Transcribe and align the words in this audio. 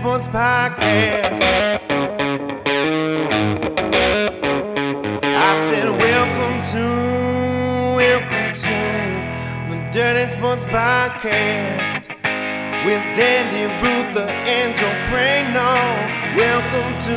Sports 0.00 0.28
Podcast. 0.28 1.42
I 5.22 5.68
said, 5.68 5.90
Welcome 5.90 6.62
to, 6.72 6.84
welcome 7.98 8.54
to 8.54 8.78
the 9.68 9.90
Dirty 9.92 10.26
Sports 10.30 10.64
Podcast 10.64 12.08
with 12.86 13.04
Andy 13.20 13.64
Ruther 13.84 14.30
and 14.30 14.74
Joe 14.74 14.90
Prano. 15.10 15.68
Welcome 16.34 16.96
to, 17.04 17.16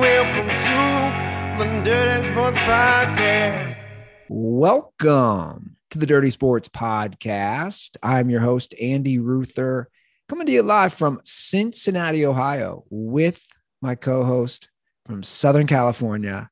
welcome 0.00 0.50
to 0.54 1.58
the 1.58 1.82
Dirty 1.82 2.22
Sports 2.22 2.58
Podcast. 2.58 3.80
Welcome 4.28 5.74
to 5.90 5.98
the 5.98 6.06
Dirty 6.06 6.30
Sports 6.30 6.68
Podcast. 6.68 7.96
I'm 8.00 8.30
your 8.30 8.42
host, 8.42 8.76
Andy 8.80 9.18
Ruther, 9.18 9.90
coming 10.28 10.46
to 10.46 10.52
you 10.52 10.62
live 10.62 10.94
from 10.94 11.20
Cincinnati, 11.24 12.24
Ohio, 12.24 12.84
with 12.90 13.40
my 13.82 13.94
co 13.94 14.24
host 14.24 14.68
from 15.06 15.22
Southern 15.22 15.66
California, 15.66 16.50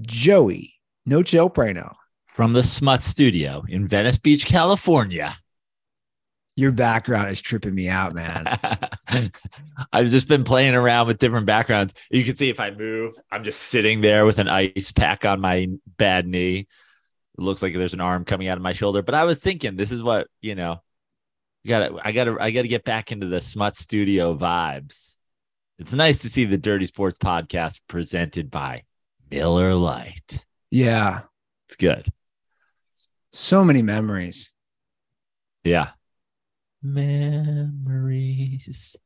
Joey 0.00 0.74
No 1.06 1.22
Chill 1.22 1.50
Prano. 1.50 1.94
from 2.26 2.52
the 2.52 2.62
Smut 2.62 3.02
Studio 3.02 3.64
in 3.68 3.88
Venice 3.88 4.18
Beach, 4.18 4.46
California. 4.46 5.36
Your 6.56 6.72
background 6.72 7.30
is 7.30 7.40
tripping 7.40 7.74
me 7.74 7.88
out, 7.88 8.14
man. 8.14 8.58
I've 9.92 10.08
just 10.08 10.26
been 10.26 10.42
playing 10.42 10.74
around 10.74 11.06
with 11.06 11.18
different 11.18 11.46
backgrounds. 11.46 11.94
You 12.10 12.24
can 12.24 12.34
see 12.34 12.48
if 12.48 12.58
I 12.58 12.72
move, 12.72 13.14
I'm 13.30 13.44
just 13.44 13.62
sitting 13.62 14.00
there 14.00 14.26
with 14.26 14.40
an 14.40 14.48
ice 14.48 14.90
pack 14.90 15.24
on 15.24 15.40
my 15.40 15.68
bad 15.98 16.26
knee. 16.26 16.66
It 17.38 17.40
looks 17.40 17.62
like 17.62 17.74
there's 17.74 17.94
an 17.94 18.00
arm 18.00 18.24
coming 18.24 18.48
out 18.48 18.58
of 18.58 18.62
my 18.62 18.72
shoulder. 18.72 19.02
But 19.02 19.14
I 19.14 19.22
was 19.22 19.38
thinking, 19.38 19.76
this 19.76 19.92
is 19.92 20.02
what 20.02 20.26
you 20.40 20.56
know. 20.56 20.82
You 21.64 21.68
gotta, 21.70 21.96
I 22.04 22.12
gotta, 22.12 22.36
I 22.40 22.50
gotta 22.50 22.68
get 22.68 22.84
back 22.84 23.12
into 23.12 23.26
the 23.26 23.40
Smut 23.40 23.76
Studio 23.76 24.36
vibes. 24.36 25.16
It's 25.78 25.92
nice 25.92 26.18
to 26.22 26.28
see 26.30 26.44
the 26.44 26.58
Dirty 26.58 26.86
Sports 26.86 27.18
Podcast 27.18 27.80
presented 27.88 28.50
by 28.50 28.84
Miller 29.30 29.74
Lite. 29.74 30.44
yeah, 30.70 31.22
It's 31.66 31.76
good. 31.76 32.06
so 33.30 33.64
many 33.64 33.82
memories. 33.82 34.50
Yeah. 35.64 35.90
Memories. 37.68 38.96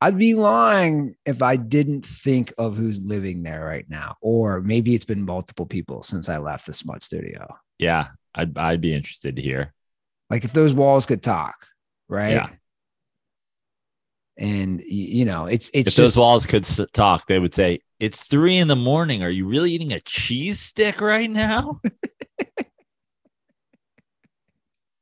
I'd 0.00 0.18
be 0.18 0.34
lying 0.34 1.14
if 1.24 1.42
I 1.42 1.54
didn't 1.56 2.04
think 2.04 2.52
of 2.58 2.76
who's 2.76 3.00
living 3.00 3.42
there 3.44 3.64
right 3.64 3.88
now, 3.88 4.16
or 4.20 4.60
maybe 4.60 4.94
it's 4.94 5.04
been 5.04 5.24
multiple 5.24 5.64
people 5.66 6.02
since 6.02 6.28
I 6.28 6.38
left 6.38 6.66
the 6.66 6.72
Smut 6.72 7.02
Studio. 7.02 7.46
Yeah, 7.78 8.08
I'd 8.34 8.58
I'd 8.58 8.80
be 8.80 8.92
interested 8.94 9.36
to 9.36 9.42
hear. 9.42 9.72
Like 10.32 10.46
if 10.46 10.54
those 10.54 10.72
walls 10.72 11.04
could 11.04 11.22
talk, 11.22 11.66
right? 12.08 12.32
Yeah. 12.32 12.48
And 14.38 14.80
you 14.80 15.26
know, 15.26 15.44
it's 15.44 15.70
it's 15.74 15.90
if 15.90 15.96
those 15.96 16.16
walls 16.16 16.46
could 16.46 16.64
talk, 16.94 17.26
they 17.26 17.38
would 17.38 17.52
say, 17.52 17.80
"It's 18.00 18.24
three 18.24 18.56
in 18.56 18.66
the 18.66 18.74
morning. 18.74 19.22
Are 19.22 19.28
you 19.28 19.46
really 19.46 19.72
eating 19.72 19.92
a 19.92 20.00
cheese 20.00 20.58
stick 20.58 21.02
right 21.02 21.30
now?" 21.30 21.82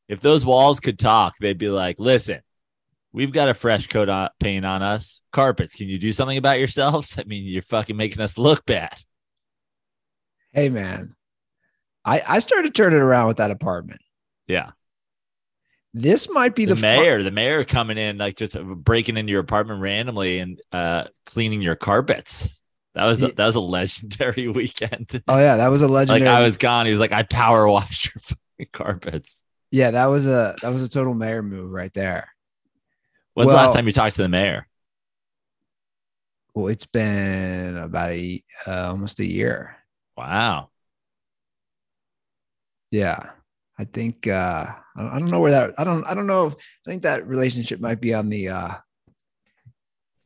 if 0.09 0.21
those 0.21 0.45
walls 0.45 0.81
could 0.81 0.99
talk, 0.99 1.35
they'd 1.41 1.59
be 1.59 1.69
like, 1.69 2.01
"Listen, 2.01 2.41
we've 3.13 3.33
got 3.33 3.49
a 3.49 3.55
fresh 3.55 3.87
coat 3.87 4.09
of 4.09 4.31
paint 4.41 4.65
on 4.65 4.83
us. 4.83 5.23
Carpets. 5.33 5.77
Can 5.77 5.89
you 5.89 5.99
do 5.99 6.11
something 6.11 6.39
about 6.39 6.59
yourselves? 6.59 7.17
I 7.17 7.23
mean, 7.23 7.45
you're 7.45 7.63
fucking 7.63 7.97
making 7.97 8.21
us 8.21 8.37
look 8.37 8.67
bad." 8.67 8.97
hey 10.53 10.69
man, 10.69 11.15
I 12.05 12.21
I 12.27 12.39
started 12.41 12.75
turning 12.75 12.99
around 12.99 13.29
with 13.29 13.37
that 13.37 13.53
apartment. 13.53 14.01
Yeah, 14.49 14.71
This 15.93 16.29
might 16.31 16.55
be 16.55 16.67
the, 16.67 16.75
the, 16.77 16.81
mayor, 16.81 17.23
the 17.23 17.33
mayor 17.33 17.65
coming 17.65 17.99
in 17.99 18.17
like 18.19 18.37
just 18.37 18.57
breaking 18.63 19.17
into 19.17 19.33
your 19.33 19.41
apartment 19.41 19.81
randomly 19.81 20.39
and 20.39 20.61
uh 20.73 21.05
cleaning 21.27 21.61
your 21.63 21.75
carpets. 21.75 22.49
That 22.95 23.07
was 23.07 23.21
Ye- 23.21 23.33
that 23.33 23.47
was 23.47 23.57
a 23.57 23.61
legendary 23.61 24.49
weekend. 24.53 25.23
oh 25.27 25.39
yeah, 25.39 25.57
that 25.57 25.69
was 25.69 25.83
a 25.83 25.89
legendary. 25.89 26.29
like. 26.29 26.41
I 26.41 26.45
was 26.45 26.57
gone. 26.57 26.87
He 26.87 26.93
was 26.93 27.01
like, 27.01 27.13
I 27.13 27.23
power 27.25 27.67
washed 27.69 28.07
your 28.15 28.21
fucking 28.23 28.69
carpets. 28.73 29.45
yeah, 29.73 29.91
that 29.93 30.07
was 30.07 30.27
a 30.27 30.55
that 30.63 30.73
was 30.73 30.83
a 30.83 30.89
total 30.89 31.15
mayor 31.15 31.43
move 31.43 31.71
right 31.71 31.93
there. 31.93 32.29
When's 33.35 33.51
the 33.51 33.57
last 33.57 33.75
time 33.75 33.87
you 33.87 33.93
talked 33.93 34.17
to 34.17 34.23
the 34.23 34.29
mayor? 34.29 34.67
Well, 36.55 36.67
it's 36.69 36.87
been 36.87 37.77
about 37.77 38.11
a 38.11 38.43
uh, 38.67 38.89
almost 38.91 39.21
a 39.21 39.27
year. 39.27 39.77
Wow. 40.17 40.71
Yeah, 42.91 43.31
I 43.81 43.85
think 43.85 44.27
uh, 44.27 44.67
I 44.95 45.19
don't, 45.19 45.31
know 45.31 45.41
where 45.41 45.53
that 45.53 45.73
I 45.79 45.85
don't 45.85 46.05
I 46.05 46.13
don't 46.13 46.27
know. 46.27 46.49
If, 46.49 46.55
I 46.55 46.91
think 46.91 47.03
that 47.05 47.27
relationship 47.27 47.81
might 47.81 47.99
be 47.99 48.13
on 48.13 48.29
the 48.29 48.51
uh, 48.51 48.75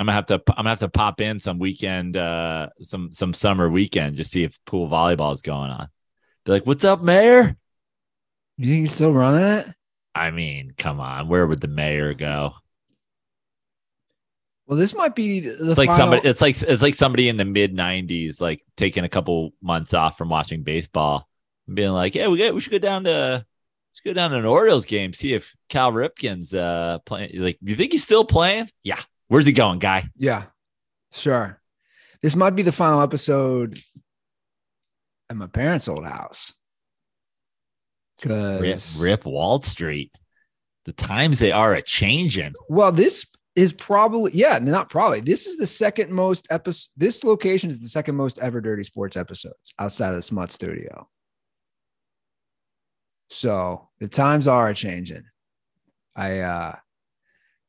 I'm 0.01 0.07
gonna 0.07 0.13
have 0.13 0.27
to 0.27 0.43
I'm 0.49 0.57
gonna 0.57 0.71
have 0.71 0.81
to 0.81 0.89
pop 0.89 1.21
in 1.21 1.39
some 1.39 1.61
weekend, 1.61 2.17
uh 2.17 2.71
some 2.83 3.13
some 3.13 3.33
summer 3.33 3.71
weekend, 3.71 4.17
just 4.17 4.33
see 4.33 4.43
if 4.43 4.59
pool 4.67 4.89
volleyball 4.89 5.33
is 5.33 5.41
going 5.41 5.71
on. 5.71 5.89
Be 6.45 6.51
like, 6.51 6.67
what's 6.67 6.85
up, 6.85 7.01
mayor? 7.01 7.57
You 8.57 8.67
think 8.67 8.81
he's 8.81 8.93
still 8.93 9.13
running 9.13 9.41
it? 9.41 9.69
I 10.17 10.33
mean, 10.33 10.73
come 10.77 10.99
on, 10.99 11.29
where 11.29 11.47
would 11.47 11.61
the 11.61 11.69
mayor 11.69 12.13
go? 12.13 12.55
Well, 14.67 14.79
this 14.79 14.97
might 14.97 15.15
be 15.15 15.39
the 15.39 15.77
like 15.77 15.87
final- 15.87 15.97
somebody 15.97 16.29
it's 16.29 16.41
like 16.41 16.61
it's 16.61 16.83
like 16.83 16.97
somebody 16.97 17.29
in 17.29 17.37
the 17.37 17.45
mid 17.45 17.73
nineties, 17.73 18.41
like 18.41 18.65
taking 18.77 19.05
a 19.05 19.09
couple 19.09 19.53
months 19.63 19.95
off 19.95 20.19
from 20.19 20.29
watching 20.29 20.65
baseball 20.65 21.29
being 21.73 21.91
like, 21.91 22.15
Yeah, 22.15 22.29
we 22.29 22.39
get 22.39 22.55
we 22.55 22.61
should 22.61 22.73
go 22.73 22.79
down 22.79 23.05
to 23.05 23.11
let's 23.11 24.01
go 24.05 24.13
down 24.13 24.31
to 24.33 24.39
an 24.39 24.45
Orioles 24.45 24.85
game, 24.85 25.13
see 25.13 25.35
if 25.35 25.55
Cal 25.69 25.93
Ripken's 25.93 26.55
uh 26.55 26.99
playing. 27.07 27.31
Like, 27.41 27.59
do 27.63 27.71
you 27.71 27.77
think 27.77 27.93
he's 27.93 28.05
still 28.05 28.25
playing? 28.25 28.71
Yeah. 28.83 29.01
Where's 29.29 29.47
he 29.47 29.53
going, 29.53 29.79
guy? 29.79 30.09
Yeah, 30.17 30.45
sure. 31.13 31.61
This 32.23 32.37
might 32.37 32.51
be 32.51 32.63
the 32.63 32.73
final 32.73 33.01
episode 33.01 33.79
at 35.31 35.37
my 35.37 35.47
parents' 35.47 35.89
old 35.89 36.05
house. 36.05 36.53
Rip, 38.25 38.61
Because 38.61 39.01
Rip 39.01 39.25
Wall 39.27 39.61
Street. 39.63 40.13
The 40.85 40.93
times 40.93 41.39
they 41.39 41.53
are 41.53 41.75
a 41.75 41.83
changing. 41.83 42.53
well, 42.69 42.93
this 42.93 43.25
is 43.57 43.73
probably 43.73 44.33
yeah, 44.35 44.59
not 44.59 44.91
probably. 44.91 45.21
This 45.21 45.47
is 45.47 45.57
the 45.57 45.67
second 45.67 46.11
most 46.13 46.47
episode. 46.51 46.91
This 46.97 47.25
location 47.25 47.71
is 47.71 47.81
the 47.81 47.89
second 47.89 48.17
most 48.17 48.39
ever 48.39 48.61
Dirty 48.61 48.83
Sports 48.85 49.17
episodes 49.17 49.73
outside 49.79 50.11
of 50.11 50.17
the 50.17 50.23
Smut 50.23 50.53
Studio. 50.53 51.09
So 53.29 53.89
the 54.01 54.09
times 54.09 54.47
are 54.49 54.73
changing. 54.75 55.25
I 56.15 56.41
uh 56.41 56.77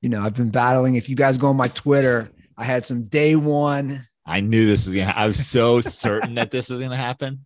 you 0.02 0.10
know, 0.10 0.22
I've 0.22 0.36
been 0.36 0.52
battling. 0.52 0.96
If 0.96 1.10
you 1.10 1.16
guys 1.16 1.38
go 1.38 1.48
on 1.48 1.56
my 1.56 1.68
Twitter, 1.70 2.30
I 2.58 2.64
had 2.64 2.86
some 2.86 3.06
day 3.06 3.36
one 3.36 4.06
I 4.26 4.42
knew 4.42 4.66
this 4.66 4.88
was 4.88 4.96
gonna. 4.96 5.14
I 5.16 5.28
was 5.28 5.46
so 5.46 5.82
certain 5.82 6.36
that 6.36 6.50
this 6.50 6.70
was 6.70 6.82
gonna 6.82 6.98
happen. 6.98 7.46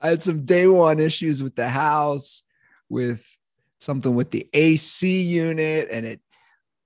I 0.00 0.08
had 0.08 0.22
some 0.22 0.44
day 0.44 0.66
one 0.66 1.00
issues 1.00 1.42
with 1.42 1.56
the 1.56 1.68
house, 1.68 2.44
with 2.88 3.24
something 3.80 4.14
with 4.14 4.30
the 4.30 4.48
AC 4.52 5.22
unit, 5.22 5.88
and 5.90 6.06
it 6.06 6.20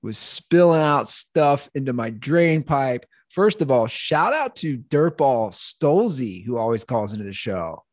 was 0.02 0.16
spilling 0.16 0.80
out 0.80 1.08
stuff 1.08 1.68
into 1.74 1.92
my 1.92 2.10
drain 2.10 2.62
pipe. 2.62 3.04
First 3.28 3.60
of 3.60 3.70
all, 3.70 3.86
shout 3.86 4.32
out 4.32 4.56
to 4.56 4.78
Dirtball 4.78 5.52
Stolzy, 5.52 6.44
who 6.44 6.56
always 6.56 6.84
calls 6.84 7.12
into 7.12 7.24
the 7.24 7.32
show. 7.32 7.84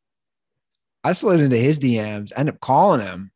I 1.04 1.14
slid 1.14 1.40
into 1.40 1.58
his 1.58 1.80
DMs, 1.80 2.32
end 2.36 2.50
up 2.50 2.60
calling 2.60 3.02
him, 3.02 3.32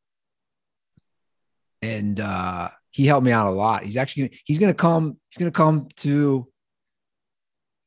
and 1.81 2.19
uh, 2.19 2.69
he 2.91 3.05
helped 3.05 3.25
me 3.25 3.31
out 3.31 3.47
a 3.47 3.51
lot. 3.51 3.83
He's 3.83 3.97
actually 3.97 4.27
gonna, 4.27 4.39
he's 4.45 4.59
gonna 4.59 4.73
come. 4.73 5.17
He's 5.29 5.37
gonna 5.37 5.51
come 5.51 5.87
to. 5.97 6.47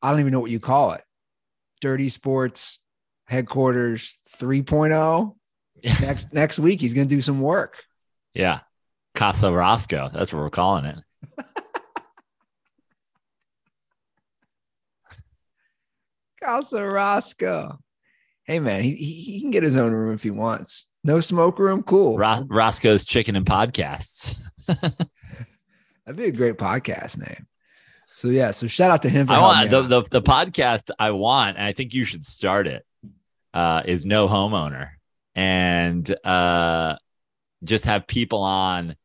I 0.03 0.11
don't 0.11 0.21
even 0.21 0.33
know 0.33 0.41
what 0.41 0.51
you 0.51 0.61
call 0.61 0.93
it. 0.93 1.03
Dirty 1.81 2.09
Sports 2.09 2.81
headquarters 3.29 4.19
3.0 4.41 5.35
next 6.01 6.33
next 6.33 6.59
week 6.59 6.81
he's 6.81 6.95
going 6.95 7.07
to 7.07 7.15
do 7.15 7.21
some 7.21 7.41
work 7.41 7.85
Yeah, 8.35 8.61
Casa 9.15 9.53
Roscoe. 9.53 10.11
That's 10.13 10.33
what 10.33 10.41
we're 10.41 10.51
calling 10.51 10.87
it. 10.87 10.97
casa 16.43 16.83
roscoe 16.83 17.79
hey 18.49 18.59
man 18.59 18.83
he, 18.83 18.97
he, 18.97 19.13
he 19.13 19.41
can 19.41 19.53
get 19.53 19.63
his 19.63 19.77
own 19.77 19.93
room 19.93 20.13
if 20.13 20.25
he 20.25 20.31
wants 20.31 20.87
no 21.05 21.21
smoke 21.21 21.61
room 21.61 21.85
cool 21.85 22.19
Ros- 22.19 22.45
Roscoe's 22.49 23.07
Chicken 23.07 23.37
and 23.37 23.47
Podcasts. 23.47 24.37
that'd 24.67 26.17
be 26.17 26.25
a 26.25 26.33
great 26.33 26.59
podcast 26.59 27.19
name 27.19 27.47
so 28.19 28.27
yeah 28.27 28.51
so 28.51 28.67
shout 28.67 28.91
out 28.91 29.03
to 29.03 29.09
him 29.09 29.29
for 29.29 29.35
I 29.35 29.39
want 29.39 29.71
the, 29.71 29.83
the 29.83 30.03
the 30.11 30.23
podcast 30.23 30.91
I 30.99 31.13
want, 31.13 31.57
and 31.57 31.65
I 31.65 31.73
think 31.73 31.95
you 31.95 32.05
should 32.05 32.27
start 32.27 32.67
it. 32.67 32.85
Uh, 33.55 33.83
is 33.85 34.05
no 34.05 34.27
homeowner, 34.27 34.91
and 35.37 36.17
uh, 36.25 36.97
just 37.63 37.85
have 37.85 38.09
people 38.09 38.43
on 38.43 38.97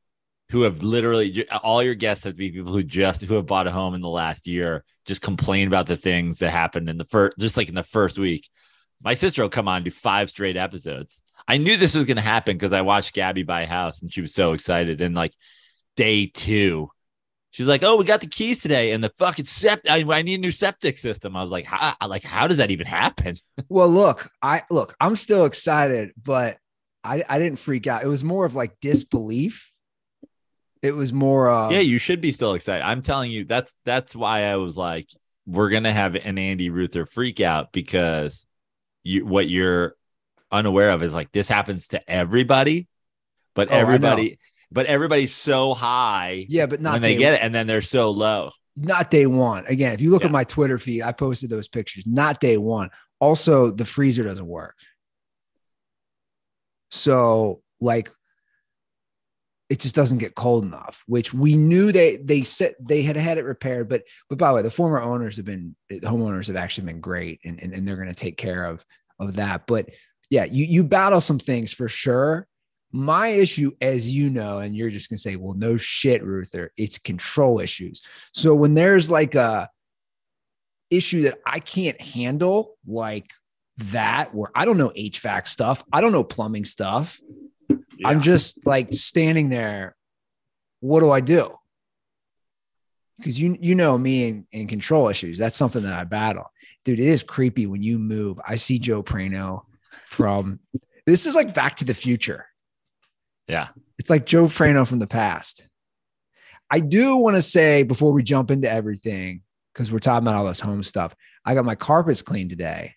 who 0.49 0.63
have 0.63 0.81
literally 0.81 1.47
all 1.63 1.83
your 1.83 1.93
guests 1.93 2.23
have 2.23 2.33
to 2.33 2.37
be 2.37 2.51
people 2.51 2.73
who 2.73 2.81
just 2.81 3.21
who 3.21 3.35
have 3.35 3.45
bought 3.45 3.67
a 3.67 3.71
home 3.71 3.93
in 3.93 4.01
the 4.01 4.09
last 4.09 4.47
year, 4.47 4.83
just 5.05 5.21
complain 5.21 5.67
about 5.67 5.85
the 5.85 5.95
things 5.95 6.39
that 6.39 6.49
happened 6.49 6.89
in 6.89 6.97
the 6.97 7.05
first, 7.05 7.37
just 7.37 7.55
like 7.55 7.69
in 7.69 7.75
the 7.75 7.83
first 7.83 8.17
week. 8.17 8.49
My 9.03 9.13
sister 9.13 9.41
will 9.41 9.49
come 9.49 9.67
on 9.67 9.77
and 9.77 9.85
do 9.85 9.91
five 9.91 10.29
straight 10.29 10.57
episodes. 10.57 11.21
I 11.47 11.57
knew 11.57 11.75
this 11.75 11.93
was 11.93 12.05
going 12.05 12.17
to 12.17 12.23
happen 12.23 12.55
because 12.55 12.73
I 12.73 12.81
watched 12.81 13.13
Gabby 13.13 13.43
buy 13.43 13.63
a 13.63 13.67
house 13.67 14.01
and 14.01 14.11
she 14.11 14.21
was 14.21 14.33
so 14.33 14.53
excited. 14.53 15.01
And 15.01 15.13
like 15.13 15.33
day 15.95 16.27
two, 16.27 16.89
She's 17.53 17.67
like, 17.67 17.83
"Oh, 17.83 17.97
we 17.97 18.03
got 18.03 18.19
the 18.19 18.27
keys 18.27 18.63
today, 18.63 18.93
and 18.93 19.03
the 19.03 19.11
fucking 19.19 19.45
sept. 19.45 19.87
I, 19.87 20.03
I 20.11 20.23
need 20.23 20.39
a 20.39 20.41
new 20.41 20.51
septic 20.51 20.97
system." 20.97 21.35
I 21.35 21.43
was 21.43 21.51
like, 21.51 21.65
"How? 21.65 21.95
Like, 22.07 22.23
how 22.23 22.47
does 22.47 22.57
that 22.57 22.71
even 22.71 22.87
happen?" 22.87 23.35
Well, 23.69 23.89
look, 23.89 24.27
I 24.41 24.63
look, 24.71 24.95
I'm 24.99 25.15
still 25.15 25.45
excited, 25.45 26.13
but 26.21 26.57
I, 27.03 27.23
I 27.29 27.37
didn't 27.37 27.59
freak 27.59 27.85
out. 27.85 28.03
It 28.03 28.07
was 28.07 28.23
more 28.23 28.45
of 28.45 28.55
like 28.55 28.79
disbelief. 28.81 29.71
It 30.81 30.95
was 30.95 31.13
more 31.13 31.49
of 31.49 31.71
yeah, 31.71 31.79
you 31.79 31.99
should 31.99 32.21
be 32.21 32.31
still 32.31 32.55
excited. 32.55 32.83
I'm 32.83 33.03
telling 33.03 33.31
you, 33.31 33.45
that's 33.45 33.73
that's 33.85 34.15
why 34.15 34.45
I 34.45 34.55
was 34.55 34.75
like, 34.75 35.07
we're 35.45 35.69
gonna 35.69 35.93
have 35.93 36.15
an 36.15 36.39
Andy 36.39 36.71
Ruther 36.71 37.05
freak 37.05 37.39
out 37.39 37.71
because 37.71 38.47
you 39.03 39.25
what 39.25 39.49
you're 39.49 39.95
unaware 40.51 40.91
of 40.91 41.03
is 41.03 41.13
like 41.13 41.31
this 41.31 41.47
happens 41.47 41.89
to 41.89 42.09
everybody, 42.09 42.87
but 43.55 43.69
Oh, 43.71 43.75
everybody, 43.75 44.39
but 44.71 44.85
everybody's 44.85 45.33
so 45.33 45.73
high 45.73 46.45
yeah, 46.49 46.65
but 46.65 46.81
not 46.81 46.93
when 46.93 47.01
they 47.01 47.15
get 47.17 47.33
it, 47.35 47.41
and 47.41 47.53
then 47.53 47.67
they're 47.67 47.81
so 47.81 48.11
low. 48.11 48.51
not 48.75 49.11
day 49.11 49.25
one. 49.27 49.65
Again, 49.67 49.93
if 49.93 50.01
you 50.01 50.09
look 50.11 50.21
Yeah. 50.23 50.27
at 50.27 50.31
my 50.31 50.43
Twitter 50.43 50.77
feed, 50.77 51.01
I 51.03 51.11
posted 51.11 51.49
those 51.49 51.67
pictures. 51.67 52.05
Not 52.07 52.39
day 52.39 52.57
one. 52.57 52.89
Also, 53.19 53.71
the 53.71 53.85
freezer 53.85 54.23
doesn't 54.23 54.47
work. 54.47 54.75
So, 56.91 57.61
like, 57.81 58.09
it 59.73 59.79
just 59.79 59.95
doesn't 59.95 60.19
get 60.19 60.35
cold 60.35 60.63
enough. 60.63 61.03
Which 61.07 61.33
we 61.33 61.57
knew 61.57 61.91
they 61.91 62.17
they 62.17 62.43
said 62.43 62.75
they 62.79 63.01
had 63.01 63.15
had 63.15 63.39
it 63.39 63.43
repaired, 63.43 63.89
but 63.89 64.03
but 64.29 64.37
by 64.37 64.49
the 64.49 64.57
way, 64.57 64.61
the 64.61 64.69
former 64.69 65.01
owners 65.01 65.35
have 65.37 65.47
been 65.47 65.75
the 65.89 65.99
homeowners 66.01 66.45
have 66.45 66.55
actually 66.55 66.85
been 66.85 67.01
great, 67.01 67.39
and 67.43 67.59
and, 67.59 67.73
and 67.73 67.87
they're 67.87 67.95
going 67.95 68.07
to 68.07 68.13
take 68.13 68.37
care 68.37 68.65
of 68.65 68.85
of 69.19 69.35
that. 69.37 69.65
But 69.65 69.89
yeah, 70.29 70.43
you 70.43 70.65
you 70.65 70.83
battle 70.83 71.19
some 71.19 71.39
things 71.39 71.73
for 71.73 71.87
sure. 71.87 72.47
My 72.91 73.29
issue, 73.29 73.71
as 73.81 74.07
you 74.07 74.29
know, 74.29 74.59
and 74.59 74.75
you're 74.75 74.91
just 74.91 75.09
gonna 75.09 75.17
say, 75.17 75.37
well, 75.37 75.55
no 75.55 75.75
shit, 75.75 76.23
Ruther, 76.23 76.71
it's 76.77 76.99
control 76.99 77.59
issues. 77.59 78.03
So 78.31 78.53
when 78.53 78.75
there's 78.75 79.09
like 79.09 79.33
a 79.33 79.71
issue 80.91 81.23
that 81.23 81.39
I 81.47 81.61
can't 81.61 81.99
handle, 81.99 82.77
like 82.85 83.31
that, 83.77 84.35
where 84.35 84.51
I 84.53 84.65
don't 84.65 84.77
know 84.77 84.91
HVAC 84.95 85.47
stuff, 85.47 85.83
I 85.91 85.99
don't 85.99 86.11
know 86.11 86.23
plumbing 86.23 86.65
stuff. 86.65 87.19
I'm 88.05 88.21
just 88.21 88.65
like 88.65 88.93
standing 88.93 89.49
there. 89.49 89.95
What 90.79 90.99
do 90.99 91.11
I 91.11 91.21
do? 91.21 91.55
Because 93.17 93.39
you 93.39 93.57
you 93.61 93.75
know 93.75 93.97
me 93.97 94.27
and, 94.27 94.45
and 94.51 94.67
control 94.69 95.07
issues. 95.07 95.37
That's 95.37 95.55
something 95.55 95.83
that 95.83 95.93
I 95.93 96.03
battle. 96.03 96.51
Dude, 96.83 96.99
it 96.99 97.07
is 97.07 97.23
creepy 97.23 97.67
when 97.67 97.81
you 97.83 97.99
move. 97.99 98.39
I 98.45 98.55
see 98.55 98.79
Joe 98.79 99.03
Prano 99.03 99.63
from 100.07 100.59
this 101.05 101.25
is 101.25 101.35
like 101.35 101.53
back 101.53 101.75
to 101.77 101.85
the 101.85 101.93
future. 101.93 102.45
yeah. 103.47 103.69
It's 103.99 104.09
like 104.09 104.25
Joe 104.25 104.45
Prano 104.47 104.85
from 104.87 104.99
the 104.99 105.07
past. 105.07 105.67
I 106.69 106.79
do 106.79 107.17
want 107.17 107.35
to 107.35 107.41
say 107.41 107.83
before 107.83 108.11
we 108.11 108.23
jump 108.23 108.49
into 108.51 108.69
everything, 108.69 109.43
because 109.73 109.91
we're 109.91 109.99
talking 109.99 110.27
about 110.27 110.35
all 110.35 110.47
this 110.47 110.59
home 110.59 110.81
stuff. 110.81 111.15
I 111.45 111.53
got 111.53 111.63
my 111.63 111.75
carpets 111.75 112.21
cleaned 112.21 112.49
today, 112.49 112.95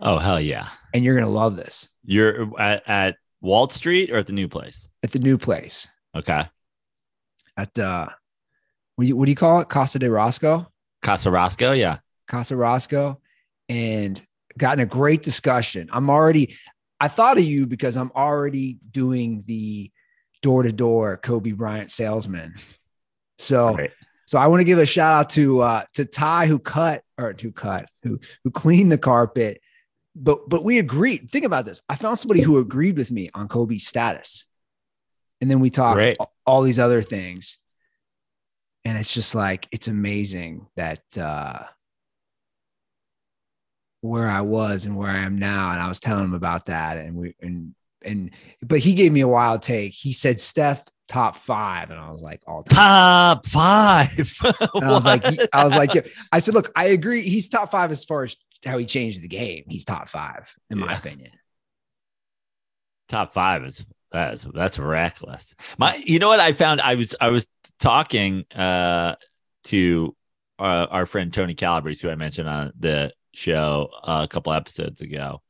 Oh 0.00 0.18
hell 0.18 0.40
yeah! 0.40 0.68
and 0.92 1.04
you're 1.04 1.14
gonna 1.14 1.30
love 1.30 1.56
this 1.56 1.88
You're 2.04 2.58
at, 2.60 2.82
at 2.88 3.16
Walt 3.42 3.72
Street 3.72 4.10
or 4.10 4.16
at 4.16 4.26
the 4.26 4.32
new 4.32 4.48
place? 4.48 4.88
at 5.02 5.10
the 5.10 5.18
new 5.18 5.36
place 5.36 5.88
Okay, 6.16 6.46
at 7.56 7.78
uh 7.78 8.06
what 8.96 9.04
do 9.04 9.08
you 9.08 9.16
what 9.16 9.26
do 9.26 9.30
you 9.32 9.36
call 9.36 9.60
it? 9.60 9.68
Casa 9.68 9.98
de 9.98 10.10
Roscoe? 10.10 10.66
Casa 11.02 11.30
Roscoe. 11.30 11.72
Yeah. 11.72 11.98
Casa 12.28 12.56
Roscoe, 12.56 13.20
and 13.68 14.24
gotten 14.56 14.80
a 14.80 14.86
great 14.86 15.22
discussion. 15.22 15.88
I'm 15.92 16.08
already 16.08 16.54
I 17.00 17.08
thought 17.08 17.38
of 17.38 17.44
you 17.44 17.66
because 17.66 17.96
I'm 17.96 18.12
already 18.14 18.78
doing 18.90 19.42
the 19.46 19.90
door 20.40 20.62
to 20.62 20.72
door 20.72 21.16
Kobe 21.16 21.52
Bryant 21.52 21.90
salesman. 21.90 22.54
So 23.38 23.74
Right. 23.74 23.90
So 24.26 24.38
I 24.38 24.46
want 24.46 24.60
to 24.60 24.64
give 24.64 24.78
a 24.78 24.86
shout 24.86 25.12
out 25.12 25.30
to 25.30 25.60
uh 25.60 25.82
to 25.94 26.04
Ty 26.04 26.46
who 26.46 26.58
cut 26.58 27.02
or 27.18 27.32
to 27.34 27.50
cut 27.52 27.88
who 28.02 28.20
who 28.44 28.50
cleaned 28.50 28.92
the 28.92 28.98
carpet. 28.98 29.60
But 30.14 30.48
but 30.48 30.64
we 30.64 30.78
agreed. 30.78 31.30
Think 31.30 31.44
about 31.44 31.64
this. 31.64 31.80
I 31.88 31.94
found 31.94 32.18
somebody 32.18 32.42
who 32.42 32.58
agreed 32.58 32.96
with 32.96 33.10
me 33.10 33.30
on 33.34 33.48
Kobe's 33.48 33.86
status. 33.86 34.44
And 35.40 35.50
then 35.50 35.60
we 35.60 35.70
talked 35.70 35.96
Great. 35.96 36.18
all 36.46 36.62
these 36.62 36.78
other 36.78 37.02
things. 37.02 37.58
And 38.84 38.98
it's 38.98 39.12
just 39.12 39.34
like 39.34 39.68
it's 39.72 39.88
amazing 39.88 40.66
that 40.76 41.02
uh 41.16 41.60
where 44.02 44.28
I 44.28 44.40
was 44.42 44.86
and 44.86 44.96
where 44.96 45.10
I 45.10 45.18
am 45.18 45.38
now. 45.38 45.70
And 45.72 45.80
I 45.80 45.88
was 45.88 46.00
telling 46.00 46.24
him 46.24 46.34
about 46.34 46.66
that. 46.66 46.98
And 46.98 47.16
we 47.16 47.34
and 47.40 47.74
and 48.04 48.30
but 48.60 48.80
he 48.80 48.94
gave 48.94 49.12
me 49.12 49.20
a 49.20 49.28
wild 49.28 49.62
take. 49.62 49.92
He 49.94 50.12
said 50.12 50.40
Steph 50.40 50.84
top 51.12 51.36
five. 51.36 51.90
And 51.90 52.00
I 52.00 52.10
was 52.10 52.22
like, 52.22 52.42
all 52.46 52.62
time. 52.62 52.76
Top 52.76 53.46
five. 53.46 54.32
And 54.74 54.84
I 54.84 54.92
was 54.92 55.04
like, 55.04 55.24
I 55.52 55.64
was 55.64 55.74
like, 55.74 55.94
yeah. 55.94 56.02
I 56.32 56.38
said, 56.38 56.54
look, 56.54 56.72
I 56.74 56.86
agree. 56.86 57.22
He's 57.22 57.48
top 57.48 57.70
five 57.70 57.90
as 57.90 58.04
far 58.04 58.24
as 58.24 58.36
how 58.64 58.78
he 58.78 58.86
changed 58.86 59.22
the 59.22 59.28
game. 59.28 59.64
He's 59.68 59.84
top 59.84 60.08
five, 60.08 60.54
in 60.70 60.78
my 60.78 60.94
opinion. 60.94 61.30
top 63.08 63.32
five 63.32 63.64
is 63.64 63.84
that's 64.10 64.44
that's 64.54 64.78
reckless. 64.78 65.54
My, 65.78 65.96
you 65.96 66.18
know 66.18 66.28
what 66.28 66.40
I 66.40 66.52
found? 66.52 66.80
I 66.80 66.96
was 66.96 67.14
I 67.20 67.28
was 67.28 67.48
talking 67.80 68.44
uh 68.54 69.14
to 69.64 70.16
uh, 70.58 70.86
our 70.90 71.06
friend 71.06 71.32
Tony 71.32 71.54
Calabrese, 71.54 72.06
who 72.06 72.12
I 72.12 72.16
mentioned 72.16 72.48
on 72.48 72.72
the 72.78 73.12
show 73.34 73.88
uh, 74.02 74.20
a 74.24 74.28
couple 74.28 74.52
episodes 74.52 75.00
ago, 75.00 75.40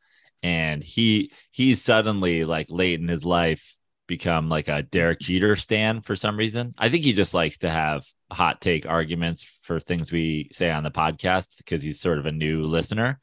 and 0.42 0.82
he 0.82 1.32
he's 1.50 1.82
suddenly 1.82 2.44
like 2.44 2.68
late 2.70 3.00
in 3.00 3.08
his 3.08 3.24
life 3.24 3.76
become 4.06 4.48
like 4.48 4.68
a 4.68 4.82
Derek 4.82 5.20
Jeter 5.20 5.56
stand 5.56 6.04
for 6.04 6.16
some 6.16 6.36
reason. 6.36 6.74
I 6.78 6.88
think 6.88 7.04
he 7.04 7.12
just 7.12 7.34
likes 7.34 7.58
to 7.58 7.70
have 7.70 8.04
hot 8.30 8.60
take 8.60 8.86
arguments 8.86 9.46
for 9.62 9.78
things 9.78 10.10
we 10.10 10.48
say 10.52 10.70
on 10.70 10.82
the 10.82 10.90
podcast 10.90 11.58
because 11.58 11.82
he's 11.82 12.00
sort 12.00 12.18
of 12.18 12.26
a 12.26 12.32
new 12.32 12.62
listener. 12.62 13.20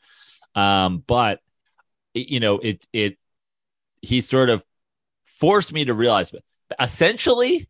Um, 0.55 1.03
but 1.05 1.39
you 2.13 2.39
know, 2.39 2.59
it 2.59 2.85
it 2.93 3.17
he 4.01 4.21
sort 4.21 4.49
of 4.49 4.63
forced 5.39 5.73
me 5.73 5.85
to 5.85 5.93
realize 5.93 6.31
essentially 6.79 7.69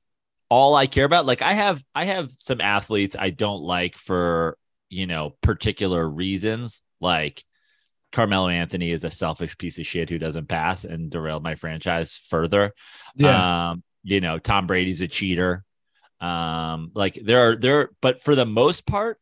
all 0.49 0.75
I 0.75 0.87
care 0.87 1.05
about 1.05 1.25
like 1.25 1.41
I 1.41 1.53
have 1.53 1.83
I 1.93 2.05
have 2.05 2.31
some 2.31 2.61
athletes 2.61 3.15
I 3.17 3.29
don't 3.29 3.61
like 3.61 3.95
for 3.95 4.57
you 4.89 5.05
know 5.05 5.35
particular 5.41 6.07
reasons 6.07 6.81
like 6.99 7.43
Carmelo 8.11 8.47
Anthony 8.47 8.91
is 8.91 9.03
a 9.03 9.09
selfish 9.09 9.57
piece 9.57 9.77
of 9.79 9.85
shit 9.85 10.09
who 10.09 10.17
doesn't 10.17 10.47
pass 10.47 10.83
and 10.85 11.09
derailed 11.09 11.43
my 11.43 11.55
franchise 11.55 12.17
further. 12.17 12.73
Um, 13.23 13.83
you 14.03 14.21
know, 14.21 14.39
Tom 14.39 14.67
Brady's 14.67 15.01
a 15.01 15.07
cheater. 15.07 15.63
Um, 16.19 16.91
like 16.95 17.19
there 17.23 17.49
are 17.51 17.55
there, 17.55 17.91
but 18.01 18.23
for 18.23 18.35
the 18.35 18.45
most 18.45 18.85
part, 18.85 19.19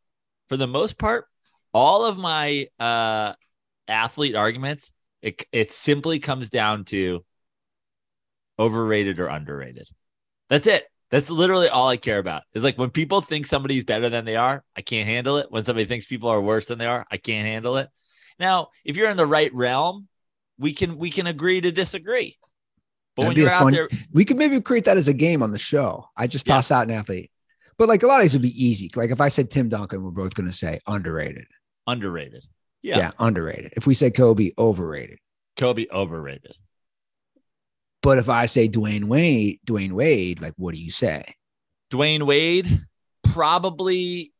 for 0.50 0.58
the 0.58 0.67
most 0.67 0.98
part, 0.98 1.25
all 1.74 2.06
of 2.06 2.17
my 2.17 2.67
uh 2.79 3.34
athlete 3.88 4.36
arguments, 4.36 4.91
it 5.22 5.46
it 5.51 5.74
simply 5.74 6.20
comes 6.20 6.50
down 6.50 6.86
to 6.86 7.24
overrated 8.58 9.20
or 9.20 9.27
underrated. 9.27 9.88
That's 10.50 10.67
it. 10.67 10.86
That's 11.10 11.29
literally 11.29 11.70
all 11.70 11.88
I 11.88 11.98
care 11.98 12.17
about. 12.17 12.44
Is 12.53 12.63
like 12.63 12.77
when 12.77 12.89
people 12.89 13.22
think 13.22 13.46
somebody's 13.46 13.84
better 13.84 14.10
than 14.10 14.25
they 14.25 14.36
are, 14.36 14.63
I 14.75 14.82
can't 14.82 15.08
handle 15.08 15.38
it. 15.38 15.48
When 15.50 15.65
somebody 15.65 15.86
thinks 15.86 16.06
people 16.06 16.29
are 16.29 16.41
worse 16.41 16.67
than 16.67 16.79
they 16.79 16.86
are, 16.86 17.06
I 17.12 17.17
can't 17.17 17.48
handle 17.48 17.77
it. 17.77 17.89
Now, 18.39 18.70
if 18.86 18.96
you're 18.98 19.10
in 19.10 19.17
the 19.17 19.25
right 19.25 19.53
realm, 19.53 20.08
we 20.60 20.74
can 20.74 20.98
we 20.98 21.10
can 21.10 21.27
agree 21.27 21.62
to 21.62 21.72
disagree. 21.72 22.38
But 23.15 23.24
That'd 23.24 23.38
when 23.38 23.44
you're 23.44 23.53
out 23.53 23.63
fun- 23.63 23.74
there, 23.74 23.89
we 24.12 24.25
could 24.25 24.38
maybe 24.38 24.62
create 24.62 24.86
that 24.86 24.98
as 24.98 25.08
a 25.08 25.13
game 25.13 25.41
on 25.41 25.51
the 25.51 25.58
show. 25.58 26.08
I 26.15 26.27
just 26.27 26.48
Yeah. 26.48 26.56
toss 26.56 26.72
out 26.72 26.88
an 26.88 26.91
athlete. 26.94 27.32
But 27.77 27.88
like 27.88 28.03
a 28.03 28.08
lot 28.08 28.17
of 28.17 28.22
these 28.24 28.34
would 28.34 28.41
be 28.41 28.63
easy. 28.65 28.91
Like 28.96 29.12
if 29.12 29.22
I 29.22 29.27
said 29.27 29.50
Tim 29.50 29.70
Duncan, 29.70 30.03
we're 30.03 30.12
both 30.12 30.34
going 30.36 30.48
to 30.48 30.56
say 30.56 30.79
underrated. 30.88 31.46
underrated. 31.88 32.44
Yeah. 32.82 32.98
Yeah. 32.98 33.12
underrated. 33.20 33.74
If 33.77 33.88
we 33.88 33.94
say 33.94 34.12
Kobe, 34.12 34.51
overrated. 34.58 35.20
Kobe 35.58 35.86
overrated. 35.91 36.56
But 38.03 38.17
if 38.20 38.29
I 38.29 38.46
say 38.46 38.67
Dwyane 38.70 39.06
Wade, 39.06 39.60
Dwyane 39.65 39.94
Wade, 39.94 40.41
like 40.41 40.53
what 40.58 40.74
do 40.75 40.79
you 40.82 40.91
say? 40.91 41.34
Dwyane 41.91 42.24
Wade, 42.24 42.86
probably 43.24 44.32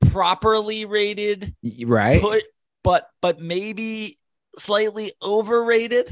properly 0.00 0.84
rated, 0.84 1.54
Right? 1.84 2.20
put, 2.20 2.42
but 2.82 3.08
but 3.20 3.40
maybe 3.40 4.18
slightly 4.56 5.12
overrated. 5.22 6.08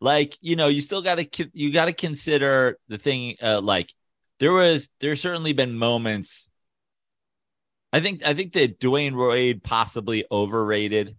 Like 0.00 0.36
you 0.40 0.56
know, 0.56 0.68
you 0.68 0.80
still 0.80 1.02
got 1.02 1.16
to 1.18 1.50
you 1.52 1.72
got 1.72 1.86
to 1.86 1.92
consider 1.92 2.78
the 2.88 2.98
thing. 2.98 3.36
Uh, 3.40 3.60
like 3.60 3.92
there 4.40 4.52
was 4.52 4.88
there's 5.00 5.20
certainly 5.20 5.52
been 5.52 5.76
moments. 5.78 6.50
I 7.92 8.00
think 8.00 8.24
I 8.26 8.34
think 8.34 8.54
that 8.54 8.80
Dwyane 8.80 9.16
Wade 9.16 9.62
possibly 9.62 10.24
overrated, 10.30 11.16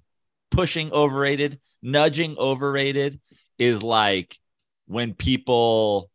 pushing 0.52 0.92
overrated, 0.92 1.60
nudging 1.82 2.38
overrated 2.38 3.22
is 3.58 3.84
like 3.84 4.38
when 4.88 5.14
people 5.14 6.10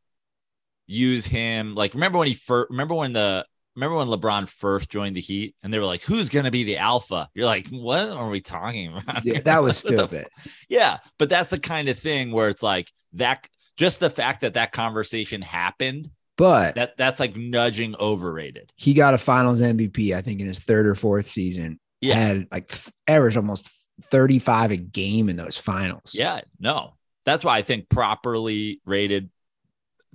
use 0.87 1.25
him. 1.25 1.75
Like 1.75 1.95
remember 1.95 2.19
when 2.19 2.29
he 2.29 2.35
first 2.35 2.71
remember 2.71 2.95
when 2.95 3.13
the 3.13 3.47
remember 3.79 3.97
when 3.99 4.09
LeBron 4.09 4.49
first 4.49 4.91
joined 4.91 5.17
the 5.17 5.21
Heat 5.21 5.55
and 5.63 5.73
they 5.73 5.79
were 5.79 5.85
like, 5.85 6.03
"Who's 6.03 6.29
gonna 6.29 6.51
be 6.51 6.65
the 6.65 6.79
alpha?" 6.79 7.29
You're 7.35 7.47
like, 7.47 7.69
"What 7.69 8.09
are 8.11 8.29
we 8.29 8.41
talking 8.41 8.93
about?" 8.97 9.25
Yeah, 9.25 9.41
that 9.41 9.63
was 9.63 9.79
stupid. 9.87 10.27
yeah, 10.69 10.99
but 11.19 11.29
that's 11.29 11.51
the 11.51 11.59
kind 11.61 11.89
of 11.89 11.99
thing 11.99 12.33
where 12.33 12.49
it's 12.49 12.63
like 12.63 12.91
that 13.15 13.49
just 13.77 14.01
the 14.01 14.11
fact 14.11 14.41
that 14.41 14.55
that 14.55 14.73
conversation 14.73 15.41
happened 15.43 16.11
but 16.37 16.77
That 16.77 16.97
that's 16.97 17.19
like 17.21 17.35
nudging 17.37 17.97
overrated. 17.99 18.73
he 18.77 18.95
got 18.95 19.13
a 19.15 19.19
finals 19.19 19.61
MVP, 19.61 20.15
I 20.15 20.23
think, 20.23 20.41
in 20.41 20.47
his 20.47 20.61
third 20.61 20.87
or 20.87 20.95
fourth 20.95 21.27
season. 21.27 21.81
Yeah. 22.01 22.15
Had 22.15 22.47
like 22.53 22.73
averaged 23.09 23.37
almost 23.37 23.71
35 24.13 24.71
a 24.71 24.77
game 24.77 25.29
in 25.29 25.37
those 25.37 25.59
finals. 25.59 26.15
Yeah, 26.15 26.43
no. 26.61 26.95
That's 27.25 27.45
why 27.45 27.59
I 27.59 27.63
think 27.63 27.89
properly 27.89 28.81
rated 28.87 29.31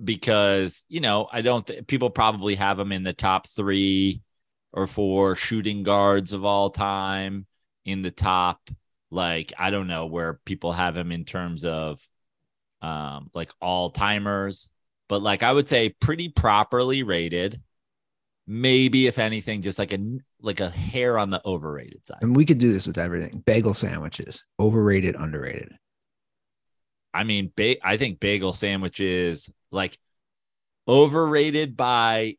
because, 0.02 0.84
you 0.88 1.00
know, 1.00 1.28
I 1.32 1.42
don't 1.42 1.66
th- 1.66 1.86
people 1.86 2.10
probably 2.10 2.54
have 2.56 2.78
him 2.78 2.92
in 2.92 3.02
the 3.02 3.12
top 3.12 3.48
3 3.48 4.20
or 4.72 4.86
4 4.86 5.36
shooting 5.36 5.82
guards 5.82 6.32
of 6.32 6.44
all 6.44 6.70
time 6.70 7.46
in 7.84 8.02
the 8.02 8.10
top 8.10 8.60
like 9.14 9.52
I 9.58 9.70
don't 9.70 9.86
know 9.86 10.06
where 10.06 10.40
people 10.44 10.72
have 10.72 10.96
him 10.96 11.12
in 11.12 11.24
terms 11.24 11.64
of 11.64 12.00
um 12.82 13.30
like 13.32 13.50
all-timers, 13.60 14.68
but 15.08 15.22
like 15.22 15.42
I 15.42 15.52
would 15.52 15.68
say 15.68 15.90
pretty 15.90 16.28
properly 16.28 17.02
rated. 17.02 17.60
Maybe 18.46 19.06
if 19.06 19.18
anything 19.18 19.62
just 19.62 19.78
like 19.78 19.92
a 19.92 19.98
like 20.40 20.60
a 20.60 20.68
hair 20.68 21.18
on 21.18 21.30
the 21.30 21.40
overrated 21.46 22.06
side. 22.06 22.18
And 22.20 22.36
we 22.36 22.44
could 22.44 22.58
do 22.58 22.72
this 22.72 22.86
with 22.86 22.98
everything. 22.98 23.42
Bagel 23.46 23.72
sandwiches, 23.72 24.44
overrated, 24.60 25.16
underrated. 25.16 25.72
I 27.14 27.22
mean, 27.22 27.52
ba- 27.56 27.86
I 27.86 27.96
think 27.96 28.18
bagel 28.20 28.52
sandwiches 28.52 29.48
like 29.74 29.98
overrated 30.88 31.76
by 31.76 32.36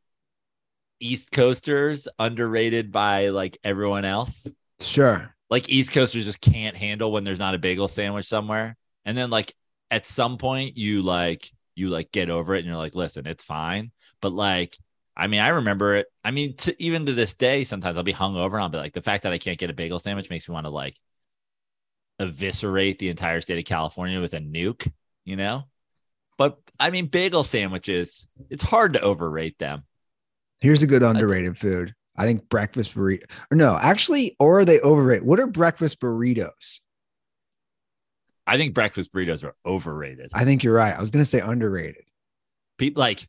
East 0.99 1.31
Coasters, 1.31 2.07
underrated 2.17 2.91
by 2.91 3.29
like 3.29 3.57
everyone 3.63 4.05
else. 4.05 4.47
Sure. 4.79 5.35
Like 5.49 5.69
East 5.69 5.91
Coasters 5.91 6.25
just 6.25 6.41
can't 6.41 6.75
handle 6.75 7.11
when 7.11 7.23
there's 7.23 7.39
not 7.39 7.55
a 7.55 7.59
bagel 7.59 7.87
sandwich 7.87 8.27
somewhere. 8.27 8.75
And 9.05 9.17
then 9.17 9.29
like 9.29 9.53
at 9.91 10.05
some 10.05 10.37
point 10.37 10.77
you 10.77 11.01
like 11.01 11.51
you 11.75 11.89
like 11.89 12.11
get 12.11 12.29
over 12.29 12.55
it 12.55 12.59
and 12.59 12.67
you're 12.67 12.77
like, 12.77 12.95
listen, 12.95 13.27
it's 13.27 13.43
fine. 13.43 13.91
But 14.21 14.31
like, 14.31 14.77
I 15.15 15.27
mean, 15.27 15.41
I 15.41 15.49
remember 15.49 15.95
it. 15.95 16.07
I 16.23 16.31
mean, 16.31 16.55
to, 16.57 16.83
even 16.83 17.05
to 17.05 17.13
this 17.13 17.35
day, 17.35 17.63
sometimes 17.63 17.97
I'll 17.97 18.03
be 18.03 18.13
hungover 18.13 18.53
and 18.53 18.63
I'll 18.63 18.69
be 18.69 18.77
like, 18.77 18.93
the 18.93 19.01
fact 19.01 19.23
that 19.23 19.33
I 19.33 19.37
can't 19.37 19.57
get 19.57 19.69
a 19.69 19.73
bagel 19.73 19.99
sandwich 19.99 20.29
makes 20.29 20.47
me 20.47 20.53
want 20.53 20.65
to 20.65 20.71
like 20.71 20.97
eviscerate 22.19 22.99
the 22.99 23.09
entire 23.09 23.41
state 23.41 23.59
of 23.59 23.65
California 23.65 24.21
with 24.21 24.33
a 24.33 24.39
nuke, 24.39 24.91
you 25.25 25.35
know? 25.35 25.65
But 26.37 26.57
I 26.79 26.89
mean, 26.89 27.07
bagel 27.07 27.43
sandwiches, 27.43 28.27
it's 28.49 28.63
hard 28.63 28.93
to 28.93 29.01
overrate 29.01 29.57
them. 29.59 29.83
Here's 30.59 30.83
a 30.83 30.87
good 30.87 31.03
underrated 31.03 31.57
food. 31.57 31.93
I 32.17 32.25
think 32.25 32.49
breakfast 32.49 32.95
burrito. 32.95 33.23
Or 33.51 33.57
no, 33.57 33.77
actually, 33.77 34.35
or 34.39 34.59
are 34.59 34.65
they 34.65 34.79
overrated? 34.79 35.25
What 35.25 35.39
are 35.39 35.47
breakfast 35.47 35.99
burritos? 35.99 36.79
I 38.47 38.57
think 38.57 38.73
breakfast 38.73 39.11
burritos 39.13 39.43
are 39.43 39.55
overrated. 39.65 40.31
I 40.33 40.45
think 40.45 40.63
you're 40.63 40.75
right. 40.75 40.95
I 40.95 40.99
was 40.99 41.09
going 41.09 41.23
to 41.23 41.29
say 41.29 41.39
underrated. 41.39 42.03
People 42.77 43.01
like 43.01 43.27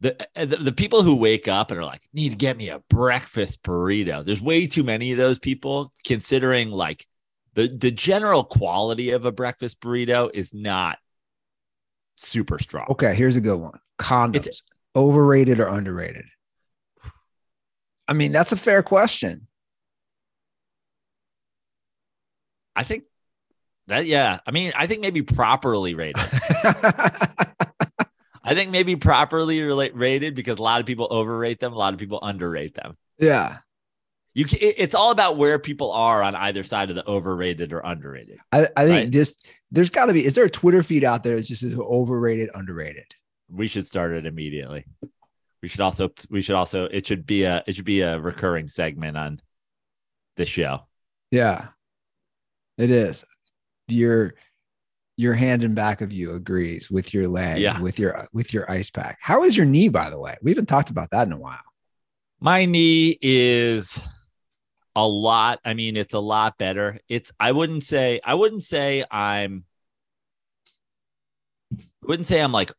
the, 0.00 0.20
uh, 0.34 0.46
the 0.46 0.56
the 0.56 0.72
people 0.72 1.02
who 1.02 1.14
wake 1.14 1.46
up 1.46 1.70
and 1.70 1.78
are 1.78 1.84
like, 1.84 2.02
need 2.12 2.30
to 2.30 2.36
get 2.36 2.56
me 2.56 2.70
a 2.70 2.82
breakfast 2.88 3.62
burrito. 3.62 4.24
There's 4.24 4.40
way 4.40 4.66
too 4.66 4.82
many 4.82 5.12
of 5.12 5.18
those 5.18 5.38
people 5.38 5.92
considering 6.04 6.70
like 6.70 7.06
the 7.54 7.68
the 7.68 7.90
general 7.90 8.44
quality 8.44 9.10
of 9.10 9.24
a 9.26 9.32
breakfast 9.32 9.80
burrito 9.80 10.30
is 10.32 10.54
not 10.54 10.98
super 12.20 12.58
strong. 12.58 12.86
Okay, 12.90 13.14
here's 13.14 13.36
a 13.36 13.40
good 13.40 13.58
one. 13.58 13.78
Condoms, 13.98 14.62
overrated 14.94 15.60
or 15.60 15.68
underrated? 15.68 16.24
I 18.06 18.12
mean, 18.12 18.32
that's 18.32 18.52
a 18.52 18.56
fair 18.56 18.82
question. 18.82 19.46
I 22.74 22.84
think 22.84 23.04
that 23.86 24.06
yeah. 24.06 24.40
I 24.46 24.50
mean, 24.50 24.72
I 24.76 24.86
think 24.86 25.00
maybe 25.00 25.22
properly 25.22 25.94
rated. 25.94 26.16
I 28.42 28.54
think 28.54 28.70
maybe 28.70 28.96
properly 28.96 29.62
rated 29.62 30.34
because 30.34 30.58
a 30.58 30.62
lot 30.62 30.80
of 30.80 30.86
people 30.86 31.06
overrate 31.10 31.60
them, 31.60 31.72
a 31.72 31.76
lot 31.76 31.92
of 31.92 31.98
people 31.98 32.18
underrate 32.22 32.74
them. 32.74 32.96
yeah. 33.18 33.58
You 34.34 34.44
can, 34.44 34.58
it's 34.62 34.94
all 34.94 35.10
about 35.10 35.36
where 35.38 35.58
people 35.58 35.90
are 35.90 36.22
on 36.22 36.34
either 36.36 36.62
side 36.62 36.88
of 36.90 36.96
the 36.96 37.06
overrated 37.06 37.72
or 37.72 37.80
underrated. 37.80 38.38
I, 38.52 38.68
I 38.76 38.86
think 38.86 38.96
Right. 39.04 39.10
just 39.10 39.46
there's 39.72 39.90
got 39.90 40.06
to 40.06 40.12
be. 40.12 40.24
Is 40.24 40.34
there 40.36 40.44
a 40.44 40.50
Twitter 40.50 40.82
feed 40.84 41.02
out 41.04 41.24
there 41.24 41.34
that's 41.36 41.48
just 41.48 41.64
overrated, 41.64 42.50
underrated? 42.54 43.06
We 43.48 43.66
should 43.66 43.86
start 43.86 44.12
it 44.12 44.26
immediately. 44.26 44.86
We 45.62 45.68
should 45.68 45.80
also 45.80 46.10
we 46.30 46.42
should 46.42 46.54
also 46.54 46.84
it 46.84 47.06
should 47.06 47.26
be 47.26 47.42
a 47.42 47.62
it 47.66 47.74
should 47.76 47.84
be 47.84 48.00
a 48.02 48.18
recurring 48.20 48.68
segment 48.68 49.16
on 49.16 49.40
the 50.36 50.46
show. 50.46 50.86
Yeah, 51.32 51.68
it 52.78 52.90
is. 52.90 53.24
Your 53.88 54.34
your 55.16 55.34
hand 55.34 55.64
in 55.64 55.74
back 55.74 56.00
of 56.00 56.12
you 56.12 56.34
agrees 56.34 56.90
with 56.90 57.12
your 57.12 57.28
leg, 57.28 57.60
Yeah. 57.60 57.78
with 57.80 57.98
your 57.98 58.26
with 58.32 58.54
your 58.54 58.70
ice 58.70 58.90
pack. 58.90 59.18
How 59.20 59.42
is 59.42 59.56
your 59.56 59.66
knee, 59.66 59.88
by 59.88 60.08
the 60.08 60.18
way? 60.18 60.36
We 60.40 60.52
haven't 60.52 60.66
talked 60.66 60.88
about 60.90 61.10
that 61.10 61.26
in 61.26 61.32
a 61.32 61.38
while. 61.38 61.58
My 62.40 62.64
knee 62.64 63.18
is 63.20 64.00
a 64.96 65.06
lot. 65.06 65.60
I 65.64 65.74
mean, 65.74 65.96
it's 65.96 66.14
a 66.14 66.18
lot 66.20 66.58
better. 66.58 66.98
It's 67.08 67.32
I 67.40 67.52
wouldn't 67.52 67.84
say 67.84 68.20
I 68.24 68.34
wouldn't 68.34 68.62
say 68.64 69.04
I'm 69.10 69.64
wouldn't 72.02 72.26
say 72.26 72.40
I'm 72.40 72.52
like 72.52 72.72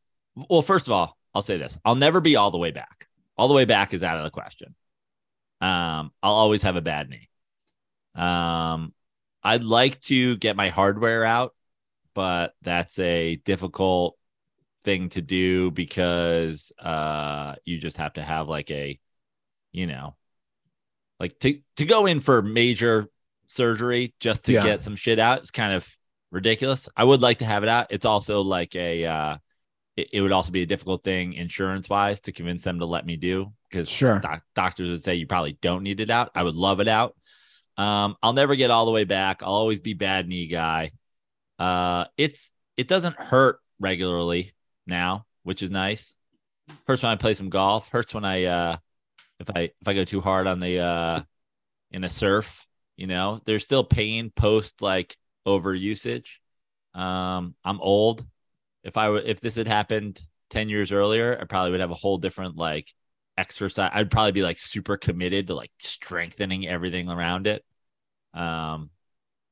well, 0.49 0.61
first 0.61 0.87
of 0.87 0.93
all, 0.93 1.17
I'll 1.35 1.41
say 1.41 1.57
this. 1.57 1.77
I'll 1.83 1.95
never 1.95 2.21
be 2.21 2.37
all 2.37 2.51
the 2.51 2.57
way 2.57 2.71
back. 2.71 3.07
All 3.37 3.47
the 3.47 3.53
way 3.53 3.65
back 3.65 3.93
is 3.93 4.01
out 4.03 4.17
of 4.17 4.23
the 4.23 4.29
question. 4.31 4.75
Um, 5.59 6.11
I'll 6.23 6.33
always 6.33 6.63
have 6.63 6.75
a 6.77 6.81
bad 6.81 7.09
knee. 7.09 7.29
Um, 8.15 8.93
I'd 9.43 9.63
like 9.63 9.99
to 10.01 10.37
get 10.37 10.55
my 10.55 10.69
hardware 10.69 11.25
out, 11.25 11.55
but 12.13 12.53
that's 12.61 12.99
a 12.99 13.37
difficult 13.37 14.17
thing 14.83 15.09
to 15.09 15.21
do 15.21 15.71
because 15.71 16.71
uh 16.79 17.55
you 17.65 17.77
just 17.77 17.97
have 17.97 18.13
to 18.13 18.23
have 18.23 18.49
like 18.49 18.71
a 18.71 18.99
you 19.71 19.87
know 19.87 20.15
like 21.21 21.37
to 21.39 21.59
to 21.77 21.85
go 21.85 22.05
in 22.07 22.19
for 22.19 22.41
major 22.41 23.07
surgery 23.47 24.13
just 24.19 24.45
to 24.45 24.53
Yeah. 24.53 24.63
get 24.63 24.81
some 24.81 24.95
shit 24.95 25.19
out 25.19 25.39
it's 25.39 25.51
kind 25.51 25.73
of 25.73 25.87
ridiculous. 26.31 26.87
I 26.95 27.03
would 27.03 27.21
like 27.21 27.39
to 27.39 27.45
have 27.45 27.63
it 27.63 27.69
out. 27.69 27.87
It's 27.89 28.05
also 28.05 28.41
like 28.41 28.75
a 28.75 29.05
uh 29.05 29.37
it, 29.97 30.07
it 30.13 30.21
would 30.21 30.31
also 30.31 30.51
be 30.51 30.61
a 30.61 30.65
difficult 30.65 31.03
thing 31.03 31.33
insurance 31.33 31.89
wise 31.89 32.21
to 32.21 32.31
convince 32.31 32.63
them 32.63 32.79
to 32.79 32.85
let 32.85 33.05
me 33.05 33.17
do 33.17 33.51
because 33.69 33.89
Sure. 33.89 34.19
doc- 34.19 34.43
doctors 34.55 34.89
would 34.89 35.03
say 35.03 35.15
you 35.15 35.27
probably 35.27 35.57
don't 35.61 35.83
need 35.83 35.99
it 35.99 36.09
out. 36.09 36.31
I 36.33 36.43
would 36.43 36.55
love 36.55 36.79
it 36.79 36.87
out. 36.87 37.15
Um 37.77 38.15
i'll 38.23 38.33
never 38.33 38.55
get 38.55 38.71
all 38.71 38.85
the 38.85 38.91
way 38.91 39.03
back. 39.03 39.43
I'll 39.43 39.53
always 39.53 39.79
be 39.81 39.93
bad 39.93 40.27
knee 40.27 40.47
guy. 40.47 40.91
Uh 41.59 42.05
it's 42.17 42.51
it 42.77 42.87
doesn't 42.87 43.17
hurt 43.17 43.59
regularly 43.79 44.53
now 44.87 45.25
which 45.43 45.61
is 45.61 45.69
nice. 45.71 46.15
Hurts 46.87 47.03
when 47.03 47.11
i 47.11 47.15
play 47.15 47.33
some 47.33 47.49
golf. 47.49 47.89
Hurts 47.89 48.13
when 48.13 48.23
i 48.25 48.45
uh 48.45 48.77
if 49.41 49.49
I 49.55 49.61
if 49.61 49.87
I 49.87 49.93
go 49.93 50.05
too 50.05 50.21
hard 50.21 50.47
on 50.47 50.59
the 50.59 50.79
uh 50.79 51.21
in 51.91 52.03
a 52.03 52.09
surf, 52.09 52.65
you 52.95 53.07
know, 53.07 53.41
there's 53.45 53.63
still 53.63 53.83
pain 53.83 54.31
post 54.35 54.81
like 54.81 55.15
over 55.45 55.73
usage. 55.73 56.41
Um, 56.93 57.55
I'm 57.63 57.81
old. 57.81 58.25
If 58.83 58.97
I 58.97 59.09
were 59.09 59.19
if 59.19 59.41
this 59.41 59.55
had 59.55 59.67
happened 59.67 60.21
10 60.51 60.69
years 60.69 60.91
earlier, 60.91 61.37
I 61.39 61.45
probably 61.45 61.71
would 61.71 61.81
have 61.81 61.91
a 61.91 61.95
whole 61.95 62.17
different 62.17 62.57
like 62.57 62.93
exercise. 63.37 63.91
I'd 63.93 64.11
probably 64.11 64.33
be 64.33 64.43
like 64.43 64.59
super 64.59 64.97
committed 64.97 65.47
to 65.47 65.55
like 65.55 65.71
strengthening 65.79 66.67
everything 66.67 67.09
around 67.09 67.47
it. 67.47 67.63
Um, 68.33 68.89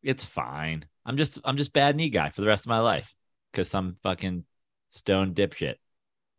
it's 0.03 0.23
fine. 0.23 0.85
I'm 1.05 1.17
just 1.17 1.39
I'm 1.43 1.57
just 1.57 1.73
bad 1.73 1.95
knee 1.95 2.09
guy 2.09 2.29
for 2.29 2.41
the 2.41 2.47
rest 2.47 2.65
of 2.65 2.69
my 2.69 2.79
life 2.79 3.13
because 3.51 3.69
some 3.69 3.97
fucking 4.03 4.45
stone 4.89 5.33
dipshit 5.33 5.75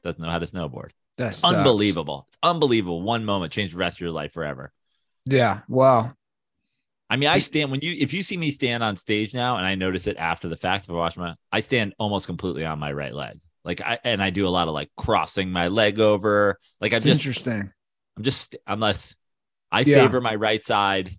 doesn't 0.04 0.22
know 0.22 0.30
how 0.30 0.38
to 0.38 0.46
snowboard. 0.46 0.90
That 1.20 1.34
sucks. 1.34 1.54
Unbelievable. 1.54 2.26
It's 2.28 2.38
unbelievable. 2.42 3.02
One 3.02 3.24
moment 3.26 3.52
changed 3.52 3.74
the 3.74 3.78
rest 3.78 3.98
of 3.98 4.00
your 4.00 4.10
life 4.10 4.32
forever. 4.32 4.72
Yeah. 5.26 5.60
Wow. 5.68 6.14
I 7.10 7.16
mean, 7.16 7.28
I 7.28 7.38
stand 7.40 7.70
when 7.70 7.80
you 7.82 7.94
if 7.98 8.14
you 8.14 8.22
see 8.22 8.36
me 8.36 8.50
stand 8.50 8.82
on 8.82 8.96
stage 8.96 9.34
now 9.34 9.56
and 9.56 9.66
I 9.66 9.74
notice 9.74 10.06
it 10.06 10.16
after 10.16 10.48
the 10.48 10.56
fact 10.56 10.84
if 10.86 10.90
I 10.90 10.94
watch 10.94 11.16
my 11.16 11.34
I 11.52 11.60
stand 11.60 11.94
almost 11.98 12.26
completely 12.26 12.64
on 12.64 12.78
my 12.78 12.92
right 12.92 13.12
leg. 13.14 13.38
Like 13.64 13.80
I 13.82 13.98
and 14.02 14.22
I 14.22 14.30
do 14.30 14.46
a 14.46 14.48
lot 14.48 14.66
of 14.68 14.74
like 14.74 14.90
crossing 14.96 15.50
my 15.50 15.68
leg 15.68 16.00
over. 16.00 16.58
Like 16.80 16.92
I'm 16.94 17.02
just 17.02 17.20
interesting. 17.20 17.70
I'm 18.16 18.22
just 18.22 18.56
unless 18.66 19.14
I 19.70 19.80
Yeah. 19.80 20.02
favor 20.04 20.20
my 20.22 20.36
right 20.36 20.64
side 20.64 21.18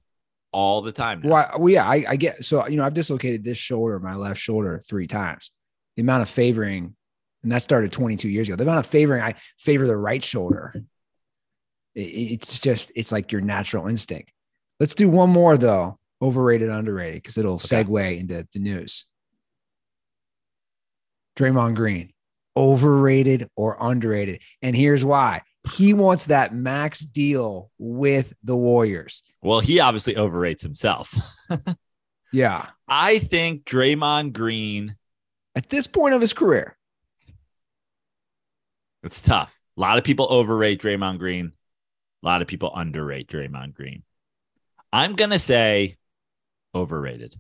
all 0.51 0.81
the 0.81 0.91
time. 0.91 1.21
now. 1.21 1.29
Why? 1.29 1.51
Well, 1.57 1.69
yeah, 1.69 1.87
I, 1.87 2.03
I 2.09 2.15
get 2.15 2.43
so 2.43 2.67
you 2.67 2.77
know 2.77 2.85
I've 2.85 2.93
dislocated 2.95 3.43
this 3.43 3.57
shoulder, 3.59 3.99
my 3.99 4.15
left 4.15 4.39
shoulder, 4.39 4.81
three 4.83 5.07
times. 5.07 5.51
The 5.97 6.01
amount 6.01 6.23
of 6.23 6.29
favoring, 6.29 6.95
and 7.43 7.51
that 7.51 7.63
started 7.63 7.91
22 7.91 8.29
years 8.29 8.47
ago. 8.47 8.55
The 8.55 8.63
amount 8.63 8.85
of 8.85 8.91
favoring 8.91 9.21
I 9.23 9.35
favor 9.57 9.87
the 9.87 9.97
right 9.97 10.23
shoulder. 10.23 10.73
it's 11.95 12.59
just 12.59 12.91
it's 12.95 13.11
like 13.11 13.31
your 13.31 13.41
natural 13.41 13.87
instinct. 13.87 14.31
Let's 14.79 14.93
do 14.93 15.09
one 15.09 15.29
more 15.29 15.57
though. 15.57 15.97
Overrated, 16.21 16.69
underrated, 16.69 17.15
because 17.23 17.37
it'll 17.37 17.55
Okay. 17.55 17.83
segue 17.83 18.19
into 18.19 18.47
the 18.53 18.59
news. 18.59 19.05
Draymond 21.37 21.75
Green, 21.75 22.11
overrated 22.55 23.49
or 23.55 23.77
underrated, 23.79 24.41
and 24.61 24.75
here's 24.75 25.03
why. 25.03 25.41
He 25.75 25.93
wants 25.93 26.25
that 26.27 26.53
max 26.55 26.99
deal 27.01 27.71
with 27.77 28.33
the 28.43 28.55
Warriors. 28.55 29.23
Well, 29.41 29.59
he 29.59 29.79
obviously 29.79 30.15
overrates 30.15 30.61
himself. 30.61 31.15
Yeah, 32.33 32.67
I 32.87 33.19
think 33.19 33.65
Draymond 33.65 34.31
Green 34.31 34.95
at 35.53 35.67
this 35.69 35.85
point 35.85 36.13
of 36.15 36.21
his 36.21 36.31
career. 36.31 36.77
It's 39.03 39.21
tough. 39.21 39.51
A 39.77 39.81
lot 39.81 39.97
of 39.97 40.03
people 40.03 40.27
overrate 40.29 40.81
Draymond 40.81 41.19
Green. 41.19 41.53
A 42.23 42.25
lot 42.25 42.41
of 42.41 42.47
people 42.47 42.71
underrate 42.75 43.27
Draymond 43.27 43.73
Green. 43.73 44.03
I'm 44.93 45.15
going 45.15 45.31
to 45.31 45.39
say 45.39 45.97
overrated. 46.75 47.35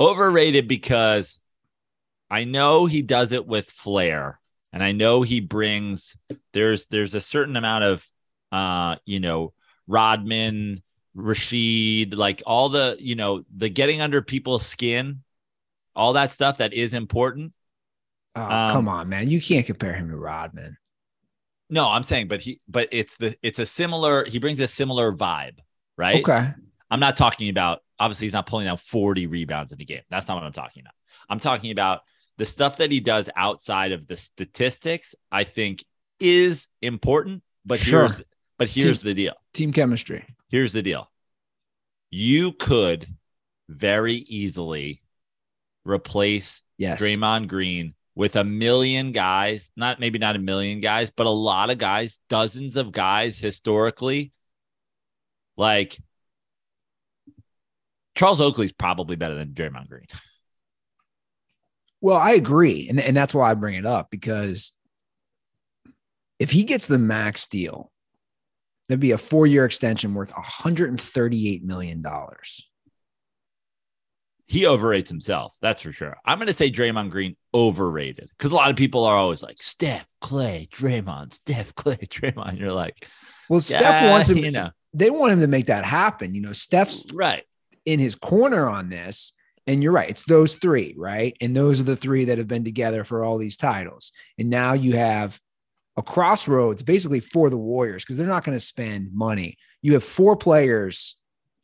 Overrated 0.00 0.66
because 0.66 1.38
I 2.30 2.44
know 2.44 2.86
he 2.86 3.02
does 3.02 3.32
it 3.32 3.46
with 3.46 3.70
flair 3.70 4.40
and 4.72 4.82
I 4.82 4.92
know 4.92 5.22
he 5.22 5.40
brings 5.40 6.16
there's 6.52 6.86
there's 6.86 7.14
a 7.14 7.20
certain 7.20 7.54
amount 7.54 7.84
of 7.84 8.08
uh 8.50 8.96
you 9.04 9.20
know 9.20 9.52
Rodman, 9.86 10.82
Rasheed, 11.16 12.14
like 12.14 12.42
all 12.46 12.68
the, 12.68 12.96
you 12.98 13.14
know, 13.14 13.44
the 13.54 13.68
getting 13.68 14.00
under 14.00 14.22
people's 14.22 14.66
skin, 14.66 15.22
all 15.94 16.14
that 16.14 16.32
stuff 16.32 16.58
that 16.58 16.72
is 16.72 16.94
important. 16.94 17.52
Oh, 18.36 18.42
Um, 18.42 18.72
come 18.72 18.88
on, 18.88 19.08
man. 19.08 19.28
You 19.28 19.40
can't 19.40 19.66
compare 19.66 19.94
him 19.94 20.08
to 20.10 20.16
Rodman. 20.16 20.76
No, 21.70 21.88
I'm 21.88 22.02
saying, 22.02 22.28
but 22.28 22.40
he, 22.40 22.60
but 22.68 22.88
it's 22.92 23.16
the, 23.16 23.34
it's 23.42 23.58
a 23.58 23.66
similar, 23.66 24.24
he 24.24 24.38
brings 24.38 24.60
a 24.60 24.66
similar 24.66 25.12
vibe, 25.12 25.58
right? 25.96 26.16
Okay. 26.20 26.48
I'm 26.90 27.00
not 27.00 27.16
talking 27.16 27.48
about, 27.48 27.80
obviously, 27.98 28.26
he's 28.26 28.32
not 28.34 28.46
pulling 28.46 28.66
out 28.68 28.80
40 28.80 29.26
rebounds 29.26 29.72
in 29.72 29.80
a 29.80 29.84
game. 29.84 30.02
That's 30.10 30.28
not 30.28 30.34
what 30.34 30.44
I'm 30.44 30.52
talking 30.52 30.82
about. 30.82 30.94
I'm 31.28 31.40
talking 31.40 31.70
about 31.72 32.02
the 32.36 32.44
stuff 32.46 32.76
that 32.78 32.92
he 32.92 33.00
does 33.00 33.30
outside 33.36 33.92
of 33.92 34.06
the 34.06 34.16
statistics, 34.16 35.14
I 35.32 35.44
think 35.44 35.84
is 36.20 36.68
important. 36.82 37.42
But 37.64 37.78
Sure. 37.78 38.00
here's, 38.08 38.16
but 38.58 38.68
here's 38.68 39.00
team- 39.00 39.08
the 39.08 39.14
deal. 39.14 39.34
Team 39.52 39.72
chemistry. 39.72 40.24
here's 40.48 40.72
the 40.72 40.82
deal 40.82 41.10
you 42.10 42.52
could 42.52 43.08
very 43.68 44.14
easily 44.14 45.02
replace 45.84 46.62
Yes. 46.76 47.00
Draymond 47.00 47.48
Green 47.48 47.94
with 48.14 48.36
a 48.36 48.44
million 48.44 49.12
guys, 49.12 49.72
not 49.76 49.98
maybe 49.98 50.18
not 50.18 50.36
a 50.36 50.40
million 50.40 50.80
guys, 50.80 51.10
but 51.10 51.26
a 51.26 51.30
lot 51.30 51.70
of 51.70 51.78
guys, 51.78 52.20
dozens 52.28 52.76
of 52.76 52.92
guys 52.92 53.38
historically. 53.38 54.32
Like 55.56 55.98
Charles 58.14 58.40
Oakley's 58.40 58.72
probably 58.72 59.16
better 59.16 59.34
than 59.34 59.50
Draymond 59.50 59.88
Green. 59.88 60.06
Well, 62.00 62.18
I 62.18 62.32
agree. 62.32 62.86
And, 62.90 63.00
and 63.00 63.16
that's 63.16 63.32
why 63.32 63.50
I 63.50 63.54
bring 63.54 63.76
it 63.76 63.86
up 63.86 64.10
because 64.10 64.74
if 66.38 66.50
he 66.50 66.64
gets 66.64 66.86
the 66.86 66.98
max 66.98 67.46
deal, 67.46 67.90
that'd 68.86 69.00
be 69.00 69.12
a 69.12 69.16
four 69.16 69.46
year 69.46 69.64
extension 69.64 70.12
worth 70.12 70.30
$138 70.30 71.62
million. 71.62 72.04
He 74.54 74.66
overrates 74.66 75.08
himself. 75.08 75.52
That's 75.60 75.82
for 75.82 75.90
sure. 75.90 76.16
I'm 76.24 76.38
going 76.38 76.46
to 76.46 76.54
say 76.54 76.70
Draymond 76.70 77.10
Green 77.10 77.34
overrated 77.52 78.28
because 78.38 78.52
a 78.52 78.54
lot 78.54 78.70
of 78.70 78.76
people 78.76 79.04
are 79.04 79.16
always 79.16 79.42
like 79.42 79.60
Steph, 79.60 80.06
Klay, 80.22 80.68
Draymond, 80.68 81.34
Steph, 81.34 81.74
Klay, 81.74 82.06
Draymond. 82.06 82.60
You're 82.60 82.70
like, 82.70 83.08
Well, 83.48 83.58
Steph 83.58 83.80
yeah, 83.80 84.10
wants 84.12 84.30
him, 84.30 84.38
you 84.44 84.52
know, 84.52 84.70
they 84.92 85.10
want 85.10 85.32
him 85.32 85.40
to 85.40 85.48
make 85.48 85.66
that 85.66 85.84
happen. 85.84 86.36
You 86.36 86.40
know, 86.40 86.52
Steph's 86.52 87.12
right. 87.12 87.42
in 87.84 87.98
his 87.98 88.14
corner 88.14 88.68
on 88.68 88.90
this. 88.90 89.32
And 89.66 89.82
you're 89.82 89.90
right. 89.90 90.08
It's 90.08 90.22
those 90.22 90.54
three, 90.54 90.94
right? 90.96 91.36
And 91.40 91.56
those 91.56 91.80
are 91.80 91.84
the 91.84 91.96
three 91.96 92.26
that 92.26 92.38
have 92.38 92.46
been 92.46 92.62
together 92.62 93.02
for 93.02 93.24
all 93.24 93.38
these 93.38 93.56
titles. 93.56 94.12
And 94.38 94.50
now 94.50 94.74
you 94.74 94.92
have 94.92 95.40
a 95.96 96.02
crossroads 96.02 96.84
basically 96.84 97.18
for 97.18 97.50
the 97.50 97.58
Warriors 97.58 98.04
because 98.04 98.18
they're 98.18 98.26
not 98.28 98.44
going 98.44 98.56
to 98.56 98.64
spend 98.64 99.12
money. 99.12 99.56
You 99.82 99.94
have 99.94 100.04
four 100.04 100.36
players 100.36 101.16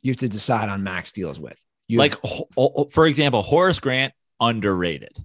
you 0.03 0.11
have 0.11 0.17
to 0.17 0.29
decide 0.29 0.69
on 0.69 0.83
max 0.83 1.13
deals 1.13 1.39
with. 1.39 1.57
You 1.91 1.99
like 1.99 2.17
ho- 2.23 2.89
for 2.91 3.07
example 3.07 3.43
horace 3.43 3.81
grant 3.81 4.13
underrated 4.41 5.17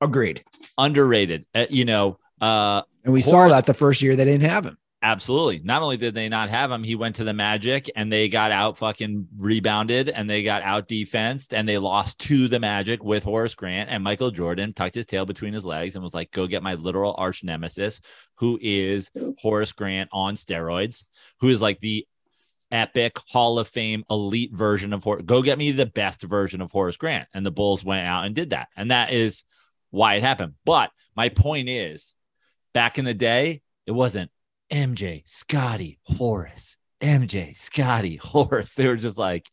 agreed. 0.00 0.42
underrated 0.78 1.44
Uh, 1.54 1.66
you 1.68 1.84
know 1.84 2.18
uh 2.40 2.82
And 3.04 3.12
we 3.12 3.20
saw 3.22 3.48
that 3.48 3.66
the 3.66 3.74
first 3.74 4.00
year 4.02 4.16
they 4.16 4.24
didn't 4.24 4.48
have 4.48 4.64
him. 4.64 4.78
absolutely 5.02 5.60
not 5.64 5.82
only 5.82 5.96
did 5.96 6.14
they 6.14 6.28
not 6.28 6.48
have 6.48 6.70
him 6.70 6.82
he 6.82 6.94
went 6.94 7.16
to 7.16 7.24
the 7.24 7.32
magic 7.32 7.90
and 7.96 8.12
they 8.12 8.28
got 8.28 8.50
out 8.50 8.78
fucking 8.78 9.26
rebounded 9.36 10.08
and 10.08 10.28
they 10.30 10.42
got 10.42 10.62
out 10.62 10.88
defensed 10.88 11.52
and 11.54 11.68
they 11.68 11.78
lost 11.78 12.18
to 12.20 12.48
the 12.48 12.58
magic 12.60 13.02
with 13.04 13.22
horace 13.22 13.54
grant 13.54 13.90
and 13.90 14.02
michael 14.02 14.30
jordan 14.30 14.72
tucked 14.72 14.94
his 14.96 15.06
tail 15.06 15.24
between 15.26 15.52
his 15.52 15.64
legs 15.64 15.94
and 15.94 16.02
was 16.02 16.14
like 16.14 16.30
go 16.32 16.46
get 16.46 16.62
my 16.62 16.74
literal 16.74 17.14
arch 17.18 17.44
nemesis 17.44 18.00
who 18.36 18.58
is 18.62 19.10
horace 19.38 19.72
grant 19.72 20.08
on 20.12 20.34
steroids 20.34 21.04
who 21.40 21.48
is 21.48 21.60
like 21.62 21.78
the 21.80 22.06
epic 22.70 23.18
Hall 23.28 23.58
of 23.58 23.68
Fame 23.68 24.04
elite 24.10 24.52
version 24.52 24.92
of 24.92 25.02
Horace. 25.04 25.22
Go 25.24 25.42
get 25.42 25.58
me 25.58 25.70
the 25.70 25.86
best 25.86 26.22
version 26.22 26.60
of 26.60 26.70
Horace 26.70 26.96
Grant. 26.96 27.28
And 27.34 27.44
the 27.44 27.50
Bulls 27.50 27.84
went 27.84 28.06
out 28.06 28.24
and 28.26 28.34
did 28.34 28.50
that. 28.50 28.68
And 28.76 28.90
that 28.90 29.12
is 29.12 29.44
why 29.90 30.14
it 30.14 30.22
happened. 30.22 30.54
But 30.64 30.90
my 31.16 31.28
point 31.28 31.68
is, 31.68 32.14
back 32.74 32.98
in 32.98 33.04
the 33.04 33.14
day, 33.14 33.62
it 33.86 33.92
wasn't 33.92 34.30
MJ, 34.70 35.22
Scottie, 35.26 35.98
Horace, 36.04 36.76
MJ, 37.00 37.56
Scottie, 37.56 38.16
Horace. 38.22 38.74
They 38.74 38.86
were 38.86 38.96
just 38.96 39.18
like, 39.18 39.48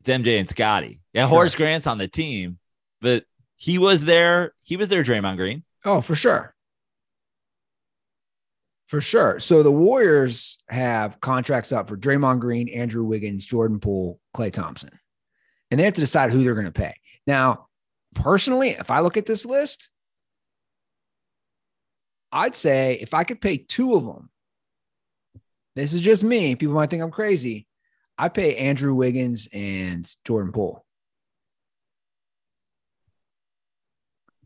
it's 0.00 0.10
MJ 0.10 0.38
and 0.40 0.48
Scottie. 0.48 1.00
Yeah, 1.12 1.24
Sure. 1.24 1.28
Horace 1.30 1.54
Grant's 1.54 1.86
on 1.86 1.98
the 1.98 2.08
team, 2.08 2.58
but 3.00 3.24
he 3.56 3.78
was 3.78 4.04
there. 4.04 4.52
He 4.64 4.76
was 4.76 4.88
there, 4.88 5.02
Draymond 5.04 5.36
Green. 5.36 5.62
Oh, 5.84 6.00
for 6.00 6.14
sure. 6.14 6.54
For 8.92 9.00
sure. 9.00 9.40
So 9.40 9.62
the 9.62 9.72
Warriors 9.72 10.58
have 10.68 11.18
contracts 11.18 11.72
up 11.72 11.88
for 11.88 11.96
Draymond 11.96 12.40
Green, 12.40 12.68
Andrew 12.68 13.04
Wiggins, 13.04 13.46
Jordan 13.46 13.80
Poole, 13.80 14.20
Klay 14.36 14.52
Thompson. 14.52 14.90
And 15.70 15.80
they 15.80 15.84
have 15.84 15.94
to 15.94 16.02
decide 16.02 16.30
who 16.30 16.44
they're 16.44 16.52
going 16.52 16.66
to 16.66 16.72
pay. 16.72 16.96
Now, 17.26 17.68
personally, 18.14 18.68
if 18.68 18.90
I 18.90 19.00
look 19.00 19.16
at 19.16 19.24
this 19.24 19.46
list, 19.46 19.88
I'd 22.30 22.54
say 22.54 22.98
if 23.00 23.14
I 23.14 23.24
could 23.24 23.40
pay 23.40 23.56
two 23.56 23.94
of 23.94 24.04
them, 24.04 24.28
this 25.74 25.94
is 25.94 26.02
just 26.02 26.22
me. 26.22 26.54
People 26.54 26.74
might 26.74 26.90
think 26.90 27.02
I'm 27.02 27.10
crazy. 27.10 27.66
I 28.18 28.28
pay 28.28 28.56
Andrew 28.56 28.94
Wiggins 28.94 29.48
and 29.54 30.06
Jordan 30.26 30.52
Poole. 30.52 30.84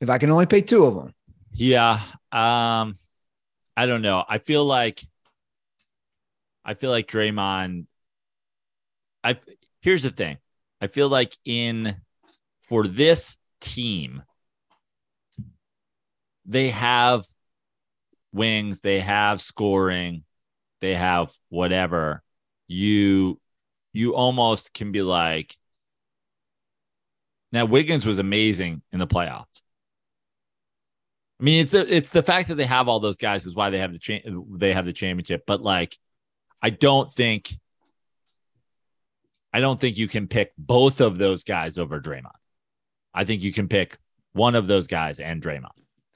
If 0.00 0.08
I 0.08 0.18
can 0.18 0.30
only 0.30 0.46
pay 0.46 0.60
two 0.60 0.84
of 0.84 0.94
them. 0.94 1.14
Yeah. 1.50 2.00
Um, 2.30 2.94
I 3.76 3.86
don't 3.86 4.02
know. 4.02 4.24
I 4.26 4.38
feel 4.38 4.64
like 4.64 5.02
I 6.64 6.74
feel 6.74 6.90
like 6.90 7.06
Draymond. 7.06 7.86
I 9.22 9.38
here's 9.80 10.02
the 10.02 10.10
thing. 10.10 10.38
I 10.80 10.86
feel 10.86 11.08
like 11.08 11.36
in 11.44 11.96
for 12.62 12.86
this 12.86 13.38
team, 13.60 14.22
they 16.44 16.70
have 16.70 17.24
wings, 18.32 18.80
they 18.80 19.00
have 19.00 19.40
scoring, 19.40 20.24
they 20.80 20.94
have 20.94 21.32
whatever. 21.48 22.22
You 22.68 23.40
you 23.92 24.14
almost 24.14 24.74
can 24.74 24.92
be 24.92 25.02
like 25.02 25.56
now 27.52 27.64
Wiggins 27.64 28.06
was 28.06 28.18
amazing 28.18 28.82
in 28.92 28.98
the 28.98 29.06
playoffs. 29.06 29.62
I 31.40 31.44
mean, 31.44 31.60
it's 31.62 31.72
the, 31.72 31.94
it's 31.94 32.10
the 32.10 32.22
fact 32.22 32.48
that 32.48 32.54
they 32.54 32.64
have 32.64 32.88
all 32.88 32.98
those 33.00 33.18
guys 33.18 33.44
is 33.46 33.54
why 33.54 33.68
they 33.70 33.78
have 33.78 33.92
the 33.92 33.98
cha- 33.98 34.20
they 34.52 34.72
have 34.72 34.86
the 34.86 34.92
championship. 34.92 35.44
But 35.46 35.60
like, 35.62 35.96
I 36.62 36.70
don't 36.70 37.10
think, 37.12 37.52
I 39.52 39.60
don't 39.60 39.78
think 39.80 39.98
you 39.98 40.08
can 40.08 40.28
pick 40.28 40.52
both 40.58 41.00
of 41.00 41.18
those 41.18 41.44
guys 41.44 41.78
over 41.78 42.00
Draymond. 42.00 42.30
I 43.14 43.24
think 43.24 43.42
you 43.42 43.52
can 43.52 43.68
pick 43.68 43.98
one 44.32 44.54
of 44.54 44.66
those 44.66 44.86
guys 44.86 45.20
and 45.20 45.42
Draymond, 45.42 45.70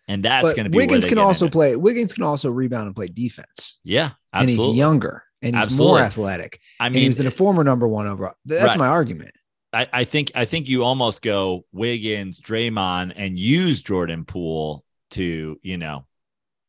and 0.09 0.25
that's 0.25 0.53
going 0.55 0.65
to 0.65 0.71
be 0.71 0.77
Wiggins 0.77 1.07
can 1.07 1.19
also 1.19 1.47
into 1.47 1.53
play. 1.53 1.77
Wiggins 1.77 2.13
can 2.13 2.23
also 2.25 2.51
rebound 2.51 2.87
and 2.87 2.95
play 2.97 3.07
defense, 3.07 3.79
Yeah, 3.85 4.11
and 4.33 4.49
he's 4.51 4.67
younger 4.75 5.25
and 5.43 5.55
he's 5.57 5.65
Absolutely. 5.65 5.87
more 5.87 6.01
athletic. 6.01 6.61
I 6.79 6.91
mean, 6.91 7.03
he's 7.05 7.17
the 7.17 7.31
former 7.31 7.65
number 7.65 7.89
one 7.89 8.07
overall. 8.07 8.35
That's 8.45 8.71
Right. 8.71 8.79
my 8.79 8.89
argument. 8.89 9.33
I, 9.73 9.89
I 9.93 10.05
think 10.05 10.33
I 10.35 10.45
think 10.47 10.69
you 10.69 10.83
almost 10.85 11.23
go 11.23 11.65
Wiggins, 11.73 12.41
Draymond, 12.41 13.13
and 13.17 13.39
use 13.39 13.81
Jordan 13.83 14.25
Poole 14.25 14.85
to 15.11 15.59
you 15.63 15.77
know, 15.77 16.07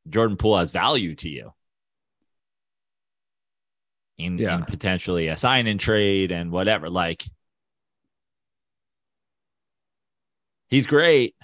Jordan 0.10 0.38
Poole 0.38 0.58
has 0.58 0.72
value 0.72 1.16
to 1.16 1.30
you. 1.30 1.54
In, 4.18 4.38
Yeah. 4.38 4.58
in 4.60 4.66
potentially 4.66 5.30
a 5.30 5.38
sign 5.38 5.66
and 5.68 5.80
trade 5.80 6.32
and 6.32 6.52
whatever. 6.52 6.90
Like 6.90 7.24
he's 10.70 10.86
great, 10.86 11.36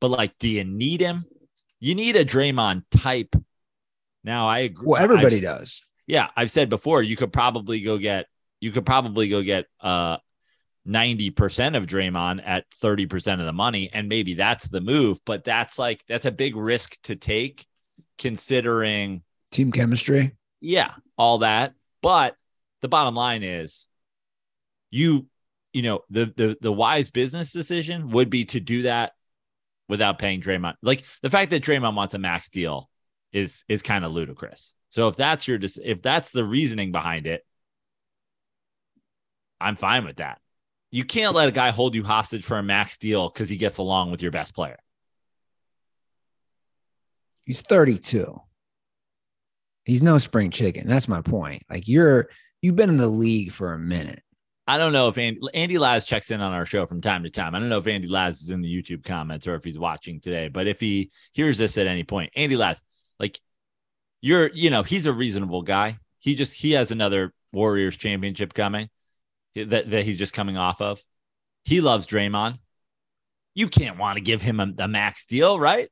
but 0.00 0.08
like, 0.10 0.38
do 0.38 0.48
you 0.48 0.64
need 0.64 1.00
him? 1.00 1.24
You 1.80 1.94
need 1.94 2.16
a 2.16 2.24
Draymond 2.24 2.84
type. 2.90 3.34
Now 4.24 4.48
I 4.48 4.60
agree. 4.60 4.86
Well, 4.86 5.02
everybody 5.02 5.36
I've- 5.36 5.40
does. 5.44 5.82
yeah, 6.06 6.28
I've 6.36 6.50
said 6.50 6.70
before, 6.70 7.02
you 7.02 7.16
could 7.16 7.32
probably 7.32 7.80
go 7.80 7.98
get 7.98 8.26
you 8.60 8.70
could 8.70 8.86
probably 8.86 9.28
go 9.28 9.42
get 9.42 9.66
uh 9.80 10.18
90% 10.86 11.76
of 11.76 11.86
Draymond 11.86 12.42
at 12.44 12.64
30% 12.82 13.40
of 13.40 13.46
the 13.46 13.52
money 13.52 13.90
and 13.92 14.08
maybe 14.08 14.34
that's 14.34 14.68
the 14.68 14.80
move, 14.80 15.20
but 15.24 15.44
that's 15.44 15.78
like 15.78 16.04
that's 16.08 16.26
a 16.26 16.32
big 16.32 16.56
risk 16.56 17.00
to 17.02 17.16
take 17.16 17.66
considering 18.18 19.22
Team 19.50 19.70
chemistry. 19.70 20.36
yeah, 20.60 20.94
all 21.16 21.38
that. 21.38 21.74
But 22.00 22.36
the 22.80 22.88
bottom 22.88 23.14
line 23.14 23.42
is 23.42 23.86
you 24.90 25.26
you 25.72 25.82
know, 25.82 26.00
the 26.10 26.26
the 26.36 26.56
the 26.60 26.72
wise 26.72 27.10
business 27.10 27.52
decision 27.52 28.10
would 28.10 28.30
be 28.30 28.44
to 28.46 28.60
do 28.60 28.82
that 28.82 29.12
without 29.88 30.18
paying 30.18 30.40
Draymond. 30.40 30.74
Like 30.82 31.04
the 31.22 31.30
fact 31.30 31.50
that 31.50 31.62
Draymond 31.62 31.94
wants 31.94 32.14
a 32.14 32.18
max 32.18 32.48
deal 32.48 32.90
is 33.32 33.64
is 33.68 33.82
kind 33.82 34.04
of 34.04 34.12
ludicrous. 34.12 34.74
So 34.90 35.08
if 35.08 35.16
that's 35.16 35.48
your 35.48 35.58
if 35.62 36.02
that's 36.02 36.30
the 36.30 36.44
reasoning 36.44 36.92
behind 36.92 37.26
it, 37.26 37.44
I'm 39.60 39.76
fine 39.76 40.04
with 40.04 40.16
that. 40.16 40.38
You 40.92 41.04
can't 41.04 41.34
let 41.34 41.48
a 41.48 41.52
guy 41.52 41.70
hold 41.70 41.94
you 41.94 42.04
hostage 42.04 42.44
for 42.44 42.58
a 42.58 42.62
max 42.62 42.98
deal 42.98 43.30
because 43.30 43.48
he 43.48 43.56
gets 43.56 43.78
along 43.78 44.10
with 44.10 44.20
your 44.20 44.30
best 44.30 44.54
player. 44.54 44.78
He's 47.46 47.62
32. 47.62 48.38
He's 49.84 50.02
no 50.02 50.18
spring 50.18 50.50
chicken. 50.50 50.86
That's 50.86 51.08
my 51.08 51.22
point. 51.22 51.64
Like 51.68 51.88
you're 51.88 52.28
you've 52.60 52.76
been 52.76 52.90
in 52.90 52.98
the 52.98 53.08
league 53.08 53.52
for 53.52 53.72
a 53.72 53.78
minute. 53.78 54.22
I 54.68 54.78
don't 54.78 54.92
know 54.92 55.08
if 55.08 55.18
Andy, 55.18 55.40
Andy 55.54 55.78
Laz 55.78 56.04
checks 56.04 56.30
in 56.30 56.40
on 56.40 56.52
our 56.52 56.66
show 56.66 56.86
from 56.86 57.00
time 57.00 57.24
to 57.24 57.30
time. 57.30 57.54
I 57.54 57.58
don't 57.58 57.70
know 57.70 57.78
if 57.78 57.86
Andy 57.86 58.06
Laz 58.06 58.42
is 58.42 58.50
in 58.50 58.60
the 58.60 58.72
YouTube 58.72 59.02
comments 59.02 59.46
or 59.46 59.54
if 59.54 59.64
he's 59.64 59.78
watching 59.78 60.20
today, 60.20 60.48
but 60.48 60.68
if 60.68 60.78
he 60.78 61.10
hears 61.32 61.58
this 61.58 61.78
at 61.78 61.88
any 61.88 62.04
point, 62.04 62.32
Andy 62.36 62.56
Laz, 62.56 62.80
like 63.18 63.40
you're, 64.20 64.48
you 64.48 64.70
know, 64.70 64.82
he's 64.82 65.06
a 65.06 65.12
reasonable 65.12 65.62
guy. 65.62 65.98
He 66.20 66.34
just 66.34 66.54
he 66.54 66.72
has 66.72 66.90
another 66.90 67.32
Warriors 67.50 67.96
championship 67.96 68.54
coming 68.54 68.88
that, 69.54 69.90
that 69.90 70.04
he's 70.04 70.18
just 70.18 70.32
coming 70.32 70.56
off 70.56 70.80
of. 70.80 71.02
He 71.64 71.80
loves 71.80 72.06
Draymond. 72.06 72.58
You 73.54 73.68
can't 73.68 73.98
want 73.98 74.16
to 74.16 74.22
give 74.22 74.42
him 74.42 74.60
a, 74.60 74.72
a 74.78 74.88
max 74.88 75.26
deal, 75.26 75.60
right? 75.60 75.88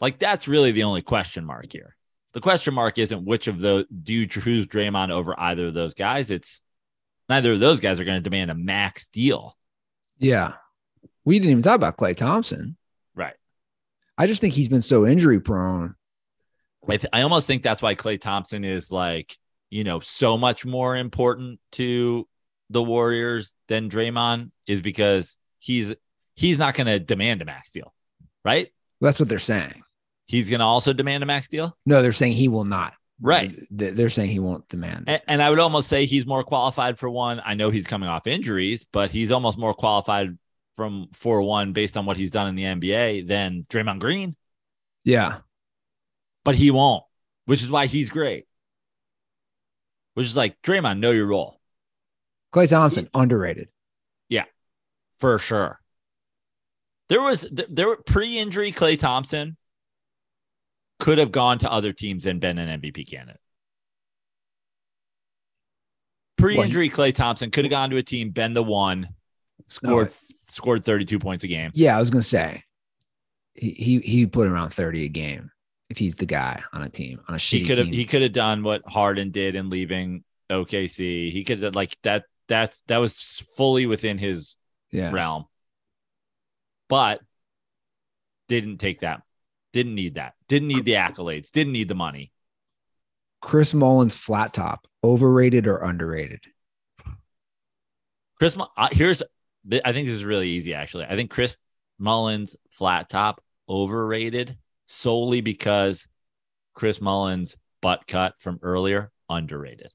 Like 0.00 0.18
that's 0.18 0.48
really 0.48 0.72
the 0.72 0.84
only 0.84 1.02
question 1.02 1.44
mark 1.44 1.72
here. 1.72 1.96
The 2.32 2.40
question 2.40 2.74
mark 2.74 2.98
isn't 2.98 3.24
which 3.24 3.46
of 3.46 3.60
those 3.60 3.84
do 4.02 4.12
you 4.12 4.26
choose 4.26 4.66
Draymond 4.66 5.10
over 5.10 5.38
either 5.38 5.68
of 5.68 5.74
those 5.74 5.94
guys. 5.94 6.30
It's 6.30 6.62
neither 7.28 7.52
of 7.52 7.60
those 7.60 7.80
guys 7.80 8.00
are 8.00 8.04
going 8.04 8.18
to 8.18 8.28
demand 8.28 8.50
a 8.50 8.54
max 8.54 9.08
deal. 9.08 9.56
Yeah. 10.18 10.54
We 11.24 11.38
didn't 11.38 11.52
even 11.52 11.62
talk 11.62 11.76
about 11.76 11.96
Klay 11.96 12.16
Thompson. 12.16 12.76
Right. 13.14 13.34
I 14.18 14.26
just 14.26 14.40
think 14.40 14.52
he's 14.52 14.68
been 14.68 14.82
so 14.82 15.06
injury 15.06 15.40
prone. 15.40 15.94
I, 16.86 16.96
th- 16.96 17.10
I 17.12 17.22
almost 17.22 17.46
think 17.46 17.62
that's 17.62 17.80
why 17.80 17.94
Klay 17.94 18.20
Thompson 18.20 18.64
is 18.64 18.90
like, 18.90 19.36
you 19.74 19.82
know, 19.82 19.98
so 19.98 20.38
much 20.38 20.64
more 20.64 20.94
important 20.94 21.58
to 21.72 22.28
the 22.70 22.80
Warriors 22.80 23.52
than 23.66 23.90
Draymond 23.90 24.52
is 24.68 24.80
because 24.80 25.36
he's 25.58 25.92
he's 26.36 26.58
not 26.58 26.74
going 26.74 26.86
to 26.86 27.00
demand 27.00 27.42
a 27.42 27.44
max 27.44 27.72
deal, 27.72 27.92
right? 28.44 28.68
That's 29.00 29.18
what 29.18 29.28
they're 29.28 29.40
saying. 29.40 29.82
He's 30.26 30.48
going 30.48 30.60
to 30.60 30.64
also 30.64 30.92
demand 30.92 31.24
a 31.24 31.26
max 31.26 31.48
deal. 31.48 31.76
No, 31.86 32.02
they're 32.02 32.12
saying 32.12 32.34
he 32.34 32.46
will 32.46 32.64
not. 32.64 32.94
Right. 33.20 33.52
They're 33.68 34.10
saying 34.10 34.30
he 34.30 34.38
won't 34.38 34.68
demand. 34.68 35.06
And, 35.08 35.22
and 35.26 35.42
I 35.42 35.50
would 35.50 35.58
almost 35.58 35.88
say 35.88 36.04
he's 36.04 36.24
more 36.24 36.44
qualified 36.44 36.96
for 37.00 37.10
one. 37.10 37.42
I 37.44 37.54
know 37.54 37.70
he's 37.70 37.88
coming 37.88 38.08
off 38.08 38.28
injuries, 38.28 38.86
but 38.92 39.10
he's 39.10 39.32
almost 39.32 39.58
more 39.58 39.74
qualified 39.74 40.38
from 40.76 41.08
for 41.14 41.42
one 41.42 41.72
based 41.72 41.96
on 41.96 42.06
what 42.06 42.16
he's 42.16 42.30
done 42.30 42.46
in 42.46 42.54
the 42.54 42.62
NBA 42.62 43.26
than 43.26 43.66
Draymond 43.68 43.98
Green. 43.98 44.36
Yeah. 45.02 45.38
But 46.44 46.54
he 46.54 46.70
won't, 46.70 47.02
which 47.46 47.64
is 47.64 47.72
why 47.72 47.86
he's 47.86 48.08
great. 48.08 48.46
Which 50.14 50.26
is 50.26 50.36
like 50.36 50.60
Draymond, 50.62 51.00
know 51.00 51.10
your 51.10 51.26
role. 51.26 51.60
Klay 52.52 52.68
Thompson, 52.68 53.08
underrated. 53.12 53.68
Yeah, 54.28 54.44
for 55.18 55.38
sure. 55.38 55.80
There 57.08 57.20
was 57.20 57.48
there 57.50 57.88
were 57.88 57.98
pre-injury 58.06 58.72
Klay 58.72 58.98
Thompson 58.98 59.56
could 61.00 61.18
have 61.18 61.32
gone 61.32 61.58
to 61.58 61.70
other 61.70 61.92
teams 61.92 62.26
and 62.26 62.40
been 62.40 62.58
an 62.58 62.80
MVP 62.80 63.10
candidate. 63.10 63.40
Pre-injury 66.38 66.90
Klay 66.90 67.14
Thompson 67.14 67.50
could 67.50 67.64
have 67.64 67.70
gone 67.70 67.90
to 67.90 67.96
a 67.96 68.02
team, 68.02 68.30
been 68.30 68.54
the 68.54 68.62
one, 68.62 69.08
scored 69.66 70.08
no, 70.08 70.12
scored 70.48 70.84
32 70.84 71.18
points 71.18 71.44
a 71.44 71.48
game. 71.48 71.70
Yeah, 71.74 71.96
I 71.96 72.00
was 72.00 72.10
gonna 72.10 72.22
say 72.22 72.62
he 73.54 73.70
he 73.70 73.98
he 73.98 74.26
put 74.26 74.48
around 74.48 74.70
30 74.70 75.04
a 75.04 75.08
game 75.08 75.50
if 75.94 75.98
he's 75.98 76.16
the 76.16 76.26
guy 76.26 76.60
on 76.72 76.82
a 76.82 76.88
team 76.88 77.20
on 77.28 77.36
a 77.36 77.38
shitty 77.38 77.58
he 77.60 77.66
could 77.66 77.78
have 77.78 77.86
he 77.86 78.04
could 78.04 78.22
have 78.22 78.32
done 78.32 78.64
what 78.64 78.82
Harden 78.84 79.30
did 79.30 79.54
in 79.54 79.70
leaving 79.70 80.24
OKC. 80.50 81.30
He 81.30 81.44
could 81.44 81.62
have 81.62 81.76
like 81.76 81.96
that 82.02 82.24
that 82.48 82.74
that 82.88 82.98
was 82.98 83.44
fully 83.56 83.86
within 83.86 84.18
his 84.18 84.56
yeah. 84.90 85.12
realm. 85.12 85.44
But 86.88 87.20
didn't 88.48 88.78
take 88.78 89.00
that. 89.00 89.22
Didn't 89.72 89.94
need 89.94 90.16
that. 90.16 90.34
Didn't 90.48 90.68
need 90.68 90.84
the 90.84 90.94
accolades. 90.94 91.52
Didn't 91.52 91.72
need 91.72 91.88
the 91.88 91.94
money. 91.94 92.32
Chris 93.40 93.72
Mullins 93.72 94.16
flat 94.16 94.52
top, 94.52 94.88
overrated 95.04 95.68
or 95.68 95.78
underrated? 95.78 96.40
Chris, 98.38 98.58
uh, 98.76 98.88
here's, 98.90 99.22
I 99.84 99.92
think 99.92 100.08
this 100.08 100.16
is 100.16 100.24
really 100.24 100.50
easy 100.50 100.74
actually. 100.74 101.04
I 101.04 101.14
think 101.14 101.30
Chris 101.30 101.56
Mullins 101.98 102.56
flat 102.72 103.08
top 103.08 103.42
overrated 103.68 104.58
solely 104.94 105.40
because 105.40 106.06
Chris 106.74 107.00
Mullins 107.00 107.56
butt 107.82 108.06
cut 108.06 108.34
from 108.38 108.58
earlier 108.62 109.10
underrated. 109.28 109.92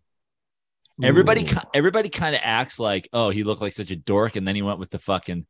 Ooh. 1.01 1.05
Everybody, 1.05 1.47
everybody 1.73 2.09
kind 2.09 2.35
of 2.35 2.41
acts 2.43 2.79
like, 2.79 3.09
oh, 3.13 3.29
he 3.29 3.43
looked 3.43 3.61
like 3.61 3.73
such 3.73 3.91
a 3.91 3.95
dork, 3.95 4.35
and 4.35 4.47
then 4.47 4.55
he 4.55 4.61
went 4.61 4.79
with 4.79 4.89
the 4.89 4.99
fucking, 4.99 5.45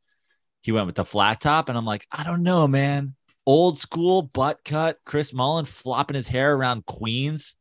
he 0.62 0.72
went 0.72 0.86
with 0.86 0.96
the 0.96 1.06
flat 1.06 1.42
top, 1.42 1.70
and 1.70 1.78
I'm 1.78 1.86
like, 1.86 2.06
I 2.12 2.24
don't 2.24 2.44
know, 2.44 2.68
man. 2.68 3.16
Old 3.46 3.80
school 3.80 4.22
butt 4.22 4.60
cut, 4.64 5.00
Chris 5.06 5.34
Mullin 5.34 5.66
flopping 5.66 6.16
his 6.16 6.28
hair 6.28 6.54
around 6.54 6.86
Queens, 6.86 7.56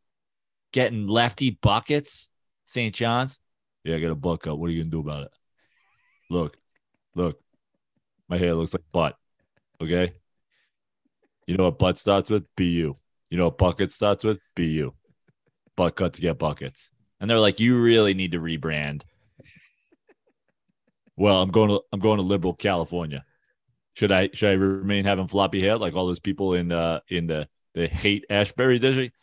getting 0.72 1.06
lefty 1.06 1.58
buckets, 1.62 2.28
St. 2.66 2.94
John's. 2.94 3.40
Yeah, 3.84 3.96
I 3.96 4.00
got 4.00 4.10
a 4.10 4.14
butt 4.14 4.42
cut. 4.42 4.58
What 4.58 4.68
are 4.68 4.72
you 4.72 4.82
gonna 4.82 4.90
do 4.90 5.00
about 5.00 5.22
it? 5.22 5.30
Look, 6.28 6.58
look, 7.14 7.40
my 8.28 8.36
hair 8.36 8.54
looks 8.54 8.74
like 8.74 8.82
butt. 8.92 9.16
Okay. 9.80 10.12
You 11.48 11.56
know 11.56 11.64
what 11.64 11.78
butt 11.78 11.96
starts 11.96 12.28
with? 12.28 12.44
B 12.56 12.72
U. 12.72 12.98
You 13.30 13.38
know 13.38 13.46
what 13.46 13.56
bucket 13.56 13.90
starts 13.90 14.22
with? 14.22 14.38
B 14.54 14.66
U. 14.66 14.94
Butt 15.76 15.96
cut 15.96 16.12
to 16.12 16.20
get 16.20 16.38
buckets. 16.38 16.90
And 17.20 17.28
they're 17.28 17.40
like, 17.40 17.58
you 17.58 17.80
really 17.80 18.12
need 18.12 18.32
to 18.32 18.38
rebrand. 18.38 19.00
well, 21.16 21.40
I'm 21.40 21.50
going 21.50 21.70
to 21.70 21.80
I'm 21.90 22.00
going 22.00 22.18
to 22.18 22.22
liberal 22.22 22.52
California. 22.52 23.24
Should 23.94 24.12
I 24.12 24.28
should 24.34 24.50
I 24.50 24.52
remain 24.52 25.06
having 25.06 25.26
floppy 25.26 25.62
hair 25.62 25.78
like 25.78 25.94
all 25.94 26.06
those 26.06 26.20
people 26.20 26.52
in 26.52 26.70
uh 26.70 27.00
in 27.08 27.26
the 27.26 27.48
the 27.72 27.88
Haight-Ashbury 27.88 28.78
district? 28.78 29.16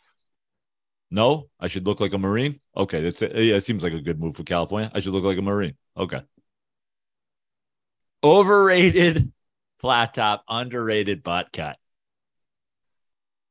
No, 1.12 1.48
I 1.60 1.68
should 1.68 1.86
look 1.86 2.00
like 2.00 2.12
a 2.12 2.18
Marine. 2.18 2.58
Okay, 2.76 3.02
that's 3.02 3.22
it. 3.22 3.36
Yeah, 3.36 3.54
it 3.54 3.64
seems 3.64 3.84
like 3.84 3.92
a 3.92 4.00
good 4.00 4.18
move 4.18 4.34
for 4.34 4.42
California. 4.42 4.90
I 4.92 4.98
should 4.98 5.12
look 5.12 5.22
like 5.22 5.38
a 5.38 5.42
Marine. 5.42 5.76
Okay. 5.96 6.22
Overrated 8.24 9.32
flat 9.78 10.14
top, 10.14 10.42
underrated 10.48 11.22
butt 11.22 11.52
cut. 11.52 11.78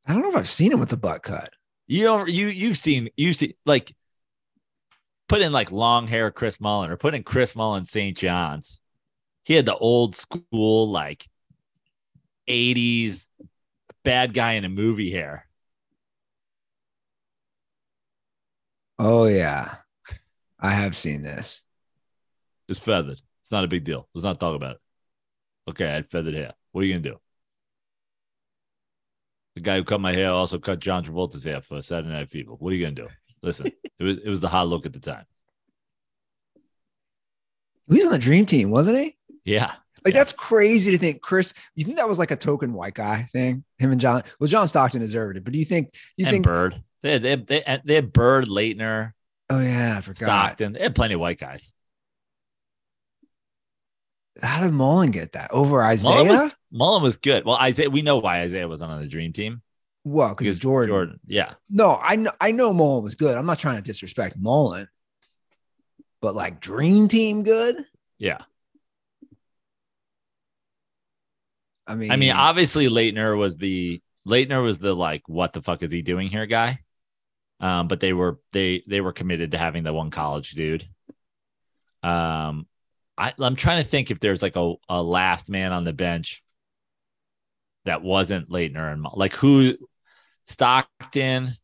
I 0.05 0.13
don't 0.13 0.21
know 0.21 0.29
if 0.29 0.35
I've 0.35 0.49
seen 0.49 0.71
him 0.71 0.79
with 0.79 0.89
the 0.89 0.97
butt 0.97 1.23
cut. 1.23 1.51
You 1.87 2.03
don't 2.03 2.29
you 2.29 2.47
you've 2.47 2.77
seen 2.77 3.09
you 3.15 3.33
see 3.33 3.55
like 3.65 3.95
put 5.27 5.41
in 5.41 5.51
like 5.51 5.71
long 5.71 6.07
hair 6.07 6.31
Chris 6.31 6.59
Mullin 6.59 6.91
or 6.91 6.97
put 6.97 7.15
in 7.15 7.23
Chris 7.23 7.55
Mullin 7.55 7.85
St. 7.85 8.17
John's. 8.17 8.81
He 9.43 9.53
had 9.53 9.65
the 9.65 9.75
old 9.75 10.15
school, 10.15 10.89
like 10.89 11.27
80s 12.49 13.27
bad 14.03 14.33
guy 14.33 14.53
in 14.53 14.65
a 14.65 14.69
movie 14.69 15.11
hair. 15.11 15.47
Oh, 18.97 19.25
yeah. 19.25 19.75
I 20.59 20.71
have 20.71 20.95
seen 20.95 21.21
this. 21.21 21.61
It's 22.67 22.79
feathered. 22.79 23.21
It's 23.41 23.51
not 23.51 23.63
a 23.63 23.67
big 23.67 23.83
deal. 23.83 24.07
Let's 24.13 24.23
not 24.23 24.39
talk 24.39 24.55
about 24.55 24.75
it. 24.75 24.81
Okay, 25.69 25.85
I 25.87 25.93
had 25.93 26.09
feathered 26.09 26.33
hair. 26.33 26.53
What 26.71 26.81
are 26.81 26.85
you 26.85 26.93
going 26.93 27.03
to 27.03 27.09
do? 27.11 27.19
The 29.55 29.61
guy 29.61 29.77
who 29.77 29.83
cut 29.83 30.01
my 30.01 30.13
hair 30.13 30.31
also 30.31 30.59
cut 30.59 30.79
John 30.79 31.03
Travolta's 31.03 31.45
hair 31.45 31.61
for 31.61 31.81
Saturday 31.81 32.09
Night 32.09 32.29
Fever. 32.29 32.51
What 32.51 32.71
are 32.71 32.75
you 32.75 32.83
going 32.83 32.95
to 32.95 33.03
do? 33.03 33.07
Listen, 33.41 33.67
it 33.99 34.03
was 34.03 34.17
it 34.17 34.29
was 34.29 34.41
the 34.41 34.49
hot 34.49 34.67
look 34.67 34.85
at 34.85 34.93
the 34.93 34.99
time. 34.99 35.25
He 37.87 37.97
was 37.97 38.05
on 38.05 38.11
the 38.11 38.19
dream 38.19 38.45
team, 38.45 38.71
wasn't 38.71 38.97
he? 38.97 39.17
Yeah. 39.45 39.73
Like 40.03 40.13
yeah. 40.13 40.19
that's 40.19 40.33
crazy 40.33 40.91
to 40.91 40.97
think, 40.97 41.21
Chris. 41.21 41.53
You 41.75 41.85
think 41.85 41.97
that 41.97 42.09
was 42.09 42.19
like 42.19 42.31
a 42.31 42.35
token 42.35 42.73
white 42.73 42.95
guy 42.95 43.27
thing? 43.31 43.63
Him 43.77 43.91
and 43.91 44.01
John. 44.01 44.23
Well, 44.39 44.47
John 44.47 44.67
Stockton 44.67 45.01
deserved 45.01 45.37
it, 45.37 45.43
but 45.43 45.53
do 45.53 45.59
you 45.59 45.65
think 45.65 45.91
you 46.17 46.25
and 46.25 46.33
think 46.33 46.45
Bird? 46.45 46.81
They 47.01 47.13
had, 47.13 47.47
they 47.47 47.63
had, 47.65 47.81
they 47.85 47.95
had, 47.95 48.11
Bird, 48.11 48.45
Laettner. 48.45 49.13
Oh 49.49 49.59
yeah, 49.59 49.97
I 49.97 50.01
forgot. 50.01 50.25
Stockton. 50.25 50.73
They 50.73 50.81
had 50.81 50.95
plenty 50.95 51.13
of 51.13 51.19
white 51.19 51.39
guys. 51.39 51.71
How 54.41 54.63
did 54.63 54.73
Mullin 54.73 55.11
get 55.11 55.33
that 55.33 55.51
over 55.51 55.89
Isiah? 55.89 56.09
Mullin 56.09 56.27
was, 56.27 56.51
Mullin 56.71 57.03
was 57.03 57.17
good. 57.17 57.45
Well, 57.45 57.63
Isiah, 57.63 57.89
we 57.89 58.01
know 58.01 58.17
why 58.17 58.43
Isiah 58.43 58.67
was 58.67 58.81
on 58.81 59.01
the 59.01 59.07
dream 59.07 59.33
team. 59.33 59.61
Well, 60.03 60.35
because 60.35 60.59
Jordan. 60.59 60.89
Jordan. 60.89 61.19
Yeah. 61.25 61.53
No, 61.69 61.95
I 61.95 62.15
know 62.15 62.31
I 62.39 62.51
know 62.51 62.73
Mullin 62.73 63.03
was 63.03 63.15
good. 63.15 63.35
I'm 63.37 63.45
not 63.45 63.59
trying 63.59 63.77
to 63.77 63.81
disrespect 63.81 64.37
Mullin, 64.37 64.87
but 66.21 66.35
like 66.35 66.59
dream 66.59 67.07
team 67.07 67.43
good. 67.43 67.85
Yeah. 68.17 68.39
I 71.87 71.95
mean, 71.95 72.11
I 72.11 72.15
mean, 72.15 72.31
obviously 72.31 72.87
Laettner 72.87 73.37
was 73.37 73.57
the 73.57 74.01
Laettner 74.27 74.63
was 74.63 74.79
the 74.79 74.93
like, 74.95 75.27
what 75.27 75.53
the 75.53 75.61
fuck 75.61 75.83
is 75.83 75.91
he 75.91 76.01
doing 76.01 76.27
here, 76.27 76.45
guy? 76.45 76.79
Um, 77.59 77.87
but 77.87 77.99
they 77.99 78.11
were 78.11 78.39
they 78.51 78.83
they 78.87 79.01
were 79.01 79.13
committed 79.13 79.51
to 79.51 79.57
having 79.57 79.83
the 79.83 79.93
one 79.93 80.11
college 80.11 80.51
dude. 80.51 80.87
Um, 82.03 82.67
I 83.17 83.33
I'm 83.39 83.55
trying 83.55 83.83
to 83.83 83.89
think 83.89 84.11
if 84.11 84.19
there's 84.19 84.41
like 84.41 84.55
a, 84.55 84.73
a 84.89 85.01
last 85.01 85.49
man 85.49 85.71
on 85.71 85.83
the 85.83 85.93
bench 85.93 86.43
that 87.85 88.01
wasn't 88.01 88.49
Laettner 88.49 88.91
and 88.91 89.05
like 89.13 89.33
who 89.33 89.77
Stockton, 90.47 91.57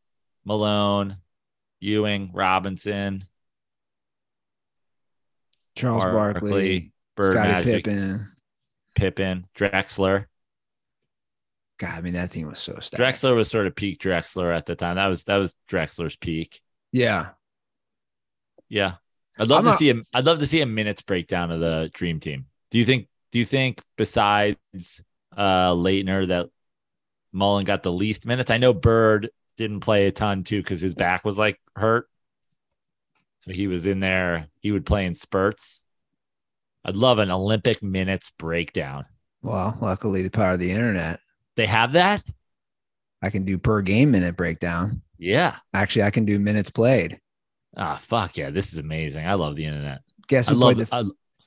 Malone, 0.46 1.18
Ewing, 1.80 2.32
Robinson, 2.34 3.24
Charles 5.76 6.04
Barkley, 6.04 6.92
Bird 7.16 7.34
Scottie 7.34 7.50
Magic, 7.50 7.86
Pippen. 7.86 8.32
Pippen, 8.96 9.48
Drexler. 9.56 10.26
God, 11.80 11.98
I 11.98 12.02
mean 12.02 12.14
that 12.14 12.32
team 12.32 12.48
was 12.48 12.60
so 12.60 12.78
stacked. 12.80 13.02
Drexler 13.02 13.36
was 13.36 13.50
sort 13.50 13.68
of 13.68 13.76
peak 13.76 14.00
Drexler 14.00 14.56
at 14.56 14.66
the 14.66 14.76
time. 14.76 14.98
That 14.98 15.08
was 15.08 15.24
that 15.26 15.38
was 15.38 15.56
Drexler's 15.70 16.16
peak. 16.16 16.62
Yeah. 16.92 17.30
Yeah. 18.70 18.96
I'd 19.41 19.47
love 19.47 19.60
I'm 19.60 19.63
to 19.65 19.69
not- 19.71 19.80
see 19.80 19.89
him. 19.89 20.06
I'd 20.13 20.25
love 20.25 20.39
to 20.39 20.45
see 20.45 20.62
a 20.62 20.65
minutes 20.65 21.01
breakdown 21.01 21.51
of 21.51 21.60
the 21.60 21.89
dream 21.93 22.19
team. 22.19 22.45
Do 22.69 22.77
you 22.80 22.86
think 22.86 23.08
do 23.32 23.39
you 23.39 23.45
think 23.45 23.82
besides 23.97 24.58
uh 25.36 25.71
Laettner 25.71 26.27
that 26.30 26.47
Mullin 27.34 27.65
got 27.65 27.84
the 27.84 27.91
least 27.91 28.25
minutes? 28.25 28.51
I 28.51 28.58
know 28.58 28.73
Bird 28.73 29.30
didn't 29.58 29.80
play 29.82 30.08
a 30.08 30.12
ton 30.12 30.43
too 30.43 30.62
because 30.62 30.80
his 30.82 30.93
back 30.93 31.25
was 31.25 31.38
like 31.38 31.60
hurt. 31.75 32.08
So 33.41 33.51
he 33.51 33.67
was 33.67 33.88
in 33.88 33.99
there, 33.99 34.47
he 34.60 34.71
would 34.71 34.86
play 34.86 35.06
in 35.06 35.15
spurts. 35.15 35.84
I'd 36.86 36.95
love 36.95 37.17
an 37.19 37.32
Olympic 37.32 37.82
minutes 37.82 38.32
breakdown. 38.38 39.06
Well, 39.41 39.75
luckily 39.82 40.21
the 40.21 40.30
power 40.30 40.54
of 40.54 40.60
the 40.60 40.71
internet. 40.71 41.19
They 41.56 41.65
have 41.65 41.93
that? 41.93 42.23
I 43.21 43.30
can 43.30 43.45
do 43.45 43.58
per 43.58 43.82
game 43.82 44.12
minute 44.12 44.36
breakdown. 44.36 45.01
Yeah. 45.17 45.58
Actually, 45.73 46.04
I 46.04 46.12
can 46.12 46.25
do 46.25 46.38
minutes 46.39 46.69
played. 46.69 47.19
Ah, 47.78 48.00
fuck 48.04 48.38
yeah. 48.38 48.50
This 48.50 48.72
is 48.72 48.78
amazing. 48.80 49.26
I 49.26 49.34
love 49.34 49.56
the 49.56 49.66
internet. 49.66 50.02
Guess 50.28 50.50
I 50.50 50.54
love 50.54 50.76
played 50.76 50.88
the 50.88 50.96
I, 50.96 51.04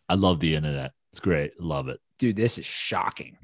I 0.08 0.14
love 0.14 0.40
the 0.40 0.54
internet. 0.54 0.92
It's 1.10 1.20
great. 1.20 1.60
Love 1.60 1.88
it. 1.88 2.00
dude? 2.18 2.36
This 2.36 2.58
is 2.58 2.64
shocking. 2.64 3.38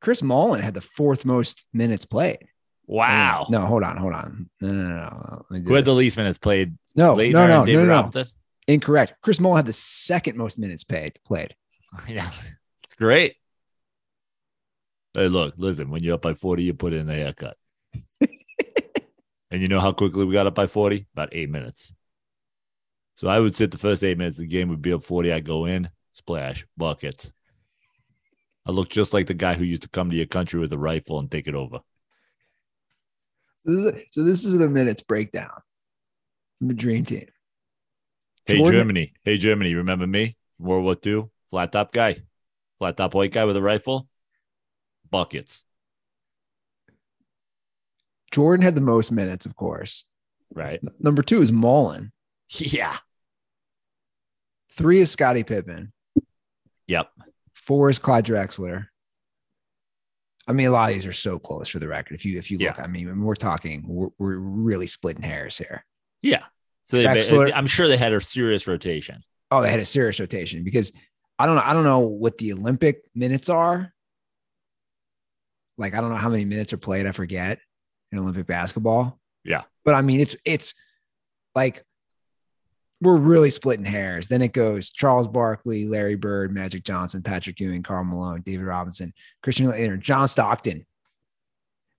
Chris 0.00 0.22
Mullin 0.22 0.60
had 0.60 0.74
the 0.74 0.80
fourth 0.80 1.24
most 1.24 1.66
minutes 1.72 2.04
played. 2.04 2.48
Wow. 2.86 3.46
No, 3.50 3.62
hold 3.66 3.82
on, 3.82 3.96
hold 3.96 4.12
on. 4.12 4.48
No, 4.60 4.68
no, 4.68 4.82
no, 4.82 5.44
no. 5.50 5.58
Who 5.58 5.74
had 5.74 5.84
the 5.84 5.92
least 5.92 6.16
minutes 6.16 6.38
played? 6.38 6.76
No, 6.94 7.16
Laettner 7.16 7.32
no, 7.32 7.46
no, 7.46 7.62
and 7.64 7.88
no, 7.88 8.10
no. 8.14 8.24
Incorrect. 8.68 9.14
Chris 9.22 9.40
Mullin 9.40 9.56
had 9.56 9.66
the 9.66 9.72
second 9.72 10.36
most 10.36 10.58
minutes 10.58 10.84
paid 10.84 11.18
played. 11.24 11.54
Yeah, 12.08 12.30
it's 12.84 12.94
great. 12.96 13.36
Hey, 15.14 15.28
look, 15.28 15.54
listen, 15.56 15.88
when 15.88 16.02
you're 16.02 16.14
up 16.14 16.22
by 16.22 16.34
40, 16.34 16.62
you 16.62 16.74
put 16.74 16.92
in 16.92 17.06
the 17.06 17.14
haircut. 17.14 17.56
and 19.50 19.62
you 19.62 19.68
know 19.68 19.80
how 19.80 19.92
quickly 19.92 20.24
we 20.24 20.32
got 20.32 20.46
up 20.46 20.54
by 20.54 20.66
40? 20.66 21.06
About 21.12 21.30
eight 21.32 21.50
minutes. 21.50 21.94
So 23.14 23.28
I 23.28 23.38
would 23.38 23.54
sit 23.54 23.70
the 23.70 23.78
first 23.78 24.04
eight 24.04 24.18
minutes, 24.18 24.38
the 24.38 24.46
game 24.46 24.68
would 24.68 24.82
be 24.82 24.92
up 24.92 25.04
40. 25.04 25.32
I'd 25.32 25.44
go 25.46 25.64
in, 25.66 25.88
splash, 26.12 26.66
buckets. 26.76 27.32
I 28.66 28.72
look 28.72 28.88
just 28.90 29.14
like 29.14 29.26
the 29.26 29.34
guy 29.34 29.54
who 29.54 29.64
used 29.64 29.82
to 29.82 29.88
come 29.88 30.10
to 30.10 30.16
your 30.16 30.26
country 30.26 30.60
with 30.60 30.72
a 30.72 30.78
rifle 30.78 31.18
and 31.18 31.30
take 31.30 31.46
it 31.46 31.54
over. 31.54 31.78
This 33.64 34.02
so 34.12 34.22
this 34.22 34.44
is 34.44 34.58
the 34.58 34.68
minutes 34.68 35.02
breakdown. 35.02 35.50
from 36.58 36.68
The 36.68 36.74
dream 36.74 37.04
team. 37.04 37.26
Hey, 38.44 38.58
Jordan- 38.58 38.80
Germany. 38.80 39.12
Hey, 39.24 39.38
Germany. 39.38 39.74
Remember 39.74 40.06
me? 40.06 40.36
World 40.58 40.84
War 40.84 40.96
II? 41.04 41.24
Flat 41.50 41.72
top 41.72 41.92
guy. 41.92 42.22
Flat 42.78 42.96
top 42.96 43.14
white 43.14 43.32
guy 43.32 43.44
with 43.44 43.56
a 43.56 43.62
rifle. 43.62 44.08
Buckets. 45.10 45.65
Jordan 48.36 48.62
had 48.62 48.74
the 48.74 48.82
most 48.82 49.10
minutes, 49.10 49.46
of 49.46 49.56
course. 49.56 50.04
Right. 50.54 50.78
Number 51.00 51.22
two 51.22 51.40
is 51.40 51.50
Mullin. 51.50 52.12
Yeah. 52.50 52.98
Three 54.72 55.00
is 55.00 55.10
Scottie 55.10 55.42
Pippen. 55.42 55.90
Yep. 56.86 57.08
Four 57.54 57.88
is 57.88 57.98
Clyde 57.98 58.26
Drexler. 58.26 58.88
I 60.46 60.52
mean, 60.52 60.66
a 60.66 60.70
lot 60.70 60.90
of 60.90 60.94
these 60.94 61.06
are 61.06 61.12
so 61.14 61.38
close 61.38 61.68
for 61.70 61.78
the 61.78 61.88
record. 61.88 62.14
If 62.14 62.26
you 62.26 62.38
if 62.38 62.50
you 62.50 62.58
look, 62.58 62.76
Yeah. 62.76 62.84
I 62.84 62.86
mean, 62.88 63.22
we're 63.24 63.34
talking, 63.36 63.84
we're, 63.88 64.08
we're 64.18 64.36
really 64.36 64.86
splitting 64.86 65.22
hairs 65.22 65.56
here. 65.56 65.82
Yeah. 66.20 66.44
So 66.84 66.98
they, 66.98 67.04
Drexler- 67.04 67.52
I'm 67.54 67.66
sure 67.66 67.88
they 67.88 67.96
had 67.96 68.12
a 68.12 68.20
serious 68.20 68.66
rotation. 68.66 69.22
Oh, 69.50 69.62
they 69.62 69.70
had 69.70 69.80
a 69.80 69.84
serious 69.86 70.20
rotation 70.20 70.62
because 70.62 70.92
I 71.38 71.46
don't 71.46 71.56
know. 71.56 71.62
I 71.64 71.72
don't 71.72 71.84
know 71.84 72.00
what 72.00 72.36
the 72.36 72.52
Olympic 72.52 73.00
minutes 73.14 73.48
are. 73.48 73.94
Like, 75.78 75.94
I 75.94 76.02
don't 76.02 76.10
know 76.10 76.16
how 76.16 76.28
many 76.28 76.44
minutes 76.44 76.74
are 76.74 76.78
played. 76.78 77.06
I 77.06 77.12
forget 77.12 77.58
in 78.16 78.22
Olympic 78.22 78.46
basketball. 78.46 79.18
Yeah. 79.44 79.62
But 79.84 79.94
I 79.94 80.02
mean, 80.02 80.20
it's 80.20 80.36
it's 80.44 80.74
like 81.54 81.84
we're 83.00 83.16
really 83.16 83.50
splitting 83.50 83.84
hairs. 83.84 84.28
Then 84.28 84.42
it 84.42 84.52
goes 84.52 84.90
Charles 84.90 85.28
Barkley, 85.28 85.86
Larry 85.86 86.16
Bird, 86.16 86.52
Magic 86.52 86.82
Johnson, 86.82 87.22
Patrick 87.22 87.60
Ewing, 87.60 87.82
Karl 87.82 88.04
Malone, 88.04 88.42
David 88.42 88.64
Robinson, 88.64 89.12
Christian 89.42 89.66
Laettner, 89.66 90.00
John 90.00 90.28
Stockton. 90.28 90.86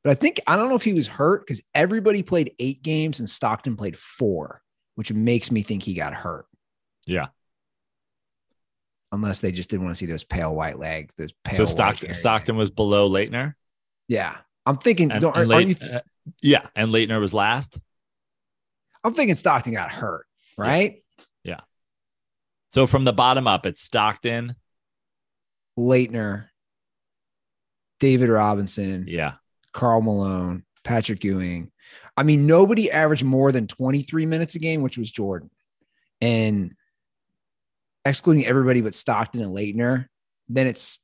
But 0.03 0.11
I 0.11 0.15
think 0.15 0.39
I 0.47 0.55
don't 0.55 0.69
know 0.69 0.75
if 0.75 0.83
he 0.83 0.93
was 0.93 1.07
hurt 1.07 1.45
because 1.45 1.61
everybody 1.73 2.23
played 2.23 2.53
eight 2.59 2.81
games 2.81 3.19
and 3.19 3.29
Stockton 3.29 3.75
played 3.75 3.97
four, 3.97 4.61
which 4.95 5.13
makes 5.13 5.51
me 5.51 5.61
think 5.61 5.83
he 5.83 5.93
got 5.93 6.13
hurt. 6.13 6.45
Yeah. 7.05 7.27
Unless 9.11 9.39
they 9.39 9.51
just 9.51 9.69
didn't 9.69 9.85
want 9.85 9.95
to 9.95 9.99
see 9.99 10.05
those 10.05 10.23
pale 10.23 10.53
white 10.53 10.77
legs, 10.77 11.15
those 11.15 11.33
pale. 11.43 11.57
so 11.57 11.65
Stockton, 11.65 12.13
Stockton 12.13 12.57
was 12.57 12.69
below 12.69 13.09
Laettner. 13.09 13.53
Yeah, 14.09 14.37
I'm 14.67 14.77
thinking. 14.77 15.11
And, 15.11 15.21
don't, 15.21 15.35
and 15.35 15.49
you, 15.49 15.55
Leit- 15.55 15.81
uh, 15.81 16.01
yeah. 16.41 16.67
And 16.75 16.91
Laettner 16.91 17.19
was 17.21 17.33
last. 17.33 17.79
I'm 19.03 19.13
thinking 19.13 19.35
Stockton 19.35 19.73
got 19.73 19.89
hurt, 19.89 20.25
right? 20.57 21.01
Yeah. 21.43 21.61
So 22.69 22.85
from 22.85 23.05
the 23.05 23.13
bottom 23.13 23.47
up, 23.47 23.65
it's 23.65 23.81
Stockton. 23.81 24.55
Laettner, 25.79 26.47
David 27.99 28.29
Robinson, 28.29 29.05
Yeah. 29.07 29.35
Karl 29.71 30.01
Malone, 30.01 30.63
Patrick 30.83 31.23
Ewing. 31.23 31.71
I 32.17 32.23
mean, 32.23 32.47
nobody 32.47 32.91
averaged 32.91 33.23
more 33.23 33.51
than 33.51 33.67
23 33.67 34.25
minutes 34.25 34.55
a 34.55 34.59
game, 34.59 34.81
which 34.81 34.97
was 34.97 35.11
Jordan. 35.11 35.49
And 36.19 36.73
excluding 38.03 38.45
everybody 38.45 38.81
but 38.81 38.95
Stockton 38.95 39.41
and 39.41 39.55
Laettner, 39.55 40.07
then 40.49 40.67
it's 40.67 40.99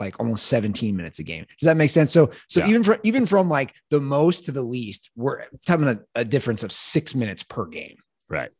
like 0.00 0.18
almost 0.20 0.46
17 0.46 0.96
minutes 0.96 1.18
a 1.18 1.22
game. 1.24 1.44
Does 1.58 1.66
that 1.66 1.76
make 1.76 1.90
sense? 1.90 2.12
So, 2.12 2.30
so 2.48 2.60
Yeah. 2.60 2.68
even 2.68 2.84
from 2.84 2.98
even 3.02 3.26
from 3.26 3.48
like 3.48 3.74
the 3.90 4.00
most 4.00 4.44
to 4.46 4.52
the 4.52 4.62
least, 4.62 5.10
we're 5.16 5.44
having 5.66 5.88
a, 5.88 6.00
a 6.14 6.24
difference 6.24 6.62
of 6.62 6.72
six 6.72 7.14
minutes 7.14 7.42
per 7.42 7.66
game. 7.66 7.96
Right. 8.28 8.50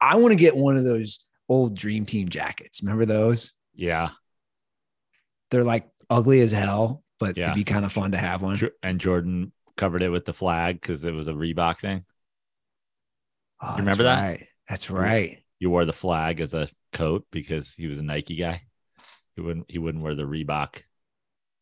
I 0.00 0.16
want 0.16 0.32
to 0.32 0.36
get 0.36 0.56
one 0.56 0.76
of 0.76 0.84
those 0.84 1.20
old 1.48 1.74
Dream 1.76 2.06
Team 2.06 2.28
jackets. 2.28 2.82
Remember 2.82 3.06
those? 3.06 3.52
Yeah. 3.74 4.10
They're 5.50 5.64
like 5.64 5.88
ugly 6.10 6.40
as 6.40 6.52
hell, 6.52 7.02
but 7.18 7.36
Yeah. 7.36 7.44
it'd 7.46 7.54
be 7.54 7.64
kind 7.64 7.84
of 7.84 7.92
fun 7.92 8.12
to 8.12 8.18
have 8.18 8.42
one. 8.42 8.58
And 8.82 9.00
Jordan 9.00 9.52
covered 9.76 10.02
it 10.02 10.10
with 10.10 10.24
the 10.24 10.32
flag 10.32 10.80
because 10.80 11.04
it 11.04 11.12
was 11.12 11.28
a 11.28 11.32
Reebok 11.32 11.78
thing. 11.78 12.04
Oh, 13.60 13.76
remember 13.78 14.04
that? 14.04 14.22
Right. 14.22 14.46
That's 14.68 14.90
right. 14.90 15.42
You 15.58 15.70
wore 15.70 15.84
the 15.84 15.92
flag 15.92 16.40
as 16.40 16.54
a 16.54 16.68
coat 16.92 17.26
because 17.30 17.74
he 17.74 17.86
was 17.86 17.98
a 17.98 18.02
Nike 18.02 18.36
guy. 18.36 18.62
He 19.34 19.42
wouldn't. 19.42 19.70
He 19.70 19.78
wouldn't 19.78 20.02
wear 20.02 20.14
the 20.14 20.24
Reebok 20.24 20.82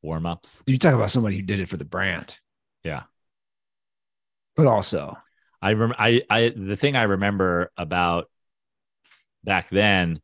warm 0.02 0.26
ups. 0.26 0.62
You 0.66 0.78
talk 0.78 0.94
about 0.94 1.10
somebody 1.10 1.36
who 1.36 1.42
did 1.42 1.60
it 1.60 1.68
for 1.68 1.76
the 1.76 1.84
brand. 1.84 2.38
Yeah. 2.84 3.04
But 4.56 4.66
also, 4.66 5.16
I 5.60 5.70
remember 5.70 5.96
I 5.98 6.22
I 6.30 6.52
the 6.54 6.76
thing 6.76 6.94
I 6.94 7.04
remember 7.04 7.72
about 7.76 8.30
back 9.42 9.68
then 9.70 10.20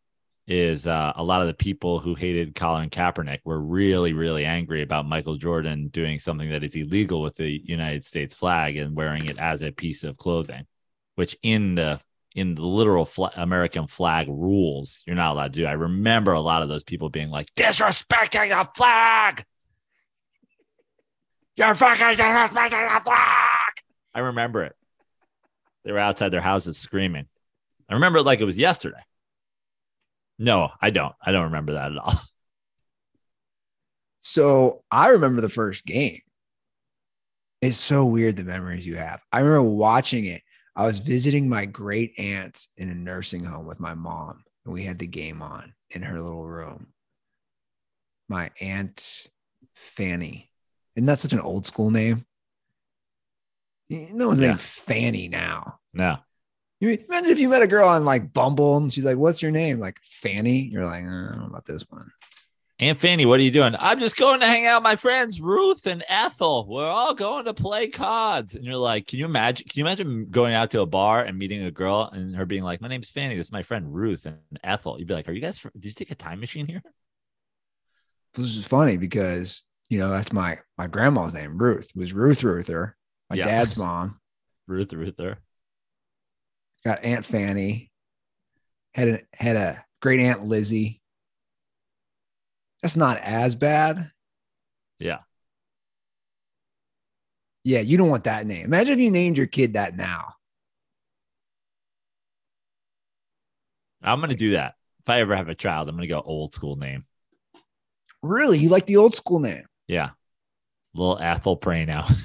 is 0.46 0.86
uh, 0.86 1.12
a 1.14 1.22
lot 1.22 1.42
of 1.42 1.46
the 1.46 1.54
people 1.54 2.00
who 2.00 2.14
hated 2.14 2.54
Colin 2.54 2.90
Kaepernick 2.90 3.40
were 3.44 3.60
really 3.60 4.12
really 4.12 4.44
angry 4.44 4.82
about 4.82 5.06
Michael 5.06 5.36
Jordan 5.36 5.88
doing 5.88 6.18
something 6.18 6.50
that 6.50 6.62
is 6.62 6.76
illegal 6.76 7.22
with 7.22 7.36
the 7.36 7.60
United 7.64 8.04
States 8.04 8.34
flag 8.34 8.76
and 8.76 8.94
wearing 8.96 9.24
it 9.26 9.38
as 9.38 9.62
a 9.62 9.72
piece 9.72 10.04
of 10.04 10.16
clothing, 10.16 10.66
which 11.14 11.36
in 11.42 11.74
the 11.74 12.00
in 12.34 12.54
the 12.54 12.62
literal 12.62 13.08
American 13.36 13.86
flag 13.86 14.28
rules 14.28 15.02
you're 15.06 15.16
not 15.16 15.32
allowed 15.32 15.52
to 15.52 15.60
do. 15.60 15.66
I 15.66 15.72
remember 15.72 16.32
a 16.32 16.40
lot 16.40 16.62
of 16.62 16.68
those 16.68 16.84
people 16.84 17.10
being 17.10 17.30
like 17.30 17.52
disrespecting 17.54 18.48
the 18.50 18.68
flag. 18.76 19.44
You're 21.56 21.74
fucking 21.74 22.16
disrespecting 22.16 22.94
the 22.94 23.00
flag. 23.04 23.72
I 24.14 24.20
remember 24.20 24.64
it. 24.64 24.76
They 25.84 25.92
were 25.92 25.98
outside 25.98 26.30
their 26.30 26.40
houses 26.40 26.76
screaming. 26.76 27.26
I 27.88 27.94
remember 27.94 28.20
it 28.20 28.26
like 28.26 28.40
it 28.40 28.44
was 28.44 28.58
yesterday. 28.58 29.02
No, 30.38 30.70
I 30.80 30.90
don't. 30.90 31.14
I 31.24 31.32
don't 31.32 31.44
remember 31.44 31.74
that 31.74 31.92
at 31.92 31.98
all. 31.98 32.20
so 34.20 34.82
I 34.90 35.08
remember 35.08 35.40
the 35.40 35.48
first 35.48 35.84
game. 35.84 36.20
It's 37.60 37.76
so 37.76 38.06
weird 38.06 38.36
the 38.36 38.44
memories 38.44 38.86
you 38.86 38.96
have. 38.96 39.22
I 39.30 39.40
remember 39.40 39.70
watching 39.70 40.24
it. 40.24 40.42
I 40.76 40.86
was 40.86 40.98
visiting 40.98 41.48
my 41.48 41.66
great 41.66 42.18
aunt 42.18 42.66
in 42.76 42.90
a 42.90 42.94
nursing 42.94 43.44
home 43.44 43.66
with 43.66 43.80
my 43.80 43.94
mom, 43.94 44.44
and 44.64 44.72
we 44.72 44.84
had 44.84 44.98
the 44.98 45.06
game 45.06 45.42
on 45.42 45.74
in 45.90 46.02
her 46.02 46.20
little 46.20 46.46
room. 46.46 46.88
My 48.28 48.50
aunt 48.60 49.26
Fanny. 49.74 50.50
Isn't 50.96 51.06
that 51.06 51.18
such 51.18 51.32
an 51.32 51.40
old 51.40 51.66
school 51.66 51.90
name? 51.90 52.24
No 53.88 54.28
one's 54.28 54.40
Yeah. 54.40 54.48
named 54.48 54.60
Fanny 54.60 55.28
now. 55.28 55.80
No. 55.92 56.18
You 56.80 56.90
imagine 56.90 57.30
if 57.30 57.38
you 57.38 57.48
met 57.48 57.62
a 57.62 57.66
girl 57.66 57.88
on 57.88 58.04
like 58.04 58.32
Bumble 58.32 58.76
and 58.76 58.90
she's 58.92 59.04
like, 59.04 59.16
"What's 59.18 59.42
your 59.42 59.50
name?" 59.50 59.80
Like 59.80 59.98
Fanny. 60.04 60.60
You're 60.60 60.86
like, 60.86 61.04
uh, 61.04 61.08
I 61.08 61.10
don't 61.32 61.38
know 61.40 61.46
about 61.46 61.66
this 61.66 61.82
one. 61.90 62.10
Aunt 62.80 62.98
Fanny, 62.98 63.26
what 63.26 63.38
are 63.38 63.42
you 63.42 63.50
doing? 63.50 63.76
I'm 63.78 64.00
just 64.00 64.16
going 64.16 64.40
to 64.40 64.46
hang 64.46 64.66
out 64.66 64.78
with 64.80 64.84
my 64.84 64.96
friends 64.96 65.38
Ruth 65.38 65.86
and 65.86 66.02
Ethel. 66.08 66.66
We're 66.66 66.86
all 66.86 67.14
going 67.14 67.44
to 67.44 67.52
play 67.52 67.88
cards. 67.88 68.54
And 68.54 68.64
you're 68.64 68.76
like, 68.78 69.06
can 69.06 69.18
you 69.18 69.26
imagine? 69.26 69.66
Can 69.68 69.80
you 69.80 69.84
imagine 69.84 70.28
going 70.30 70.54
out 70.54 70.70
to 70.70 70.80
a 70.80 70.86
bar 70.86 71.22
and 71.22 71.38
meeting 71.38 71.62
a 71.62 71.70
girl 71.70 72.08
and 72.10 72.34
her 72.34 72.46
being 72.46 72.62
like, 72.62 72.80
"My 72.80 72.88
name's 72.88 73.10
Fanny. 73.10 73.36
This 73.36 73.48
is 73.48 73.52
my 73.52 73.62
friend 73.62 73.92
Ruth 73.94 74.24
and 74.24 74.38
Ethel." 74.64 74.98
You'd 74.98 75.08
be 75.08 75.12
like, 75.14 75.28
"Are 75.28 75.32
you 75.32 75.42
guys? 75.42 75.58
fr- 75.58 75.68
Did 75.74 75.84
you 75.84 75.92
take 75.92 76.10
a 76.10 76.14
time 76.14 76.40
machine 76.40 76.66
here?" 76.66 76.82
This 78.32 78.56
is 78.56 78.64
funny 78.66 78.96
because 78.96 79.62
you 79.90 79.98
know 79.98 80.08
that's 80.08 80.32
my 80.32 80.58
my 80.78 80.86
grandma's 80.86 81.34
name, 81.34 81.58
Ruth. 81.58 81.90
It 81.94 81.98
was 81.98 82.14
Ruth 82.14 82.42
Ruther, 82.42 82.96
my 83.28 83.36
Yeah. 83.36 83.44
dad's 83.44 83.76
mom. 83.76 84.20
Ruth 84.66 84.92
Ruther. 84.94 85.36
Got 86.82 87.04
Aunt 87.04 87.26
Fanny. 87.26 87.90
Had 88.94 89.08
a 89.08 89.20
had 89.34 89.56
a 89.56 89.84
great 90.00 90.20
aunt 90.20 90.44
Lizzie. 90.44 90.99
That's 92.82 92.96
not 92.96 93.18
as 93.18 93.54
bad. 93.54 94.10
Yeah. 94.98 95.18
Yeah, 97.62 97.80
you 97.80 97.98
don't 97.98 98.08
want 98.08 98.24
that 98.24 98.46
name. 98.46 98.64
Imagine 98.64 98.94
if 98.94 98.98
you 99.00 99.10
named 99.10 99.36
your 99.36 99.46
kid 99.46 99.74
that 99.74 99.96
now. 99.96 100.34
I'm 104.02 104.20
gonna 104.20 104.34
do 104.34 104.52
that. 104.52 104.76
If 105.00 105.10
I 105.10 105.20
ever 105.20 105.36
have 105.36 105.48
a 105.50 105.54
child, 105.54 105.88
I'm 105.88 105.96
gonna 105.96 106.06
go 106.06 106.22
old 106.24 106.54
school 106.54 106.76
name. 106.76 107.04
Really, 108.22 108.58
you 108.58 108.70
like 108.70 108.86
the 108.86 108.96
old 108.96 109.14
school 109.14 109.40
name? 109.40 109.66
Yeah. 109.86 110.10
Little 110.94 111.18
Ethel 111.18 111.56
Pray 111.56 111.84
now. 111.84 112.06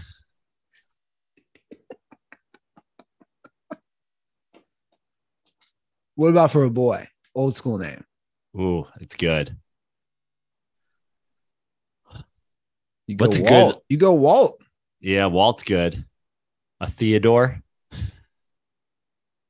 What 6.15 6.29
about 6.29 6.51
for 6.51 6.63
a 6.63 6.69
boy? 6.69 7.09
Old 7.35 7.55
school 7.55 7.77
name. 7.77 8.05
Ooh, 8.57 8.85
it's 9.01 9.15
good. 9.15 9.57
You 13.07 13.15
go 13.15 13.25
What's 13.25 13.37
a 13.37 13.41
good- 13.41 13.75
You 13.89 13.97
go 13.97 14.13
Walt, 14.13 14.61
Yeah, 14.99 15.27
Walt's 15.27 15.63
good. 15.63 16.05
A 16.79 16.89
Theodore. 16.89 17.61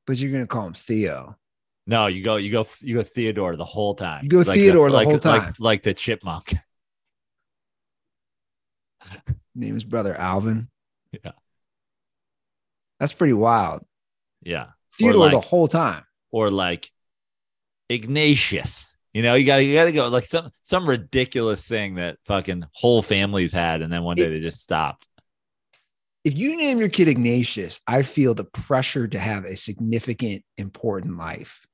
but 0.06 0.18
you're 0.18 0.32
gonna 0.32 0.46
call 0.48 0.68
him 0.68 0.74
Theo. 0.74 1.38
No, 1.88 2.08
you 2.08 2.24
go, 2.24 2.36
you 2.38 2.52
go, 2.52 2.68
you 2.82 2.96
go 2.96 3.04
Theodore 3.04 3.56
the 3.56 3.66
whole 3.66 3.96
time. 3.96 4.24
You 4.24 4.30
go 4.30 4.44
Theodore 4.44 4.90
the 4.90 4.96
like, 4.96 5.08
whole 5.08 5.20
time. 5.20 5.54
like 5.60 5.84
the 5.84 5.94
chipmunk. 5.94 6.56
Name 9.56 9.78
is 9.78 9.84
brother 9.84 10.16
Alvin. 10.16 10.68
Yeah. 11.12 11.32
That's 13.00 13.14
pretty 13.14 13.34
wild. 13.34 13.86
Yeah. 14.42 14.68
Theodore 14.98 15.30
the 15.30 15.40
whole 15.40 15.68
time. 15.68 16.04
Or 16.32 16.50
like 16.52 16.92
Ignatius. 17.90 18.95
You 19.16 19.22
know, 19.22 19.36
you 19.36 19.46
gotta 19.46 19.64
you 19.64 19.74
gotta 19.74 19.94
go 19.94 20.10
like 20.10 20.26
some 20.26 20.52
some 20.64 20.90
ridiculous 20.90 21.66
thing 21.66 21.96
that 21.96 22.18
fucking 22.26 22.66
whole 22.74 23.02
families 23.02 23.54
had, 23.54 23.82
and 23.82 23.90
then 23.90 24.04
one 24.04 24.18
day 24.18 24.28
they 24.28 24.42
just 24.42 24.62
stopped. 24.62 25.08
If 26.26 26.38
you 26.38 26.58
name 26.58 26.80
your 26.80 26.90
kid 26.90 27.08
Ignatius, 27.08 27.80
I 27.88 28.02
feel 28.02 28.34
the 28.34 28.44
pressure 28.44 29.08
to 29.08 29.18
have 29.18 29.46
a 29.46 29.56
significant, 29.56 30.44
important 30.58 31.16
life. 31.16 31.66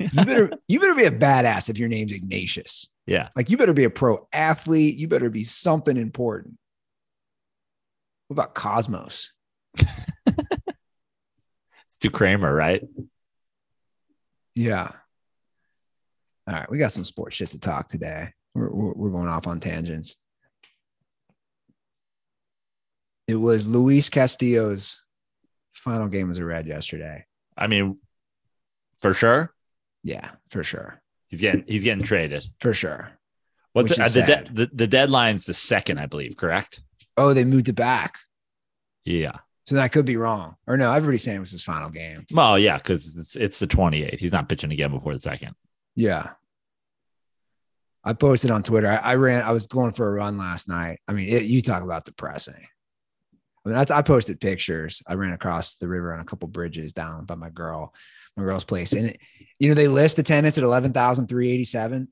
You 0.00 0.24
better 0.24 0.50
you 0.66 0.80
better 0.80 0.94
be 0.94 1.04
a 1.04 1.10
badass 1.10 1.68
if 1.68 1.76
your 1.76 1.90
name's 1.90 2.14
Ignatius. 2.14 2.88
yeah. 3.04 3.28
Like 3.36 3.50
you 3.50 3.58
better 3.58 3.74
be 3.74 3.84
a 3.84 3.90
pro 3.90 4.26
athlete. 4.32 4.96
You 4.96 5.08
better 5.08 5.28
be 5.28 5.44
something 5.44 5.98
important. 5.98 6.54
What 8.28 8.34
about 8.34 8.54
Cosmos? 8.54 9.30
It's 11.88 11.98
to 11.98 12.10
Kramer, 12.10 12.54
right? 12.54 12.82
Yeah. 14.54 14.92
All 16.48 16.54
right, 16.54 16.70
we 16.70 16.78
got 16.78 16.92
some 16.92 17.04
sports 17.04 17.36
shit 17.36 17.50
to 17.50 17.60
talk 17.60 17.88
today. 17.88 18.32
We're, 18.54 18.70
we're, 18.70 19.10
going 19.10 19.28
off 19.28 19.46
on 19.46 19.60
tangents. 19.60 20.16
It 23.26 23.34
was 23.34 23.66
Luis 23.66 24.08
Castillo's 24.08 25.02
final 25.74 26.08
game 26.08 26.30
as 26.30 26.38
a 26.38 26.44
Red 26.46 26.66
yesterday. 26.66 27.26
I 27.56 27.66
mean, 27.66 27.98
for 29.00 29.12
sure. 29.12 29.52
Yeah, 30.02 30.30
for 30.50 30.62
sure. 30.62 31.02
He's 31.28 31.42
getting 31.42 31.64
he's 31.66 31.84
getting 31.84 32.04
traded. 32.04 32.46
For 32.60 32.72
sure. 32.72 33.10
What's 33.74 33.94
the, 33.94 34.04
uh, 34.04 34.08
the, 34.08 34.22
de- 34.22 34.48
the 34.50 34.70
the 34.72 34.86
deadline's 34.86 35.44
the 35.44 35.52
second, 35.52 35.98
I 35.98 36.06
believe, 36.06 36.38
correct? 36.38 36.80
Oh, 37.18 37.34
they 37.34 37.44
moved 37.44 37.68
it 37.68 37.74
back. 37.74 38.16
Yeah. 39.04 39.36
So 39.66 39.74
that 39.74 39.92
could 39.92 40.06
be 40.06 40.16
wrong. 40.16 40.56
Or 40.66 40.78
no, 40.78 40.90
everybody's 40.92 41.24
saying 41.24 41.36
it 41.36 41.40
was 41.40 41.50
his 41.50 41.62
final 41.62 41.90
game. 41.90 42.24
Well, 42.32 42.58
yeah, 42.58 42.78
because 42.78 43.18
it's 43.18 43.36
it's 43.36 43.58
the 43.58 43.66
28th. 43.66 44.18
He's 44.18 44.32
not 44.32 44.48
pitching 44.48 44.72
again 44.72 44.90
before 44.90 45.12
the 45.12 45.18
second. 45.18 45.54
Yeah. 45.98 46.30
I 48.04 48.12
posted 48.12 48.52
on 48.52 48.62
Twitter. 48.62 48.86
I, 48.86 48.98
I 48.98 49.14
ran, 49.16 49.42
I 49.42 49.50
was 49.50 49.66
going 49.66 49.92
for 49.92 50.08
a 50.08 50.12
run 50.12 50.38
last 50.38 50.68
night. 50.68 51.00
I 51.08 51.12
mean, 51.12 51.28
it, 51.28 51.42
you 51.42 51.60
talk 51.60 51.82
about 51.82 52.04
depressing. 52.04 52.54
I 52.54 53.68
mean, 53.68 53.76
I, 53.76 53.84
I 53.92 54.02
posted 54.02 54.40
pictures. 54.40 55.02
I 55.08 55.14
ran 55.14 55.32
across 55.32 55.74
the 55.74 55.88
river 55.88 56.14
on 56.14 56.20
a 56.20 56.24
couple 56.24 56.46
bridges 56.46 56.92
down 56.92 57.24
by 57.24 57.34
my 57.34 57.50
girl, 57.50 57.92
my 58.36 58.44
girl's 58.44 58.62
place. 58.62 58.92
And, 58.92 59.06
it, 59.06 59.20
you 59.58 59.68
know, 59.68 59.74
they 59.74 59.88
list 59.88 60.16
the 60.16 60.20
attendance 60.20 60.56
at 60.56 60.62
11,387. 60.62 62.08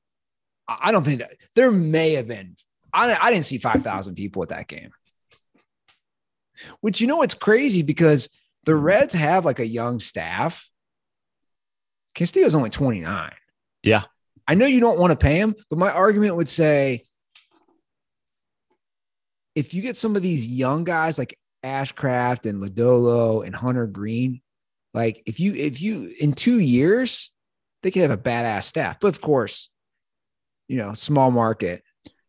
I, 0.66 0.78
I 0.80 0.90
don't 0.90 1.04
think 1.04 1.20
that 1.20 1.36
there 1.54 1.70
may 1.70 2.14
have 2.14 2.26
been, 2.26 2.56
I, 2.92 3.16
I 3.16 3.30
didn't 3.30 3.46
see 3.46 3.58
5,000 3.58 4.16
people 4.16 4.42
at 4.42 4.48
that 4.48 4.66
game. 4.66 4.90
Which, 6.80 7.00
you 7.00 7.06
know, 7.06 7.22
it's 7.22 7.34
crazy 7.34 7.82
because 7.82 8.30
the 8.64 8.74
Reds 8.74 9.14
have 9.14 9.44
like 9.44 9.60
a 9.60 9.66
young 9.66 10.00
staff. 10.00 10.68
Castillo's 12.14 12.56
only 12.56 12.70
29. 12.70 13.30
Yeah. 13.86 14.02
I 14.48 14.54
know 14.54 14.66
you 14.66 14.80
don't 14.80 14.98
want 14.98 15.12
to 15.12 15.16
pay 15.16 15.36
him, 15.36 15.54
but 15.70 15.78
my 15.78 15.90
argument 15.90 16.36
would 16.36 16.48
say 16.48 17.04
if 19.54 19.72
you 19.72 19.80
get 19.80 19.96
some 19.96 20.16
of 20.16 20.22
these 20.22 20.46
young 20.46 20.84
guys 20.84 21.18
like 21.18 21.38
Ashcraft 21.64 22.48
and 22.48 22.62
Lodolo 22.62 23.44
and 23.44 23.54
Hunter 23.54 23.86
Greene, 23.86 24.42
like 24.92 25.22
if 25.26 25.40
you 25.40 25.54
if 25.54 25.80
you 25.80 26.12
in 26.20 26.32
two 26.32 26.58
years 26.58 27.32
they 27.82 27.90
could 27.90 28.02
have 28.02 28.10
a 28.10 28.18
badass 28.18 28.64
staff. 28.64 28.98
But 29.00 29.08
of 29.08 29.20
course, 29.20 29.70
you 30.68 30.76
know, 30.78 30.94
small 30.94 31.30
market. 31.30 31.82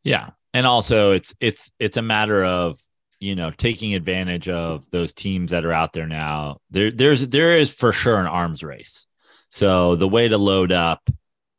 Yeah. 0.04 0.30
And 0.54 0.66
also 0.66 1.12
it's 1.12 1.36
it's 1.40 1.72
it's 1.80 1.98
a 1.98 2.02
matter 2.02 2.44
of, 2.44 2.80
you 3.20 3.36
know, 3.36 3.52
taking 3.52 3.96
advantage 3.96 4.48
of 4.48 4.90
those 4.92 5.14
teams 5.14 5.52
that 5.52 5.66
are 5.66 5.74
out 5.74 5.94
there 5.94 6.08
now. 6.08 6.60
There 6.70 6.92
there's 6.92 7.28
there 7.28 7.58
is 7.58 7.74
for 7.74 7.92
sure 7.92 8.20
an 8.20 8.28
arms 8.28 8.64
race. 8.64 9.08
So 9.50 9.96
the 9.96 10.08
way 10.08 10.28
to 10.28 10.38
load 10.38 10.72
up 10.72 11.02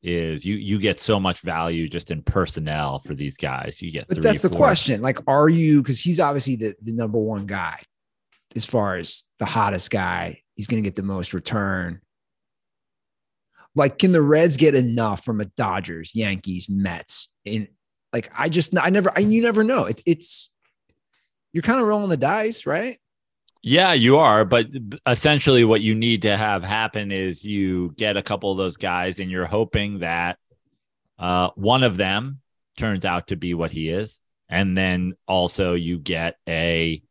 is 0.02 0.44
you 0.44 0.54
you 0.54 0.78
get 0.78 1.00
so 1.00 1.18
much 1.18 1.40
value 1.40 1.88
just 1.88 2.10
in 2.10 2.22
personnel 2.22 3.00
for 3.00 3.14
these 3.14 3.36
guys. 3.36 3.82
You 3.82 3.90
get 3.90 4.06
But 4.08 4.16
three, 4.16 4.22
that's 4.22 4.42
the 4.42 4.48
four- 4.48 4.58
question. 4.58 5.02
Like, 5.02 5.18
are 5.26 5.48
you 5.48 5.82
because 5.82 6.00
he's 6.00 6.20
obviously 6.20 6.56
the, 6.56 6.74
the 6.82 6.92
number 6.92 7.18
one 7.18 7.46
guy 7.46 7.80
as 8.56 8.64
far 8.64 8.96
as 8.96 9.24
the 9.38 9.44
hottest 9.44 9.90
guy. 9.90 10.42
He's 10.54 10.66
gonna 10.66 10.82
get 10.82 10.96
the 10.96 11.02
most 11.02 11.34
return. 11.34 12.00
Like, 13.74 13.98
can 13.98 14.12
the 14.12 14.22
Reds 14.22 14.56
get 14.56 14.74
enough 14.74 15.24
from 15.24 15.40
a 15.40 15.44
Dodgers, 15.44 16.14
Yankees, 16.14 16.68
Mets? 16.68 17.28
In 17.44 17.68
like, 18.12 18.30
I 18.36 18.48
just 18.48 18.76
I 18.76 18.90
never 18.90 19.12
I 19.14 19.20
you 19.20 19.42
never 19.42 19.62
know. 19.62 19.84
It, 19.84 20.02
it's 20.06 20.50
you're 21.52 21.62
kind 21.62 21.80
of 21.80 21.86
rolling 21.86 22.08
the 22.08 22.16
dice, 22.16 22.66
right? 22.66 22.98
Yeah, 23.62 23.92
you 23.92 24.18
are. 24.18 24.44
But 24.44 24.68
essentially, 25.06 25.64
what 25.64 25.80
you 25.80 25.94
need 25.94 26.22
to 26.22 26.36
have 26.36 26.62
happen 26.62 27.10
is 27.10 27.44
you 27.44 27.92
get 27.96 28.16
a 28.16 28.22
couple 28.22 28.52
of 28.52 28.58
those 28.58 28.76
guys, 28.76 29.18
and 29.18 29.30
you're 29.30 29.46
hoping 29.46 30.00
that 30.00 30.38
uh, 31.18 31.50
one 31.56 31.82
of 31.82 31.96
them 31.96 32.40
turns 32.76 33.04
out 33.04 33.28
to 33.28 33.36
be 33.36 33.54
what 33.54 33.70
he 33.70 33.88
is. 33.88 34.20
And 34.48 34.76
then 34.76 35.14
also, 35.26 35.74
you 35.74 35.98
get 35.98 36.36
a, 36.48 37.02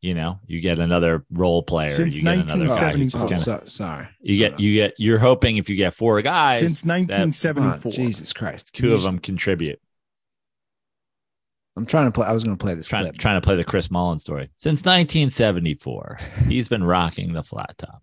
you 0.00 0.14
know, 0.14 0.40
you 0.46 0.60
get 0.60 0.78
another 0.78 1.24
role 1.30 1.62
player. 1.62 1.90
Since 1.90 2.16
you 2.16 2.24
get 2.24 2.34
another 2.50 2.66
guy 2.68 2.92
1974. 2.94 3.28
gonna- 3.28 3.42
so, 3.42 3.62
sorry. 3.66 4.08
you 4.20 4.38
get, 4.38 4.58
you 4.58 4.74
get, 4.74 4.94
you're 4.98 5.18
hoping 5.18 5.58
if 5.58 5.68
you 5.68 5.76
get 5.76 5.94
four 5.94 6.20
guys, 6.22 6.60
Since 6.60 6.82
Come 6.82 6.90
on, 6.90 6.96
1974. 7.06 7.92
Jesus 7.92 8.32
Christ. 8.32 8.72
Can 8.72 8.82
two 8.82 8.92
of 8.94 9.00
just- 9.00 9.06
them 9.06 9.18
contribute. 9.18 9.80
I'm 11.80 11.86
trying 11.86 12.04
to 12.04 12.10
play. 12.12 12.26
I 12.26 12.32
was 12.32 12.44
going 12.44 12.54
to 12.54 12.62
play 12.62 12.74
this 12.74 12.88
Trying, 12.88 13.04
clip. 13.04 13.16
trying 13.16 13.40
to 13.40 13.44
play 13.44 13.56
the 13.56 13.64
Chris 13.64 13.90
Mullin 13.90 14.18
story. 14.18 14.50
Since 14.58 14.80
1974, 14.80 16.18
he's 16.46 16.68
been 16.68 16.84
rocking 16.84 17.32
the 17.32 17.42
flat 17.42 17.78
top. 17.78 18.02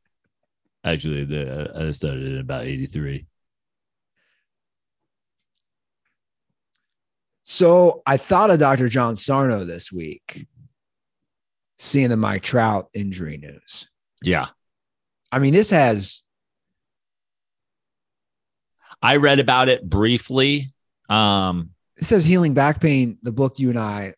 Actually, 0.84 1.26
the 1.26 1.72
I 1.76 1.92
started 1.92 2.24
in 2.26 2.40
about 2.40 2.66
83. 2.66 3.28
So 7.44 8.02
I 8.08 8.18
thought 8.18 8.50
of 8.50 8.58
Dr. 8.58 8.90
John 8.90 9.16
Sarno 9.16 9.64
this 9.64 9.92
week, 9.92 10.48
seeing 11.78 12.10
the 12.10 12.18
Mike 12.18 12.42
Trout 12.42 12.90
injury 12.96 13.38
news. 13.38 13.88
Yeah. 14.24 14.48
I 15.32 15.38
mean, 15.38 15.54
this 15.54 15.70
has 15.70 16.24
I 19.04 19.18
read 19.18 19.40
about 19.40 19.70
it 19.70 19.88
briefly. 19.88 20.74
Um, 21.10 21.70
it 21.98 22.06
says 22.06 22.26
healing 22.26 22.54
back 22.54 22.80
pain, 22.80 23.18
the 23.24 23.32
book 23.32 23.60
you 23.60 23.70
and 23.70 23.80
I 23.80 24.14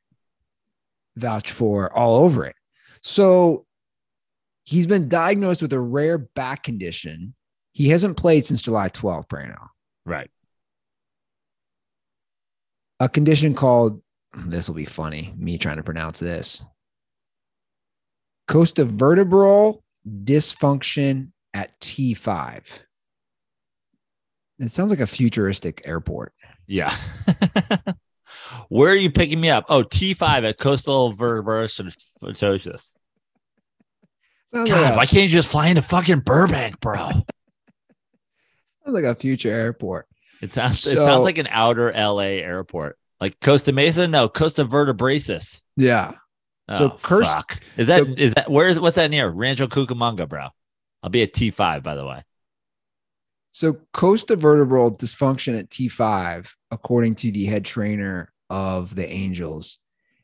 vouch 1.16 1.52
for 1.52 1.92
all 1.96 2.24
over 2.24 2.46
it. 2.46 2.56
So 3.02 3.66
He's 4.70 4.86
been 4.86 5.10
diagnosed 5.10 5.64
with 5.64 5.74
a 5.74 5.80
rare 5.80 6.20
back 6.20 6.62
condition. 6.62 7.34
He 7.72 7.90
hasn't 7.90 8.18
played 8.18 8.46
since 8.46 8.62
July 8.62 8.90
12th, 8.90 9.28
Prano. 9.28 9.70
Right. 10.06 10.30
A 13.00 13.10
condition 13.10 13.56
called, 13.56 14.00
this 14.46 14.68
will 14.68 14.76
be 14.76 14.86
funny, 14.86 15.34
me 15.36 15.58
trying 15.58 15.78
to 15.78 15.84
pronounce 15.84 16.20
this 16.20 16.64
costovertebral 18.48 19.82
dysfunction 20.08 21.32
at 21.56 21.80
T5. 21.82 22.62
It 24.60 24.70
sounds 24.70 24.92
like 24.92 25.00
a 25.00 25.08
futuristic 25.08 25.82
airport. 25.86 26.32
Yeah. 26.70 26.96
Where 28.70 28.92
are 28.92 28.96
you 28.96 29.10
picking 29.10 29.42
me 29.42 29.50
up? 29.50 29.66
Oh, 29.70 29.84
T5 29.84 30.48
at 30.48 30.58
Coastal 30.60 31.12
Vertebrasis. 31.14 32.94
God, 34.54 34.68
like 34.70 34.96
why 34.96 35.06
can't 35.06 35.24
you 35.24 35.30
just 35.30 35.50
fly 35.50 35.68
into 35.68 35.82
fucking 35.82 36.20
Burbank, 36.20 36.80
bro? 36.80 37.10
sounds 37.10 37.26
like 38.86 39.04
a 39.04 39.16
future 39.16 39.50
airport. 39.52 40.08
It 40.42 40.54
sounds 40.54 40.86
it 40.88 40.96
sounds 40.96 41.26
like 41.26 41.38
an 41.40 41.48
outer 41.52 41.92
LA 41.92 42.38
airport. 42.40 42.98
Like 43.20 43.40
Costa 43.42 43.72
Mesa? 43.74 44.08
No, 44.08 44.30
Costa 44.30 44.64
Vertebrasis. 44.64 45.62
Yeah. 45.76 46.14
Oh, 46.68 46.78
So 46.78 46.90
cursed- 47.02 47.32
fuck. 47.32 47.60
Is 47.78 47.88
that 47.88 48.06
so- 48.06 48.14
is 48.18 48.34
that 48.36 48.50
where 48.50 48.70
is 48.70 48.80
what's 48.80 48.96
that 48.96 49.12
near? 49.12 49.28
Rancho 49.30 49.68
Cucamonga, 49.68 50.28
bro. 50.30 50.48
I'll 51.04 51.10
be 51.10 51.24
at 51.24 51.34
T5, 51.34 51.82
by 51.84 51.96
the 51.96 52.06
way. 52.06 52.24
So 53.52 53.74
costovertebral 53.94 54.98
dysfunction 54.98 55.58
at 55.58 55.70
T5, 55.70 56.52
according 56.72 57.16
to 57.16 57.32
the 57.32 57.46
head 57.46 57.66
trainer 57.66 58.32
of 58.50 58.96
the 58.96 59.08
Angels, 59.08 59.80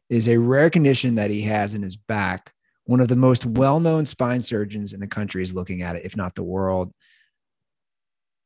is 0.10 0.28
a 0.28 0.38
rare 0.38 0.70
condition 0.70 1.16
that 1.16 1.32
he 1.32 1.42
has 1.44 1.74
in 1.74 1.82
his 1.82 1.96
back. 1.96 2.54
One 2.86 3.00
of 3.00 3.08
the 3.08 3.16
most 3.16 3.46
well-known 3.46 4.06
spine 4.06 4.42
surgeons 4.42 4.94
in 4.94 5.00
the 5.00 5.08
country 5.08 5.42
is 5.42 5.56
looking 5.56 5.82
at 5.82 5.96
it, 5.96 6.06
if 6.06 6.16
not 6.16 6.36
the 6.36 6.44
world. 6.44 6.94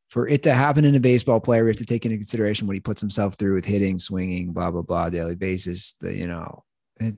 For 0.09 0.27
it 0.27 0.43
to 0.43 0.53
happen 0.53 0.85
in 0.85 0.95
a 0.95 0.99
baseball 0.99 1.39
player, 1.39 1.63
we 1.63 1.69
have 1.69 1.77
to 1.77 1.85
take 1.85 2.05
into 2.05 2.17
consideration 2.17 2.65
what 2.65 2.75
he 2.75 2.79
puts 2.79 3.01
himself 3.01 3.35
through 3.35 3.55
with 3.55 3.65
hitting, 3.65 3.99
swinging, 3.99 4.53
blah 4.53 4.71
blah 4.71 4.81
blah, 4.81 5.09
daily 5.09 5.35
basis. 5.35 5.93
The 5.99 6.15
you 6.15 6.27
know 6.27 6.63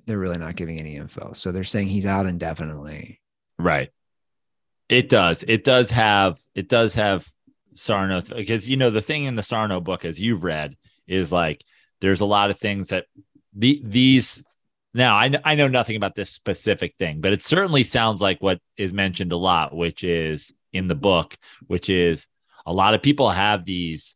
they're 0.06 0.18
really 0.18 0.38
not 0.38 0.58
giving 0.58 0.78
any 0.78 0.96
info, 0.96 1.32
so 1.34 1.52
they're 1.52 1.64
saying 1.64 1.88
he's 1.88 2.06
out 2.06 2.26
indefinitely. 2.26 3.22
Right. 3.58 3.92
It 4.90 5.08
does. 5.08 5.46
It 5.48 5.64
does 5.64 5.90
have 5.92 6.38
it 6.54 6.68
does 6.68 6.96
have 6.96 7.26
Sarno 7.74 8.22
because 8.22 8.68
you 8.68 8.78
know 8.78 8.90
the 8.90 9.02
thing 9.02 9.24
in 9.24 9.36
the 9.36 9.44
Sarno 9.44 9.80
book 9.80 10.06
as 10.06 10.20
you've 10.20 10.44
read 10.44 10.76
is 11.08 11.32
like 11.32 11.64
there's 12.02 12.22
a 12.22 12.26
lot 12.26 12.52
of 12.52 12.60
things 12.60 12.90
that 12.90 13.06
the 13.54 13.82
these 13.84 14.44
now 14.94 15.16
I 15.16 15.32
I 15.44 15.56
know 15.56 15.68
nothing 15.68 15.96
about 15.96 16.16
this 16.16 16.30
specific 16.30 16.96
thing, 16.98 17.22
but 17.22 17.34
it 17.34 17.44
certainly 17.44 17.84
sounds 17.84 18.22
like 18.22 18.42
what 18.42 18.60
is 18.78 18.92
mentioned 18.92 19.32
a 19.32 19.38
lot, 19.38 19.76
which 19.76 20.04
is 20.04 20.54
in 20.74 20.88
the 20.88 20.96
book, 20.96 21.36
which 21.68 21.90
is 21.90 22.28
a 22.66 22.74
lot 22.74 22.94
of 22.94 23.02
people 23.02 23.30
have 23.30 23.66
these 23.66 24.16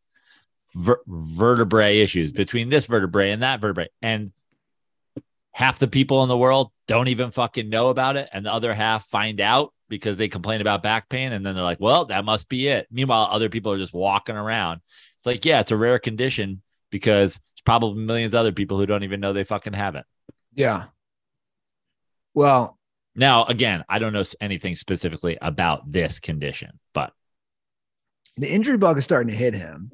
ver- 0.74 1.02
vertebrae 1.08 2.00
issues 2.00 2.32
between 2.32 2.70
this 2.70 2.86
vertebrae 2.86 3.32
and 3.32 3.42
that 3.42 3.62
vertebrae, 3.62 3.88
and 4.02 4.32
half 5.52 5.80
the 5.80 5.88
people 5.88 6.24
in 6.24 6.30
the 6.30 6.38
world 6.38 6.72
don't 6.88 7.08
even 7.08 7.32
fucking 7.32 7.70
know 7.70 7.88
about 7.88 8.18
it, 8.18 8.28
and 8.34 8.46
the 8.46 8.54
other 8.54 8.74
half 8.74 9.06
find 9.08 9.40
out 9.40 9.74
because 9.90 10.18
they 10.18 10.28
complain 10.28 10.62
about 10.62 10.84
back 10.84 11.10
pain, 11.10 11.32
and 11.34 11.46
then 11.46 11.56
they're 11.56 11.64
like, 11.64 11.80
"Well, 11.80 12.06
that 12.06 12.26
must 12.26 12.50
be 12.50 12.68
it." 12.68 12.88
Meanwhile, 12.92 13.30
other 13.32 13.50
people 13.50 13.72
are 13.72 13.78
just 13.78 13.94
walking 13.94 14.36
around. 14.36 14.82
It's 15.20 15.26
like, 15.26 15.46
yeah, 15.46 15.60
it's 15.62 15.72
a 15.72 15.78
rare 15.78 16.00
condition 16.00 16.62
because 16.92 17.34
there's 17.36 17.64
probably 17.66 18.04
millions 18.04 18.34
of 18.34 18.40
other 18.40 18.52
people 18.52 18.78
who 18.78 18.86
don't 18.86 19.04
even 19.04 19.20
know 19.20 19.34
they 19.34 19.44
fucking 19.44 19.74
have 19.74 19.96
it. 19.96 20.06
Yeah. 20.56 20.88
Well, 22.36 22.78
Now, 23.16 23.46
again, 23.46 23.84
I 23.88 24.00
don't 24.00 24.14
know 24.14 24.24
anything 24.42 24.76
specifically 24.76 25.38
about 25.42 25.92
this 25.92 26.20
condition, 26.20 26.80
but 26.94 27.14
the 28.38 28.48
injury 28.50 28.78
bug 28.78 28.98
is 28.98 29.04
starting 29.04 29.30
to 29.30 29.36
hit 29.38 29.54
him. 29.54 29.92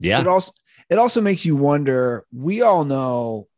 yeah, 0.00 0.20
It 0.20 0.26
also 0.26 0.52
it 0.88 0.98
also 0.98 1.20
makes 1.20 1.44
you 1.44 1.56
wonder. 1.56 2.26
We 2.32 2.62
all 2.62 2.84
know 2.84 3.48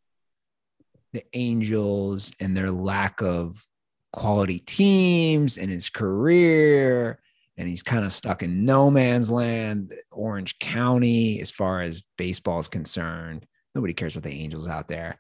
the 1.13 1.25
Angels 1.33 2.33
and 2.41 2.57
their 2.57 2.71
lack 2.71 3.23
of 3.23 3.67
quality 4.13 4.59
teams 4.59 5.59
and 5.59 5.71
his 5.71 5.91
career, 5.91 7.21
and 7.57 7.69
he's 7.69 7.83
kind 7.83 8.05
of 8.05 8.13
stuck 8.13 8.43
in 8.43 8.65
no 8.65 8.91
man's 8.91 9.31
land, 9.31 9.95
Orange 10.11 10.59
County, 10.59 11.41
as 11.41 11.51
far 11.51 11.83
as 11.83 12.03
baseball 12.17 12.59
is 12.59 12.69
concerned. 12.69 13.47
Nobody 13.75 13.95
cares 13.95 14.17
about 14.17 14.29
the 14.29 14.41
Angels 14.41 14.69
out 14.69 14.89
there. 14.89 15.19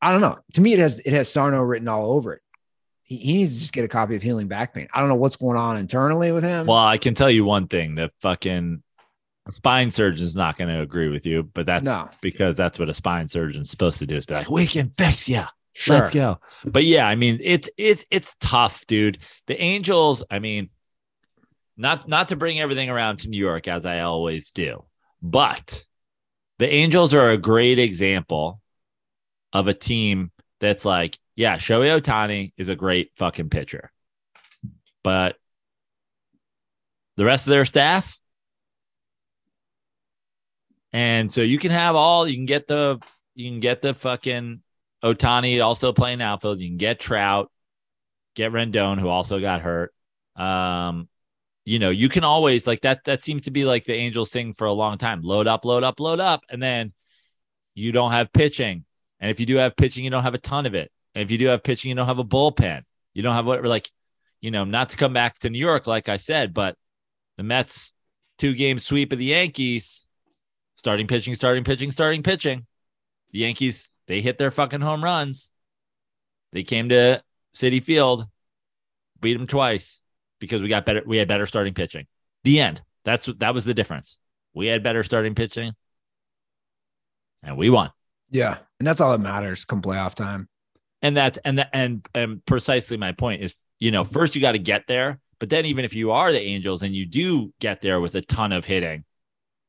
I 0.00 0.10
don't 0.10 0.20
know. 0.20 0.38
To 0.54 0.60
me, 0.60 0.72
it 0.72 0.78
has 0.80 0.98
it 1.00 1.12
has 1.12 1.30
Sarno 1.30 1.62
written 1.62 1.88
all 1.88 2.12
over 2.12 2.34
it. 2.34 2.42
He, 3.04 3.16
he 3.16 3.34
needs 3.34 3.54
to 3.54 3.60
just 3.60 3.72
get 3.72 3.84
a 3.84 3.88
copy 3.88 4.16
of 4.16 4.22
Healing 4.22 4.48
Back 4.48 4.74
Pain. 4.74 4.88
I 4.92 5.00
don't 5.00 5.08
know 5.08 5.14
what's 5.14 5.36
going 5.36 5.56
on 5.56 5.76
internally 5.76 6.32
with 6.32 6.42
him. 6.42 6.66
Well, 6.66 6.78
I 6.78 6.98
can 6.98 7.14
tell 7.14 7.30
you 7.30 7.44
one 7.44 7.68
thing: 7.68 7.94
the 7.94 8.10
fucking 8.20 8.82
spine 9.50 9.90
surgeon's 9.90 10.36
not 10.36 10.56
going 10.56 10.68
to 10.70 10.80
agree 10.82 11.08
with 11.08 11.26
you, 11.26 11.42
but 11.42 11.66
that's 11.66 11.84
No. 11.84 12.08
because 12.20 12.56
that's 12.56 12.78
what 12.78 12.88
a 12.88 12.94
spine 12.94 13.28
surgeon's 13.28 13.70
supposed 13.70 13.98
to 13.98 14.06
do 14.06 14.16
is 14.16 14.26
be 14.26 14.34
like, 14.34 14.50
"We 14.50 14.66
can 14.66 14.90
fix 14.96 15.28
you." 15.28 15.42
sure. 15.74 15.98
Let's 15.98 16.10
go. 16.10 16.38
But 16.64 16.84
yeah, 16.84 17.08
I 17.08 17.14
mean, 17.16 17.38
it's 17.42 17.68
it's 17.76 18.04
it's 18.10 18.36
tough, 18.40 18.86
dude. 18.86 19.18
The 19.46 19.60
Angels, 19.60 20.22
I 20.30 20.38
mean, 20.38 20.70
not 21.76 22.06
not 22.08 22.28
to 22.28 22.36
bring 22.36 22.60
everything 22.60 22.90
around 22.90 23.20
to 23.20 23.28
New 23.28 23.38
York 23.38 23.66
as 23.68 23.84
I 23.86 24.00
always 24.00 24.50
do, 24.52 24.84
but 25.22 25.84
the 26.58 26.72
Angels 26.72 27.12
are 27.14 27.30
a 27.30 27.38
great 27.38 27.78
example 27.78 28.60
of 29.52 29.66
a 29.66 29.74
team 29.74 30.30
that's 30.60 30.84
like, 30.84 31.18
yeah, 31.34 31.56
Shohei 31.56 32.00
Ohtani 32.00 32.52
is 32.56 32.68
a 32.68 32.76
great 32.76 33.10
fucking 33.16 33.48
pitcher, 33.50 33.90
but 35.02 35.36
the 37.16 37.24
rest 37.24 37.46
of 37.46 37.50
their 37.50 37.64
staff. 37.64 38.18
And 40.92 41.30
so 41.30 41.40
you 41.40 41.58
can 41.58 41.70
have 41.70 41.96
all 41.96 42.26
you 42.26 42.34
can 42.34 42.46
get 42.46 42.66
the 42.66 43.00
you 43.34 43.50
can 43.50 43.60
get 43.60 43.82
the 43.82 43.94
fucking 43.94 44.62
Ohtani 45.02 45.64
also 45.64 45.92
playing 45.92 46.20
outfield. 46.22 46.60
You 46.60 46.68
can 46.68 46.76
get 46.76 47.00
Trout, 47.00 47.50
get 48.34 48.52
Rendon, 48.52 49.00
who 49.00 49.08
also 49.08 49.40
got 49.40 49.62
hurt. 49.62 49.92
Um, 50.36 51.08
you 51.64 51.78
know, 51.78 51.90
you 51.90 52.08
can 52.08 52.24
always 52.24 52.66
like 52.66 52.82
that. 52.82 53.04
That 53.04 53.22
seems 53.22 53.42
to 53.42 53.50
be 53.50 53.64
like 53.64 53.84
the 53.84 53.94
Angels 53.94 54.30
thing 54.30 54.52
for 54.52 54.66
a 54.66 54.72
long 54.72 54.98
time. 54.98 55.20
Load 55.22 55.46
up, 55.46 55.64
load 55.64 55.84
up, 55.84 56.00
load 56.00 56.20
up, 56.20 56.42
and 56.50 56.62
then 56.62 56.92
you 57.74 57.92
don't 57.92 58.12
have 58.12 58.32
pitching. 58.32 58.84
And 59.20 59.30
if 59.30 59.38
you 59.38 59.46
do 59.46 59.56
have 59.56 59.76
pitching, 59.76 60.04
you 60.04 60.10
don't 60.10 60.24
have 60.24 60.34
a 60.34 60.38
ton 60.38 60.66
of 60.66 60.74
it. 60.74 60.90
And 61.14 61.22
if 61.22 61.30
you 61.30 61.38
do 61.38 61.46
have 61.46 61.62
pitching, 61.62 61.88
you 61.90 61.94
don't 61.94 62.06
have 62.06 62.18
a 62.18 62.24
bullpen. 62.24 62.82
You 63.14 63.22
don't 63.22 63.34
have 63.34 63.46
whatever, 63.46 63.68
like, 63.68 63.90
you 64.40 64.50
know, 64.50 64.64
not 64.64 64.90
to 64.90 64.96
come 64.96 65.12
back 65.12 65.38
to 65.40 65.50
New 65.50 65.58
York, 65.58 65.86
like 65.86 66.08
I 66.08 66.16
said, 66.16 66.52
but 66.52 66.76
the 67.36 67.44
Mets 67.44 67.92
two 68.38 68.54
game 68.54 68.78
sweep 68.78 69.12
of 69.12 69.18
the 69.18 69.26
Yankees, 69.26 70.01
starting 70.82 71.06
pitching, 71.06 71.36
starting 71.36 71.62
pitching, 71.62 71.92
starting 71.92 72.24
pitching. 72.24 72.66
The 73.30 73.38
Yankees, 73.38 73.90
they 74.08 74.20
hit 74.20 74.36
their 74.36 74.50
fucking 74.50 74.80
home 74.80 75.04
runs. 75.04 75.52
They 76.52 76.64
came 76.64 76.88
to 76.88 77.22
Citi 77.54 77.82
Field, 77.82 78.26
beat 79.20 79.34
them 79.34 79.46
twice 79.46 80.02
because 80.40 80.60
we 80.60 80.68
got 80.68 80.84
better. 80.84 81.02
We 81.06 81.18
had 81.18 81.28
better 81.28 81.46
starting 81.46 81.72
pitching. 81.72 82.06
The 82.42 82.58
end. 82.58 82.82
That's 83.04 83.26
that 83.38 83.54
was 83.54 83.64
the 83.64 83.74
difference. 83.74 84.18
We 84.54 84.66
had 84.66 84.82
better 84.82 85.04
starting 85.04 85.36
pitching, 85.36 85.72
and 87.44 87.56
we 87.56 87.70
won. 87.70 87.90
Yeah. 88.30 88.58
And 88.80 88.86
that's 88.86 89.00
all 89.00 89.12
that 89.12 89.20
matters 89.20 89.64
come 89.64 89.82
playoff 89.82 90.14
time. 90.14 90.48
And 91.00 91.16
that's 91.16 91.38
and 91.44 91.58
that 91.58 91.70
and 91.72 92.04
and 92.14 92.44
precisely 92.44 92.96
my 92.96 93.12
point 93.12 93.42
is, 93.42 93.54
you 93.78 93.92
know, 93.92 94.02
first 94.02 94.34
you 94.34 94.40
got 94.40 94.52
to 94.52 94.58
get 94.58 94.88
there, 94.88 95.20
but 95.38 95.48
then 95.48 95.66
even 95.66 95.84
if 95.84 95.94
you 95.94 96.10
are 96.10 96.32
the 96.32 96.40
Angels 96.40 96.82
and 96.82 96.94
you 96.94 97.06
do 97.06 97.52
get 97.60 97.82
there 97.82 98.00
with 98.00 98.16
a 98.16 98.22
ton 98.22 98.50
of 98.50 98.64
hitting, 98.64 99.04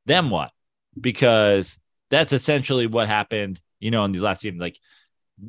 then 0.06 0.30
what? 0.30 0.52
Because 1.00 1.80
that's 2.10 2.34
essentially 2.34 2.88
what 2.88 3.08
happened, 3.08 3.60
you 3.80 3.92
know, 3.92 4.06
in 4.06 4.12
these 4.12 4.22
last 4.22 4.44
games. 4.44 4.60
Like 4.60 4.80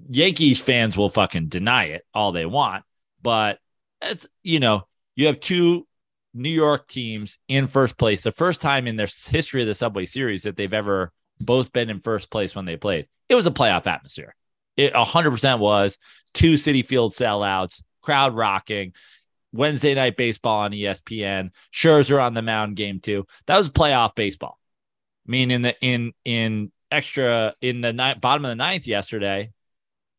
Yankees 0.09 0.61
fans 0.61 0.97
will 0.97 1.11
fucking 1.11 1.49
deny 1.49 1.85
it 1.85 2.05
all 2.15 2.33
they 2.33 2.47
want, 2.47 2.85
but 3.23 3.59
it's 4.01 4.27
you 4.43 4.61
know, 4.61 4.87
you 5.17 5.27
have 5.27 5.41
two 5.41 5.87
New 6.33 6.51
York 6.51 6.89
teams 6.89 7.39
in 7.49 7.69
first 7.69 7.97
place, 7.97 8.23
the 8.23 8.33
first 8.33 8.61
time 8.61 8.87
in 8.87 8.97
their 8.97 9.09
history 9.29 9.61
of 9.61 9.69
the 9.69 9.75
Subway 9.75 10.05
Series 10.05 10.43
that 10.43 10.57
they've 10.57 10.73
ever 10.73 11.13
both 11.41 11.73
been 11.73 11.91
in 11.91 12.01
first 12.01 12.31
place 12.31 12.55
when 12.55 12.65
they 12.65 12.77
played. 12.77 13.07
It 13.29 13.35
was 13.35 13.47
a 13.47 13.53
playoff 13.53 13.87
atmosphere. 13.87 14.35
It 14.77 14.93
100% 14.93 15.59
was 15.59 15.99
two 16.33 16.55
Citi 16.55 16.85
Field 16.85 17.13
sellouts, 17.13 17.83
crowd 18.03 18.35
rocking, 18.35 18.93
Wednesday 19.53 19.95
night 19.95 20.17
baseball 20.17 20.61
on 20.61 20.73
ESPN, 20.73 21.51
Scherzer 21.73 22.21
on 22.21 22.35
the 22.35 22.43
mound 22.43 22.75
game 22.75 22.99
two. 23.01 23.27
That 23.47 23.57
was 23.57 23.71
playoff 23.71 24.17
baseball. 24.17 24.59
I 25.27 25.31
mean, 25.31 25.51
in 25.51 25.63
the 25.63 25.75
in 25.81 26.13
in 26.25 26.73
extra 26.91 27.55
in 27.61 27.81
the 27.81 27.93
ni- 27.93 28.15
bottom 28.15 28.45
of 28.45 28.51
the 28.51 28.57
ninth 28.57 28.87
yesterday, 28.87 29.53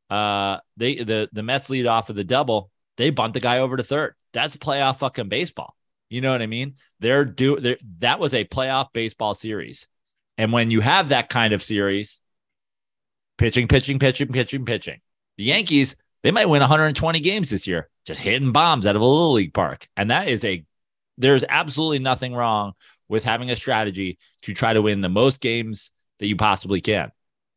uh, 0.10 0.58
they 0.78 0.96
the 0.96 1.30
the 1.32 1.44
Mets 1.44 1.70
lead 1.70 1.86
off 1.86 2.10
of 2.10 2.16
the 2.16 2.24
double. 2.24 2.72
They 2.98 3.10
bunt 3.10 3.34
the 3.34 3.40
guy 3.40 3.60
over 3.60 3.78
to 3.78 3.84
third. 3.84 4.16
That's 4.34 4.56
playoff 4.58 5.00
fucking 5.00 5.30
baseball. 5.30 5.76
You 6.10 6.22
know 6.22 6.32
what 6.32 6.42
I 6.42 6.48
mean? 6.48 6.76
They're 7.00 7.26
do 7.26 7.60
they're, 7.60 7.78
that 8.00 8.20
was 8.20 8.34
a 8.34 8.46
playoff 8.46 8.94
baseball 8.94 9.34
series, 9.34 9.88
and 10.38 10.52
when 10.52 10.72
you 10.72 10.82
have 10.82 11.10
that 11.10 11.30
kind 11.30 11.54
of 11.54 11.64
series, 11.64 12.22
pitching, 13.38 13.68
pitching, 13.68 14.00
pitching, 14.00 14.28
pitching, 14.28 14.66
pitching. 14.66 15.00
The 15.38 15.44
Yankees, 15.44 15.96
they 16.24 16.32
might 16.32 16.50
win 16.50 16.62
120 16.62 17.20
games 17.20 17.50
this 17.50 17.68
year, 17.68 17.90
just 18.06 18.22
hitting 18.22 18.52
bombs 18.52 18.86
out 18.86 18.96
of 18.96 19.02
a 19.02 19.06
little 19.06 19.34
league 19.34 19.54
park. 19.54 19.88
And 19.98 20.12
that 20.12 20.28
is 20.28 20.46
a, 20.46 20.66
there's 21.18 21.44
absolutely 21.48 22.00
nothing 22.00 22.34
wrong 22.34 22.74
with 23.08 23.24
having 23.24 23.52
a 23.52 23.56
strategy 23.56 24.18
to 24.44 24.54
try 24.54 24.74
to 24.74 24.82
win 24.82 25.02
the 25.02 25.10
most 25.10 25.40
games 25.40 25.92
that 26.20 26.28
you 26.28 26.36
possibly 26.36 26.82
can. 26.82 27.12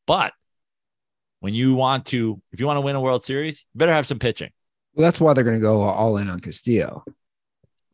But 0.07 0.32
when 1.40 1.55
you 1.55 1.74
want 1.74 2.07
to, 2.07 2.40
if 2.53 2.61
you 2.61 2.66
want 2.66 2.78
to 2.78 2.82
win 2.82 2.96
a 2.96 3.01
World 3.01 3.24
Series, 3.24 3.64
you 3.72 3.78
better 3.78 3.92
have 3.92 4.07
some 4.07 4.18
pitching. 4.18 4.51
Well, 4.94 5.05
that's 5.05 5.20
why 5.20 5.32
they're 5.32 5.44
going 5.44 5.57
to 5.57 5.61
go 5.61 5.82
all 5.82 6.16
in 6.16 6.28
on 6.28 6.40
Castillo. 6.40 7.05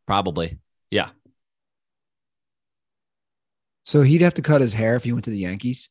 Probably. 0.06 0.58
Yeah. 0.90 1.10
So 3.84 4.02
he'd 4.02 4.22
have 4.22 4.34
to 4.34 4.42
cut 4.42 4.60
his 4.60 4.72
hair 4.72 4.96
if 4.96 5.04
he 5.04 5.12
went 5.12 5.24
to 5.24 5.30
the 5.30 5.38
Yankees. 5.38 5.90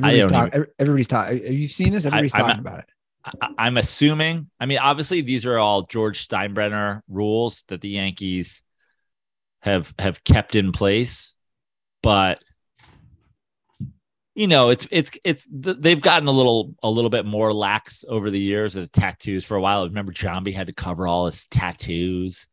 I 0.00 0.14
Everybody's, 0.14 0.32
don't 0.32 0.50
talk, 0.52 0.68
everybody's 0.78 1.08
talking. 1.08 1.44
Have 1.44 1.52
you 1.52 1.68
seen 1.68 1.92
this? 1.92 2.06
Everybody's 2.06 2.34
I'm 2.34 2.40
talking 2.40 2.60
about 2.60 2.78
it. 2.80 2.86
I- 3.24 3.48
I'm 3.58 3.76
assuming. 3.76 4.50
I 4.60 4.66
mean, 4.66 4.78
obviously, 4.78 5.20
these 5.20 5.46
are 5.46 5.58
all 5.58 5.82
George 5.82 6.26
Steinbrenner 6.28 7.00
rules 7.08 7.64
that 7.68 7.80
the 7.80 7.88
Yankees 7.88 8.62
have 9.64 9.92
have 9.98 10.22
kept 10.24 10.54
in 10.54 10.72
place, 10.72 11.34
but 12.02 12.42
you 14.34 14.46
know, 14.46 14.70
it's 14.70 14.86
it's 14.90 15.10
it's 15.24 15.48
they've 15.50 16.00
gotten 16.00 16.28
a 16.28 16.32
little 16.32 16.74
a 16.82 16.90
little 16.90 17.10
bit 17.10 17.24
more 17.24 17.52
lax 17.52 18.04
over 18.08 18.30
the 18.30 18.38
years 18.40 18.76
of 18.76 18.82
the 18.82 19.00
tattoos. 19.00 19.44
For 19.44 19.56
a 19.56 19.60
while, 19.60 19.84
remember 19.84 20.12
Giambi 20.12 20.52
had 20.52 20.66
to 20.66 20.72
cover 20.72 21.06
all 21.06 21.26
his 21.26 21.46
tattoos 21.46 22.46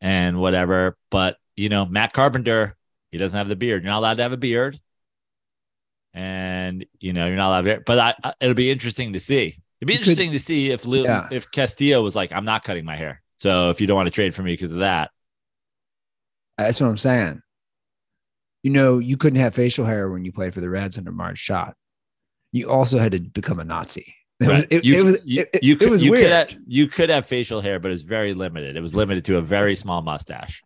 and 0.00 0.38
whatever. 0.38 0.96
But 1.10 1.36
you 1.56 1.68
know, 1.70 1.86
Matt 1.86 2.12
Carpenter, 2.12 2.76
he 3.10 3.18
doesn't 3.18 3.36
have 3.36 3.48
the 3.48 3.56
beard. 3.56 3.82
You're 3.82 3.92
not 3.92 3.98
allowed 3.98 4.16
to 4.18 4.22
have 4.22 4.32
a 4.32 4.36
beard, 4.36 4.78
and 6.12 6.84
you 7.00 7.12
know, 7.12 7.26
you're 7.26 7.36
not 7.36 7.48
allowed. 7.48 7.62
To, 7.62 7.82
but 7.84 7.98
I, 7.98 8.14
I, 8.22 8.34
it'll 8.40 8.54
be 8.54 8.70
interesting 8.70 9.14
to 9.14 9.20
see. 9.20 9.58
It'd 9.80 9.86
be 9.88 9.94
You 9.94 9.98
could- 9.98 10.08
interesting 10.08 10.32
to 10.32 10.38
see 10.38 10.70
if 10.70 10.84
Lil, 10.86 11.04
Yeah. 11.04 11.28
if 11.32 11.50
Castillo 11.50 12.02
was 12.02 12.14
like, 12.14 12.32
"I'm 12.32 12.44
not 12.44 12.64
cutting 12.64 12.84
my 12.84 12.96
hair." 12.96 13.22
So 13.38 13.70
if 13.70 13.80
you 13.80 13.86
don't 13.86 13.96
want 13.96 14.06
to 14.06 14.12
trade 14.12 14.34
for 14.34 14.42
me 14.42 14.52
because 14.52 14.72
of 14.72 14.78
that, 14.80 15.10
That's 16.58 16.80
what 16.80 16.88
I'm 16.88 16.98
saying. 16.98 17.40
You 18.62 18.70
know, 18.70 18.98
you 18.98 19.16
couldn't 19.16 19.40
have 19.40 19.54
facial 19.54 19.84
hair 19.84 20.08
when 20.10 20.24
you 20.24 20.32
played 20.32 20.54
for 20.54 20.60
the 20.60 20.70
Reds 20.70 20.96
under 20.96 21.12
Marge 21.12 21.38
Schott. 21.38 21.74
You 22.52 22.70
also 22.70 22.98
had 22.98 23.12
to 23.12 23.20
become 23.20 23.58
a 23.60 23.64
Nazi. 23.64 24.14
It 24.40 24.48
was, 24.48 24.64
it, 24.68 24.84
you, 24.84 24.94
it 24.98 25.04
was, 25.04 25.20
you, 25.24 25.40
it, 25.42 25.50
it- 25.54 25.62
you 25.62 25.74
it 25.74 25.78
could, 25.78 25.90
was 25.90 26.02
you 26.02 26.10
weird. 26.10 26.24
Could 26.24 26.32
have, 26.32 26.56
you 26.66 26.88
could 26.88 27.08
have 27.08 27.24
facial 27.24 27.60
hair, 27.60 27.78
but 27.78 27.92
it's 27.92 28.02
very 28.02 28.34
limited. 28.34 28.76
It 28.76 28.80
was 28.80 28.92
limited 28.94 29.24
to 29.26 29.36
a 29.36 29.40
very 29.40 29.76
small 29.76 30.02
mustache. 30.02 30.60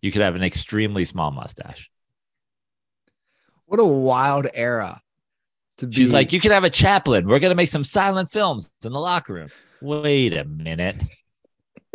You 0.00 0.10
could 0.10 0.20
have 0.20 0.34
an 0.34 0.42
extremely 0.42 1.04
small 1.04 1.30
mustache. 1.30 1.88
what 3.66 3.78
a 3.78 3.84
wild 3.84 4.48
era 4.52 5.00
to 5.78 5.86
be. 5.86 5.94
She's 5.94 6.12
like, 6.12 6.32
you 6.32 6.40
could 6.40 6.50
have 6.50 6.64
a 6.64 6.70
Chaplin. 6.70 7.28
We're 7.28 7.38
gonna 7.38 7.54
make 7.54 7.68
some 7.68 7.84
silent 7.84 8.30
films 8.30 8.70
in 8.84 8.92
the 8.92 8.98
locker 9.00 9.32
room. 9.34 9.48
Wait 9.80 10.32
a 10.36 10.44
minute. 10.44 11.02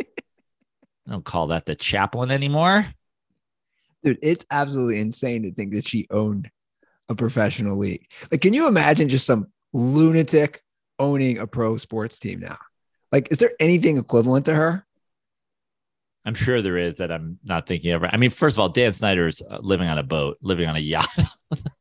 I 0.00 1.10
don't 1.10 1.24
call 1.24 1.48
that 1.48 1.66
the 1.66 1.76
Chaplin 1.76 2.30
anymore. 2.30 2.86
Dude, 4.02 4.18
it's 4.22 4.44
absolutely 4.50 5.00
insane 5.00 5.42
to 5.42 5.52
think 5.52 5.72
that 5.74 5.86
she 5.86 6.06
owned 6.10 6.50
a 7.08 7.14
professional 7.14 7.78
league. 7.78 8.06
Like, 8.30 8.40
can 8.40 8.52
you 8.52 8.68
imagine 8.68 9.08
just 9.08 9.26
some 9.26 9.48
lunatic 9.72 10.62
owning 10.98 11.38
a 11.38 11.46
pro 11.46 11.76
sports 11.76 12.18
team 12.18 12.40
now? 12.40 12.58
Like, 13.12 13.28
is 13.30 13.38
there 13.38 13.52
anything 13.58 13.96
equivalent 13.96 14.46
to 14.46 14.54
her? 14.54 14.84
I'm 16.24 16.34
sure 16.34 16.60
there 16.60 16.76
is 16.76 16.98
that 16.98 17.10
I'm 17.10 17.38
not 17.42 17.66
thinking 17.66 17.92
of. 17.92 18.04
I 18.04 18.18
mean, 18.18 18.28
first 18.28 18.56
of 18.56 18.60
all, 18.60 18.68
Dan 18.68 18.92
Snyder's 18.92 19.40
uh, 19.40 19.58
living 19.62 19.88
on 19.88 19.96
a 19.96 20.02
boat, 20.02 20.36
living 20.42 20.68
on 20.68 20.76
a 20.76 20.80
yacht 20.80 21.08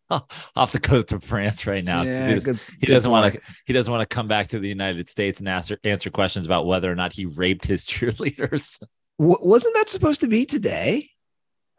off 0.56 0.72
the 0.72 0.80
coast 0.80 1.12
of 1.12 1.22
France 1.22 1.68
right 1.68 1.84
now. 1.84 2.04
yeah, 2.04 2.38
good, 2.38 2.60
he 2.80 2.86
good 2.86 2.94
doesn't 2.94 3.12
want 3.12 3.34
to. 3.34 3.42
He 3.66 3.74
doesn't 3.74 3.92
want 3.92 4.08
to 4.10 4.16
come 4.16 4.30
back 4.30 4.48
to 4.50 4.60
the 4.60 4.70
United 4.70 5.10
States 5.10 5.40
and 5.40 5.50
answer 5.50 5.78
answer 5.84 6.10
questions 6.10 6.46
about 6.46 6.66
whether 6.66 6.90
or 6.90 6.96
not 6.96 7.12
he 7.12 7.26
raped 7.26 7.66
his 7.66 7.84
cheerleaders. 7.86 8.82
W- 9.20 9.38
wasn't 9.42 9.76
that 9.76 9.90
supposed 9.90 10.22
to 10.22 10.28
be 10.28 10.46
today? 10.46 11.10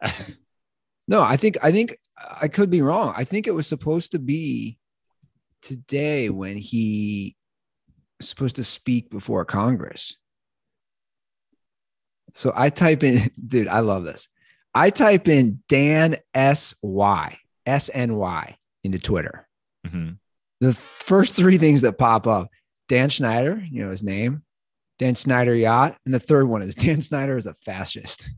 No, 1.07 1.21
I 1.23 1.37
think 1.37 1.57
I 1.63 1.71
think 1.71 1.97
I 2.39 2.47
could 2.47 2.69
be 2.69 2.83
wrong. 2.83 3.15
I 3.17 3.23
think 3.23 3.47
it 3.47 3.55
was 3.55 3.65
supposed 3.65 4.11
to 4.11 4.19
be 4.19 4.77
today 5.63 6.29
when 6.29 6.55
he 6.55 7.35
was 8.19 8.29
supposed 8.29 8.57
to 8.57 8.63
speak 8.63 9.09
before 9.09 9.43
Congress. 9.43 10.15
So 12.35 12.53
I 12.55 12.69
type 12.69 13.03
in, 13.03 13.31
dude, 13.47 13.67
I 13.67 13.79
love 13.79 14.03
this. 14.03 14.29
I 14.75 14.91
type 14.91 15.27
in 15.27 15.63
Dan 15.67 16.17
S 16.35 16.75
Y 16.83 17.37
S 17.65 17.89
N 17.91 18.15
Y 18.15 18.55
into 18.83 18.99
Twitter. 18.99 19.47
Mhm. 19.87 20.19
The 20.61 20.75
first 20.75 21.35
three 21.35 21.57
things 21.57 21.81
that 21.81 21.97
pop 21.97 22.27
up: 22.27 22.49
Dan 22.87 23.09
Schneider, 23.09 23.63
you 23.71 23.83
know 23.83 23.89
his 23.89 24.03
name, 24.03 24.43
Dan 24.99 25.15
Schneider 25.15 25.55
yacht, 25.55 25.97
and 26.05 26.13
the 26.13 26.19
third 26.19 26.47
one 26.47 26.61
is 26.61 26.75
Dan 26.85 27.01
Snyder 27.01 27.35
is 27.35 27.47
a 27.47 27.55
fascist. 27.55 28.29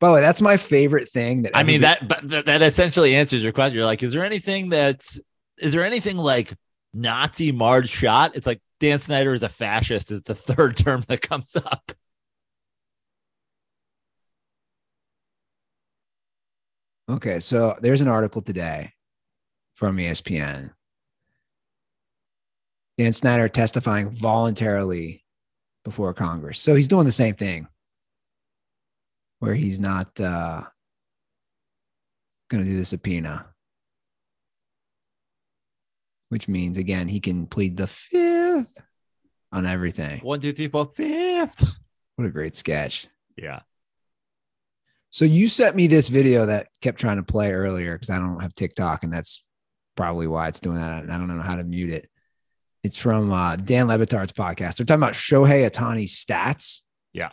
By 0.00 0.08
the 0.08 0.14
way, 0.14 0.20
that's 0.20 0.40
my 0.40 0.56
favorite 0.56 1.08
thing. 1.08 1.42
That 1.42 1.56
I 1.56 1.62
mean 1.62 1.82
that, 1.82 2.08
but 2.08 2.28
th- 2.28 2.44
that 2.44 2.62
essentially 2.62 3.14
answers 3.14 3.42
your 3.42 3.52
question. 3.52 3.76
You're 3.76 3.86
like, 3.86 4.02
is 4.02 4.12
there 4.12 4.24
anything 4.24 4.68
that's 4.68 5.20
is 5.58 5.72
there 5.72 5.84
anything 5.84 6.16
like 6.16 6.52
Nazi 6.92 7.52
Marge 7.52 7.88
Schott? 7.88 8.32
It's 8.34 8.46
like 8.46 8.60
Dan 8.80 8.98
Snyder 8.98 9.34
is 9.34 9.42
a 9.42 9.48
fascist 9.48 10.10
is 10.10 10.22
the 10.22 10.34
third 10.34 10.76
term 10.76 11.04
that 11.08 11.22
comes 11.22 11.56
up. 11.56 11.92
Okay, 17.08 17.38
so 17.38 17.76
there's 17.80 18.00
an 18.00 18.08
article 18.08 18.40
today 18.42 18.92
from 19.74 19.96
ESPN. 19.96 20.70
Dan 22.96 23.12
Snyder 23.12 23.48
testifying 23.48 24.08
voluntarily 24.10 25.24
before 25.84 26.14
Congress. 26.14 26.58
So 26.58 26.74
he's 26.74 26.88
doing 26.88 27.04
the 27.04 27.12
same 27.12 27.34
thing 27.34 27.66
where 29.44 29.54
he's 29.54 29.78
not 29.78 30.18
uh, 30.18 30.62
going 32.48 32.64
to 32.64 32.70
do 32.70 32.78
the 32.78 32.84
subpoena, 32.84 33.46
which 36.30 36.48
means, 36.48 36.78
again, 36.78 37.08
he 37.08 37.20
can 37.20 37.46
plead 37.46 37.76
the 37.76 37.86
fifth 37.86 38.78
on 39.52 39.66
everything. 39.66 40.20
One, 40.20 40.40
two, 40.40 40.54
three, 40.54 40.68
four, 40.68 40.90
fifth. 40.94 41.62
What 42.16 42.26
a 42.26 42.30
great 42.30 42.56
sketch. 42.56 43.06
Yeah. 43.36 43.60
So 45.10 45.26
you 45.26 45.48
sent 45.48 45.76
me 45.76 45.88
this 45.88 46.08
video 46.08 46.46
that 46.46 46.68
kept 46.80 46.98
trying 46.98 47.18
to 47.18 47.22
play 47.22 47.52
earlier 47.52 47.92
because 47.92 48.08
I 48.08 48.18
don't 48.18 48.40
have 48.40 48.54
TikTok, 48.54 49.04
and 49.04 49.12
that's 49.12 49.44
probably 49.94 50.26
why 50.26 50.48
it's 50.48 50.60
doing 50.60 50.78
that. 50.78 51.02
And 51.02 51.12
I 51.12 51.18
don't 51.18 51.28
know 51.28 51.42
how 51.42 51.56
to 51.56 51.64
mute 51.64 51.90
it. 51.90 52.08
It's 52.82 52.96
from 52.96 53.30
uh, 53.30 53.56
Dan 53.56 53.88
Le 53.88 53.98
Batard's 53.98 54.32
podcast. 54.32 54.76
They're 54.76 54.86
talking 54.86 55.02
about 55.02 55.12
Shohei 55.12 55.70
Ohtani's 55.70 56.16
stats. 56.16 56.80
Yeah. 57.12 57.30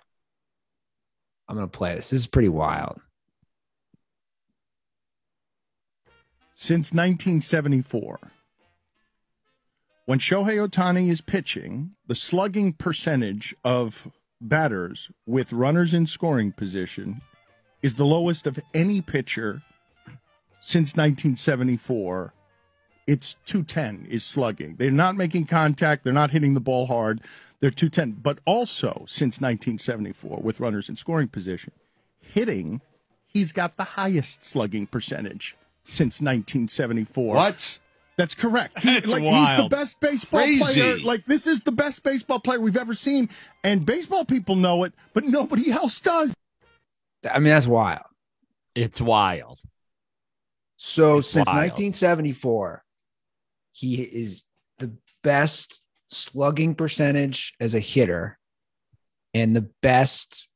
I'm 1.52 1.58
gonna 1.58 1.68
play 1.68 1.96
this. 1.96 2.10
This 2.10 2.22
is 2.22 2.28
pretty 2.28 2.50
wild. 2.50 3.02
since 6.62 6.94
1974. 6.94 8.20
When 10.06 10.20
Shohei 10.20 10.64
Ohtani 10.64 11.10
is 11.10 11.20
pitching, 11.20 11.96
the 12.06 12.14
slugging 12.14 12.74
percentage 12.74 13.56
of 13.66 14.12
batters 14.40 15.10
with 15.26 15.54
runners 15.54 15.92
in 15.92 16.06
scoring 16.06 16.52
position 16.52 17.24
is 17.82 17.96
the 17.96 18.06
lowest 18.06 18.46
of 18.46 18.60
any 18.76 19.02
pitcher 19.02 19.64
since 20.60 20.96
1974. 20.96 22.32
It's 23.12 23.36
210 23.46 24.08
is 24.10 24.24
slugging. 24.24 24.76
They're 24.78 24.90
not 24.92 25.16
making 25.18 25.46
contact, 25.48 26.04
they're 26.04 26.14
not 26.14 26.32
hitting 26.32 26.54
the 26.54 26.62
ball 26.62 26.86
hard. 26.86 27.20
They're 27.60 27.70
210, 27.70 28.22
but 28.24 28.40
also 28.46 29.06
since 29.08 29.42
1974 29.42 30.40
with 30.42 30.60
runners 30.62 30.88
in 30.88 30.96
scoring 30.96 31.28
position. 31.28 31.74
Hitting, 32.22 32.80
he's 33.28 33.52
got 33.52 33.76
the 33.76 33.84
highest 33.84 34.46
slugging 34.46 34.88
percentage 34.88 35.58
since 35.84 36.22
1974. 36.22 37.36
What? 37.36 37.80
That's 38.18 38.34
correct. 38.36 38.80
He- 38.80 38.94
That's 38.94 39.10
like 39.12 39.24
he's 39.24 39.32
wild. 39.32 39.72
the 39.72 39.76
best 39.76 40.00
baseball 40.00 40.40
Crazy. 40.42 40.62
player. 40.82 40.98
Like 41.00 41.26
this 41.26 41.48
is 41.48 41.64
the 41.64 41.72
best 41.72 42.04
baseball 42.04 42.40
player 42.40 42.60
we've 42.62 42.78
ever 42.78 42.94
seen, 42.96 43.30
and 43.64 43.86
baseball 43.86 44.24
people 44.26 44.56
know 44.56 44.84
it, 44.86 44.94
but 45.14 45.26
nobody 45.26 45.70
else 45.72 46.00
does. 46.02 46.34
I 47.30 47.40
mean, 47.40 47.50
that's 47.50 47.68
wild. 47.68 48.04
It's 48.76 49.02
wild. 49.02 49.60
So 50.78 51.20
It's 51.20 51.28
since 51.28 51.48
wild. 51.48 51.58
1974, 51.58 52.84
he 53.72 54.02
is 54.02 54.46
the 54.80 54.96
best 55.24 55.82
slugging 56.10 56.76
percentage 56.76 57.54
as 57.60 57.76
a 57.76 57.80
hitter 57.80 58.38
and 59.34 59.56
the 59.56 59.70
best 59.82 60.50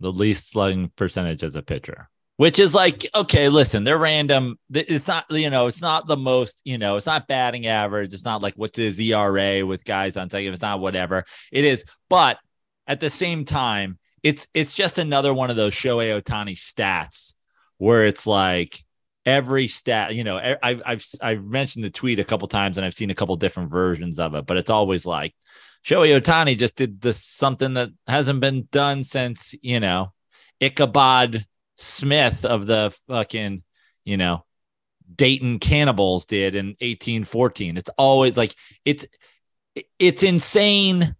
The 0.00 0.12
least 0.12 0.50
slugging 0.50 0.90
percentage 0.96 1.42
as 1.42 1.56
a 1.56 1.62
pitcher. 1.62 2.08
Which 2.38 2.58
is 2.58 2.74
like, 2.74 3.06
okay, 3.14 3.48
listen, 3.48 3.84
they're 3.84 3.96
random. 3.96 4.58
It's 4.70 5.08
not, 5.08 5.24
you 5.30 5.48
know, 5.48 5.68
it's 5.68 5.80
not 5.80 6.06
the 6.06 6.18
most, 6.18 6.60
you 6.64 6.76
know, 6.76 6.96
it's 6.96 7.06
not 7.06 7.26
batting 7.26 7.66
average. 7.66 8.12
It's 8.12 8.26
not 8.26 8.42
like 8.42 8.52
what's 8.56 8.76
his 8.76 9.00
ERA 9.00 9.64
with 9.64 9.84
guys 9.84 10.18
on 10.18 10.28
second. 10.28 10.52
It's 10.52 10.60
not 10.60 10.80
whatever 10.80 11.24
it 11.50 11.64
is. 11.64 11.86
But 12.10 12.38
at 12.86 13.00
the 13.00 13.08
same 13.08 13.46
time, 13.46 13.98
it's 14.22 14.46
it's 14.52 14.74
just 14.74 14.98
another 14.98 15.32
one 15.32 15.48
of 15.48 15.56
those 15.56 15.72
Shohei 15.72 16.20
Ohtani 16.20 16.56
stats 16.56 17.32
where 17.78 18.04
it's 18.04 18.26
like 18.26 18.84
every 19.26 19.68
stat. 19.68 20.14
You 20.14 20.24
know, 20.24 20.38
I, 20.38 20.56
I've 20.62 20.82
I've 20.86 21.06
I've 21.20 21.44
mentioned 21.44 21.84
the 21.84 21.90
tweet 21.90 22.18
a 22.18 22.24
couple 22.24 22.48
times, 22.48 22.78
and 22.78 22.86
I've 22.86 22.94
seen 22.94 23.10
a 23.10 23.14
couple 23.14 23.36
different 23.36 23.70
versions 23.70 24.18
of 24.18 24.34
it, 24.34 24.46
but 24.46 24.56
it's 24.56 24.70
always 24.70 25.04
like 25.04 25.34
Shohei 25.84 26.18
Ohtani 26.18 26.56
just 26.56 26.76
did 26.76 27.00
this 27.00 27.22
something 27.22 27.74
that 27.74 27.90
hasn't 28.06 28.40
been 28.40 28.68
done 28.70 29.04
since 29.04 29.54
you 29.60 29.80
know 29.80 30.12
Ichabod 30.60 31.44
Smith 31.76 32.44
of 32.44 32.66
the 32.66 32.96
fucking 33.08 33.62
you 34.04 34.16
know 34.16 34.44
Dayton 35.14 35.58
Cannibals 35.58 36.26
did 36.26 36.54
in 36.54 36.68
1814. 36.80 37.76
It's 37.76 37.90
always 37.98 38.36
like 38.36 38.54
it's 38.84 39.04
it's 39.98 40.22
insane 40.22 41.14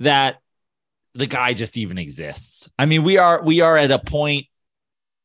that 0.00 0.38
the 1.14 1.26
guy 1.26 1.54
just 1.54 1.76
even 1.76 1.98
exists. 1.98 2.70
I 2.78 2.86
mean, 2.86 3.02
we 3.02 3.18
are 3.18 3.42
we 3.42 3.60
are 3.60 3.76
at 3.76 3.90
a 3.90 3.98
point 3.98 4.46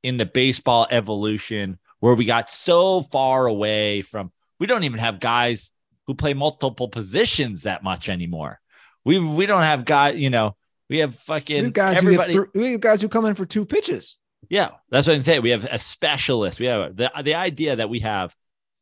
in 0.08 0.16
the 0.18 0.26
baseball 0.26 0.88
evolution 0.90 1.78
where 2.00 2.16
we 2.16 2.24
got 2.26 2.50
so 2.50 3.02
far 3.02 3.46
away 3.48 4.02
from 4.02 4.32
we 4.60 4.66
don't 4.66 4.86
even 4.86 5.00
have 5.00 5.20
guys 5.20 5.72
who 6.06 6.16
play 6.16 6.34
multiple 6.34 6.88
positions 6.88 7.64
that 7.64 7.84
much 7.84 8.08
anymore. 8.08 8.60
We 9.04 9.20
we 9.20 9.46
don't 9.46 9.64
have 9.64 9.84
guys, 9.84 10.16
you 10.18 10.30
know, 10.30 10.56
we 10.90 11.00
have 11.00 11.16
fucking 11.16 11.58
We 11.58 11.64
have 11.66 11.74
guys 11.74 12.00
who 12.00 12.08
everybody. 12.08 12.34
have 12.34 12.44
th- 12.54 12.64
we 12.64 12.72
have 12.72 12.82
guys 12.82 13.02
who 13.02 13.10
come 13.10 13.26
in 13.26 13.36
for 13.36 13.46
two 13.46 13.66
pitches. 13.66 14.18
Yeah, 14.50 14.72
that's 14.90 15.06
what 15.06 15.16
I'm 15.18 15.24
saying. 15.24 15.42
We 15.42 15.50
have 15.50 15.66
a 15.66 15.78
specialist. 15.78 16.60
We 16.60 16.68
have 16.68 16.96
the 16.96 17.12
the 17.24 17.36
idea 17.36 17.76
that 17.76 17.90
we 17.90 18.00
have, 18.00 18.34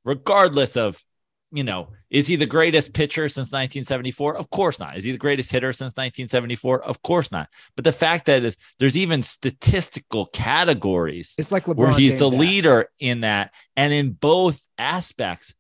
regardless 0.04 0.78
of, 0.78 1.04
you 1.52 1.64
know, 1.64 1.90
is 2.10 2.28
he 2.28 2.36
the 2.36 2.46
greatest 2.46 2.94
pitcher 2.94 3.30
since 3.30 3.48
1974? 3.48 4.36
Of 4.38 4.50
course 4.50 4.80
not. 4.80 4.98
Is 4.98 5.04
he 5.04 5.12
the 5.12 5.18
greatest 5.18 5.52
hitter 5.52 5.74
since 5.74 5.92
1974? 5.92 6.84
Of 6.84 7.02
course 7.02 7.32
not. 7.32 7.50
But 7.76 7.86
the 7.86 7.92
fact 7.92 8.26
that 8.26 8.56
there's 8.80 8.98
even 8.98 9.22
statistical 9.22 10.28
categories 10.28 11.34
It's 11.38 11.52
like 11.52 11.66
LeBron 11.66 11.76
where 11.76 11.92
he's 11.92 12.14
the 12.14 12.30
James-esque. 12.30 12.40
leader 12.40 12.90
in 13.00 13.22
that, 13.22 13.52
and 13.76 13.94
in 13.94 14.12
both 14.12 14.62
aspects, 14.78 15.56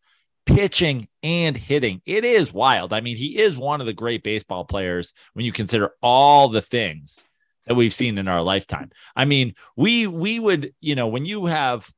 pitching 0.46 1.08
and 1.24 1.58
hitting, 1.58 2.02
it 2.06 2.26
is 2.26 2.54
wild. 2.54 2.94
I 2.94 3.02
mean, 3.02 3.18
he 3.18 3.40
is 3.40 3.58
one 3.58 3.80
of 3.80 3.88
the 3.88 3.94
great 3.94 4.24
baseball 4.24 4.66
players 4.66 5.14
when 5.34 5.46
you 5.46 5.52
consider 5.52 5.92
all 6.02 6.50
the 6.50 6.62
things 6.62 7.24
that 7.68 7.76
we've 7.76 7.94
seen 7.94 8.18
in 8.18 8.28
our 8.28 8.42
lifetime. 8.42 8.92
I 9.16 9.26
mean, 9.26 9.56
we 9.76 10.08
we 10.08 10.40
would, 10.40 10.74
you 10.82 10.96
know, 10.96 11.08
when 11.08 11.26
you 11.26 11.46
have 11.46 11.90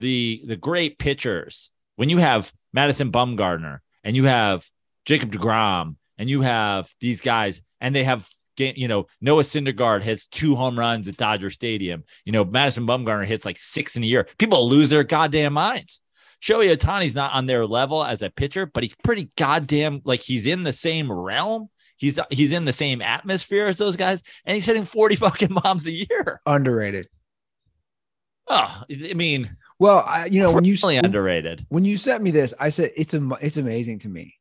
the 0.00 0.42
the 0.46 0.56
great 0.56 0.98
pitchers, 0.98 1.70
when 1.96 2.08
you 2.08 2.18
have 2.18 2.52
Madison 2.72 3.12
Bumgarner 3.12 3.78
and 4.04 4.16
you 4.16 4.24
have 4.24 4.66
Jacob 5.04 5.32
DeGrom 5.32 5.96
and 6.16 6.28
you 6.28 6.42
have 6.42 6.90
these 7.00 7.20
guys 7.20 7.62
and 7.80 7.94
they 7.94 8.04
have 8.04 8.28
you 8.58 8.88
know, 8.88 9.06
Noah 9.20 9.42
Syndergaard 9.42 10.02
has 10.02 10.26
two 10.26 10.56
home 10.56 10.78
runs 10.78 11.06
at 11.06 11.16
Dodger 11.16 11.50
Stadium. 11.50 12.04
You 12.24 12.32
know, 12.32 12.44
Madison 12.44 12.86
Bumgarner 12.86 13.24
hits 13.24 13.44
like 13.44 13.58
six 13.58 13.96
in 13.96 14.02
a 14.02 14.06
year. 14.06 14.26
People 14.38 14.68
lose 14.68 14.90
their 14.90 15.04
goddamn 15.04 15.52
minds. 15.52 16.00
Shohei 16.42 16.76
Ohtani's 16.76 17.14
not 17.14 17.32
on 17.32 17.46
their 17.46 17.66
level 17.66 18.04
as 18.04 18.22
a 18.22 18.30
pitcher, 18.30 18.66
but 18.66 18.82
he's 18.82 18.94
pretty 19.02 19.30
goddamn 19.36 20.00
like 20.04 20.22
he's 20.22 20.46
in 20.46 20.62
the 20.62 20.72
same 20.72 21.10
realm. 21.10 21.68
He's 21.96 22.20
he's 22.30 22.52
in 22.52 22.64
the 22.64 22.72
same 22.72 23.02
atmosphere 23.02 23.66
as 23.66 23.78
those 23.78 23.96
guys, 23.96 24.22
and 24.44 24.54
he's 24.54 24.66
hitting 24.66 24.84
40 24.84 25.16
fucking 25.16 25.48
bombs 25.48 25.86
a 25.86 25.90
year. 25.90 26.40
underrated. 26.46 27.08
Oh, 28.46 28.82
I 28.90 29.14
mean, 29.14 29.56
Well, 29.78 30.04
I, 30.06 30.26
you 30.26 30.42
know 30.42 30.52
when 30.52 30.64
you 30.64 30.76
really 30.82 30.96
underrated. 30.96 31.64
when 31.68 31.84
you 31.84 31.96
sent 31.98 32.22
me 32.22 32.30
this, 32.30 32.52
I 32.58 32.68
said 32.70 32.90
it's 32.96 33.14
a 33.14 33.28
it's 33.40 33.56
amazing 33.56 34.00
to 34.00 34.08
me 34.08 34.34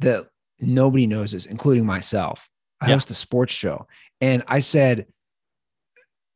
that 0.00 0.26
nobody 0.60 1.06
knows 1.06 1.32
this, 1.32 1.46
including 1.46 1.86
myself. 1.86 2.48
I 2.80 2.88
Yeah. 2.88 2.94
host 2.94 3.10
a 3.10 3.14
sports 3.14 3.54
show, 3.54 3.86
and 4.20 4.42
I 4.48 4.58
said, 4.58 5.06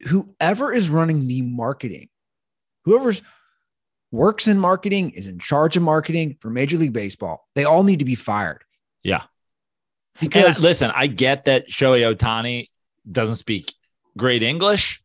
whoever 0.07 0.73
is 0.73 0.91
running 0.91 1.27
the 1.27 1.43
marketing, 1.43 2.09
whoever's 2.85 3.23
works 4.11 4.47
in 4.49 4.59
marketing 4.59 5.11
is 5.11 5.27
in 5.27 5.39
charge 5.39 5.77
of 5.77 5.83
marketing 5.83 6.37
for 6.41 6.51
Major 6.51 6.79
League 6.79 6.93
Baseball. 6.93 7.47
They 7.55 7.65
all 7.65 7.83
need 7.83 7.99
to 7.99 8.05
be 8.05 8.15
fired. 8.15 8.63
Yeah. 9.03 9.23
And 10.21 10.31
because 10.31 10.61
I- 10.61 10.63
listen, 10.63 10.91
I 10.95 11.09
get 11.09 11.45
that 11.47 11.69
Shohei 11.69 12.15
Ohtani 12.15 12.69
doesn't 13.11 13.37
speak 13.37 13.75
great 14.17 14.43
English, 14.43 15.03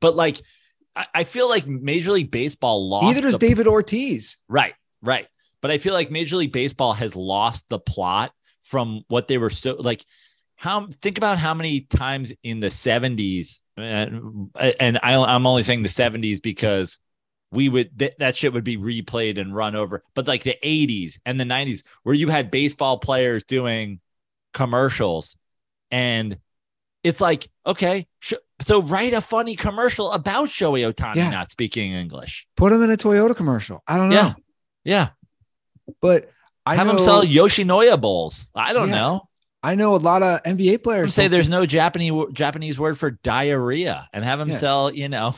but 0.00 0.14
like 0.16 0.40
I, 0.96 1.06
I 1.14 1.24
feel 1.24 1.48
like 1.48 1.66
Major 1.66 2.12
League 2.12 2.30
Baseball 2.30 2.88
lost. 2.88 3.06
neither 3.06 3.22
does 3.22 3.34
the- 3.34 3.46
David 3.48 3.66
Ortiz. 3.66 4.36
Right, 4.48 4.74
right. 5.02 5.26
But 5.60 5.70
I 5.70 5.78
feel 5.78 5.94
like 5.94 6.10
Major 6.10 6.36
League 6.36 6.52
Baseball 6.52 6.92
has 6.92 7.16
lost 7.16 7.66
the 7.70 7.78
plot 7.78 8.32
from 8.62 9.02
what 9.08 9.28
they 9.28 9.38
were 9.38 9.50
so 9.50 9.76
like. 9.78 10.04
How 10.56 10.88
think 11.02 11.18
about 11.18 11.38
how 11.38 11.52
many 11.52 11.80
times 11.80 12.32
in 12.42 12.60
the 12.60 12.68
70s, 12.68 13.60
and, 13.76 14.50
and 14.78 14.98
I, 15.02 15.14
I'm 15.16 15.46
only 15.46 15.62
saying 15.64 15.82
the 15.82 15.88
70s 15.88 16.40
because 16.40 16.98
we 17.50 17.68
would 17.68 17.98
th- 17.98 18.14
that 18.18 18.36
shit 18.36 18.52
would 18.52 18.62
be 18.64 18.76
replayed 18.76 19.38
and 19.40 19.54
run 19.54 19.74
over. 19.74 20.02
But 20.14 20.26
like 20.28 20.42
the 20.44 20.56
80s 20.62 21.18
and 21.26 21.40
the 21.40 21.44
90s, 21.44 21.82
where 22.04 22.14
you 22.14 22.28
had 22.28 22.50
baseball 22.50 22.98
players 22.98 23.44
doing 23.44 24.00
commercials, 24.52 25.36
and 25.90 26.38
it's 27.02 27.20
like, 27.20 27.48
okay, 27.66 28.06
sh- 28.20 28.34
so 28.62 28.82
write 28.82 29.12
a 29.12 29.20
funny 29.20 29.56
commercial 29.56 30.12
about 30.12 30.48
Shohei 30.48 30.92
Ohtani 30.92 31.16
Yeah. 31.16 31.30
not 31.30 31.50
speaking 31.50 31.92
English. 31.92 32.46
Put 32.56 32.72
him 32.72 32.82
in 32.82 32.90
a 32.90 32.96
Toyota 32.96 33.34
commercial. 33.36 33.82
I 33.86 33.96
don't 33.98 34.08
know, 34.10 34.16
Yeah. 34.16 34.32
Yeah. 34.84 35.08
but 36.00 36.30
I 36.66 36.76
have 36.76 36.86
know, 36.86 36.94
him 36.94 36.98
sell 37.00 37.24
Yoshinoya 37.24 38.00
bowls. 38.00 38.46
I 38.54 38.72
don't 38.72 38.88
Yeah. 38.88 38.94
know. 38.94 39.28
I 39.62 39.74
know 39.76 39.94
a 39.94 39.98
lot 39.98 40.22
of 40.22 40.42
NBA 40.44 40.82
players 40.82 41.14
say 41.14 41.26
there's 41.28 41.48
no 41.48 41.64
Japanese 41.66 42.12
Japanese 42.34 42.78
word 42.78 42.98
for 42.98 43.10
diarrhea, 43.10 44.08
and 44.12 44.22
have 44.24 44.38
him 44.40 44.48
Yeah. 44.50 44.56
sell. 44.56 44.92
You 44.92 45.08
know, 45.08 45.36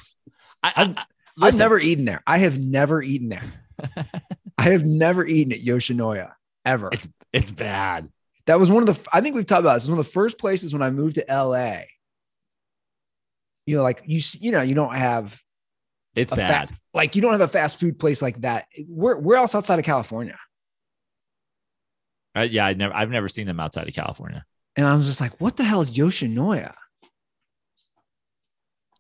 I, 0.63 0.95
I, 1.41 1.47
I've 1.47 1.57
never 1.57 1.79
eaten 1.79 2.05
there. 2.07 2.23
I 2.27 2.39
have 2.39 2.59
never 2.59 3.03
eaten 3.03 3.29
there. 3.29 3.45
I 4.59 4.71
have 4.71 4.85
never 4.85 5.25
eaten 5.25 5.53
at 5.53 5.61
Yoshinoya 5.61 6.33
ever. 6.65 6.89
It's- 6.93 7.09
It's 7.33 7.53
bad. 7.53 8.09
that 8.47 8.59
was 8.59 8.71
one 8.71 8.89
of 8.89 8.95
the. 9.03 9.09
I 9.13 9.21
think 9.21 9.35
we've 9.37 9.47
talked 9.47 9.61
about 9.61 9.75
this. 9.75 9.85
It 9.85 9.87
was 9.87 9.91
one 9.91 9.99
of 10.01 10.07
the 10.07 10.13
first 10.13 10.39
places 10.39 10.73
when 10.73 10.83
I 10.83 10.91
moved 10.91 11.17
to 11.17 11.25
LA. 11.29 11.83
You 13.67 13.77
know, 13.77 13.83
like 13.83 14.03
you, 14.07 14.21
you 14.41 14.53
know, 14.53 14.63
you 14.63 14.75
don't 14.75 14.95
have 14.95 15.39
It's 16.15 16.33
bad. 16.33 16.71
fa- 16.71 16.77
like 16.95 17.15
you 17.17 17.23
don't 17.23 17.33
have 17.33 17.41
a 17.41 17.49
fast 17.49 17.79
food 17.81 17.99
place 17.99 18.23
like 18.23 18.41
that. 18.43 18.67
Where 18.89 19.17
where 19.17 19.37
else 19.37 19.55
outside 19.55 19.79
of 19.79 19.85
California? 19.85 20.39
Uh, 22.37 22.43
yeah, 22.43 22.67
I 22.67 22.75
never. 22.75 22.95
I've 22.95 23.11
never 23.11 23.29
seen 23.29 23.47
them 23.47 23.59
outside 23.61 23.89
of 23.89 23.95
California. 23.95 24.45
And 24.77 24.87
I 24.87 24.95
was 24.95 25.07
just 25.07 25.21
like, 25.21 25.41
what 25.41 25.57
the 25.57 25.65
hell 25.65 25.81
is 25.81 25.91
Yoshinoya? 25.91 26.75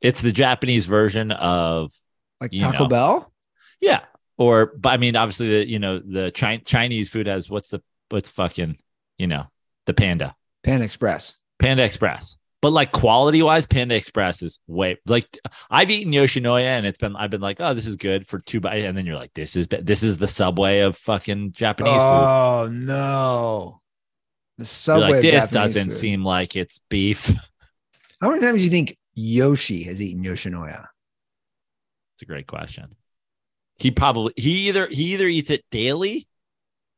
It's 0.00 0.20
the 0.20 0.32
Japanese 0.32 0.86
version 0.86 1.30
of 1.32 1.92
Like 2.40 2.52
Taco 2.58 2.84
know. 2.84 2.88
Bell? 2.88 3.32
yeah, 3.80 4.00
or 4.36 4.72
but 4.76 4.90
I 4.90 4.96
mean, 4.98 5.16
obviously 5.16 5.48
the 5.50 5.68
you 5.68 5.78
know 5.78 5.98
the 5.98 6.32
Chi- 6.34 6.62
Chinese 6.64 7.08
food 7.08 7.26
has 7.26 7.48
what's 7.50 7.70
the 7.70 7.82
what's 8.08 8.28
fucking 8.28 8.76
you 9.18 9.26
know 9.26 9.46
the 9.86 9.94
Panda 9.94 10.34
Panda 10.64 10.84
Express. 10.84 11.34
Panda 11.58 11.84
Express. 11.84 12.36
But 12.62 12.72
like 12.72 12.90
quality 12.90 13.42
wise, 13.42 13.66
Panda 13.66 13.94
Express 13.94 14.42
is 14.42 14.60
way 14.66 14.96
like 15.06 15.24
I've 15.70 15.90
eaten 15.90 16.12
Yoshinoya 16.12 16.62
and 16.62 16.86
it's 16.86 16.98
been 16.98 17.14
I've 17.14 17.30
been 17.30 17.40
like, 17.40 17.60
oh, 17.60 17.74
this 17.74 17.86
is 17.86 17.96
good 17.96 18.26
for 18.26 18.38
two 18.38 18.60
bites, 18.60 18.84
and 18.84 18.96
then 18.96 19.04
you're 19.06 19.16
like, 19.16 19.34
this 19.34 19.56
is 19.56 19.66
this 19.68 20.02
is 20.02 20.16
the 20.16 20.28
subway 20.28 20.80
of 20.80 20.96
fucking 20.96 21.52
Japanese 21.52 21.92
food. 21.92 22.00
oh 22.00 22.68
no. 22.72 23.80
The 24.58 24.64
subway. 24.64 25.10
like, 25.12 25.20
this 25.20 25.32
Japanese 25.32 25.50
doesn't 25.50 25.90
food. 25.90 25.98
seem 25.98 26.24
like 26.24 26.56
it's 26.56 26.80
beef. 26.88 27.26
How 28.20 28.30
many 28.30 28.40
times 28.40 28.60
do 28.60 28.64
you 28.64 28.70
think 28.70 28.96
Yoshi 29.14 29.82
has 29.84 30.00
eaten 30.00 30.24
Yoshinoya? 30.24 30.86
It's 32.14 32.22
a 32.22 32.26
great 32.26 32.46
question. 32.46 32.94
He 33.78 33.90
probably 33.90 34.32
he 34.36 34.68
either 34.68 34.86
he 34.86 35.12
either 35.12 35.26
eats 35.26 35.50
it 35.50 35.62
daily 35.70 36.26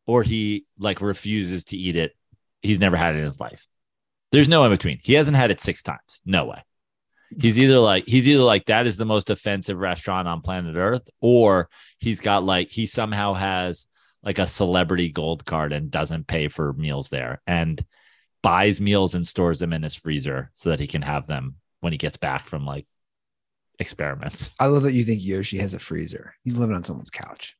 or 0.06 0.22
he 0.22 0.66
like 0.78 1.00
refuses 1.00 1.64
to 1.64 1.76
eat 1.76 1.96
it. 1.96 2.14
He's 2.62 2.78
never 2.78 2.96
had 2.96 3.16
it 3.16 3.18
in 3.18 3.24
his 3.24 3.40
life. 3.40 3.66
There's 4.32 4.48
no 4.48 4.64
in 4.64 4.70
between. 4.70 4.98
He 5.02 5.14
hasn't 5.14 5.36
had 5.36 5.50
it 5.50 5.60
six 5.60 5.82
times. 5.82 6.20
No 6.26 6.44
way. 6.46 6.62
He's 7.40 7.58
either 7.58 7.78
like 7.78 8.06
he's 8.06 8.26
either 8.28 8.42
like 8.42 8.66
that 8.66 8.86
is 8.86 8.96
the 8.96 9.04
most 9.04 9.28
offensive 9.30 9.78
restaurant 9.78 10.26
on 10.28 10.40
planet 10.40 10.76
Earth, 10.76 11.08
or 11.20 11.68
he's 11.98 12.20
got 12.20 12.42
like 12.44 12.70
he 12.70 12.86
somehow 12.86 13.34
has 13.34 13.86
like 14.22 14.38
a 14.38 14.46
celebrity 14.46 15.10
gold 15.10 15.44
card 15.44 15.72
and 15.72 15.90
doesn't 15.90 16.26
pay 16.26 16.48
for 16.48 16.72
meals 16.72 17.08
there 17.10 17.40
and 17.46 17.84
buys 18.42 18.80
meals 18.80 19.14
and 19.14 19.26
stores 19.26 19.58
them 19.58 19.72
in 19.72 19.82
his 19.82 19.94
freezer 19.94 20.50
so 20.54 20.70
that 20.70 20.80
he 20.80 20.86
can 20.86 21.02
have 21.02 21.26
them 21.26 21.56
when 21.80 21.92
he 21.92 21.98
gets 21.98 22.16
back 22.16 22.46
from 22.46 22.64
like 22.66 22.86
experiments. 23.78 24.50
I 24.58 24.66
love 24.66 24.82
that 24.84 24.92
you 24.94 25.04
think 25.04 25.22
Yoshi 25.24 25.58
has 25.58 25.74
a 25.74 25.78
freezer. 25.78 26.34
He's 26.44 26.56
living 26.56 26.74
on 26.76 26.82
someone's 26.82 27.10
couch. 27.10 27.56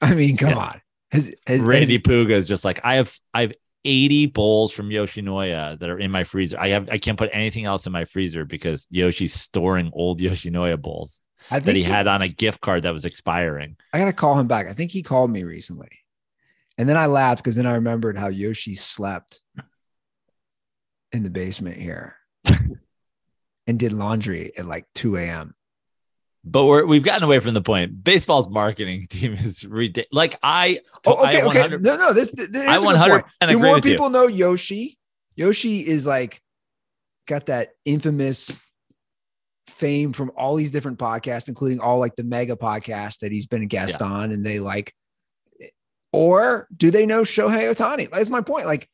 I 0.00 0.14
mean, 0.14 0.36
come 0.36 0.50
Yeah. 0.50 0.56
on. 0.58 0.80
Has, 1.12 1.34
has, 1.46 1.60
Randy 1.60 1.94
has- 1.94 2.02
Puga 2.02 2.30
is 2.32 2.46
just 2.46 2.64
like 2.64 2.80
I 2.84 2.96
have 2.96 3.14
I 3.34 3.40
have 3.42 3.52
80 3.84 4.26
bowls 4.26 4.72
from 4.72 4.90
Yoshinoya 4.90 5.78
that 5.78 5.88
are 5.88 5.98
in 5.98 6.10
my 6.10 6.24
freezer. 6.24 6.58
I 6.58 6.68
have 6.68 6.88
I 6.90 6.98
can't 6.98 7.18
put 7.18 7.30
anything 7.32 7.64
else 7.64 7.86
in 7.86 7.92
my 7.92 8.04
freezer 8.04 8.44
because 8.44 8.86
Yoshi's 8.90 9.32
storing 9.32 9.90
old 9.94 10.20
Yoshinoya 10.20 10.80
bowls 10.80 11.20
that 11.50 11.66
he 11.66 11.74
he- 11.74 11.82
had 11.82 12.06
on 12.06 12.22
a 12.22 12.28
gift 12.28 12.60
card 12.60 12.82
that 12.82 12.92
was 12.92 13.04
expiring. 13.04 13.76
I 13.92 13.98
gotta 13.98 14.12
call 14.12 14.38
him 14.38 14.46
back. 14.46 14.66
I 14.66 14.72
think 14.72 14.90
he 14.90 15.02
called 15.02 15.30
me 15.30 15.44
recently. 15.44 15.90
And 16.78 16.88
then 16.88 16.96
I 16.96 17.06
laughed 17.06 17.42
because 17.42 17.56
then 17.56 17.66
I 17.66 17.74
remembered 17.74 18.16
how 18.16 18.28
Yoshi 18.28 18.74
slept 18.74 19.42
in 21.12 21.22
the 21.22 21.30
basement 21.30 21.76
here 21.76 22.16
and 22.44 23.78
did 23.78 23.92
laundry 23.92 24.52
at 24.56 24.64
like 24.64 24.86
2 24.94 25.16
a.m. 25.16 25.54
But 26.42 26.66
we're 26.66 26.86
we've 26.86 27.02
gotten 27.02 27.22
away 27.22 27.38
from 27.40 27.54
the 27.54 27.60
point. 27.60 28.02
Baseball's 28.02 28.48
marketing 28.48 29.06
team 29.10 29.34
is 29.34 29.64
ridiculous. 29.64 30.08
Like 30.12 30.38
I, 30.42 30.80
Oh, 31.06 31.26
okay, 31.26 31.40
I 31.42 31.44
okay. 31.46 31.68
No, 31.76 31.96
no. 31.96 32.12
This, 32.12 32.30
this 32.30 32.48
I 32.66 32.78
good 32.78 33.24
100% 33.44 33.48
Do 33.48 33.58
more 33.58 33.74
with 33.74 33.84
you. 33.84 33.92
people 33.92 34.10
know 34.10 34.26
Yoshi? 34.26 34.98
Yoshi 35.36 35.86
is 35.86 36.06
like 36.06 36.42
got 37.26 37.46
that 37.46 37.70
infamous 37.84 38.58
fame 39.66 40.12
from 40.12 40.30
all 40.36 40.56
these 40.56 40.70
different 40.70 40.98
podcasts, 40.98 41.48
including 41.48 41.80
all 41.80 41.98
like 41.98 42.16
the 42.16 42.24
mega 42.24 42.56
podcast 42.56 43.20
that 43.20 43.32
he's 43.32 43.46
been 43.46 43.62
a 43.62 43.66
guest 43.66 44.02
on, 44.02 44.32
and 44.32 44.44
they 44.44 44.60
like. 44.60 44.94
Or 46.12 46.66
do 46.76 46.90
they 46.90 47.06
know 47.06 47.22
Shohei 47.22 47.72
Ohtani? 47.72 48.10
That's 48.10 48.28
my 48.28 48.40
point. 48.40 48.66
Like, 48.66 48.88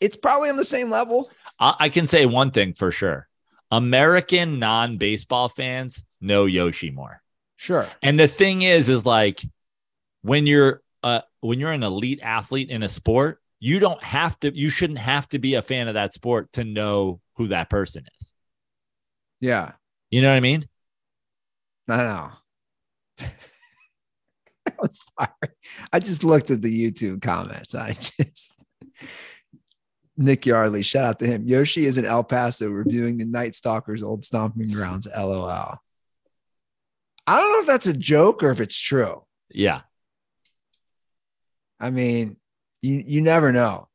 it's 0.00 0.16
probably 0.16 0.50
on 0.50 0.56
the 0.56 0.64
same 0.64 0.90
level. 0.90 1.30
I, 1.58 1.74
I 1.80 1.88
can 1.88 2.06
say 2.06 2.26
one 2.26 2.50
thing 2.50 2.74
for 2.74 2.90
sure: 2.90 3.27
American 3.70 4.58
non-baseball 4.58 5.48
fans 5.48 6.04
know 6.20 6.46
Yoshi 6.46 6.90
more. 6.90 7.22
Sure. 7.56 7.86
And 8.02 8.18
the 8.18 8.28
thing 8.28 8.62
is, 8.62 8.88
is 8.88 9.04
like 9.04 9.42
when 10.22 10.46
you're 10.46 10.82
uh 11.02 11.20
when 11.40 11.60
you're 11.60 11.72
an 11.72 11.82
elite 11.82 12.20
athlete 12.22 12.70
in 12.70 12.82
a 12.82 12.88
sport, 12.88 13.40
you 13.60 13.78
don't 13.78 14.02
have 14.02 14.38
to, 14.40 14.56
you 14.56 14.70
shouldn't 14.70 14.98
have 14.98 15.28
to 15.30 15.38
be 15.38 15.54
a 15.54 15.62
fan 15.62 15.88
of 15.88 15.94
that 15.94 16.14
sport 16.14 16.52
to 16.52 16.64
know 16.64 17.20
who 17.36 17.48
that 17.48 17.70
person 17.70 18.04
is. 18.20 18.34
Yeah. 19.40 19.72
You 20.10 20.22
know 20.22 20.30
what 20.30 20.36
I 20.36 20.40
mean? 20.40 20.66
I 21.88 21.96
know. 21.96 22.30
I'm 24.66 24.90
sorry. 24.90 25.54
I 25.92 25.98
just 25.98 26.24
looked 26.24 26.50
at 26.50 26.62
the 26.62 26.90
YouTube 26.90 27.22
comments. 27.22 27.74
I 27.74 27.92
just 27.92 28.64
Nick 30.18 30.44
Yardley, 30.44 30.82
shout 30.82 31.04
out 31.04 31.18
to 31.20 31.26
him. 31.26 31.46
Yoshi 31.46 31.86
is 31.86 31.96
in 31.96 32.04
El 32.04 32.24
Paso 32.24 32.68
reviewing 32.68 33.16
the 33.18 33.24
Night 33.24 33.54
Stalkers' 33.54 34.02
old 34.02 34.24
stomping 34.24 34.70
grounds. 34.70 35.06
LOL. 35.06 35.78
I 37.26 37.40
don't 37.40 37.52
know 37.52 37.60
if 37.60 37.66
that's 37.66 37.86
a 37.86 37.92
joke 37.92 38.42
or 38.42 38.50
if 38.50 38.60
it's 38.60 38.78
true. 38.78 39.22
Yeah. 39.48 39.82
I 41.78 41.90
mean, 41.90 42.36
you 42.82 43.04
you 43.06 43.22
never 43.22 43.52
know. 43.52 43.88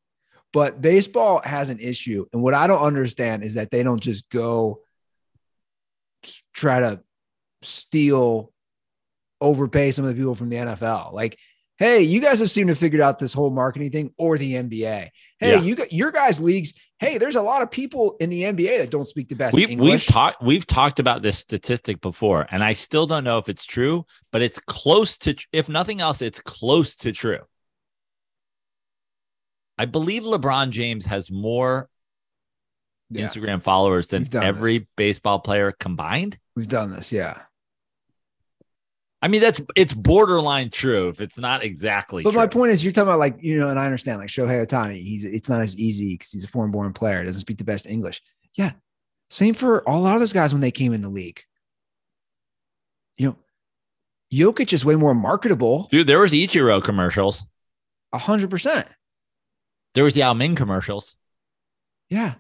But 0.54 0.82
baseball 0.82 1.42
has 1.44 1.70
an 1.70 1.80
issue, 1.80 2.26
and 2.32 2.42
what 2.42 2.54
I 2.54 2.68
don't 2.68 2.84
understand 2.84 3.44
is 3.44 3.56
that 3.56 3.72
they 3.72 3.84
don't 3.84 4.02
just 4.02 4.30
go 4.30 4.82
try 6.54 6.80
to 6.80 7.02
steal, 7.64 8.54
overpay 9.42 9.92
some 9.92 10.06
of 10.06 10.10
the 10.10 10.16
people 10.16 10.36
from 10.36 10.50
the 10.50 10.58
NFL. 10.58 11.12
Like, 11.12 11.38
hey, 11.84 12.02
you 12.02 12.22
guys 12.22 12.40
have 12.40 12.50
seemed 12.50 12.70
to 12.70 12.76
figured 12.76 13.02
out 13.02 13.20
this 13.20 13.34
whole 13.34 13.50
marketing 13.50 13.92
thing, 13.92 14.14
or 14.18 14.38
the 14.38 14.54
NBA. 14.54 14.72
Hey, 14.72 15.12
Yeah. 15.42 15.60
you 15.60 15.76
your 15.92 16.12
guys' 16.12 16.40
leagues. 16.40 16.74
Hey, 17.00 17.18
there's 17.18 17.36
a 17.36 17.42
lot 17.42 17.62
of 17.62 17.70
people 17.70 18.16
in 18.22 18.30
the 18.30 18.44
NBA 18.44 18.78
that 18.78 18.90
don't 18.90 19.04
speak 19.06 19.28
the 19.28 19.36
best 19.36 19.54
We, 19.56 19.76
we've 19.76 20.06
talked 20.06 20.42
we've 20.42 20.66
talked 20.66 21.00
about 21.00 21.22
this 21.22 21.38
statistic 21.38 22.00
before, 22.00 22.48
and 22.50 22.64
I 22.64 22.72
still 22.74 23.06
don't 23.06 23.26
know 23.26 23.38
if 23.38 23.50
it's 23.50 23.66
true, 23.66 24.06
but 24.32 24.42
it's 24.42 24.60
close 24.60 25.18
to 25.20 25.36
if 25.52 25.68
nothing 25.68 26.00
else, 26.00 26.22
it's 26.22 26.40
close 26.40 26.96
to 26.98 27.12
true. 27.12 27.40
I 29.78 29.86
believe 29.86 30.24
LeBron 30.24 30.70
James 30.70 31.04
has 31.06 31.30
more 31.32 31.90
Yeah, 33.10 33.26
Instagram 33.26 33.62
followers 33.62 34.08
than 34.08 34.28
every 34.36 34.78
this. 34.80 34.88
baseball 34.96 35.40
player 35.40 35.74
combined. 35.78 36.38
we've 36.56 36.68
done 36.68 36.92
this. 36.92 37.12
Yeah. 37.12 37.42
I 39.24 39.30
mean, 39.30 39.40
that's 39.40 39.62
it's 39.78 39.94
borderline 39.94 40.70
true 40.70 41.08
if 41.08 41.22
it's 41.22 41.38
not 41.38 41.64
exactly 41.64 42.24
But 42.24 42.32
true. 42.32 42.40
my 42.42 42.48
point 42.48 42.72
is, 42.74 42.84
you're 42.84 42.92
talking 42.92 43.08
about 43.08 43.20
like 43.20 43.38
you 43.42 43.58
know, 43.58 43.70
and 43.70 43.80
I 43.80 43.86
understand 43.86 44.20
like 44.20 44.28
Shohei 44.28 44.66
Ohtani. 44.68 45.02
He's 45.02 45.24
it's 45.24 45.48
not 45.48 45.62
as 45.62 45.78
easy 45.80 46.16
because 46.16 46.32
he's 46.32 46.44
a 46.44 46.48
foreign-born 46.50 46.92
player, 46.92 47.24
doesn't 47.24 47.40
speak 47.40 47.58
the 47.58 47.64
best 47.64 47.88
English. 47.88 48.22
Yeah, 48.56 48.74
same 49.30 49.54
for 49.54 49.88
all 49.88 50.06
of 50.06 50.20
those 50.20 50.34
guys 50.34 50.54
when 50.54 50.60
they 50.62 50.72
came 50.72 50.92
in 50.94 51.02
the 51.02 51.10
league. 51.10 51.42
You 53.18 53.28
know, 53.28 53.38
Jokic 54.34 54.74
is 54.74 54.84
way 54.84 54.96
more 54.98 55.16
marketable, 55.16 55.88
Dude, 55.90 56.06
there 56.08 56.20
was 56.20 56.34
Ichiro 56.34 56.84
commercials. 56.84 57.48
a 58.12 58.18
hundred 58.18 58.50
percent. 58.50 58.88
There 59.94 60.04
was 60.04 60.18
Yao 60.18 60.34
Ming 60.34 60.56
commercials. 60.56 61.16
Yeah, 62.10 62.34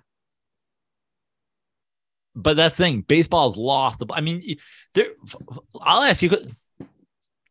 But 2.36 2.58
that's 2.58 2.76
the 2.78 2.84
thing, 2.84 3.02
baseball's 3.02 3.56
lost. 3.58 4.00
The, 4.00 4.08
I 4.12 4.22
mean, 4.22 4.58
there. 4.96 5.10
I'll 5.82 6.02
ask 6.02 6.22
you: 6.22 6.30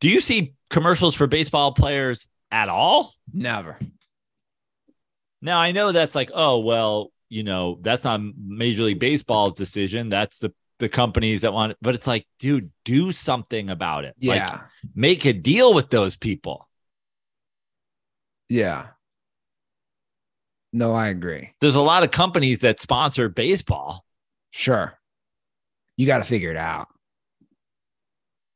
Do 0.03 0.09
you 0.09 0.19
see 0.19 0.55
commercials 0.69 1.15
for 1.15 1.29
baseball 1.29 1.73
players 1.73 2.27
at 2.51 2.69
all? 2.69 3.15
never. 3.33 3.79
Now 5.41 5.61
I 5.61 5.71
know 5.71 5.93
that's 5.93 6.17
like, 6.17 6.33
oh 6.35 6.59
well, 6.59 7.13
you 7.29 7.45
know, 7.45 7.79
that's 7.81 8.03
not 8.03 8.21
Major 8.37 8.83
League 8.83 8.99
Baseball's 8.99 9.55
decision. 9.55 10.09
That's 10.09 10.39
the 10.39 10.53
the 10.81 10.89
companies 10.89 11.43
that 11.43 11.53
want. 11.53 11.73
It. 11.73 11.79
But 11.81 11.95
it's 11.95 12.09
like, 12.09 12.27
dude, 12.41 12.73
do 12.85 13.13
something 13.13 13.71
about 13.71 14.05
it. 14.05 14.17
Yeah, 14.19 14.49
Like, 14.51 14.61
make 14.93 15.25
a 15.25 15.33
deal 15.33 15.73
with 15.73 15.91
those 15.91 16.17
people. 16.17 16.69
yeah. 18.49 18.89
No, 20.73 20.95
I 20.95 21.09
agree. 21.09 21.51
There's 21.61 21.77
a 21.77 21.81
lot 21.81 22.03
of 22.03 22.11
companies 22.11 22.61
that 22.61 22.81
sponsor 22.81 23.29
baseball 23.29 24.05
Sure, 24.51 24.99
you 25.97 26.07
got 26.07 26.19
to 26.19 26.25
figure 26.25 26.51
it 26.51 26.57
out. 26.57 26.89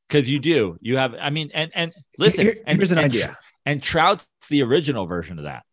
Because 0.09 0.28
you 0.28 0.38
do. 0.38 0.76
You 0.80 0.96
have. 0.98 1.14
I 1.20 1.30
mean, 1.30 1.50
and 1.54 1.70
and 1.74 1.92
listen. 2.18 2.46
Here- 2.46 2.57
and, 2.66 2.78
here's 2.78 2.92
an 2.92 2.98
and 2.98 3.07
idea. 3.07 3.38
And 3.64 3.82
Trout's 3.82 4.26
the 4.48 4.62
original 4.62 5.07
version 5.07 5.38
of 5.38 5.44
that. 5.44 5.64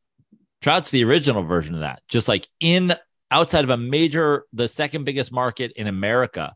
Trout's 0.61 0.91
the 0.91 1.03
original 1.03 1.43
version 1.43 1.75
of 1.75 1.81
that. 1.81 2.01
Just 2.07 2.27
like 2.27 2.47
in 2.59 2.93
outside 3.29 3.63
of 3.63 3.69
a 3.69 3.77
major, 3.77 4.45
the 4.53 4.67
second 4.67 5.03
biggest 5.03 5.31
market 5.31 5.73
in 5.75 5.87
America, 5.87 6.55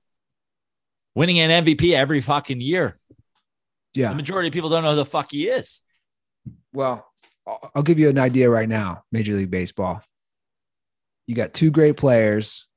winning 1.14 1.40
an 1.40 1.66
MVP 1.66 1.94
every 1.94 2.22
fucking 2.22 2.62
year. 2.62 3.00
Yeah, 3.94 4.10
the 4.10 4.16
majority 4.16 4.48
of 4.48 4.54
people 4.54 4.70
don't 4.70 4.84
know 4.84 4.92
who 4.92 4.96
the 4.96 5.06
fuck 5.06 5.32
he 5.32 5.48
is. 5.48 5.84
Well, 6.74 7.08
I'll 7.46 7.72
I'll 7.76 7.84
give 7.84 8.00
you 8.00 8.10
an 8.10 8.18
idea 8.18 8.50
right 8.50 8.70
now. 8.70 9.04
Major 9.12 9.34
League 9.34 9.52
Baseball. 9.52 10.02
You 11.28 11.36
got 11.36 11.54
two 11.54 11.72
great 11.72 11.98
players 11.98 12.68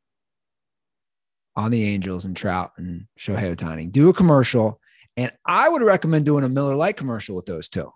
on 1.57 1.71
the 1.71 1.85
Angels 1.85 2.25
and 2.25 2.37
Trout 2.37 2.73
and 2.77 3.07
Shohei 3.19 3.55
Ohtani. 3.55 3.91
Do 3.91 4.09
a 4.09 4.15
commercial, 4.15 4.81
and 5.21 5.31
I 5.45 5.69
would 5.69 5.83
recommend 5.83 6.25
doing 6.25 6.45
a 6.45 6.49
Miller 6.49 6.75
Lite 6.75 6.97
commercial 6.97 7.37
with 7.37 7.45
those 7.45 7.69
two, 7.69 7.93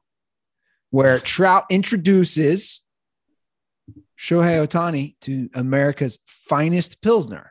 where 0.91 1.19
Trout 1.19 1.65
introduces 1.71 2.83
Shohei 4.19 4.63
Ohtani 4.63 5.17
to 5.23 5.49
America's 5.55 6.19
finest 6.27 7.01
Pilsner. 7.01 7.51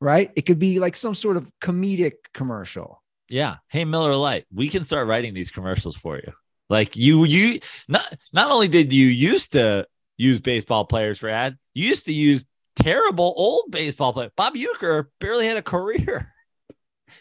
Right? 0.00 0.32
It 0.34 0.46
could 0.46 0.58
be 0.58 0.80
like 0.80 0.96
some 0.96 1.14
sort 1.14 1.36
of 1.36 1.48
comedic 1.60 2.14
commercial. 2.34 3.00
Yeah. 3.28 3.58
Hey, 3.68 3.84
Miller 3.84 4.16
Lite, 4.16 4.46
we 4.52 4.68
can 4.68 4.84
start 4.84 5.06
writing 5.06 5.32
these 5.32 5.52
commercials 5.52 5.96
for 5.96 6.16
you. 6.16 6.32
Like 6.68 6.96
you, 6.96 7.22
you 7.24 7.60
not 7.86 8.12
not 8.32 8.50
only 8.50 8.66
did 8.66 8.92
you 8.92 9.06
used 9.06 9.52
to 9.52 9.86
use 10.16 10.40
baseball 10.40 10.86
players 10.86 11.20
for 11.20 11.28
ad, 11.28 11.56
you 11.72 11.86
used 11.86 12.06
to 12.06 12.12
use 12.12 12.44
terrible 12.74 13.32
old 13.36 13.70
baseball 13.70 14.12
players. 14.12 14.32
Bob 14.36 14.54
Uecker 14.56 15.06
barely 15.20 15.46
had 15.46 15.56
a 15.56 15.62
career. 15.62 16.31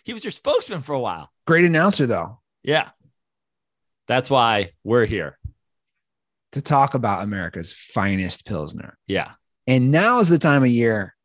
He 0.03 0.13
was 0.13 0.23
your 0.23 0.31
spokesman 0.31 0.81
for 0.81 0.93
a 0.93 0.99
while. 0.99 1.29
Great 1.45 1.65
announcer, 1.65 2.05
though. 2.07 2.39
Yeah. 2.63 2.89
That's 4.07 4.29
why 4.29 4.71
we're 4.83 5.05
here. 5.05 5.37
to 6.53 6.61
talk 6.61 6.93
about 6.95 7.23
America's 7.23 7.73
finest 7.73 8.45
Pilsner. 8.45 8.97
Yeah. 9.07 9.31
And 9.67 9.91
now 9.91 10.19
is 10.19 10.27
the 10.27 10.37
time 10.37 10.63
of 10.63 10.69
year 10.69 11.15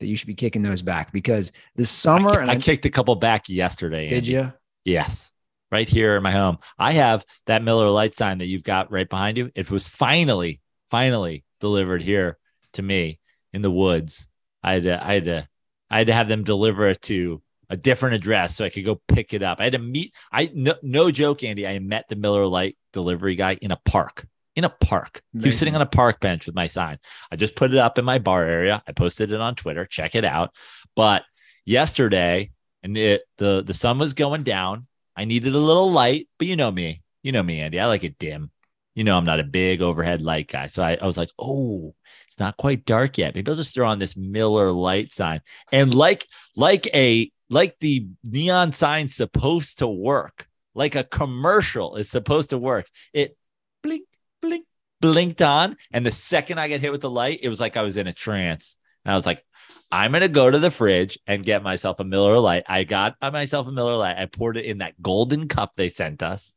that 0.00 0.06
you 0.06 0.16
should 0.16 0.26
be 0.26 0.34
kicking 0.34 0.62
those 0.62 0.82
back 0.82 1.12
because 1.12 1.50
this 1.76 1.90
summer, 1.90 2.38
I, 2.38 2.42
and 2.42 2.50
I 2.50 2.54
I, 2.54 2.56
kicked 2.56 2.84
a 2.84 2.90
couple 2.90 3.14
back 3.16 3.48
yesterday. 3.48 4.06
did 4.06 4.16
Andy. 4.16 4.30
you? 4.32 4.52
Yes. 4.84 5.32
Right 5.72 5.88
here 5.88 6.16
in 6.16 6.22
my 6.22 6.32
home. 6.32 6.58
I 6.78 6.92
have 6.92 7.24
that 7.46 7.62
Miller 7.62 7.88
Lite 7.90 8.14
sign 8.14 8.38
that 8.38 8.46
you've 8.46 8.62
got 8.62 8.90
right 8.92 9.08
behind 9.08 9.38
you. 9.38 9.50
It 9.54 9.70
was 9.70 9.88
finally, 9.88 10.60
finally 10.90 11.44
delivered 11.60 12.02
here 12.02 12.38
to 12.74 12.82
me 12.82 13.20
in 13.52 13.62
the 13.62 13.70
woods. 13.70 14.28
I 14.62 14.74
had 14.74 14.82
to, 14.84 15.06
I 15.06 15.14
had 15.14 15.24
to, 15.24 15.48
I 15.90 15.98
had 15.98 16.06
to 16.08 16.14
have 16.14 16.28
them 16.28 16.44
deliver 16.44 16.86
it 16.88 17.00
to 17.02 17.42
a 17.70 17.76
different 17.76 18.14
address 18.14 18.56
so 18.56 18.64
I 18.64 18.70
could 18.70 18.84
go 18.84 19.00
pick 19.08 19.34
it 19.34 19.42
up. 19.42 19.60
I 19.60 19.64
had 19.64 19.72
to 19.74 19.78
meet, 19.78 20.14
I 20.32 20.50
no, 20.54 20.74
no 20.82 21.10
joke, 21.10 21.44
Andy. 21.44 21.66
I 21.66 21.78
met 21.78 22.08
the 22.08 22.16
Miller 22.16 22.46
Lite 22.46 22.76
delivery 22.92 23.34
guy 23.34 23.54
in 23.60 23.70
a 23.70 23.80
park. 23.84 24.26
In 24.56 24.64
a 24.64 24.68
park. 24.68 25.22
He 25.32 25.46
was 25.46 25.56
sitting 25.56 25.76
on 25.76 25.82
a 25.82 25.86
park 25.86 26.18
bench 26.18 26.46
with 26.46 26.54
my 26.56 26.66
sign. 26.66 26.98
I 27.30 27.36
just 27.36 27.54
put 27.54 27.72
it 27.72 27.78
up 27.78 27.96
in 27.96 28.04
my 28.04 28.18
bar 28.18 28.44
area. 28.44 28.82
I 28.88 28.92
posted 28.92 29.30
it 29.30 29.40
on 29.40 29.54
Twitter. 29.54 29.86
Check 29.86 30.16
it 30.16 30.24
out. 30.24 30.52
But 30.96 31.22
yesterday, 31.64 32.50
and 32.82 32.96
it 32.96 33.22
the 33.36 33.62
the 33.64 33.74
sun 33.74 33.98
was 33.98 34.14
going 34.14 34.42
down. 34.42 34.88
I 35.16 35.26
needed 35.26 35.54
a 35.54 35.58
little 35.58 35.92
light, 35.92 36.28
but 36.38 36.48
you 36.48 36.56
know 36.56 36.72
me, 36.72 37.02
you 37.22 37.30
know 37.30 37.42
me, 37.42 37.60
Andy. 37.60 37.78
I 37.78 37.86
like 37.86 38.02
it 38.02 38.18
dim. 38.18 38.50
You 38.94 39.04
know, 39.04 39.16
I'm 39.16 39.24
not 39.24 39.38
a 39.38 39.44
big 39.44 39.80
overhead 39.80 40.22
light 40.22 40.48
guy. 40.48 40.66
So 40.66 40.82
I, 40.82 40.98
I 41.00 41.06
was 41.06 41.16
like, 41.16 41.30
oh, 41.38 41.94
it's 42.26 42.40
not 42.40 42.56
quite 42.56 42.84
dark 42.84 43.16
yet. 43.16 43.34
Maybe 43.34 43.48
I'll 43.48 43.56
just 43.56 43.74
throw 43.74 43.88
on 43.88 44.00
this 44.00 44.16
Miller 44.16 44.72
Lite 44.72 45.12
sign. 45.12 45.40
And 45.70 45.94
like, 45.94 46.26
like 46.56 46.88
a 46.94 47.30
like 47.50 47.76
the 47.80 48.08
neon 48.24 48.72
sign's 48.72 49.14
supposed 49.14 49.78
to 49.78 49.86
work, 49.86 50.46
like 50.74 50.94
a 50.94 51.04
commercial 51.04 51.96
is 51.96 52.10
supposed 52.10 52.50
to 52.50 52.58
work. 52.58 52.86
It 53.12 53.36
blink, 53.82 54.04
blink, 54.42 54.66
blinked 55.00 55.42
on. 55.42 55.76
And 55.90 56.04
the 56.04 56.12
second 56.12 56.58
I 56.58 56.68
got 56.68 56.80
hit 56.80 56.92
with 56.92 57.00
the 57.00 57.10
light, 57.10 57.40
it 57.42 57.48
was 57.48 57.60
like 57.60 57.76
I 57.76 57.82
was 57.82 57.96
in 57.96 58.06
a 58.06 58.12
trance. 58.12 58.76
And 59.04 59.12
I 59.12 59.16
was 59.16 59.26
like, 59.26 59.44
I'm 59.90 60.12
gonna 60.12 60.28
go 60.28 60.50
to 60.50 60.58
the 60.58 60.70
fridge 60.70 61.18
and 61.26 61.44
get 61.44 61.62
myself 61.62 62.00
a 62.00 62.04
Miller 62.04 62.38
Lite. 62.38 62.64
I 62.66 62.84
got 62.84 63.16
myself 63.20 63.66
a 63.66 63.72
Miller 63.72 63.96
Lite. 63.96 64.18
I 64.18 64.26
poured 64.26 64.56
it 64.56 64.64
in 64.64 64.78
that 64.78 65.00
golden 65.00 65.48
cup 65.48 65.72
they 65.74 65.88
sent 65.88 66.22
us. 66.22 66.54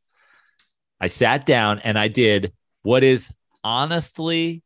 I 0.99 1.07
sat 1.07 1.45
down 1.45 1.79
and 1.79 1.97
I 1.97 2.09
did 2.09 2.53
what 2.83 3.03
is 3.03 3.33
honestly 3.63 4.63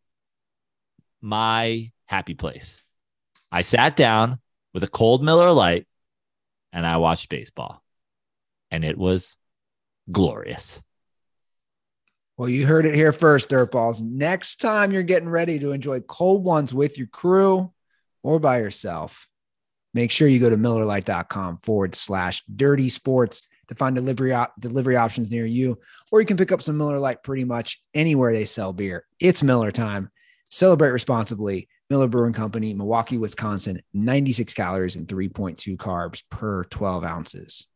my 1.21 1.91
happy 2.05 2.34
place. 2.34 2.84
I 3.51 3.61
sat 3.61 3.95
down 3.95 4.39
with 4.73 4.84
a 4.84 4.88
cold 4.88 5.23
Miller 5.23 5.51
Lite 5.51 5.88
and 6.76 6.86
I 6.86 6.97
watched 6.97 7.30
baseball. 7.30 7.82
And 8.69 8.84
it 8.84 8.97
was 8.97 9.38
glorious. 10.11 10.84
Well, 12.38 12.49
you 12.49 12.67
heard 12.67 12.86
it 12.86 12.93
here 12.93 13.13
first, 13.13 13.49
Dirtballs. 13.49 14.01
Next 14.01 14.57
time 14.57 14.91
you're 14.91 15.01
getting 15.01 15.30
ready 15.30 15.57
to 15.59 15.71
enjoy 15.71 16.01
cold 16.01 16.43
ones 16.43 16.73
with 16.73 16.97
your 16.97 17.07
crew 17.07 17.71
or 18.21 18.39
by 18.39 18.59
yourself, 18.59 19.30
make 19.93 20.11
sure 20.11 20.28
you 20.28 20.39
go 20.39 20.49
to 20.49 20.57
millerlite.com 20.57 21.59
forward 21.59 21.95
slash 21.95 22.43
dirty 22.53 22.89
sports 22.89 23.41
to 23.69 23.76
find 23.76 23.95
delivery, 23.95 24.34
op- 24.34 24.59
delivery 24.59 24.97
options 24.97 25.32
near 25.32 25.45
you, 25.45 25.80
or 26.11 26.19
you 26.19 26.26
can 26.28 26.36
pick 26.36 26.51
up 26.51 26.61
some 26.61 26.78
Miller 26.78 26.99
Lite 26.99 27.23
pretty 27.23 27.45
much 27.45 27.82
anywhere 27.93 28.34
they 28.34 28.45
sell 28.45 28.73
beer. 28.73 29.05
It's 29.19 29.41
Miller 29.41 29.71
time. 29.71 30.11
Celebrate 30.49 30.91
responsibly. 30.91 31.69
Miller 31.89 32.07
Brewing 32.07 32.33
Company, 32.33 32.73
Milwaukee, 32.73 33.17
Wisconsin, 33.17 33.81
96 33.93 34.53
calories 34.53 34.95
and 34.95 35.07
3.2 35.07 35.77
carbs 35.77 36.23
per 36.29 36.63
12 36.65 37.03
ounces. 37.03 37.67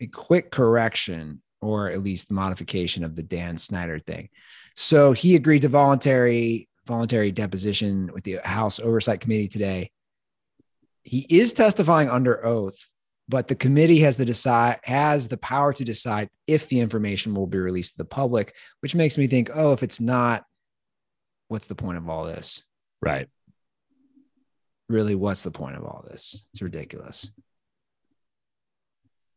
A 0.00 0.06
quick 0.06 0.50
correction, 0.50 1.42
or 1.60 1.90
at 1.90 2.02
least 2.02 2.30
modification 2.30 3.02
of 3.02 3.16
the 3.16 3.22
Dan 3.22 3.56
Snyder 3.56 3.98
thing. 3.98 4.28
So 4.76 5.12
he 5.12 5.34
agreed 5.34 5.62
to 5.62 5.68
voluntary 5.68 6.68
voluntary 6.86 7.30
deposition 7.30 8.10
with 8.14 8.24
the 8.24 8.38
House 8.42 8.80
Oversight 8.80 9.20
Committee 9.20 9.48
today. 9.48 9.90
He 11.04 11.26
is 11.28 11.52
testifying 11.52 12.08
under 12.08 12.44
oath, 12.44 12.78
but 13.28 13.46
the 13.46 13.54
committee 13.54 14.00
has 14.00 14.16
the 14.16 14.24
decide 14.24 14.80
has 14.84 15.28
the 15.28 15.36
power 15.36 15.72
to 15.74 15.84
decide 15.84 16.30
if 16.46 16.68
the 16.68 16.80
information 16.80 17.34
will 17.34 17.46
be 17.46 17.58
released 17.58 17.92
to 17.92 17.98
the 17.98 18.04
public, 18.04 18.54
which 18.80 18.94
makes 18.94 19.18
me 19.18 19.26
think, 19.26 19.50
oh, 19.54 19.72
if 19.72 19.82
it's 19.82 20.00
not, 20.00 20.44
what's 21.48 21.66
the 21.66 21.74
point 21.74 21.98
of 21.98 22.08
all 22.08 22.24
this? 22.24 22.62
Right. 23.00 23.28
Really, 24.88 25.14
what's 25.14 25.42
the 25.42 25.50
point 25.50 25.76
of 25.76 25.84
all 25.84 26.04
this? 26.08 26.46
It's 26.52 26.62
ridiculous. 26.62 27.30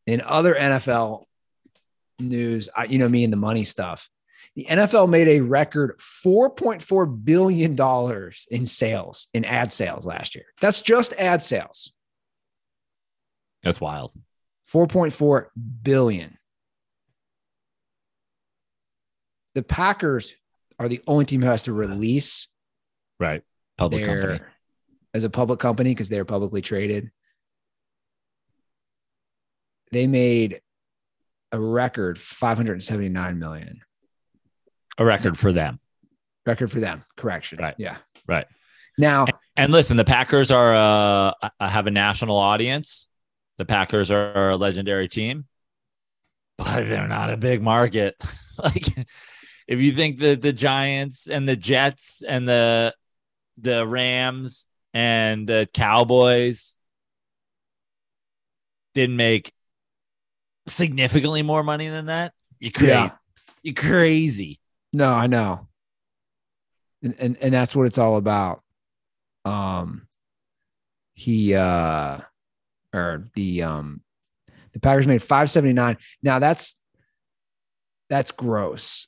In 0.08 0.22
other 0.22 0.56
NFL 0.56 1.26
news, 2.20 2.70
I, 2.76 2.86
you 2.86 2.98
know 2.98 3.10
me 3.10 3.24
and 3.24 3.34
the 3.34 3.38
money 3.38 3.64
stuff. 3.64 4.10
The 4.56 4.66
NFL 4.70 5.10
made 5.10 5.28
a 5.28 5.42
record 5.42 6.00
$4.4 6.00 7.24
billion 7.24 8.32
in 8.50 8.66
sales, 8.66 9.28
in 9.34 9.46
ad 9.46 9.72
sales 9.72 10.06
last 10.06 10.36
year. 10.36 10.46
That's 10.60 10.82
just 10.82 11.14
ad 11.14 11.44
sales. 11.44 11.94
That's 13.64 13.80
wild. 13.80 14.12
4.4 14.74 15.48
billion. 15.84 16.38
The 19.54 19.64
Packers 19.64 20.34
are 20.80 20.90
the 20.90 21.02
only 21.06 21.26
team 21.26 21.42
who 21.42 21.50
has 21.50 21.64
to 21.64 21.74
release 21.74 22.48
Right. 23.22 23.44
Public 23.82 24.06
company. 24.06 24.40
as 25.14 25.24
a 25.24 25.30
public 25.30 25.60
company 25.60 25.92
because 25.92 26.08
they're 26.08 26.26
publicly 26.26 26.62
traded. 26.62 27.10
They 29.92 30.08
made 30.08 30.62
a 31.52 31.60
record 31.60 32.20
579 32.20 33.40
million. 33.40 33.82
A 34.98 35.06
record 35.06 35.38
for 35.38 35.52
them. 35.52 35.80
Record 36.46 36.72
for 36.72 36.80
them. 36.80 37.04
Correction. 37.18 37.60
Right. 37.60 37.76
Yeah. 37.78 37.98
Right. 38.28 38.46
Now, 38.98 39.26
And 39.58 39.72
listen, 39.72 39.98
the 39.98 40.06
Packers 40.06 40.52
are 40.52 40.76
uh 40.76 41.34
uh, 41.60 41.68
have 41.68 41.88
a 41.88 41.92
national 41.92 42.38
audience. 42.38 43.08
The 43.58 43.66
Packers 43.66 44.12
are 44.12 44.52
a 44.52 44.58
legendary 44.58 45.08
team, 45.08 45.46
but 46.58 46.88
they're 46.88 47.08
not 47.08 47.32
a 47.32 47.38
big 47.38 47.62
market. 47.62 48.16
like 48.64 48.88
if 49.68 49.80
you 49.80 49.92
think 49.94 50.20
that 50.20 50.42
the 50.42 50.54
Giants 50.54 51.28
and 51.28 51.48
the 51.48 51.56
Jets 51.56 52.24
and 52.28 52.48
the 52.48 52.94
the 53.62 53.88
Rams 53.88 54.68
and 54.94 55.48
the 55.48 55.70
Cowboys 55.74 56.76
didn't 58.94 59.16
make 59.16 59.54
significantly 60.68 61.42
more 61.42 61.64
money 61.64 61.88
than 61.88 62.08
that, 62.08 62.34
you 62.60 62.72
crazy. 62.72 62.92
Yeah. 62.92 63.10
You 63.64 63.74
crazy. 63.74 64.60
no, 64.94 65.10
I 65.10 65.28
know. 65.28 65.68
And, 67.04 67.16
and 67.20 67.38
and 67.42 67.54
that's 67.54 67.76
what 67.76 67.88
it's 67.88 67.98
all 67.98 68.18
about. 68.18 68.62
Um 69.46 70.08
he 71.14 71.54
uh 71.56 72.20
or 72.94 73.30
the 73.36 73.64
um 73.64 74.02
the 74.74 74.80
Packers 74.80 75.08
made 75.08 75.22
579. 75.22 75.98
Now 76.24 76.40
that's 76.40 76.76
that's 78.10 78.32
gross. 78.32 79.08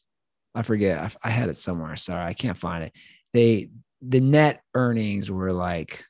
I 0.56 0.62
forget. 0.62 1.18
I, 1.24 1.28
I 1.28 1.30
had 1.30 1.50
it 1.50 1.58
somewhere. 1.58 1.96
Sorry, 1.98 2.24
I 2.24 2.34
can't 2.34 2.58
find 2.58 2.86
it. 2.86 2.94
They 3.34 3.70
the 4.06 4.20
net 4.22 4.62
earnings 4.74 5.32
were 5.32 5.54
like, 5.54 6.06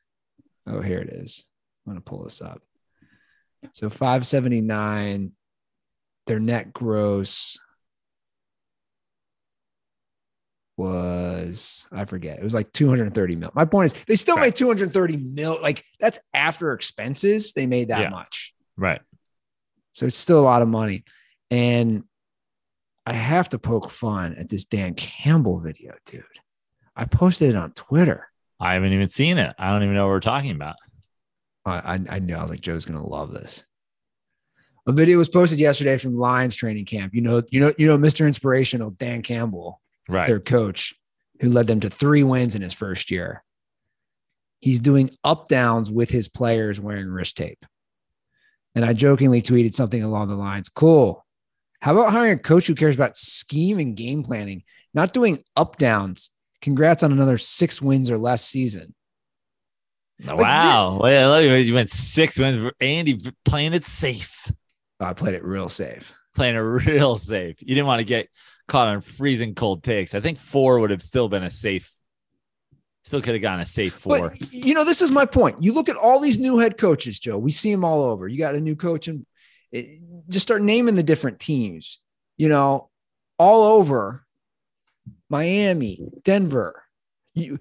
oh, 0.68 0.82
here 0.82 1.00
it 1.00 1.10
is. 1.10 1.46
I'm 1.86 1.91
gonna 1.94 2.02
pull 2.02 2.24
this 2.24 2.41
up. 2.41 2.62
So 3.74 3.89
579, 3.89 5.32
their 6.28 6.39
net 6.39 6.74
gross 6.74 7.58
was 10.78 11.88
I 11.91 12.06
forget. 12.06 12.39
It 12.39 12.44
was 12.44 12.54
like 12.54 12.72
230 12.74 13.36
mil. 13.36 13.52
My 13.54 13.66
point 13.66 13.86
is 13.94 14.04
they 14.08 14.16
still 14.16 14.36
Right. 14.36 14.44
made 14.48 14.56
230 14.56 15.18
mil. 15.18 15.60
Like 15.62 15.84
that's 16.00 16.20
after 16.34 16.74
expenses. 16.74 17.54
They 17.54 17.68
made 17.68 17.89
that 17.89 18.02
Yeah. 18.02 18.10
much. 18.10 18.54
Right. 18.76 19.02
So 19.94 20.08
it's 20.08 20.16
still 20.18 20.39
a 20.39 20.41
lot 20.41 20.62
of 20.64 20.68
money. 20.68 21.04
And 21.52 22.04
I 23.06 23.14
have 23.14 23.50
to 23.50 23.60
poke 23.60 23.89
fun 23.91 24.34
at 24.36 24.50
this 24.50 24.66
Dan 24.66 24.96
Campbell 24.96 25.60
video, 25.60 25.94
dude. 26.06 26.24
I 26.96 27.06
posted 27.06 27.50
it 27.50 27.56
on 27.56 27.72
Twitter. 27.74 28.28
I 28.60 28.74
haven't 28.74 28.94
even 28.94 29.10
seen 29.10 29.38
it. 29.38 29.54
I 29.58 29.72
don't 29.72 29.84
even 29.84 29.96
know 29.96 30.06
what 30.06 30.12
we're 30.12 30.20
talking 30.20 30.52
about. 30.52 30.76
I, 31.66 31.96
I, 31.96 32.00
I 32.16 32.20
knew 32.20 32.36
I 32.36 32.41
was 32.41 32.52
like, 32.52 32.62
Joe's 32.62 32.86
gonna 32.86 33.06
love 33.06 33.32
this. 33.32 33.66
A 34.86 34.91
video 34.91 35.18
was 35.18 35.30
posted 35.30 35.60
yesterday 35.60 35.98
from 35.98 36.16
Lions 36.16 36.56
training 36.56 36.86
camp. 36.86 37.14
You 37.16 37.22
know, 37.22 37.41
you 37.50 37.60
know, 37.62 37.74
you 37.78 37.88
know, 37.88 37.98
Mr. 37.98 38.28
Inspirational, 38.28 38.91
Dan 38.91 39.22
Campbell, 39.22 39.82
Right. 40.10 40.28
their 40.28 40.41
coach, 40.41 40.94
who 41.39 41.50
led 41.50 41.68
them 41.68 41.80
to 41.82 41.89
three 41.89 42.24
wins 42.24 42.56
in 42.56 42.62
his 42.62 42.74
first 42.74 43.10
year. 43.10 43.44
He's 44.60 44.80
doing 44.82 45.10
up 45.24 45.48
downs 45.48 45.89
with 45.89 46.10
his 46.10 46.28
players 46.28 46.80
wearing 46.80 47.08
wrist 47.08 47.38
tape. 47.38 47.66
And 48.76 48.84
I 48.84 48.94
jokingly 48.94 49.41
tweeted 49.41 49.74
something 49.74 50.04
along 50.04 50.28
the 50.30 50.36
lines 50.36 50.70
Cool. 50.70 51.26
How 51.82 51.94
about 51.94 52.12
hiring 52.12 52.34
a 52.34 52.39
coach 52.39 52.68
who 52.68 52.76
cares 52.76 52.96
about 52.96 53.18
scheme 53.18 53.78
and 53.80 53.96
game 53.96 54.24
planning, 54.24 54.64
not 54.94 55.14
doing 55.14 55.41
up 55.56 55.78
downs? 55.78 56.30
Congrats 56.64 57.03
on 57.03 57.11
another 57.11 57.38
six 57.38 57.82
wins 57.82 58.09
or 58.09 58.18
less 58.18 58.43
season. 58.45 58.95
Wow. 60.26 60.97
Well, 61.01 61.32
look, 61.32 61.43
you 61.43 61.53
You 61.55 61.74
went 61.74 61.89
six 61.89 62.39
wins. 62.39 62.72
Andy 62.80 63.20
playing 63.43 63.74
it 63.74 63.84
safe, 63.84 64.49
I 64.97 65.14
played 65.14 65.36
it 65.36 65.43
real 65.43 65.68
safe. 65.68 66.14
playing 66.34 66.55
it 66.55 66.59
real 66.88 67.18
safe. 67.18 67.57
You 67.59 67.76
didn't 67.76 67.88
want 67.88 67.99
to 67.99 68.05
get 68.05 68.30
caught 68.70 68.88
on 68.88 69.01
freezing 69.01 69.55
cold 69.55 69.84
takes. 69.84 70.16
I 70.16 70.22
think 70.22 70.39
four 70.39 70.80
would 70.80 70.89
have 70.91 71.03
still 71.03 71.28
been 71.28 71.43
a 71.43 71.49
safe, 71.49 71.93
still 73.03 73.22
could 73.22 73.34
have 73.34 73.41
gotten 73.41 73.59
a 73.59 73.66
safe 73.66 73.93
four. 73.95 74.30
But 74.30 74.53
you 74.53 74.74
know, 74.74 74.86
this 74.86 75.01
is 75.01 75.11
my 75.11 75.26
point. 75.26 75.61
You 75.61 75.74
look 75.74 75.89
at 75.89 75.97
all 75.97 76.22
these 76.22 76.39
new 76.39 76.59
head 76.59 76.78
coaches, 76.78 77.20
Joe. 77.20 77.38
We 77.38 77.51
see 77.51 77.74
them 77.74 77.84
all 77.84 78.03
over. 78.03 78.26
You 78.26 78.38
got 78.38 78.55
a 78.55 78.61
new 78.61 78.78
coach, 78.78 79.09
and 79.09 79.26
it, 79.74 79.86
just 80.30 80.43
start 80.43 80.61
naming 80.61 80.95
the 80.95 81.03
different 81.03 81.39
teams. 81.39 81.99
You 82.38 82.47
know, 82.47 82.89
all 83.38 83.64
over 83.64 84.26
Miami, 85.34 85.99
Denver. 86.23 86.84
You 87.34 87.57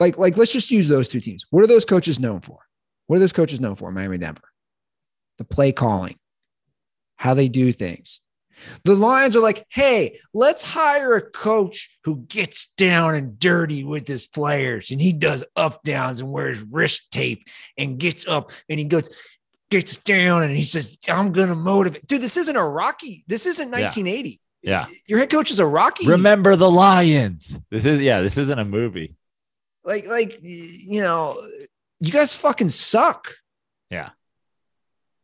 like, 0.00 0.16
like. 0.16 0.38
Let's 0.38 0.52
just 0.52 0.70
use 0.70 0.88
those 0.88 1.08
two 1.08 1.20
teams. 1.20 1.44
What 1.50 1.62
are 1.62 1.66
those 1.66 1.84
coaches 1.84 2.18
known 2.18 2.40
for? 2.40 2.60
What 3.06 3.16
are 3.16 3.20
those 3.20 3.34
coaches 3.34 3.60
known 3.60 3.74
for? 3.74 3.92
Miami, 3.92 4.16
Denver. 4.16 4.48
The 5.36 5.44
play 5.44 5.72
calling, 5.72 6.18
how 7.16 7.34
they 7.34 7.48
do 7.48 7.70
things. 7.70 8.20
The 8.84 8.94
Lions 8.94 9.36
are 9.36 9.40
like, 9.40 9.66
hey, 9.70 10.18
let's 10.32 10.62
hire 10.62 11.14
a 11.16 11.30
coach 11.30 11.98
who 12.04 12.24
gets 12.28 12.70
down 12.76 13.14
and 13.14 13.38
dirty 13.38 13.84
with 13.84 14.06
his 14.08 14.26
players 14.26 14.90
and 14.90 15.00
he 15.00 15.12
does 15.12 15.44
up 15.56 15.82
downs 15.82 16.20
and 16.20 16.30
wears 16.30 16.62
wrist 16.62 17.10
tape 17.10 17.44
and 17.76 17.98
gets 17.98 18.26
up 18.26 18.52
and 18.68 18.78
he 18.78 18.84
goes, 18.84 19.08
gets 19.70 19.96
down 19.96 20.42
and 20.44 20.54
he 20.54 20.62
says, 20.62 20.96
I'm 21.08 21.32
going 21.32 21.48
to 21.48 21.56
motivate. 21.56 22.06
Dude, 22.06 22.22
this 22.22 22.36
isn't 22.36 22.56
a 22.56 22.64
Rocky. 22.64 23.24
This 23.26 23.46
isn't 23.46 23.72
Yeah. 23.72 23.86
1980. 23.86 24.40
Yeah. 24.62 24.86
Your 25.06 25.18
head 25.18 25.30
coach 25.30 25.50
is 25.50 25.58
a 25.58 25.66
Rocky. 25.66 26.06
Remember 26.06 26.56
the 26.56 26.70
Lions. 26.70 27.58
This 27.70 27.84
is, 27.84 28.00
yeah, 28.00 28.20
this 28.20 28.38
isn't 28.38 28.58
a 28.58 28.64
movie. 28.64 29.16
Like, 29.84 30.06
like, 30.06 30.38
you 30.42 31.02
know, 31.02 31.40
you 32.00 32.12
guys 32.12 32.34
fucking 32.34 32.68
suck. 32.68 33.34
Yeah. 33.90 34.10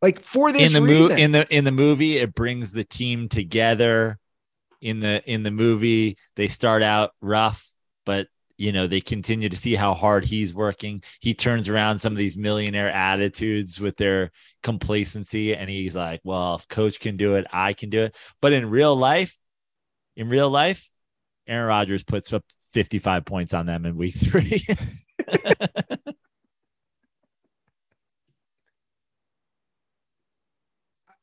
Like 0.01 0.21
for 0.21 0.51
this 0.51 0.73
in 0.73 0.81
the 0.81 0.87
reason. 0.87 1.09
movie 1.09 1.21
in 1.21 1.31
the 1.33 1.55
in 1.55 1.63
the 1.65 1.71
movie 1.71 2.17
it 2.17 2.33
brings 2.33 2.71
the 2.71 2.85
team 2.85 3.27
together 3.27 4.17
in 4.79 5.01
the 5.01 5.21
in 5.29 5.43
the 5.43 5.51
movie 5.51 6.17
they 6.37 6.47
start 6.47 6.81
out 6.81 7.11
rough 7.19 7.69
but 8.05 8.27
you 8.59 8.71
know 8.71 8.87
they 8.87 9.01
continue 9.01 9.49
to 9.49 9.55
see 9.55 9.73
how 9.73 9.93
hard 9.93 10.25
he's 10.25 10.53
working 10.53 11.01
he 11.19 11.33
turns 11.33 11.69
around 11.69 11.97
some 11.99 12.13
of 12.13 12.17
these 12.17 12.37
millionaire 12.37 12.91
attitudes 12.91 13.79
with 13.79 13.95
their 13.97 14.31
complacency 14.61 15.55
and 15.55 15.69
he's 15.69 15.95
like 15.95 16.19
well 16.23 16.55
if 16.55 16.67
coach 16.67 16.99
can 16.99 17.17
do 17.17 17.35
it 17.35 17.45
i 17.51 17.73
can 17.73 17.89
do 17.89 18.03
it 18.03 18.15
but 18.41 18.53
in 18.53 18.69
real 18.69 18.95
life 18.95 19.37
in 20.15 20.29
real 20.29 20.49
life 20.49 20.89
aaron 21.47 21.67
rodgers 21.67 22.03
puts 22.03 22.33
up 22.33 22.43
55 22.73 23.25
points 23.25 23.53
on 23.53 23.65
them 23.65 23.85
in 23.85 23.95
week 23.95 24.15
three 24.17 24.65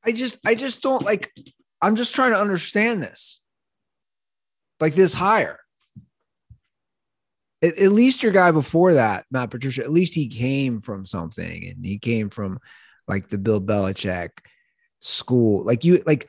I 0.07 0.13
just 0.13 0.39
I 0.47 0.55
just 0.55 0.83
don't 0.83 1.03
like 1.03 1.33
I'm 1.83 1.97
just 1.97 2.15
trying 2.15 2.31
to 2.31 2.41
understand 2.41 3.03
this. 3.03 3.41
Like 4.81 4.95
this 4.95 5.15
hire. 5.15 5.59
At, 7.63 7.79
at, 7.79 7.93
least 7.93 8.23
your 8.23 8.33
guy 8.33 8.51
before 8.51 8.95
that, 8.95 9.25
Matt 9.31 9.51
Patricia, 9.51 9.83
at 9.83 9.91
least 9.91 10.15
he 10.15 10.29
came 10.29 10.81
from 10.81 11.05
something 11.05 11.69
and 11.69 11.85
he 11.85 11.99
came 11.99 12.29
from 12.29 12.59
like 13.09 13.29
the 13.29 13.39
Bill 13.39 13.61
Belichick 13.61 14.31
school. 15.01 15.65
Like 15.65 15.85
you 15.85 16.03
like 16.07 16.29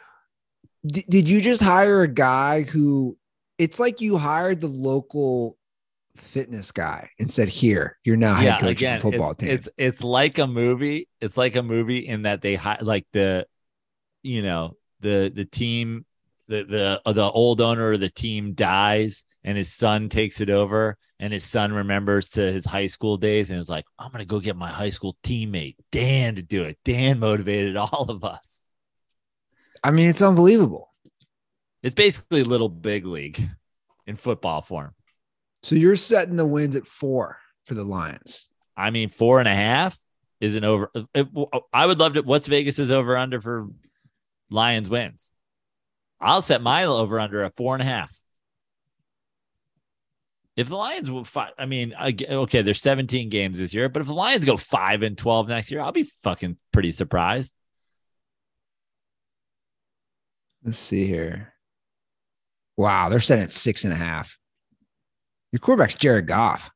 d- 0.85 1.05
did 1.07 1.29
you 1.29 1.41
just 1.41 1.61
hire 1.61 2.01
a 2.01 2.07
guy 2.07 2.61
who 2.61 3.17
it's 3.57 3.79
like 3.79 4.01
you 4.01 4.17
hired 4.17 4.61
the 4.61 4.67
local 4.67 5.57
fitness 6.15 6.71
guy 6.71 7.09
and 7.19 7.31
said, 7.31 7.47
"Here, 7.47 7.97
you're 8.03 8.17
now 8.17 8.39
yeah, 8.39 8.53
head 8.53 8.61
coach 8.61 8.71
again, 8.71 8.95
of 8.95 9.01
the 9.01 9.11
football 9.11 9.31
it's, 9.31 9.39
team." 9.39 9.49
It's 9.49 9.69
it's 9.77 10.03
like 10.03 10.37
a 10.37 10.47
movie. 10.47 11.07
It's 11.21 11.37
like 11.37 11.55
a 11.55 11.63
movie 11.63 12.07
in 12.07 12.23
that 12.23 12.41
they 12.41 12.55
hi- 12.55 12.79
like 12.81 13.05
the 13.13 13.45
you 14.23 14.43
know 14.43 14.75
the 15.01 15.31
the 15.33 15.45
team 15.45 16.05
the 16.47 16.63
the 17.05 17.13
the 17.13 17.23
old 17.23 17.61
owner 17.61 17.93
of 17.93 17.99
the 17.99 18.09
team 18.09 18.53
dies 18.53 19.25
and 19.47 19.57
his 19.57 19.71
son 19.71 20.09
takes 20.09 20.41
it 20.41 20.49
over 20.49 20.97
and 21.21 21.31
his 21.31 21.45
son 21.45 21.71
remembers 21.71 22.31
to 22.31 22.51
his 22.51 22.65
high 22.65 22.87
school 22.87 23.15
days 23.15 23.49
and 23.49 23.57
is 23.57 23.69
like 23.69 23.85
i'm 23.97 24.11
gonna 24.11 24.25
go 24.25 24.41
get 24.41 24.57
my 24.57 24.67
high 24.67 24.89
school 24.89 25.15
teammate 25.23 25.77
dan 25.89 26.35
to 26.35 26.41
do 26.41 26.63
it. 26.63 26.77
Dan 26.83 27.17
motivated 27.19 27.77
all 27.77 28.07
of 28.09 28.25
us. 28.25 28.63
I 29.81 29.91
mean 29.91 30.09
it's 30.09 30.21
unbelievable. 30.21 30.93
It's 31.81 31.95
basically 31.95 32.43
little 32.43 32.67
big 32.67 33.05
league 33.05 33.41
in 34.05 34.17
football 34.17 34.61
form. 34.61 34.93
So 35.63 35.75
you're 35.75 35.95
setting 35.95 36.35
the 36.35 36.45
wins 36.45 36.75
at 36.75 36.85
four 36.85 37.37
for 37.63 37.73
the 37.73 37.85
lions. 37.85 38.47
I 38.75 38.89
mean 38.89 39.07
four 39.07 39.39
and 39.39 39.47
a 39.47 39.55
half 39.55 39.97
isn't 40.41 40.65
over 40.65 40.91
uh, 40.93 41.03
it, 41.15 41.27
uh, 41.35 41.59
i 41.73 41.85
would 41.85 41.99
love 41.99 42.13
to 42.13 42.21
what's 42.21 42.47
vegas's 42.47 42.91
over 42.91 43.17
under 43.17 43.41
for 43.41 43.69
Lions 44.49 44.89
wins. 44.89 45.31
I'll 46.19 46.41
set 46.41 46.61
my 46.61 46.83
over 46.83 47.19
under 47.19 47.43
a 47.43 47.49
four 47.49 47.75
and 47.75 47.81
a 47.81 47.85
half. 47.85 48.17
If 50.57 50.69
the 50.69 50.75
Lions 50.75 51.11
will 51.11 51.23
fight, 51.23 51.53
I 51.59 51.67
mean, 51.67 51.93
okay, 51.95 52.63
there's 52.63 52.81
17 52.81 53.29
games 53.29 53.59
this 53.59 53.75
year, 53.75 53.89
but 53.89 54.01
if 54.01 54.07
the 54.07 54.13
Lions 54.15 54.43
go 54.43 54.57
five 54.57 55.03
and 55.03 55.15
12 55.15 55.47
next 55.47 55.69
year, 55.69 55.81
I'll 55.81 55.91
be 55.91 56.11
fucking 56.23 56.57
pretty 56.73 56.91
surprised. 56.91 57.53
Let's 60.63 60.79
see 60.79 61.05
here. 61.05 61.53
Wow, 62.75 63.09
they're 63.09 63.19
setting 63.19 63.43
at 63.43 63.51
six 63.51 63.83
and 63.83 63.93
a 63.93 63.97
half. 63.97 64.37
Your 65.51 65.59
quarterback's 65.59 65.95
Jared 65.95 66.25
Goff. 66.25 66.71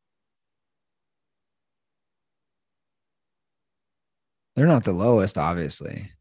They're 4.56 4.68
not 4.68 4.84
the 4.84 4.94
lowest, 4.94 5.40
obviously. 5.40 6.12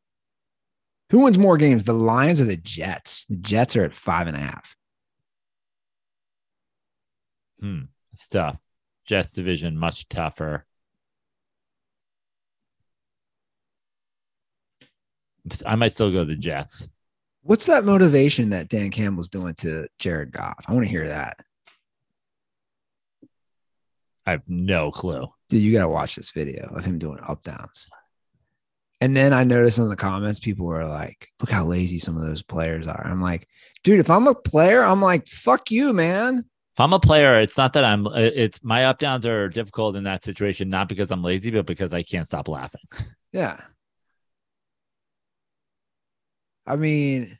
Who 1.10 1.20
wins 1.20 1.38
more 1.38 1.58
games, 1.58 1.84
the 1.84 1.92
Lions 1.92 2.40
or 2.40 2.44
the 2.44 2.56
Jets? 2.56 3.26
The 3.28 3.36
Jets 3.36 3.76
are 3.76 3.84
at 3.84 3.94
five 3.94 4.28
and 4.28 4.36
a 4.36 4.40
half. 4.40 4.74
Hmm. 7.60 7.82
It's 8.12 8.28
tough. 8.28 8.56
Jets 9.06 9.32
division 9.32 9.76
much 9.76 10.08
tougher. 10.08 10.64
I 15.66 15.74
might 15.76 15.92
still 15.92 16.12
go 16.12 16.24
the 16.24 16.36
Jets. 16.36 16.88
What's 17.42 17.66
that 17.66 17.84
motivation 17.84 18.50
that 18.50 18.68
Dan 18.68 18.90
Campbell's 18.90 19.28
doing 19.28 19.54
to 19.54 19.88
Jared 19.98 20.32
Goff? 20.32 20.64
I 20.66 20.72
want 20.72 20.84
to 20.84 20.90
hear 20.90 21.08
that. 21.08 21.38
I 24.26 24.32
have 24.32 24.42
no 24.46 24.90
clue. 24.90 25.26
Dude, 25.48 25.62
you 25.62 25.72
got 25.72 25.82
to 25.82 25.88
watch 25.88 26.14
this 26.14 26.30
video 26.30 26.72
of 26.76 26.84
him 26.84 26.98
doing 26.98 27.18
up 27.26 27.42
downs. 27.42 27.88
And 29.00 29.16
then 29.16 29.32
I 29.32 29.44
noticed 29.44 29.78
in 29.78 29.88
the 29.88 29.96
comments, 29.96 30.38
people 30.38 30.66
were 30.66 30.84
like, 30.84 31.28
look 31.40 31.50
how 31.50 31.64
lazy 31.64 31.98
some 31.98 32.16
of 32.18 32.22
those 32.22 32.42
players 32.42 32.86
are. 32.86 33.06
I'm 33.06 33.22
like, 33.22 33.48
dude, 33.82 33.98
if 33.98 34.10
I'm 34.10 34.28
a 34.28 34.34
player, 34.34 34.82
I'm 34.82 35.00
like, 35.00 35.26
fuck 35.26 35.70
you, 35.70 35.94
man. 35.94 36.44
If 36.74 36.80
I'm 36.80 36.92
a 36.92 37.00
player, 37.00 37.40
it's 37.40 37.56
not 37.56 37.72
that 37.74 37.84
I'm, 37.84 38.06
uh, 38.06 38.12
it's 38.16 38.62
my 38.62 38.84
up 38.86 38.98
downs 38.98 39.26
are 39.26 39.48
difficult 39.48 39.96
in 39.96 40.04
that 40.04 40.24
situation, 40.24 40.70
not 40.70 40.88
because 40.88 41.10
I'm 41.10 41.22
lazy, 41.22 41.50
but 41.50 41.66
because 41.66 41.92
I 41.92 42.02
can't 42.02 42.26
stop 42.26 42.48
laughing. 42.48 42.82
Yeah. 43.32 43.60
I 46.66 46.74
mean, 46.74 47.38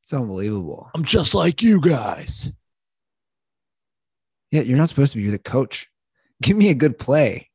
it's 0.00 0.12
unbelievable. 0.12 0.88
I'm 0.94 1.04
just 1.04 1.34
like 1.34 1.60
you 1.60 1.80
guys. 1.80 2.52
Yeah, 4.52 4.60
you're 4.60 4.78
not 4.78 4.90
supposed 4.90 5.14
to 5.14 5.18
be. 5.18 5.28
The 5.28 5.40
coach. 5.40 5.88
Give 6.42 6.56
me 6.56 6.70
a 6.70 6.74
good 6.74 7.00
play 7.00 7.50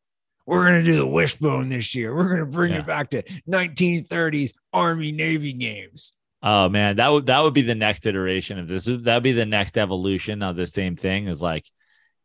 we're 0.45 0.66
going 0.66 0.84
to 0.84 0.91
do 0.91 0.97
the 0.97 1.08
wishbone 1.08 1.70
this 1.70 1.95
year. 1.95 2.16
We're 2.16 2.28
going 2.28 2.39
to 2.39 2.45
bring 2.45 2.74
yeah. 2.74 2.80
it 2.80 2.88
back 2.88 3.10
to 3.12 3.24
1930s 3.49 4.51
Army 4.72 5.12
Navy 5.12 5.53
games. 5.53 6.14
Oh 6.48 6.70
man, 6.70 6.98
that 6.98 7.12
would 7.12 7.26
that 7.26 7.41
would 7.41 7.56
be 7.56 7.64
the 7.64 7.74
next 7.74 8.06
iteration 8.06 8.60
of 8.60 8.68
this. 8.68 8.86
That 8.86 9.16
would 9.16 9.24
be 9.24 9.32
the 9.32 9.48
next 9.48 9.80
evolution 9.80 10.43
of 10.43 10.56
the 10.56 10.68
same 10.68 10.96
thing. 10.96 11.28
Is 11.28 11.41
like 11.41 11.66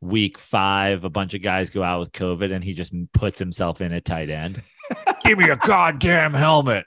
week 0.02 0.38
five, 0.38 1.04
a 1.04 1.08
bunch 1.08 1.32
of 1.32 1.40
guys 1.40 1.70
go 1.70 1.82
out 1.82 2.00
with 2.00 2.12
COVID, 2.12 2.52
and 2.52 2.62
he 2.62 2.74
just 2.74 2.92
puts 3.14 3.38
himself 3.38 3.80
in 3.80 3.94
a 3.94 4.00
tight 4.02 4.28
end. 4.28 4.60
Give 5.24 5.38
me 5.38 5.48
a 5.48 5.56
goddamn 5.56 6.34
helmet. 6.34 6.84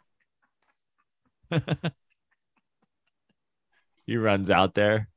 he 4.05 4.15
runs 4.15 4.51
out 4.51 4.75
there. 4.75 5.09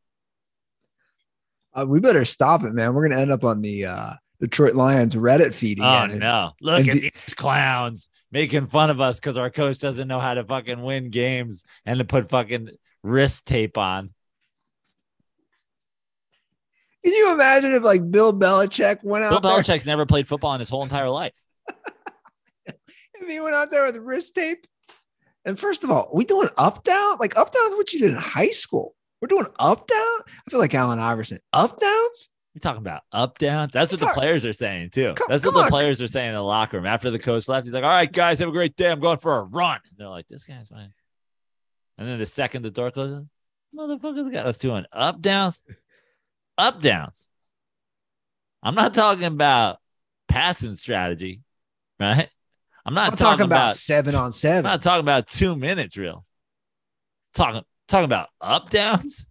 Uh, 1.75 1.85
we 1.87 2.01
better 2.01 2.25
stop 2.25 2.65
it, 2.65 2.73
man. 2.73 2.95
We're 2.95 3.11
gonna 3.11 3.21
end 3.21 3.31
up 3.31 3.45
on 3.45 3.61
the 3.61 3.85
uh, 3.85 4.15
Detroit 4.41 4.75
Lions 4.75 5.15
Reddit 5.15 5.55
feed 5.55 5.81
oh, 5.81 5.83
again. 5.83 6.23
Oh 6.23 6.27
no! 6.27 6.53
Look 6.61 6.81
and 6.81 6.89
at 6.89 6.95
the, 6.95 7.01
these 7.01 7.35
clowns 7.35 8.09
making 8.31 8.67
fun 8.67 8.91
of 8.91 9.01
us 9.01 9.19
because 9.19 9.37
our 9.37 9.51
coach 9.51 9.79
doesn't 9.79 10.09
know 10.09 10.21
how 10.21 10.35
to 10.35 10.45
fucking 10.45 10.83
win 10.83 11.11
games 11.11 11.65
and 11.85 11.99
to 11.99 12.05
put 12.05 12.29
fucking 12.29 12.71
wrist 13.03 13.47
tape 13.47 13.79
on. 13.79 14.11
Can 17.03 17.15
you 17.15 17.33
imagine 17.33 17.73
if 17.73 17.83
like 17.83 18.11
Bill 18.11 18.33
Belichick 18.33 18.99
went 19.03 19.25
out? 19.25 19.41
Bill 19.41 19.51
Belichick's 19.53 19.87
never 19.87 20.07
played 20.07 20.27
football 20.27 20.55
in 20.55 20.61
his 20.61 20.69
whole 20.69 20.83
entire 20.83 21.09
life. 21.09 21.37
if 22.67 23.29
he 23.29 23.41
went 23.41 23.55
out 23.55 23.71
there 23.71 23.87
with 23.87 23.97
wrist 23.97 24.35
tape, 24.35 24.67
and 25.45 25.59
first 25.59 25.85
of 25.85 25.91
all, 25.91 26.11
we 26.13 26.25
doing 26.25 26.49
up 26.59 26.83
down? 26.83 27.19
Like 27.21 27.37
up 27.37 27.53
downs? 27.53 27.75
What 27.77 27.93
you 27.93 28.01
did 28.01 28.11
in 28.11 28.17
high 28.17 28.51
school? 28.51 28.97
We're 29.21 29.29
doing 29.29 29.47
up 29.59 29.87
down. 29.87 29.99
I 29.99 30.51
feel 30.51 30.59
like 30.59 30.75
Allen 30.75 30.99
Iverson. 30.99 31.39
Up 31.53 31.81
downs? 31.81 32.29
You're 32.57 32.61
talking 32.63 32.81
about 32.81 33.03
up 33.13 33.37
down. 33.37 33.69
That's 33.71 33.93
what 33.93 34.01
the 34.01 34.07
players 34.07 34.47
are 34.47 34.53
saying 34.55 34.89
too. 34.89 35.13
Come, 35.13 35.27
That's 35.29 35.45
what 35.45 35.53
the 35.53 35.65
on. 35.65 35.69
players 35.69 36.01
are 36.01 36.07
saying 36.07 36.29
in 36.29 36.35
the 36.35 36.41
locker 36.41 36.79
room 36.79 36.87
after 36.87 37.11
the 37.11 37.19
coach 37.19 37.49
left. 37.49 37.67
He's 37.67 37.75
like, 37.75 37.85
"All 37.85 37.91
right, 37.91 38.11
guys, 38.11 38.39
have 38.39 38.49
a 38.49 38.53
great 38.53 38.77
day. 38.77 38.91
I'm 38.91 38.99
going 38.99 39.19
for 39.19 39.37
a 39.37 39.43
run." 39.43 39.79
And 39.91 39.99
they're 39.99 40.09
like, 40.09 40.27
"This 40.27 40.47
guy's 40.47 40.67
fine." 40.67 40.95
And 41.99 42.09
then 42.09 42.19
the 42.19 42.25
second 42.25 42.63
the 42.63 42.71
door 42.71 42.91
closes, 42.91 43.27
motherfuckers 43.77 44.33
got 44.33 44.47
us 44.47 44.57
doing 44.57 44.87
up 44.91 45.21
downs, 45.21 45.63
up 46.57 46.81
downs. 46.81 47.29
I'm 48.63 48.75
not 48.75 48.95
talking 48.95 49.25
about 49.25 49.77
passing 50.27 50.77
strategy, 50.77 51.43
right? 52.01 52.31
I'm 52.87 52.95
not 52.95 53.11
I'm 53.11 53.17
talking, 53.19 53.19
talking 53.19 53.45
about, 53.45 53.65
about, 53.67 53.77
seven 53.77 54.15
on 54.15 54.33
seven. 54.33 54.65
I'm 54.65 54.73
not 54.73 54.83
talking 54.83 55.05
about 55.05 55.27
two 55.27 55.57
minute 55.57 55.93
drill. 55.93 56.25
Talking 57.35 57.65
talking 57.87 58.07
about 58.07 58.31
up 58.41 58.71
downs, 58.71 59.29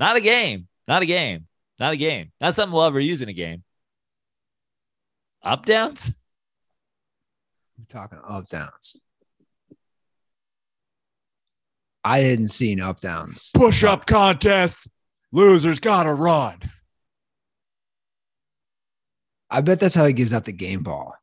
not 0.00 0.16
a 0.16 0.20
game, 0.20 0.66
not 0.88 1.02
a 1.02 1.06
game. 1.06 1.46
Not 1.80 1.94
a 1.94 1.96
game. 1.96 2.30
Not 2.40 2.54
something 2.54 2.74
we'll 2.74 2.84
ever 2.84 3.00
use 3.00 3.22
in 3.22 3.30
a 3.30 3.32
game. 3.32 3.64
Up 5.42 5.64
downs? 5.64 6.12
I'm 7.78 7.86
talking 7.86 8.18
up 8.22 8.46
downs. 8.48 8.96
I 12.04 12.18
hadn't 12.18 12.48
seen 12.48 12.80
up 12.80 13.00
downs. 13.00 13.50
Push 13.54 13.82
up 13.82 14.04
contest. 14.04 14.88
Losers 15.32 15.78
gotta 15.78 16.12
run. 16.12 16.58
I 19.48 19.62
bet 19.62 19.80
that's 19.80 19.94
how 19.94 20.04
he 20.04 20.12
gives 20.12 20.34
out 20.34 20.44
the 20.44 20.52
game 20.52 20.82
ball 20.82 21.14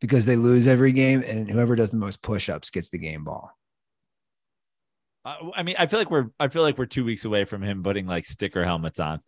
because 0.00 0.26
they 0.26 0.36
lose 0.36 0.66
every 0.66 0.92
game, 0.92 1.22
and 1.22 1.48
whoever 1.48 1.76
does 1.76 1.90
the 1.90 1.96
most 1.96 2.22
push 2.22 2.48
ups 2.48 2.70
gets 2.70 2.88
the 2.88 2.98
game 2.98 3.24
ball. 3.24 3.52
I 5.24 5.62
mean, 5.62 5.76
I 5.78 5.86
feel 5.86 6.00
like 6.00 6.10
we're 6.10 6.26
I 6.38 6.48
feel 6.48 6.62
like 6.62 6.76
we're 6.76 6.86
two 6.86 7.04
weeks 7.04 7.24
away 7.24 7.44
from 7.44 7.62
him 7.62 7.82
putting 7.82 8.06
like 8.06 8.26
sticker 8.26 8.64
helmets 8.64 9.00
on. 9.00 9.20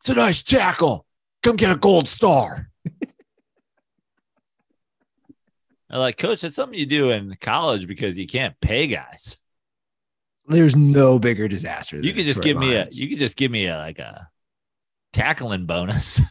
It's 0.00 0.10
a 0.10 0.14
nice 0.14 0.42
tackle. 0.42 1.06
Come 1.42 1.56
get 1.56 1.72
a 1.72 1.76
gold 1.76 2.08
star. 2.08 2.70
I 5.90 5.98
like, 5.98 6.16
coach, 6.16 6.44
it's 6.44 6.56
something 6.56 6.78
you 6.78 6.86
do 6.86 7.10
in 7.10 7.36
college 7.40 7.86
because 7.86 8.16
you 8.16 8.26
can't 8.26 8.58
pay 8.60 8.86
guys. 8.86 9.36
There's 10.46 10.74
no 10.74 11.18
bigger 11.18 11.48
disaster. 11.48 12.00
you 12.00 12.12
could 12.12 12.26
just 12.26 12.42
give 12.42 12.56
Lions. 12.56 12.98
me 12.98 13.04
a. 13.04 13.04
You 13.04 13.10
could 13.10 13.20
just 13.20 13.36
give 13.36 13.50
me 13.50 13.66
a 13.66 13.76
like 13.76 13.98
a 13.98 14.28
tackling 15.12 15.66
bonus. 15.66 16.20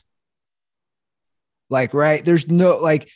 Like, 1.72 1.94
right? 1.94 2.26
There's 2.26 2.48
no 2.48 2.78
like 2.78 3.12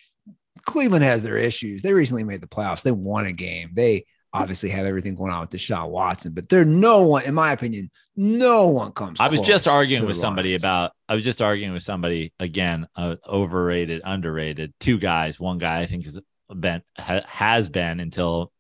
Cleveland 0.62 1.04
has 1.04 1.24
their 1.24 1.38
issues. 1.38 1.82
They 1.82 1.92
recently 1.92 2.24
made 2.24 2.40
the 2.40 2.48
playoffs. 2.48 2.84
They 2.84 2.92
won 2.92 3.26
a 3.26 3.32
game. 3.32 3.72
They 3.74 4.06
obviously 4.34 4.70
have 4.70 4.86
everything 4.86 5.16
going 5.16 5.32
on 5.32 5.42
with 5.42 5.52
Deshaun 5.52 5.90
Watson, 5.90 6.34
but 6.34 6.50
they're 6.50 6.66
no 6.66 7.04
one, 7.08 7.24
in 7.24 7.34
my 7.34 7.52
opinion, 7.52 7.92
no 8.16 8.68
one 8.68 8.92
comes. 8.92 9.20
I 9.20 9.30
was 9.30 9.42
just 9.42 9.68
arguing 9.68 10.06
with 10.06 10.18
somebody 10.18 10.50
Lions. 10.50 10.64
about. 10.64 10.92
I 11.08 11.16
was 11.16 11.24
just 11.24 11.42
arguing 11.42 11.74
with 11.74 11.84
somebody 11.84 12.34
again. 12.40 12.88
Uh, 12.96 13.16
overrated, 13.28 14.02
underrated. 14.04 14.74
Two 14.80 14.98
guys. 14.98 15.40
One 15.40 15.58
guy 15.58 15.82
I 15.82 15.86
think 15.86 16.06
has 16.06 16.20
been 16.56 16.82
ha, 16.98 17.22
has 17.28 17.70
been 17.70 18.00
until 18.00 18.52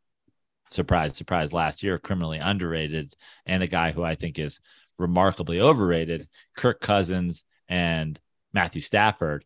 surprise, 0.71 1.15
surprise 1.15 1.53
last 1.53 1.83
year 1.83 1.97
criminally 1.97 2.39
underrated, 2.39 3.13
and 3.45 3.61
a 3.63 3.67
guy 3.67 3.91
who 3.91 4.03
I 4.03 4.15
think 4.15 4.39
is 4.39 4.59
remarkably 4.97 5.59
overrated. 5.59 6.27
Kirk 6.57 6.81
Cousins 6.81 7.45
and 7.67 8.19
Matthew 8.53 8.81
Stafford. 8.81 9.45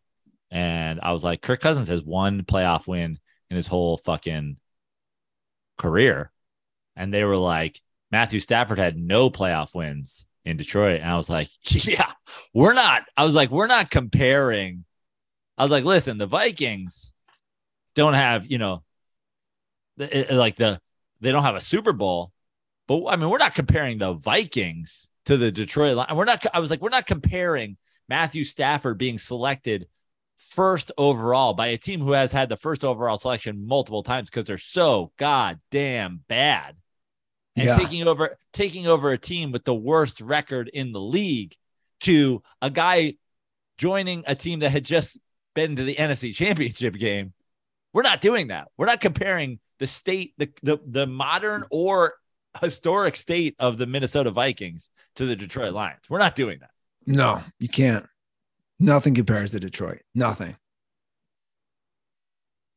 And 0.52 1.00
I 1.02 1.12
was 1.12 1.24
like, 1.24 1.42
Kirk 1.42 1.60
Cousins 1.60 1.90
has 1.90 2.02
one 2.02 2.44
playoff 2.44 2.88
win 2.88 3.20
in 3.50 3.56
his 3.56 3.68
whole 3.68 3.98
fucking 3.98 4.58
career. 5.78 6.32
And 6.96 7.14
they 7.14 7.24
were 7.24 7.38
like, 7.38 7.82
Matthew 8.12 8.40
Stafford 8.40 8.80
had 8.80 8.98
no 8.98 9.30
playoff 9.30 9.76
wins 9.76 10.28
in 10.46 10.58
Detroit. 10.58 11.02
And 11.02 11.10
I 11.10 11.18
was 11.18 11.30
like, 11.30 11.50
yeah, 11.86 12.12
we're 12.54 12.74
not. 12.74 13.04
I 13.16 13.24
was 13.24 13.36
like, 13.36 13.52
we're 13.52 13.68
not 13.68 13.90
comparing. 13.90 14.86
I 15.58 15.64
was 15.64 15.72
like, 15.72 15.84
listen, 15.84 16.18
the 16.18 16.26
Vikings 16.28 17.12
don't 17.96 18.14
have, 18.14 18.50
you 18.50 18.58
know, 18.58 18.84
the- 19.98 20.28
like 20.32 20.56
the, 20.56 20.80
they 21.22 21.32
don't 21.32 21.44
have 21.44 21.56
a 21.56 21.62
Super 21.62 21.94
Bowl. 21.94 22.32
But 22.88 23.06
I 23.08 23.16
mean, 23.18 23.30
we're 23.30 23.38
not 23.38 23.56
comparing 23.56 23.98
the 23.98 24.14
Vikings 24.14 25.10
to 25.26 25.36
the 25.36 25.52
Detroit 25.52 25.98
line. 25.98 26.16
We're 26.16 26.26
not, 26.26 26.46
I 26.54 26.60
was 26.60 26.70
like, 26.70 26.82
we're 26.82 26.90
not 26.90 27.06
comparing 27.06 27.78
Matthew 28.08 28.44
Stafford 28.46 28.98
being 28.98 29.18
selected 29.18 29.88
first 30.38 30.92
overall 30.98 31.54
by 31.54 31.68
a 31.68 31.78
team 31.78 32.00
who 32.00 32.12
has 32.12 32.32
had 32.32 32.50
the 32.50 32.58
first 32.58 32.84
overall 32.84 33.18
selection 33.18 33.66
multiple 33.68 34.04
times 34.04 34.30
because 34.30 34.46
they're 34.46 34.58
so 34.58 35.12
goddamn 35.18 36.22
bad 36.28 36.76
and 37.56 37.66
Yeah. 37.66 37.78
taking 37.78 38.08
over 38.08 38.38
taking 38.54 38.88
over 38.88 39.12
a 39.12 39.18
team 39.18 39.52
with 39.52 39.66
the 39.66 39.76
worst 39.76 40.22
record 40.22 40.70
in 40.74 40.92
the 40.92 41.02
league 41.02 41.56
to 42.02 42.42
a 42.62 42.70
guy 42.70 43.16
joining 43.78 44.24
a 44.28 44.36
team 44.36 44.60
that 44.60 44.70
had 44.72 44.86
just 44.86 45.18
been 45.56 45.76
to 45.76 45.84
the 45.84 45.96
NFC 45.96 46.34
championship 46.36 46.94
game. 46.96 47.34
We're 47.94 48.04
not 48.04 48.22
doing 48.22 48.48
that. 48.48 48.68
We're 48.78 48.86
not 48.86 49.02
comparing 49.02 49.60
the 49.80 49.88
state, 49.88 50.34
the 50.38 50.52
the, 50.62 50.78
the 50.86 51.08
modern 51.08 51.64
or 51.72 52.14
historic 52.62 53.16
state 53.16 53.56
of 53.60 53.78
the 53.78 53.86
Minnesota 53.86 54.32
Vikings 54.32 54.90
to 55.16 55.26
the 55.26 55.36
Detroit 55.36 55.74
Lions. 55.74 56.02
We're 56.10 56.20
not 56.20 56.36
doing 56.36 56.60
that. 56.60 56.72
No, 57.08 57.44
you 57.60 57.70
can't. 57.70 58.06
Nothing 58.80 59.16
compares 59.16 59.52
to 59.52 59.60
Detroit. 59.60 60.02
Nothing. 60.14 60.56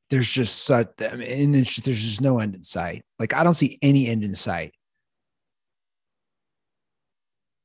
There's 0.09 0.29
just 0.29 0.65
such, 0.65 0.89
I 1.01 1.15
mean, 1.15 1.55
and 1.55 1.65
just, 1.65 1.85
there's 1.85 2.03
just 2.03 2.21
no 2.21 2.41
end 2.41 2.55
in 2.55 2.65
sight. 2.65 3.05
Like, 3.19 3.33
I 3.35 3.45
don't 3.45 3.55
see 3.55 3.79
any 3.81 4.09
end 4.09 4.25
in 4.25 4.35
sight. 4.35 4.75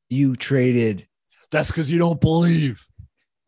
You 0.09 0.36
traded, 0.36 1.07
That's 1.49 1.69
because 1.69 1.89
you 1.89 1.97
don't 1.97 2.21
believe. 2.21 2.86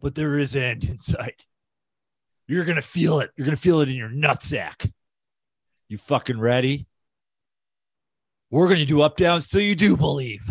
but 0.00 0.14
there 0.14 0.38
is 0.38 0.54
an 0.54 0.62
end 0.62 0.84
in 0.84 0.98
sight. 0.98 1.46
You're 2.46 2.64
gonna 2.64 2.82
feel 2.82 3.20
it. 3.20 3.30
You're 3.36 3.46
gonna 3.46 3.56
feel 3.56 3.80
it 3.80 3.88
in 3.88 3.96
your 3.96 4.10
nutsack. 4.10 4.92
You 5.88 5.98
fucking 5.98 6.38
ready? 6.38 6.86
We're 8.50 8.68
gonna 8.68 8.84
do 8.84 9.00
up 9.00 9.16
downs 9.16 9.48
till 9.48 9.62
you 9.62 9.74
do 9.74 9.96
believe. 9.96 10.42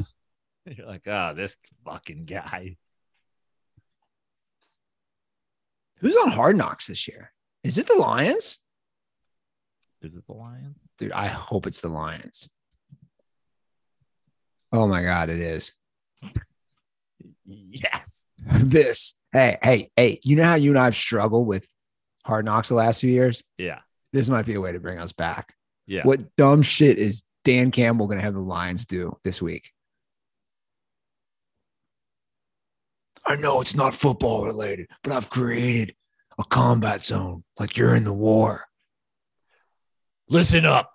You're 0.78 0.88
like, 0.88 1.08
oh, 1.08 1.34
this 1.36 1.58
fucking 1.86 2.26
guy. 2.26 2.78
who's 6.00 6.16
on 6.18 6.32
Hard 6.32 6.58
Knocks 6.58 6.88
this 6.88 7.08
year? 7.08 7.32
Is 7.64 7.78
it 7.78 7.88
the 7.88 7.96
Lions? 7.96 8.60
Is 10.02 10.16
it 10.16 10.26
the 10.28 10.34
Lions? 10.34 10.78
Dude, 10.98 11.12
I 11.12 11.28
hope 11.28 11.68
it's 11.68 11.82
the 11.82 11.90
Lions. 11.90 12.50
Oh 14.72 14.88
my 14.88 15.04
God, 15.04 15.30
it 15.30 15.40
is. 15.40 15.74
Yes. 17.46 18.26
this, 18.54 19.16
hey, 19.32 19.58
hey, 19.64 19.90
hey, 19.96 20.20
you 20.24 20.36
know 20.36 20.44
how 20.44 20.56
you 20.56 20.72
and 20.72 20.80
I've 20.80 20.96
struggled 20.96 21.48
with 21.48 21.68
Hard 22.26 22.46
Knocks 22.46 22.70
the 22.70 22.76
last 22.76 23.02
few 23.02 23.12
years? 23.12 23.44
Yeah. 23.58 23.80
This 24.14 24.30
might 24.30 24.46
be 24.46 24.56
a 24.56 24.62
way 24.62 24.72
to 24.72 24.80
bring 24.80 25.00
us 25.00 25.12
back. 25.12 25.54
Yeah. 25.88 26.04
What 26.04 26.36
dumb 26.36 26.62
shit 26.62 26.98
is 26.98 27.22
Dan 27.44 27.72
Campbell 27.72 28.08
going 28.08 28.18
to 28.18 28.24
have 28.24 28.34
the 28.34 28.40
Lions 28.40 28.86
do 28.86 29.18
this 29.24 29.42
week? 29.42 29.72
I 33.26 33.36
know 33.36 33.62
it's 33.62 33.76
not 33.76 33.96
football 33.96 34.46
related, 34.46 34.88
but 35.04 35.12
I've 35.12 35.30
created 35.30 35.96
a 36.38 36.44
combat 36.44 37.04
zone 37.04 37.44
like 37.60 37.76
you're 37.76 37.96
in 37.96 38.04
the 38.04 38.14
war. 38.14 38.66
listen 40.30 40.66
up. 40.66 40.92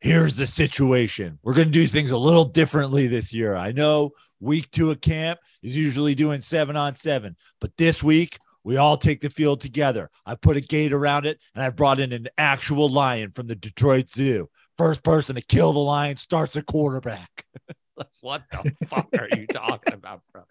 Here's 0.00 0.36
the 0.36 0.46
situation. 0.46 1.38
We're 1.42 1.54
going 1.54 1.68
to 1.68 1.72
do 1.72 1.86
things 1.86 2.10
a 2.10 2.18
little 2.18 2.44
differently 2.44 3.06
this 3.06 3.32
year. 3.32 3.56
I 3.56 3.72
know 3.72 4.10
week 4.38 4.70
two 4.70 4.90
of 4.90 5.00
camp 5.00 5.38
is 5.62 5.74
usually 5.74 6.14
doing 6.14 6.42
seven 6.42 6.76
on 6.76 6.94
seven, 6.94 7.36
but 7.60 7.76
this 7.78 8.02
week 8.02 8.38
we 8.64 8.76
all 8.76 8.96
take 8.96 9.20
the 9.22 9.30
field 9.30 9.60
together. 9.60 10.10
I 10.26 10.34
put 10.34 10.56
a 10.56 10.60
gate 10.60 10.92
around 10.92 11.24
it 11.24 11.38
and 11.54 11.62
I 11.62 11.70
brought 11.70 12.00
in 12.00 12.12
an 12.12 12.28
actual 12.36 12.88
lion 12.88 13.30
from 13.30 13.46
the 13.46 13.54
Detroit 13.54 14.10
Zoo. 14.10 14.50
First 14.76 15.02
person 15.02 15.36
to 15.36 15.42
kill 15.42 15.72
the 15.72 15.78
lion 15.78 16.16
starts 16.16 16.56
a 16.56 16.62
quarterback. 16.62 17.46
what 18.20 18.42
the 18.50 18.74
fuck 18.86 19.08
are 19.18 19.28
you 19.38 19.46
talking 19.46 19.94
about, 19.94 20.20
bro? 20.32 20.42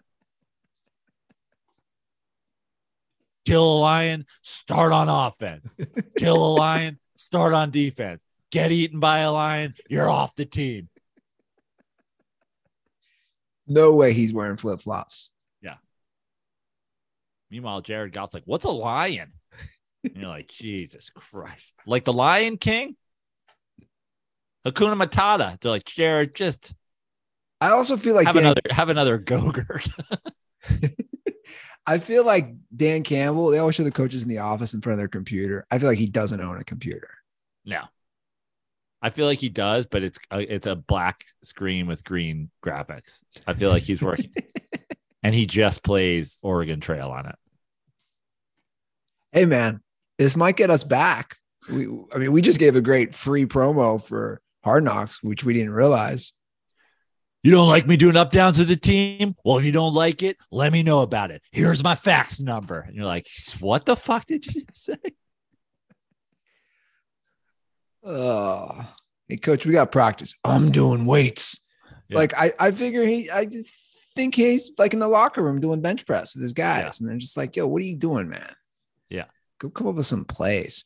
Kill 3.44 3.64
a 3.64 3.78
lion, 3.78 4.26
start 4.42 4.92
on 4.92 5.08
offense. 5.08 5.78
Kill 6.16 6.36
a 6.36 6.52
lion, 6.54 6.98
start 7.16 7.52
on 7.54 7.70
defense. 7.70 8.20
Get 8.50 8.72
eaten 8.72 9.00
by 9.00 9.20
a 9.20 9.32
lion, 9.32 9.74
you're 9.88 10.10
off 10.10 10.34
the 10.36 10.44
team. 10.44 10.88
No 13.66 13.94
way 13.94 14.12
he's 14.12 14.32
wearing 14.32 14.56
flip 14.56 14.80
flops. 14.80 15.30
Yeah. 15.62 15.76
Meanwhile, 17.50 17.80
Jared 17.80 18.12
Goff's 18.12 18.34
like, 18.34 18.42
"What's 18.44 18.64
a 18.66 18.70
lion?" 18.70 19.32
And 20.04 20.16
you're 20.16 20.28
like, 20.28 20.48
"Jesus 20.48 21.10
Christ!" 21.10 21.72
Like 21.86 22.04
the 22.04 22.12
Lion 22.12 22.58
King, 22.58 22.96
Hakuna 24.66 24.96
Matata. 24.96 25.60
They're 25.60 25.70
like, 25.70 25.84
Jared, 25.84 26.34
just 26.34 26.74
I 27.60 27.70
also 27.70 27.96
feel 27.96 28.14
like 28.14 28.26
have 28.26 28.36
another 28.36 28.60
have 28.70 28.88
another 28.88 29.18
Gogurt. 29.18 29.88
I 31.86 31.98
feel 31.98 32.24
like 32.24 32.54
Dan 32.74 33.02
Campbell, 33.02 33.50
they 33.50 33.58
always 33.58 33.74
show 33.74 33.84
the 33.84 33.90
coaches 33.90 34.22
in 34.22 34.28
the 34.28 34.38
office 34.38 34.72
in 34.74 34.80
front 34.80 34.94
of 34.94 34.98
their 34.98 35.08
computer. 35.08 35.66
I 35.70 35.78
feel 35.78 35.88
like 35.88 35.98
he 35.98 36.06
doesn't 36.06 36.40
own 36.40 36.58
a 36.58 36.64
computer. 36.64 37.10
no, 37.64 37.82
I 39.02 39.10
feel 39.10 39.26
like 39.26 39.38
he 39.38 39.50
does, 39.50 39.84
but 39.84 40.02
it's 40.02 40.18
a, 40.30 40.40
it's 40.40 40.66
a 40.66 40.74
black 40.74 41.24
screen 41.42 41.86
with 41.86 42.04
green 42.04 42.50
graphics. 42.64 43.22
I 43.46 43.52
feel 43.52 43.68
like 43.68 43.82
he's 43.82 44.00
working, 44.00 44.32
and 45.22 45.34
he 45.34 45.44
just 45.44 45.82
plays 45.82 46.38
Oregon 46.40 46.80
Trail 46.80 47.10
on 47.10 47.26
it. 47.26 47.36
hey 49.32 49.44
man, 49.44 49.82
this 50.18 50.36
might 50.36 50.56
get 50.56 50.70
us 50.70 50.84
back. 50.84 51.36
We, 51.70 51.86
I 52.14 52.18
mean, 52.18 52.32
we 52.32 52.40
just 52.40 52.58
gave 52.58 52.76
a 52.76 52.80
great 52.80 53.14
free 53.14 53.44
promo 53.44 54.02
for 54.02 54.40
Hard 54.64 54.84
Knocks, 54.84 55.22
which 55.22 55.44
we 55.44 55.52
didn't 55.52 55.72
realize. 55.72 56.32
You 57.44 57.50
don't 57.50 57.68
like 57.68 57.86
me 57.86 57.96
doing 57.98 58.16
up 58.16 58.30
downs 58.30 58.58
with 58.58 58.68
the 58.68 58.76
team? 58.76 59.36
Well, 59.44 59.58
if 59.58 59.66
you 59.66 59.70
don't 59.70 59.92
like 59.92 60.22
it, 60.22 60.38
let 60.50 60.72
me 60.72 60.82
know 60.82 61.02
about 61.02 61.30
it. 61.30 61.42
Here's 61.52 61.84
my 61.84 61.94
fax 61.94 62.40
number. 62.40 62.80
And 62.80 62.96
you're 62.96 63.04
like, 63.04 63.28
what 63.60 63.84
the 63.84 63.94
fuck 63.96 64.24
did 64.24 64.46
you 64.46 64.62
say? 64.72 64.96
Oh, 68.02 68.86
hey, 69.28 69.36
coach, 69.36 69.64
we 69.66 69.72
got 69.72 69.92
practice. 69.92 70.34
I'm 70.44 70.70
doing 70.72 71.04
weights. 71.04 71.60
Yeah. 72.08 72.18
Like 72.18 72.34
I, 72.34 72.52
I 72.58 72.70
figure 72.70 73.04
he, 73.04 73.30
I 73.30 73.44
just 73.46 73.74
think 74.14 74.34
he's 74.34 74.70
like 74.78 74.92
in 74.94 75.00
the 75.00 75.08
locker 75.08 75.42
room 75.42 75.60
doing 75.60 75.80
bench 75.80 76.06
press 76.06 76.34
with 76.34 76.42
his 76.42 76.52
guys, 76.52 76.82
Yeah. 76.82 76.92
and 77.00 77.08
they're 77.08 77.18
just 77.18 77.36
like, 77.36 77.56
"Yo, 77.56 77.66
what 77.66 77.80
are 77.82 77.86
you 77.86 77.96
doing, 77.96 78.28
man? 78.28 78.52
Yeah. 79.08 79.24
go 79.58 79.70
come 79.70 79.86
up 79.86 79.94
with 79.94 80.06
some 80.06 80.24
plays." 80.24 80.84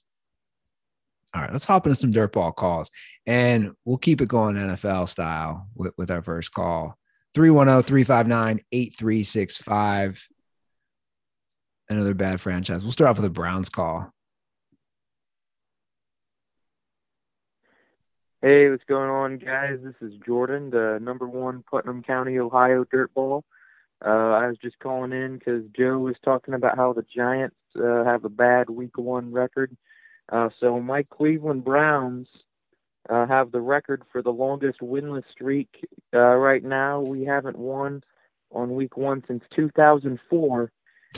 All 1.35 1.43
right, 1.43 1.53
let's 1.53 1.67
hop 1.67 1.87
into 1.87 1.95
some 1.95 2.13
dirtball 2.13 2.55
calls, 2.55 2.91
and 3.27 3.73
we'll 3.85 3.99
keep 3.99 4.23
it 4.23 4.29
going 4.29 4.57
NFL 4.57 5.09
style 5.09 5.69
with, 5.75 5.93
with 5.99 6.11
our 6.11 6.23
first 6.23 6.53
call. 6.53 6.97
oh, 7.37 7.39
310-359-8365. 7.39 10.23
Another 11.91 12.15
bad 12.15 12.41
franchise. 12.41 12.83
We'll 12.83 12.93
start 12.93 13.11
off 13.11 13.17
with 13.17 13.27
a 13.27 13.31
Browns 13.31 13.69
call. 13.69 14.11
Hey, 18.41 18.71
what's 18.71 18.85
going 18.85 19.11
on, 19.11 19.39
guys? 19.39 19.81
This 19.83 19.97
is 20.01 20.13
Jordan, 20.25 20.71
the 20.71 21.01
number 21.03 21.27
one 21.27 21.65
Putnam 21.69 22.05
County, 22.05 22.39
Ohio 22.39 22.85
dirtball. 22.85 23.43
Uh, 24.05 24.09
I 24.09 24.47
was 24.47 24.57
just 24.63 24.79
calling 24.79 25.13
in 25.13 25.39
because 25.39 25.65
Joe 25.77 25.99
was 25.99 26.15
talking 26.25 26.55
about 26.55 26.77
how 26.77 26.93
the 26.93 27.05
Giants 27.15 27.57
uh, 27.77 28.05
have 28.05 28.25
a 28.25 28.29
bad 28.29 28.71
Week 28.71 28.97
One 28.97 29.33
record. 29.33 29.77
Uh, 30.31 30.51
so 30.61 30.81
my 30.81 31.03
Cleveland 31.05 31.65
Browns 31.65 32.29
uh, 33.09 33.27
have 33.27 33.51
the 33.51 33.61
record 33.61 34.03
for 34.13 34.23
the 34.23 34.33
longest 34.33 34.81
winless 34.81 35.25
streak 35.31 35.69
uh, 36.15 36.35
right 36.35 36.63
now. 36.63 37.01
We 37.01 37.25
haven't 37.25 37.59
won 37.59 38.03
on 38.53 38.75
week 38.75 38.97
one 38.97 39.25
since 39.27 39.43
2004. 39.55 40.73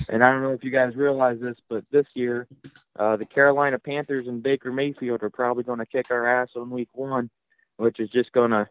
And 0.09 0.23
I 0.23 0.33
don't 0.33 0.43
know 0.43 0.53
if 0.53 0.63
you 0.63 0.71
guys 0.71 0.95
realize 0.95 1.41
this, 1.41 1.57
but 1.69 1.85
this 1.91 2.07
year, 2.15 2.47
uh, 2.97 3.17
the 3.17 3.25
Carolina 3.25 3.79
Panthers 3.79 4.29
and 4.29 4.43
Baker 4.43 4.71
Mayfield 4.71 5.23
are 5.23 5.31
probably 5.31 5.65
going 5.65 5.81
to 5.81 5.87
kick 5.87 6.11
our 6.11 6.43
ass 6.43 6.51
on 6.55 6.71
week 6.71 6.91
one, 6.93 7.29
which 7.77 7.99
is 7.99 8.09
just 8.11 8.31
going 8.31 8.53
to 8.53 8.69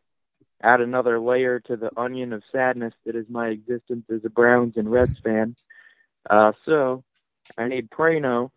add 0.61 0.81
another 0.81 1.19
layer 1.19 1.59
to 1.59 1.75
the 1.75 1.89
onion 1.97 2.31
of 2.31 2.43
sadness 2.51 2.93
that 3.05 3.15
is 3.15 3.25
my 3.29 3.47
existence 3.47 4.05
as 4.09 4.23
a 4.25 4.29
Browns 4.29 4.77
and 4.77 4.89
Reds 4.89 5.17
fan. 5.23 5.55
Uh, 6.29 6.53
so 6.65 7.03
I 7.57 7.67
need 7.67 7.89
Prano 7.89 8.51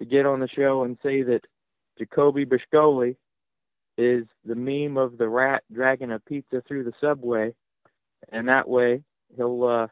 to 0.00 0.06
get 0.06 0.26
on 0.26 0.40
the 0.40 0.48
show 0.48 0.82
and 0.82 0.98
say 1.02 1.22
that 1.22 1.42
Jacoby 1.98 2.46
Biscoli 2.46 3.16
is 3.98 4.24
the 4.44 4.54
meme 4.54 4.96
of 4.96 5.18
the 5.18 5.28
rat 5.28 5.62
dragging 5.72 6.10
a 6.10 6.18
pizza 6.18 6.62
through 6.66 6.84
the 6.84 6.92
subway, 7.00 7.52
and 8.32 8.48
that 8.48 8.68
way 8.68 9.02
he'll 9.36 9.64
uh, 9.64 9.86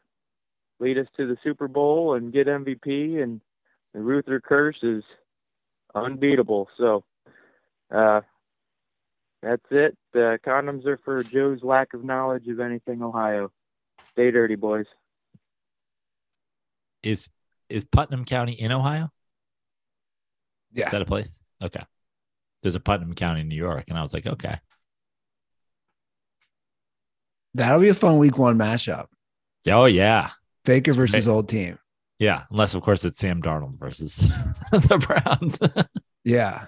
lead 0.81 0.99
us 0.99 1.07
to 1.17 1.27
the 1.27 1.37
Super 1.45 1.69
Bowl 1.69 2.15
and 2.15 2.33
get 2.33 2.47
MVP, 2.47 3.23
and 3.23 3.43
the 3.93 4.01
Ruther 4.01 4.41
curse 4.41 4.79
is 4.83 5.05
unbeatable. 5.95 6.69
So 6.79 7.05
uh, 7.95 8.23
that's 9.43 9.67
it. 9.71 9.97
The 10.15 10.39
condoms 10.47 10.87
are 10.87 10.99
for 11.05 11.23
Joe's 11.23 11.63
lack 11.63 11.93
of 11.93 12.03
knowledge 12.03 12.49
of 12.49 12.61
anything 12.61 13.03
Ohio. 13.03 13.53
Stay 14.13 14.31
dirty, 14.31 14.57
boys. 14.57 14.87
Is 17.03 17.29
is 17.69 17.85
Putnam 17.85 18.25
County 18.25 18.55
in 18.55 18.73
Ohio? 18.73 19.13
Yeah. 20.73 20.87
Is 20.87 20.93
that 20.93 21.03
a 21.03 21.07
place? 21.07 21.39
Okay. 21.63 21.83
There's 22.63 22.75
a 22.75 22.81
Putnam 22.81 23.15
County 23.15 23.43
New 23.45 23.55
York, 23.57 23.85
and 23.89 23.99
I 23.99 24.03
was 24.03 24.13
like, 24.13 24.27
okay. 24.27 24.59
That'll 27.55 27.81
be 27.81 27.89
a 27.89 27.95
fun 27.95 28.19
week 28.19 28.37
one 28.39 28.59
matchup. 28.59 29.07
Oh 29.69 29.87
yeah, 29.87 30.31
Baker 30.65 30.93
versus 30.93 31.25
great. 31.25 31.33
old 31.33 31.49
team. 31.49 31.79
yeah. 32.19 32.45
Unless 32.51 32.75
of 32.75 32.83
course 32.83 33.05
it's 33.05 33.19
Sam 33.19 33.43
Darnold 33.43 33.79
versus 33.79 34.17
the 34.73 34.99
Browns. 35.07 35.59
Yeah. 36.25 36.67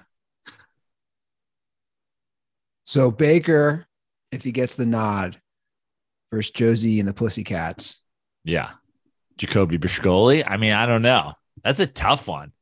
So 2.84 3.10
Baker, 3.10 3.86
if 4.32 4.42
he 4.42 4.52
gets 4.52 4.74
the 4.76 4.86
nod, 4.86 5.38
versus 6.32 6.50
Josie 6.50 6.98
and 6.98 7.08
the 7.08 7.12
Pussycats. 7.12 8.00
yeah. 8.44 8.70
Jacoby 9.36 9.78
Biscoli. 9.78 10.44
I 10.46 10.56
mean, 10.58 10.72
I 10.72 10.84
don't 10.84 11.00
know. 11.02 11.32
That's 11.64 11.80
a 11.80 11.86
tough 11.86 12.28
one. 12.28 12.52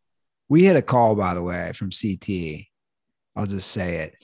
We 0.49 0.65
had 0.65 0.77
a 0.77 0.83
call, 0.83 1.15
by 1.15 1.35
the 1.35 1.43
way, 1.43 1.73
from 1.75 1.91
CT. 1.91 2.67
I'll 3.37 3.47
just 3.47 3.71
say 3.71 3.97
it. 3.97 4.15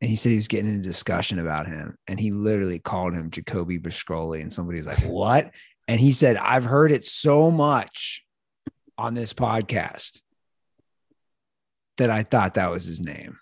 And 0.00 0.10
he 0.10 0.16
said 0.16 0.30
he 0.30 0.36
was 0.36 0.48
getting 0.48 0.70
in 0.70 0.80
a 0.80 0.82
discussion 0.82 1.38
about 1.38 1.66
him. 1.66 1.96
And 2.06 2.20
he 2.20 2.30
literally 2.30 2.78
called 2.78 3.14
him 3.14 3.30
Jacoby 3.30 3.78
Biscoli. 3.78 4.42
And 4.42 4.52
somebody 4.52 4.78
was 4.78 4.86
like, 4.86 5.04
What? 5.04 5.50
And 5.88 6.00
he 6.00 6.12
said, 6.12 6.36
I've 6.36 6.64
heard 6.64 6.92
it 6.92 7.04
so 7.04 7.50
much 7.50 8.24
on 8.98 9.14
this 9.14 9.32
podcast 9.32 10.20
that 11.96 12.10
I 12.10 12.22
thought 12.22 12.54
that 12.54 12.70
was 12.70 12.84
his 12.84 13.00
name. 13.00 13.38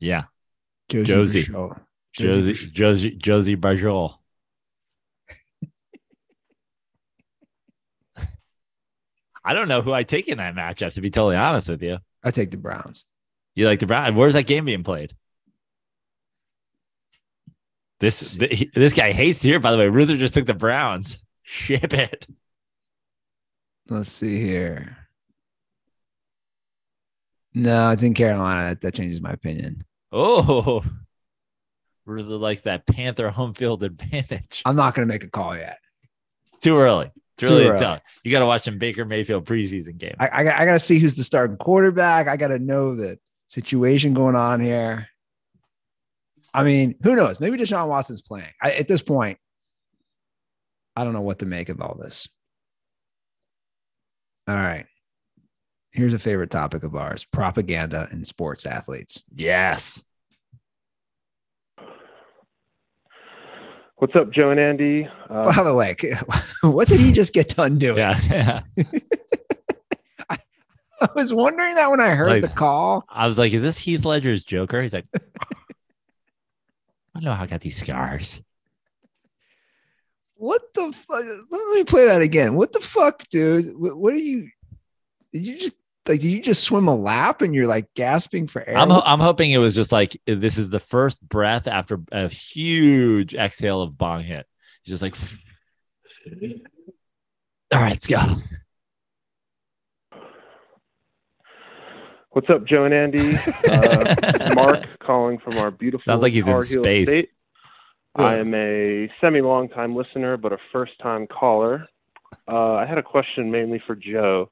Yeah. 0.00 0.24
Josie. 0.88 1.42
Josie. 1.42 1.52
Josie. 2.12 2.70
Josie 2.70 3.10
Josie 3.12 3.56
Bajol. 3.56 4.14
I 9.48 9.54
don't 9.54 9.66
know 9.66 9.80
who 9.80 9.94
I 9.94 10.02
take 10.02 10.28
in 10.28 10.36
that 10.36 10.54
matchup, 10.54 10.92
to 10.92 11.00
be 11.00 11.08
totally 11.08 11.36
honest 11.36 11.70
with 11.70 11.82
you. 11.82 11.96
I 12.22 12.30
take 12.30 12.50
the 12.50 12.58
Browns. 12.58 13.06
You 13.54 13.66
like 13.66 13.80
the 13.80 13.86
Browns? 13.86 14.14
Where's 14.14 14.34
that 14.34 14.46
game 14.46 14.66
being 14.66 14.84
played? 14.84 15.14
This 17.98 18.36
th- 18.36 18.70
this 18.74 18.92
guy 18.92 19.12
hates 19.12 19.42
here. 19.42 19.58
By 19.58 19.72
the 19.72 19.78
way, 19.78 19.88
Ruther 19.88 20.18
just 20.18 20.34
took 20.34 20.44
the 20.44 20.52
Browns. 20.52 21.20
Ship 21.42 21.94
it. 21.94 22.26
Let's 23.88 24.12
see 24.12 24.38
here. 24.38 24.98
No, 27.54 27.92
it's 27.92 28.02
in 28.02 28.12
Carolina. 28.12 28.68
That, 28.68 28.82
that 28.82 28.94
changes 28.94 29.22
my 29.22 29.30
opinion. 29.30 29.82
Oh, 30.12 30.84
Ruther 32.04 32.36
likes 32.36 32.60
that 32.60 32.86
Panther 32.86 33.30
home 33.30 33.54
field 33.54 33.82
advantage. 33.82 34.60
I'm 34.66 34.76
not 34.76 34.94
going 34.94 35.08
to 35.08 35.12
make 35.12 35.24
a 35.24 35.30
call 35.30 35.56
yet. 35.56 35.78
Too 36.60 36.76
early. 36.76 37.10
Too, 37.38 37.46
Too 37.46 37.52
early 37.54 37.64
to 37.64 37.70
early. 37.70 37.78
tell. 37.78 38.00
You 38.24 38.32
got 38.32 38.40
to 38.40 38.46
watch 38.46 38.62
some 38.64 38.78
Baker 38.78 39.04
Mayfield 39.04 39.44
preseason 39.46 39.96
games. 39.96 40.16
I, 40.18 40.28
I, 40.32 40.44
got- 40.44 40.58
I 40.60 40.64
got 40.66 40.72
to 40.74 40.78
see 40.80 40.98
who's 40.98 41.14
the 41.14 41.24
starting 41.24 41.56
quarterback. 41.56 42.28
I 42.28 42.36
got 42.36 42.48
to 42.48 42.58
know 42.58 42.94
the 42.94 43.18
situation 43.46 44.12
going 44.12 44.34
on 44.36 44.60
here. 44.60 45.08
I 46.52 46.64
mean, 46.64 46.96
who 47.02 47.14
knows? 47.16 47.38
Maybe 47.40 47.56
Deshaun 47.56 47.88
Watson's 47.88 48.22
playing. 48.22 48.50
I, 48.60 48.72
at 48.72 48.88
this 48.88 49.02
point, 49.02 49.38
I 50.96 51.04
don't 51.04 51.12
know 51.12 51.20
what 51.20 51.38
to 51.38 51.46
make 51.46 51.68
of 51.68 51.80
all 51.80 51.96
this. 52.00 52.28
All 54.48 54.54
right. 54.56 54.86
Here's 55.92 56.14
a 56.14 56.18
favorite 56.18 56.50
topic 56.50 56.82
of 56.84 56.96
ours 56.96 57.24
propaganda 57.24 58.08
and 58.10 58.26
sports 58.26 58.66
athletes. 58.66 59.22
yes. 59.34 60.02
What's 63.98 64.14
up, 64.14 64.30
Joe 64.30 64.50
and 64.50 64.60
Andy? 64.60 65.08
Uh, 65.28 65.52
By 65.52 65.64
the 65.64 65.74
way, 65.74 65.96
what 66.62 66.86
did 66.88 67.00
he 67.00 67.10
just 67.10 67.32
get 67.32 67.48
done 67.56 67.78
doing? 67.78 67.98
Yeah. 67.98 68.62
I 71.00 71.08
was 71.14 71.32
wondering 71.34 71.74
that 71.74 71.90
when 71.90 72.00
I 72.00 72.10
heard 72.10 72.28
Like- 72.30 72.42
the 72.42 72.48
call. 72.48 73.04
I 73.08 73.26
was 73.26 73.38
like, 73.38 73.52
is 73.52 73.62
this 73.62 73.78
Heath 73.78 74.04
Ledger's 74.04 74.44
Joker? 74.44 74.82
He's 74.82 74.92
like, 74.92 75.06
I 75.14 75.18
don't 77.14 77.24
know 77.24 77.32
how 77.34 77.42
I 77.42 77.46
got 77.46 77.60
these 77.60 77.76
scars. 77.76 78.40
What 80.36 80.62
the 80.74 80.92
fuck? 80.92 81.24
Let 81.50 81.74
me 81.74 81.82
play 81.82 82.06
that 82.06 82.22
again. 82.22 82.54
What 82.54 82.72
the 82.72 82.78
fuck, 82.80 83.28
dude? 83.28 83.76
What, 83.76 83.96
what 83.98 84.12
are 84.14 84.18
you? 84.18 84.48
Did 85.32 85.44
you 85.44 85.58
just 85.58 85.74
like? 86.08 86.20
Did 86.20 86.28
you 86.28 86.40
just 86.40 86.64
swim 86.64 86.88
a 86.88 86.96
lap 86.96 87.42
and 87.42 87.54
you're 87.54 87.66
like 87.66 87.86
gasping 87.94 88.48
for 88.48 88.66
air? 88.66 88.76
I'm, 88.76 88.90
ho- 88.90 89.02
I'm 89.04 89.20
hoping 89.20 89.50
it 89.50 89.58
was 89.58 89.74
just 89.74 89.92
like 89.92 90.20
this 90.26 90.58
is 90.58 90.70
the 90.70 90.80
first 90.80 91.26
breath 91.26 91.66
after 91.66 92.00
a 92.12 92.28
huge 92.28 93.34
exhale 93.34 93.82
of 93.82 93.96
bong 93.98 94.22
hit. 94.22 94.46
He's 94.82 94.98
just 94.98 95.02
like, 95.02 95.14
all 97.72 97.80
right, 97.80 97.90
let's 97.90 98.06
go. 98.06 98.36
what's 102.38 102.50
up, 102.50 102.64
Joe 102.64 102.84
and 102.84 102.94
Andy? 102.94 103.36
Uh, 103.68 104.54
Mark 104.54 104.84
calling 105.00 105.38
from 105.38 105.58
our 105.58 105.70
beautiful 105.70 106.02
Sounds 106.06 106.22
like 106.22 106.32
he's 106.32 106.46
in 106.46 106.52
Heel 106.52 106.62
space. 106.62 107.06
State. 107.06 107.30
I 108.14 108.36
am 108.36 108.54
a 108.54 109.10
semi 109.20 109.40
long 109.40 109.68
time 109.68 109.94
listener, 109.94 110.36
but 110.36 110.52
a 110.52 110.58
first 110.72 110.92
time 111.02 111.26
caller. 111.26 111.86
Uh, 112.50 112.74
I 112.74 112.86
had 112.86 112.98
a 112.98 113.02
question 113.02 113.50
mainly 113.50 113.82
for 113.86 113.94
Joe. 113.94 114.50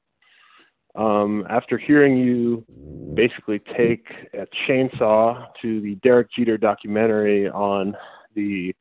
Um, 0.97 1.45
after 1.47 1.77
hearing 1.77 2.17
you 2.17 2.65
basically 3.13 3.59
take 3.77 4.07
a 4.33 4.47
chainsaw 4.67 5.45
to 5.61 5.79
the 5.79 5.95
Derek 6.03 6.27
Jeter 6.35 6.57
documentary 6.57 7.47
on 7.49 7.95
the 8.35 8.73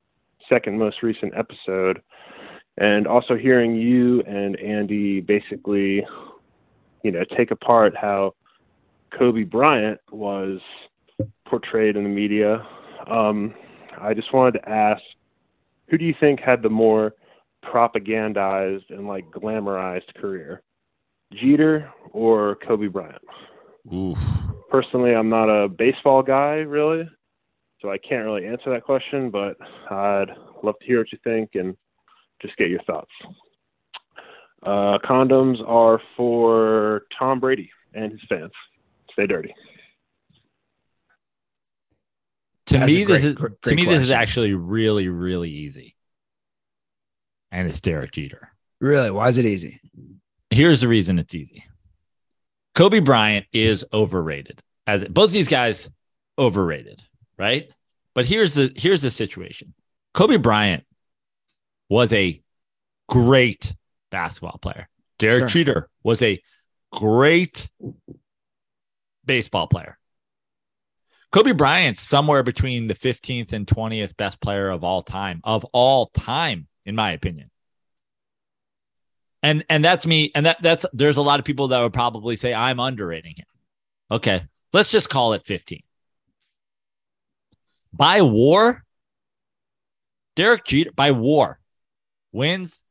second 0.48 0.78
most 0.78 1.02
recent 1.02 1.34
episode, 1.36 2.01
and 2.78 3.06
also 3.06 3.36
hearing 3.36 3.74
you 3.74 4.22
and 4.22 4.59
Andy 4.59 5.20
basically, 5.20 6.06
you 7.02 7.12
know, 7.12 7.22
take 7.36 7.51
apart 7.51 7.94
how 7.94 8.34
Kobe 9.16 9.44
Bryant 9.44 10.01
was 10.10 10.60
portrayed 11.47 11.97
in 11.97 12.02
the 12.02 12.09
media. 12.09 12.66
Um, 13.10 13.55
I 14.01 14.14
just 14.14 14.32
wanted 14.32 14.60
to 14.60 14.68
ask, 14.68 15.02
who 15.88 15.98
do 15.98 16.05
you 16.05 16.14
think 16.18 16.40
had 16.40 16.62
the 16.62 16.70
more 16.70 17.14
propagandized 17.64 18.90
and 18.90 19.06
like 19.06 19.30
glamorized 19.30 20.14
career, 20.16 20.62
Jeter 21.34 21.90
or 22.12 22.56
Kobe 22.66 22.86
Bryant? 22.88 23.22
Oof. 23.92 24.18
Personally, 24.70 25.14
I'm 25.14 25.28
not 25.28 25.48
a 25.48 25.68
baseball 25.68 26.22
guy 26.22 26.56
really, 26.56 27.08
so 27.80 27.90
I 27.90 27.98
can't 27.98 28.24
really 28.24 28.46
answer 28.46 28.70
that 28.70 28.84
question. 28.84 29.30
But 29.30 29.56
I'd 29.90 30.26
love 30.62 30.74
to 30.80 30.86
hear 30.86 30.98
what 30.98 31.12
you 31.12 31.18
think 31.24 31.50
and 31.54 31.76
just 32.42 32.56
get 32.56 32.68
your 32.70 32.82
thoughts. 32.82 33.10
Uh, 34.62 34.98
condoms 35.04 35.56
are 35.66 36.00
for 36.16 37.02
Tom 37.16 37.38
Brady 37.40 37.70
and 37.94 38.12
his 38.12 38.20
fans. 38.28 38.50
Stay 39.12 39.26
dirty. 39.26 39.54
To 42.66 42.78
That's 42.78 42.92
a 42.92 42.94
me, 42.96 43.04
this 43.04 43.22
great- 43.22 43.28
is 43.30 43.34
to 43.36 43.48
great 43.62 43.76
me 43.76 43.84
this 43.84 44.02
is 44.02 44.10
actually 44.10 44.54
really, 44.54 45.08
really 45.08 45.50
easy. 45.50 45.94
And 47.52 47.68
it's 47.68 47.80
Derek 47.80 48.10
Jeter. 48.12 48.50
really? 48.80 49.10
Why 49.12 49.28
is 49.28 49.38
it 49.38 49.44
easy? 49.44 49.80
Here's 50.56 50.80
the 50.80 50.88
reason 50.88 51.18
it's 51.18 51.34
easy. 51.34 51.64
Kobe 52.74 53.00
Bryant 53.00 53.44
is 53.52 53.84
overrated. 53.92 54.62
As 54.86 55.04
both 55.04 55.30
these 55.30 55.48
guys 55.48 55.90
overrated, 56.38 57.02
right? 57.36 57.68
But 58.14 58.24
here's 58.24 58.54
the 58.54 58.72
here's 58.74 59.02
the 59.02 59.10
situation. 59.10 59.74
Kobe 60.14 60.38
Bryant 60.38 60.84
was 61.90 62.10
a 62.14 62.40
great 63.06 63.74
basketball 64.10 64.56
player. 64.56 64.88
Derek 65.18 65.42
Sure. 65.42 65.48
Jeter 65.48 65.90
was 66.02 66.22
a 66.22 66.40
great 66.90 67.68
baseball 69.26 69.66
player. 69.66 69.98
Kobe 71.32 71.52
Bryant's 71.52 72.00
somewhere 72.00 72.42
between 72.42 72.86
the 72.86 72.94
15th 72.94 73.52
and 73.52 73.66
20th 73.66 74.16
best 74.16 74.40
player 74.40 74.70
of 74.70 74.84
all 74.84 75.02
time, 75.02 75.42
of 75.44 75.66
all 75.74 76.06
time, 76.06 76.66
in 76.86 76.94
my 76.94 77.12
opinion. 77.12 77.50
And 79.47 79.64
and 79.68 79.85
that's 79.85 80.05
me. 80.09 80.32
And 80.35 80.44
that 80.44 80.60
that's 80.60 80.85
there's 80.93 81.18
a 81.18 81.23
lot 81.23 81.39
of 81.39 81.44
people 81.44 81.68
that 81.68 81.81
would 81.81 81.93
probably 81.93 82.35
say 82.35 82.52
I'm 82.52 82.81
underrating 82.81 83.36
him. 83.36 83.47
Okay, 84.10 84.43
let's 84.73 84.90
just 84.90 85.09
call 85.09 85.35
it 85.35 85.44
15. 85.44 85.85
By 87.93 88.23
war, 88.23 88.85
Derek 90.35 90.64
Jeter 90.64 90.90
by 90.90 91.12
war 91.12 91.60
wins 92.32 92.82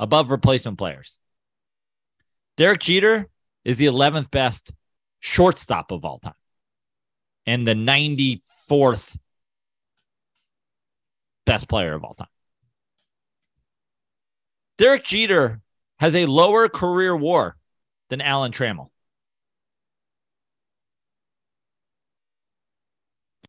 above 0.00 0.30
replacement 0.30 0.78
players. 0.78 1.20
Derek 2.56 2.80
Jeter 2.80 3.28
is 3.66 3.76
the 3.76 3.84
11th 3.84 4.30
best 4.30 4.72
shortstop 5.20 5.90
of 5.90 6.06
all 6.06 6.20
time 6.20 6.32
and 7.44 7.68
the 7.68 7.74
94th 7.74 9.14
best 11.44 11.68
player 11.68 11.92
of 11.92 12.02
all 12.02 12.14
time. 12.14 12.28
Derek 14.78 15.04
Jeter 15.04 15.60
has 15.98 16.14
a 16.14 16.26
lower 16.26 16.68
career 16.68 17.16
war 17.16 17.56
than 18.08 18.20
Alan 18.20 18.52
Trammell, 18.52 18.90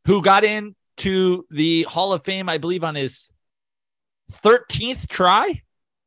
who 0.06 0.22
got 0.22 0.44
into 0.44 1.46
the 1.50 1.84
Hall 1.84 2.14
of 2.14 2.24
Fame, 2.24 2.50
I 2.50 2.58
believe, 2.58 2.84
on 2.84 2.96
his 2.96 3.32
13th 4.32 5.08
try. 5.08 5.62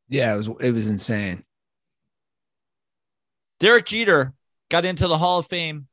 Yeah, 0.09 0.35
it 0.35 0.37
was 0.37 0.49
it 0.61 0.73
was 0.73 0.89
insane. 0.89 1.45
Derek 3.61 3.87
Jeter 3.87 4.35
got 4.71 4.85
into 4.85 5.07
the 5.07 5.19
Hall 5.19 5.39
of 5.39 5.47
Fame 5.47 5.87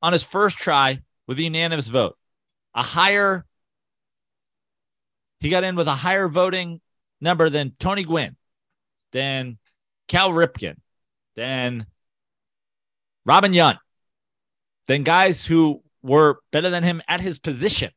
on 0.00 0.12
his 0.12 0.22
first 0.22 0.56
try 0.56 1.02
with 1.26 1.38
a 1.38 1.42
unanimous 1.42 1.88
vote. 1.88 2.16
A 2.74 2.82
higher, 2.82 3.44
he 5.40 5.50
got 5.50 5.64
in 5.64 5.76
with 5.76 5.88
a 5.88 5.94
higher 5.94 6.28
voting 6.28 6.80
number 7.20 7.50
than 7.50 7.74
Tony 7.78 8.04
Gwynn, 8.04 8.36
than 9.12 9.58
Cal 10.08 10.30
Ripken, 10.30 10.76
then 11.36 11.86
Robin 13.24 13.52
Yount, 13.52 13.78
then 14.86 15.02
guys 15.02 15.44
who 15.44 15.82
were 16.02 16.40
better 16.50 16.70
than 16.70 16.82
him 16.82 17.02
at 17.08 17.20
his 17.20 17.38
position. 17.38 17.90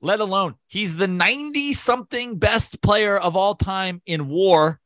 Let 0.00 0.20
alone 0.20 0.54
he's 0.66 0.96
the 0.96 1.08
90 1.08 1.72
something 1.72 2.38
best 2.38 2.80
player 2.80 3.18
of 3.18 3.36
all 3.36 3.54
time 3.54 4.00
in 4.06 4.28
war. 4.28 4.80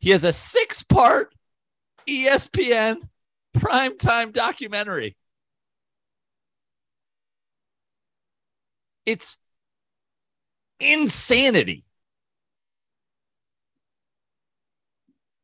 He 0.00 0.10
has 0.10 0.24
a 0.24 0.32
six 0.32 0.82
part 0.82 1.34
ESPN 2.06 2.96
primetime 3.56 4.32
documentary. 4.32 5.16
It's 9.06 9.38
insanity. 10.80 11.84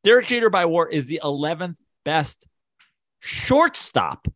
Derek 0.03 0.27
Jeter 0.27 0.51
by 0.51 0.67
war 0.67 0.89
is 0.89 1.07
the 1.07 1.21
11th 1.23 1.77
best 2.05 2.47
shortstop 3.21 4.27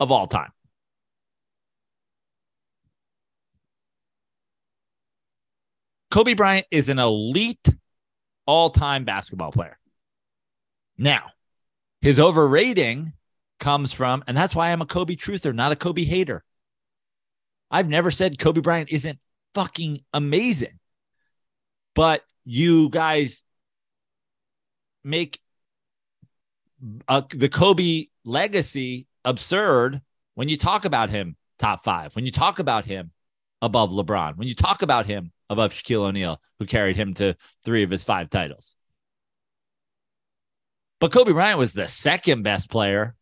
of 0.00 0.10
all 0.10 0.26
time. 0.26 0.50
Kobe 6.10 6.34
Bryant 6.34 6.66
is 6.70 6.88
an 6.88 6.98
elite 6.98 7.68
all 8.46 8.70
time 8.70 9.04
basketball 9.04 9.52
player. 9.52 9.78
Now, 10.98 11.30
his 12.00 12.18
overrating 12.18 13.12
comes 13.60 13.92
from, 13.92 14.24
and 14.26 14.36
that's 14.36 14.54
why 14.54 14.70
I'm 14.70 14.82
a 14.82 14.86
Kobe 14.86 15.14
truther, 15.14 15.54
not 15.54 15.72
a 15.72 15.76
Kobe 15.76 16.04
hater. 16.04 16.42
I've 17.70 17.88
never 17.88 18.10
said 18.10 18.38
Kobe 18.38 18.60
Bryant 18.60 18.90
isn't 18.90 19.18
fucking 19.54 20.02
amazing, 20.14 20.78
but 21.94 22.22
you 22.44 22.88
guys 22.88 23.44
make 25.06 25.40
uh, 27.08 27.22
the 27.30 27.48
Kobe 27.48 28.06
legacy 28.24 29.06
absurd 29.24 30.02
when 30.34 30.48
you 30.48 30.56
talk 30.56 30.84
about 30.84 31.10
him 31.10 31.36
top 31.58 31.84
five, 31.84 32.14
when 32.14 32.26
you 32.26 32.32
talk 32.32 32.58
about 32.58 32.84
him 32.84 33.10
above 33.62 33.90
LeBron, 33.90 34.36
when 34.36 34.48
you 34.48 34.54
talk 34.54 34.82
about 34.82 35.06
him 35.06 35.32
above 35.48 35.72
Shaquille 35.72 36.06
O'Neal, 36.08 36.40
who 36.58 36.66
carried 36.66 36.96
him 36.96 37.14
to 37.14 37.36
three 37.64 37.82
of 37.82 37.90
his 37.90 38.02
five 38.02 38.28
titles. 38.28 38.76
But 41.00 41.12
Kobe 41.12 41.32
Bryant 41.32 41.58
was 41.58 41.72
the 41.72 41.88
second 41.88 42.42
best 42.42 42.70
player 42.70 43.14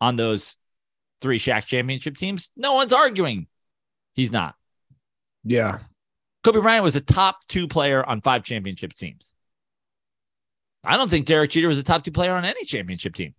on 0.00 0.16
those 0.16 0.56
three 1.20 1.38
Shaq 1.38 1.66
championship 1.66 2.16
teams. 2.16 2.50
No 2.56 2.74
one's 2.74 2.92
arguing 2.92 3.46
he's 4.14 4.32
not. 4.32 4.54
Yeah. 5.44 5.78
Kobe 6.44 6.60
Bryant 6.60 6.84
was 6.84 6.96
a 6.96 7.00
top 7.00 7.46
two 7.48 7.68
player 7.68 8.04
on 8.04 8.20
five 8.20 8.42
championship 8.42 8.94
teams. 8.94 9.31
I 10.84 10.96
don't 10.96 11.08
think 11.08 11.26
Derek 11.26 11.50
Jeter 11.50 11.68
was 11.68 11.78
a 11.78 11.84
top 11.84 12.02
two 12.04 12.10
player 12.10 12.34
on 12.34 12.44
any 12.44 12.64
championship 12.64 13.14
team. 13.14 13.34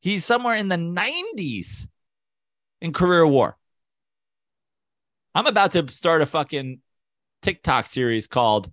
He's 0.00 0.24
somewhere 0.24 0.54
in 0.54 0.68
the 0.68 0.76
90s 0.76 1.88
in 2.80 2.92
career 2.92 3.26
war. 3.26 3.56
I'm 5.34 5.46
about 5.46 5.72
to 5.72 5.86
start 5.88 6.22
a 6.22 6.26
fucking 6.26 6.80
TikTok 7.42 7.86
series 7.86 8.26
called 8.26 8.72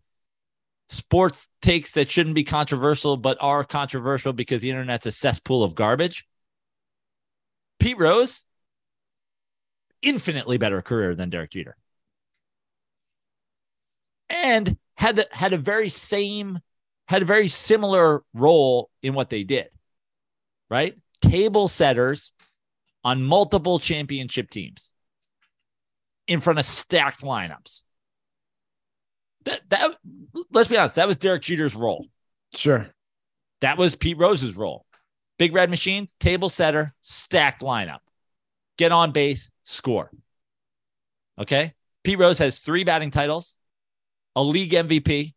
sports 0.89 1.47
takes 1.61 1.91
that 1.91 2.09
shouldn't 2.09 2.35
be 2.35 2.43
controversial 2.43 3.17
but 3.17 3.37
are 3.41 3.63
controversial 3.63 4.33
because 4.33 4.61
the 4.61 4.69
internet's 4.69 5.05
a 5.05 5.11
cesspool 5.11 5.63
of 5.63 5.75
garbage. 5.75 6.25
Pete 7.79 7.99
Rose, 7.99 8.45
infinitely 10.01 10.57
better 10.57 10.81
career 10.81 11.15
than 11.15 11.29
Derek 11.29 11.51
Jeter. 11.51 11.75
And 14.29 14.77
had 14.95 15.17
the, 15.17 15.27
had 15.31 15.53
a 15.53 15.57
very 15.57 15.89
same 15.89 16.59
had 17.07 17.21
a 17.21 17.25
very 17.25 17.47
similar 17.47 18.23
role 18.33 18.89
in 19.03 19.13
what 19.13 19.29
they 19.29 19.43
did. 19.43 19.67
Right? 20.69 20.97
Table 21.21 21.67
setters 21.67 22.33
on 23.03 23.23
multiple 23.23 23.79
championship 23.79 24.49
teams 24.49 24.91
in 26.27 26.41
front 26.41 26.59
of 26.59 26.65
stacked 26.65 27.21
lineups. 27.21 27.83
That 29.43 29.61
that 29.69 29.97
let's 30.51 30.69
be 30.69 30.77
honest, 30.77 30.95
that 30.95 31.07
was 31.07 31.17
Derek 31.17 31.43
Jeter's 31.43 31.75
role. 31.75 32.07
Sure. 32.53 32.89
That 33.61 33.77
was 33.77 33.95
Pete 33.95 34.17
Rose's 34.17 34.55
role. 34.55 34.85
Big 35.37 35.53
red 35.53 35.69
machine, 35.69 36.07
table 36.19 36.49
setter, 36.49 36.93
stacked 37.01 37.61
lineup. 37.61 37.99
Get 38.77 38.91
on 38.91 39.11
base, 39.11 39.49
score. 39.65 40.09
Okay. 41.39 41.73
Pete 42.03 42.19
Rose 42.19 42.37
has 42.37 42.59
three 42.59 42.83
batting 42.83 43.11
titles, 43.11 43.57
a 44.35 44.43
league 44.43 44.71
MVP, 44.71 45.33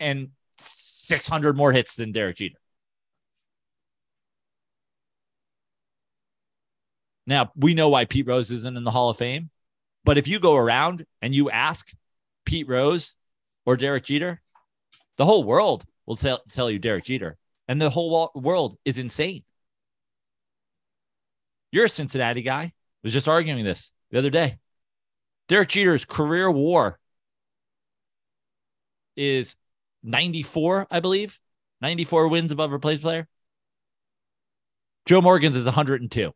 and 0.00 0.30
600 0.58 1.56
more 1.56 1.72
hits 1.72 1.94
than 1.94 2.12
Derek 2.12 2.36
Jeter. 2.36 2.58
Now, 7.26 7.52
we 7.56 7.74
know 7.74 7.88
why 7.88 8.04
Pete 8.04 8.26
Rose 8.26 8.50
isn't 8.50 8.76
in 8.76 8.84
the 8.84 8.90
Hall 8.90 9.10
of 9.10 9.16
Fame, 9.16 9.50
but 10.04 10.18
if 10.18 10.28
you 10.28 10.38
go 10.38 10.56
around 10.56 11.06
and 11.22 11.34
you 11.34 11.50
ask 11.50 11.90
Pete 12.44 12.68
Rose 12.68 13.16
or 13.64 13.76
Derek 13.76 14.04
Jeter, 14.04 14.40
the 15.16 15.24
whole 15.24 15.44
world 15.44 15.84
will 16.06 16.16
tell, 16.16 16.42
tell 16.50 16.70
you 16.70 16.78
Derek 16.78 17.04
Jeter. 17.04 17.38
And 17.66 17.80
the 17.80 17.88
whole 17.88 18.30
world 18.34 18.76
is 18.84 18.98
insane. 18.98 19.42
You're 21.72 21.86
a 21.86 21.88
Cincinnati 21.88 22.42
guy. 22.42 22.62
I 22.62 22.72
was 23.02 23.12
just 23.12 23.28
arguing 23.28 23.64
this 23.64 23.92
the 24.10 24.18
other 24.18 24.30
day. 24.30 24.58
Derek 25.48 25.70
Jeter's 25.70 26.04
career 26.04 26.50
war 26.50 26.98
is 29.16 29.56
94, 30.02 30.86
I 30.90 31.00
believe. 31.00 31.38
94 31.80 32.28
wins 32.28 32.52
above 32.52 32.72
replacement 32.72 33.02
player. 33.02 33.28
Joe 35.06 35.20
Morgan's 35.20 35.56
is 35.56 35.66
102. 35.66 36.32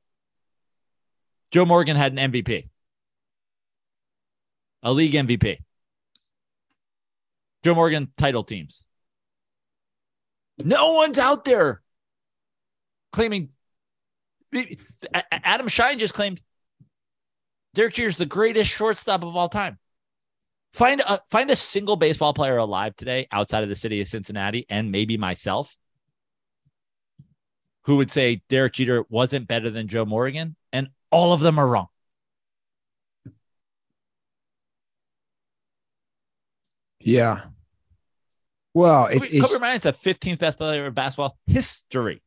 Joe 1.51 1.65
Morgan 1.65 1.97
had 1.97 2.13
an 2.17 2.31
MVP, 2.31 2.69
a 4.83 4.93
league 4.93 5.15
MVP. 5.15 5.59
Joe 7.65 7.75
Morgan 7.75 8.13
title 8.19 8.45
teams. 8.45 8.85
No 10.59 10.93
one's 10.93 11.19
out 11.19 11.45
there 11.45 11.83
claiming. 13.13 13.51
Adam 15.31 15.69
Schein 15.69 15.99
just 15.99 16.15
claimed 16.15 16.43
Derek 17.75 17.95
Jeter's 17.95 18.17
the 18.17 18.27
greatest 18.27 18.71
shortstop 18.71 19.23
of 19.23 19.35
all 19.37 19.49
time. 19.49 19.79
Find 20.73 21.01
a 21.01 21.19
find 21.31 21.51
a 21.51 21.57
single 21.57 21.97
baseball 21.97 22.35
player 22.35 22.57
alive 22.57 22.95
today 22.97 23.27
outside 23.33 23.63
of 23.63 23.69
the 23.69 23.75
city 23.75 24.01
of 24.01 24.09
Cincinnati 24.09 24.67
and 24.69 24.93
maybe 24.93 25.17
myself 25.17 25.77
who 27.89 27.97
would 27.97 28.11
say 28.11 28.43
Derek 28.51 28.75
Jeter 28.75 29.07
wasn't 29.09 29.49
better 29.49 29.71
than 29.71 29.89
Joe 29.89 30.05
Morgan, 30.05 30.57
and 30.75 30.89
all 31.11 31.33
of 31.33 31.41
them 31.41 31.59
are 31.59 31.67
wrong. 31.67 31.87
Yeah. 37.01 37.45
Well, 38.75 39.07
it's, 39.07 39.27
Kobe, 39.27 39.39
it's 39.39 39.47
Kobe 39.47 39.59
Bryant's 39.59 39.85
the 39.85 39.95
15th 39.95 40.39
best 40.39 40.59
player 40.59 40.87
in 40.87 40.93
basketball 40.93 41.39
history. 41.47 42.23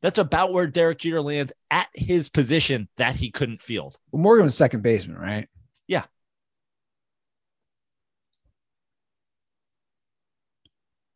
That's 0.00 0.18
about 0.18 0.52
where 0.52 0.66
Derek 0.66 0.98
Jeter 0.98 1.22
lands 1.22 1.52
at 1.70 1.86
his 1.94 2.28
position 2.28 2.88
that 2.96 3.14
he 3.14 3.30
couldn't 3.30 3.62
field. 3.62 3.96
well, 4.10 4.22
Morgan 4.22 4.42
was 4.42 4.56
second 4.56 4.82
baseman, 4.82 5.16
right? 5.16 5.48
Yeah. 5.86 6.02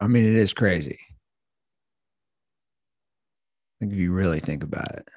I 0.01 0.07
mean, 0.09 0.25
it 0.25 0.35
is 0.35 0.53
crazy. 0.53 0.99
I 3.77 3.81
think 3.81 3.93
if 3.93 3.99
you 3.99 4.13
really 4.13 4.41
think 4.41 4.63
about 4.63 4.93
it. 4.93 5.09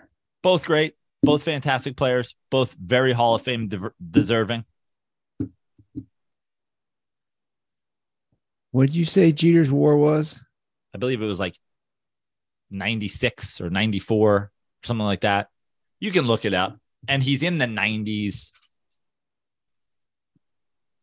Both 0.41 0.65
great, 0.65 0.95
both 1.23 1.43
fantastic 1.43 1.95
players, 1.97 2.35
both 2.49 2.73
very 2.73 3.13
Hall 3.13 3.35
of 3.35 3.41
Fame 3.41 3.67
de- 3.67 3.91
deserving. 4.09 4.65
What 8.71 8.87
did 8.87 8.95
you 8.95 9.05
say 9.05 9.31
Jeter's 9.31 9.71
war 9.71 9.97
was? 9.97 10.39
I 10.93 10.97
believe 10.97 11.21
it 11.21 11.25
was 11.25 11.39
like 11.39 11.57
96 12.71 13.61
or 13.61 13.69
94, 13.69 14.51
something 14.83 15.05
like 15.05 15.21
that. 15.21 15.47
You 15.99 16.11
can 16.11 16.25
look 16.25 16.45
it 16.45 16.53
up. 16.53 16.77
And 17.07 17.23
he's 17.23 17.43
in 17.43 17.57
the 17.57 17.65
90s 17.65 18.51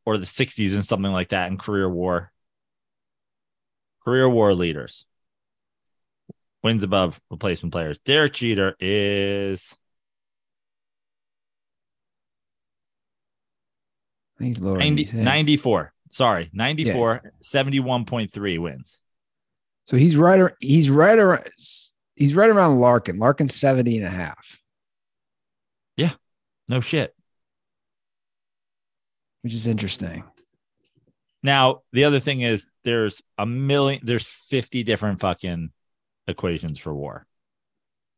or 0.05 0.19
the 0.19 0.27
60s 0.27 0.75
and 0.75 0.85
something 0.85 1.11
like 1.11 1.31
that 1.31 1.51
in 1.51 1.59
career 1.59 1.89
war. 1.89 2.33
Career 4.07 4.29
war 4.29 4.55
leaders. 4.55 5.05
Wins 6.63 6.85
above 6.85 7.21
replacement 7.31 7.73
players. 7.73 7.99
Derek 7.99 8.35
Jeter 8.35 8.77
is 8.79 9.77
he's 14.39 14.61
lower 14.61 14.79
90, 14.79 15.11
94. 15.13 15.93
Sorry, 16.09 16.51
94, 16.53 17.33
71.3 17.43 18.59
wins. 18.61 19.01
So 19.87 19.97
he's 19.97 20.17
right. 20.17 20.53
He's 20.61 20.89
right 20.89 21.19
around. 21.19 21.49
He's 22.15 22.35
right 22.35 22.49
around 22.51 22.79
Larkin. 22.79 23.19
Larkin's 23.19 23.55
70 23.55 23.99
and 23.99 24.07
a 24.07 24.11
half, 24.11 24.61
Yeah. 25.97 26.13
No 26.69 26.81
shit. 26.81 27.13
which 29.43 29.55
is 29.55 29.67
interesting. 29.69 30.25
Now, 31.47 31.83
the 31.93 32.03
other 32.03 32.19
thing 32.19 32.41
is 32.41 32.67
there's 32.83 33.23
a 33.39 33.47
million, 33.47 34.01
there's 34.03 34.27
50 34.27 34.83
different 34.83 35.21
fucking 35.21 35.71
equations 36.27 36.77
for 36.77 36.93
war. 36.93 37.25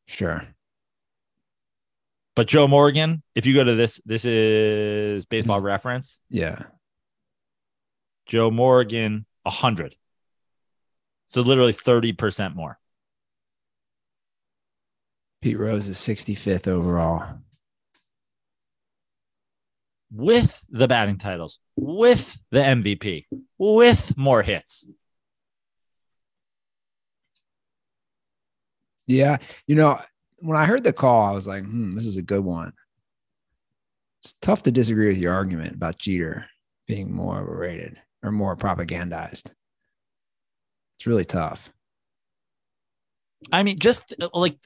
Sure. 0.07 0.49
But 2.35 2.47
Joe 2.47 2.67
Morgan, 2.67 3.23
if 3.35 3.45
you 3.45 3.53
go 3.53 3.65
to 3.65 3.75
this, 3.75 4.01
this 4.07 4.25
is 4.25 5.27
baseball 5.27 5.59
This- 5.59 5.65
reference. 5.65 6.21
Yeah. 6.31 6.63
Joe 8.25 8.51
Morgan, 8.51 9.27
100. 9.43 9.95
So 11.29 11.43
literally 11.43 11.75
30% 11.75 12.55
more. 12.55 12.79
Pete 15.43 15.59
Rose 15.59 15.87
is 15.87 15.99
65th 15.99 16.67
overall. 16.67 17.41
With 20.13 20.61
the 20.71 20.89
batting 20.89 21.19
titles, 21.19 21.59
with 21.77 22.39
the 22.51 22.61
MVP, 22.61 23.27
with 23.59 24.17
more 24.17 24.43
hits. 24.43 24.87
Yeah. 29.07 29.39
You 29.67 29.77
know, 29.77 30.01
when 30.41 30.57
I 30.57 30.67
heard 30.67 30.85
the 30.85 30.93
call, 30.93 31.25
I 31.25 31.33
was 31.33 31.47
like, 31.47 31.65
hmm, 31.65 31.95
this 31.95 32.07
is 32.07 32.17
a 32.17 32.23
good 32.23 32.45
one. 32.45 32.73
It's 34.21 34.35
tough 34.35 34.63
to 34.65 34.71
disagree 34.71 35.09
with 35.09 35.19
your 35.19 35.33
argument 35.33 35.75
about 35.75 35.99
Jeter 35.99 36.47
being 36.87 37.13
more 37.13 37.41
overrated 37.41 37.99
or 38.23 38.33
more 38.33 38.57
propagandized. 38.57 39.51
It's 40.97 41.07
really 41.07 41.25
tough. 41.25 41.71
I 43.53 43.63
mean, 43.63 43.79
just 43.79 44.15
like, 44.35 44.59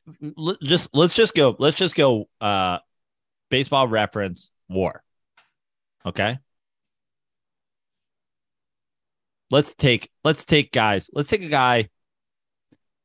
just 0.63 0.95
let's 0.95 1.15
just 1.15 1.35
go, 1.35 1.55
let's 1.59 1.77
just 1.77 1.95
go, 1.95 2.29
uh, 2.41 2.79
baseball 3.51 3.87
reference 3.87 4.51
war. 4.69 5.03
Okay. 6.05 6.39
Let's 9.51 9.75
take, 9.75 10.11
let's 10.25 10.45
take 10.45 10.73
guys, 10.73 11.11
let's 11.13 11.29
take 11.29 11.43
a 11.43 11.49
guy, 11.49 11.91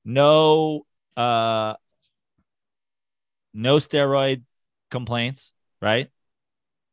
no, 0.06 0.86
uh, 1.18 1.74
no 3.54 3.78
steroid 3.78 4.44
complaints, 4.90 5.54
right? 5.82 6.10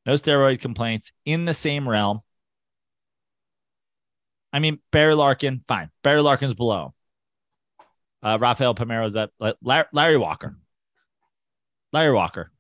No 0.07 0.15
steroid 0.15 0.61
complaints 0.61 1.13
in 1.25 1.45
the 1.45 1.55
same 1.55 1.89
realm. 1.89 2.21
I 4.53 4.59
mean, 4.59 4.81
Barry 4.91 5.15
Larkin, 5.15 5.63
fine. 5.69 5.91
Barry 6.03 6.21
Larkin's 6.21 6.55
below. 6.55 6.95
Uh, 8.23 8.39
Rafael 8.41 8.75
Palmeiro's, 8.75 9.15
that 9.15 9.31
Larry 9.93 10.17
Walker. 10.17 10.57
Larry 11.93 12.13
Walker. 12.13 12.51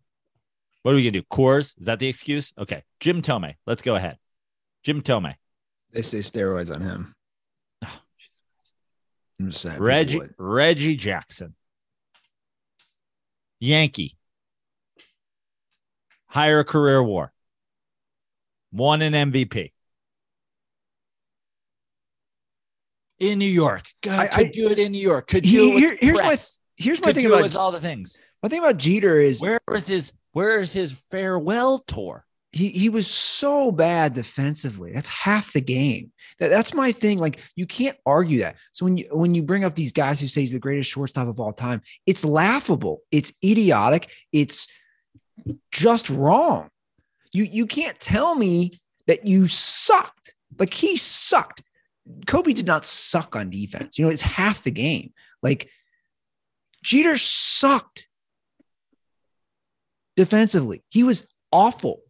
What 0.84 0.92
are 0.92 0.96
we 0.96 1.02
gonna 1.02 1.12
do? 1.12 1.22
Coors? 1.22 1.78
Is 1.80 1.86
that 1.86 1.98
the 1.98 2.08
excuse? 2.08 2.52
Okay. 2.58 2.82
Jim 3.00 3.22
Thome. 3.22 3.54
Let's 3.66 3.80
go 3.80 3.96
ahead. 3.96 4.18
Jim 4.82 5.00
Thome. 5.00 5.34
They 5.92 6.02
say 6.02 6.18
steroids 6.18 6.72
on 6.74 6.82
him. 6.82 7.14
Oh, 7.82 8.00
I'm 9.40 9.48
just 9.50 9.62
saying. 9.62 9.80
Reggie. 9.80 10.20
Reggie 10.36 10.94
Jackson. 10.96 11.54
Yankee. 13.60 14.18
Higher 16.26 16.64
career 16.64 17.02
war. 17.02 17.32
Won 18.70 19.00
an 19.00 19.14
MVP. 19.14 19.72
In 23.20 23.38
New 23.38 23.46
York. 23.46 23.84
God, 24.02 24.20
I- 24.20 24.26
could 24.26 24.46
I- 24.48 24.50
do 24.50 24.68
it 24.68 24.78
in 24.78 24.92
New 24.92 25.00
York. 25.00 25.28
Could 25.28 25.44
He- 25.46 25.52
do 25.52 25.76
it 25.76 25.78
here- 25.78 25.98
here's 25.98 26.18
my 26.20 26.36
here's 26.76 27.00
my 27.00 27.06
Could 27.06 27.14
thing 27.14 27.26
about 27.26 27.42
with 27.42 27.56
all 27.56 27.72
the 27.72 27.80
things. 27.80 28.18
my 28.42 28.50
thing 28.50 28.58
about 28.58 28.76
Jeter 28.76 29.18
is 29.18 29.40
where 29.40 29.60
was 29.66 29.86
his 29.86 30.12
where 30.34 30.60
is 30.60 30.72
his 30.72 30.92
farewell 31.10 31.78
tour? 31.78 32.24
he 32.54 32.68
he 32.68 32.88
was 32.88 33.08
so 33.08 33.72
bad 33.72 34.14
defensively. 34.14 34.92
That's 34.92 35.08
half 35.08 35.52
the 35.52 35.60
game. 35.60 36.12
That, 36.38 36.50
that's 36.50 36.72
my 36.72 36.92
thing. 36.92 37.18
Like 37.18 37.40
you 37.56 37.66
can't 37.66 37.96
argue 38.06 38.40
that. 38.40 38.56
So 38.72 38.84
when 38.84 38.96
you 38.96 39.08
when 39.10 39.34
you 39.34 39.42
bring 39.42 39.64
up 39.64 39.74
these 39.74 39.90
guys 39.90 40.20
who 40.20 40.28
say 40.28 40.42
he's 40.42 40.52
the 40.52 40.60
greatest 40.60 40.88
shortstop 40.88 41.26
of 41.26 41.40
all 41.40 41.52
time, 41.52 41.82
it's 42.06 42.24
laughable. 42.24 43.02
It's 43.10 43.32
idiotic. 43.44 44.08
It's 44.32 44.68
just 45.72 46.08
wrong. 46.08 46.68
You 47.32 47.42
you 47.42 47.66
can't 47.66 47.98
tell 47.98 48.36
me 48.36 48.80
that 49.08 49.26
you 49.26 49.48
sucked. 49.48 50.34
Like 50.56 50.72
he 50.72 50.96
sucked. 50.96 51.60
Kobe 52.28 52.52
did 52.52 52.66
not 52.66 52.84
suck 52.84 53.34
on 53.34 53.50
defense. 53.50 53.98
You 53.98 54.04
know, 54.04 54.12
it's 54.12 54.22
half 54.22 54.62
the 54.62 54.70
game. 54.70 55.12
Like 55.42 55.68
Jeter 56.84 57.16
sucked 57.16 58.06
defensively. 60.16 60.82
He 60.90 61.02
was 61.02 61.26
awful. 61.50 62.00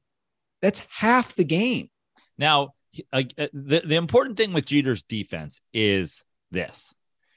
That's 0.62 0.82
half 0.88 1.34
the 1.34 1.44
game. 1.44 1.90
Now, 2.38 2.74
uh, 3.12 3.22
the, 3.52 3.82
the 3.84 3.96
important 3.96 4.36
thing 4.36 4.52
with 4.52 4.66
Jeter's 4.66 5.02
defense 5.02 5.60
is 5.72 6.22
this. 6.50 6.94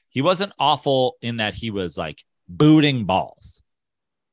He 0.08 0.22
wasn't 0.22 0.52
awful 0.58 1.16
in 1.20 1.36
that 1.36 1.54
he 1.54 1.70
was 1.70 1.98
like 1.98 2.24
booting 2.48 3.04
balls. 3.04 3.62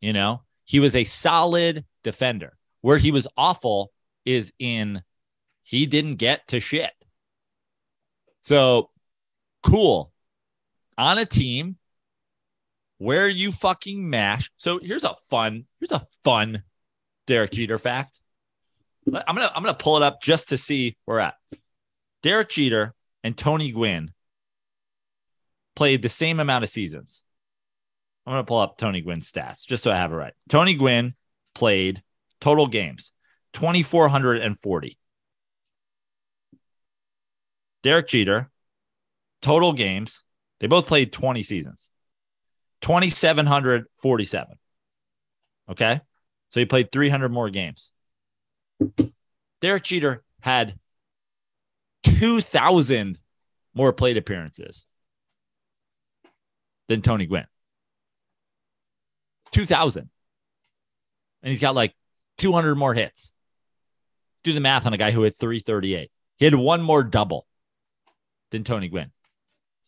You 0.01 0.13
know, 0.13 0.41
he 0.65 0.79
was 0.79 0.95
a 0.95 1.03
solid 1.03 1.85
defender. 2.03 2.57
Where 2.81 2.97
he 2.97 3.11
was 3.11 3.27
awful 3.35 3.91
is 4.25 4.53
in 4.59 5.01
he 5.63 5.87
didn't 5.87 6.15
get 6.15 6.47
to 6.49 6.59
shit. 6.59 6.93
So 8.43 8.91
cool. 9.63 10.11
On 10.97 11.17
a 11.17 11.25
team 11.25 11.77
where 12.97 13.27
you 13.27 13.51
fucking 13.51 14.09
mash. 14.09 14.51
So 14.57 14.79
here's 14.81 15.03
a 15.03 15.15
fun, 15.29 15.65
here's 15.79 15.91
a 15.91 16.05
fun 16.23 16.63
Derek 17.27 17.51
Jeter 17.51 17.77
fact. 17.77 18.19
I'm 19.07 19.35
gonna 19.35 19.51
I'm 19.55 19.63
gonna 19.63 19.75
pull 19.75 19.97
it 19.97 20.03
up 20.03 20.21
just 20.21 20.49
to 20.49 20.57
see 20.57 20.97
where 21.05 21.19
at. 21.19 21.35
Derek 22.23 22.49
Jeter 22.49 22.93
and 23.23 23.37
Tony 23.37 23.71
Gwynn 23.71 24.11
played 25.75 26.01
the 26.01 26.09
same 26.09 26.39
amount 26.39 26.63
of 26.63 26.69
seasons. 26.69 27.23
I'm 28.25 28.33
gonna 28.33 28.43
pull 28.43 28.59
up 28.59 28.77
Tony 28.77 29.01
Gwynn's 29.01 29.31
stats 29.31 29.65
just 29.65 29.83
so 29.83 29.91
I 29.91 29.97
have 29.97 30.11
it 30.11 30.15
right. 30.15 30.33
Tony 30.49 30.73
Gwynn 30.73 31.13
played 31.53 32.01
total 32.41 32.67
games 32.67 33.11
2,440. 33.53 34.97
Derek 37.83 38.07
Jeter, 38.07 38.49
total 39.43 39.71
games, 39.71 40.23
they 40.59 40.65
both 40.65 40.87
played 40.87 41.13
20 41.13 41.43
seasons, 41.43 41.89
2,747. 42.85 44.57
Okay. 45.71 46.01
So 46.51 46.59
he 46.59 46.67
played 46.67 46.91
300 46.91 47.29
more 47.29 47.49
games. 47.49 47.91
Derek 49.59 49.83
Jeter 49.83 50.23
had 50.39 50.77
2,000 52.03 53.17
more 53.73 53.91
plate 53.91 54.17
appearances 54.17 54.85
than 56.87 57.01
Tony 57.01 57.25
Gwynn. 57.25 57.47
2,000. 59.53 60.07
And 61.41 61.49
he's 61.49 61.61
got 61.61 61.73
like 61.73 61.95
200 62.37 62.75
more 62.75 62.93
hits. 62.93 63.33
Do 64.43 64.53
the 64.53 64.59
math 64.59 64.85
on 64.85 64.93
a 64.93 64.97
guy 64.97 65.09
who 65.09 65.23
had 65.23 65.35
338. 65.35 66.11
He 66.37 66.45
had 66.45 66.53
one 66.53 66.83
more 66.83 67.03
double 67.03 67.47
than 68.51 68.63
Tony 68.63 68.89
Gwynn. 68.89 69.11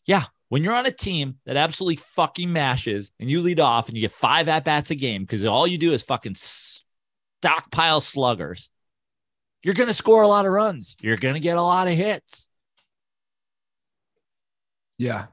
Yeah, 0.07 0.23
when 0.49 0.63
you're 0.63 0.75
on 0.75 0.85
a 0.85 0.91
team 0.91 1.35
that 1.45 1.57
absolutely 1.57 1.97
fucking 2.15 2.51
mashes 2.51 3.11
and 3.19 3.29
you 3.29 3.41
lead 3.41 3.59
off 3.59 3.87
and 3.87 3.97
you 3.97 4.01
get 4.01 4.11
five 4.11 4.47
at 4.47 4.63
bats 4.63 4.91
a 4.91 4.95
game 4.95 5.23
because 5.23 5.43
all 5.45 5.67
you 5.67 5.77
do 5.77 5.93
is 5.93 6.01
fucking 6.01 6.35
stockpile 6.35 8.01
sluggers, 8.01 8.71
you're 9.63 9.73
going 9.73 9.87
to 9.87 9.93
score 9.93 10.21
a 10.21 10.27
lot 10.27 10.45
of 10.45 10.51
runs. 10.51 10.95
You're 11.01 11.17
going 11.17 11.33
to 11.33 11.39
get 11.39 11.57
a 11.57 11.61
lot 11.61 11.87
of 11.87 11.93
hits. 11.93 12.47
Yeah. 14.97 15.27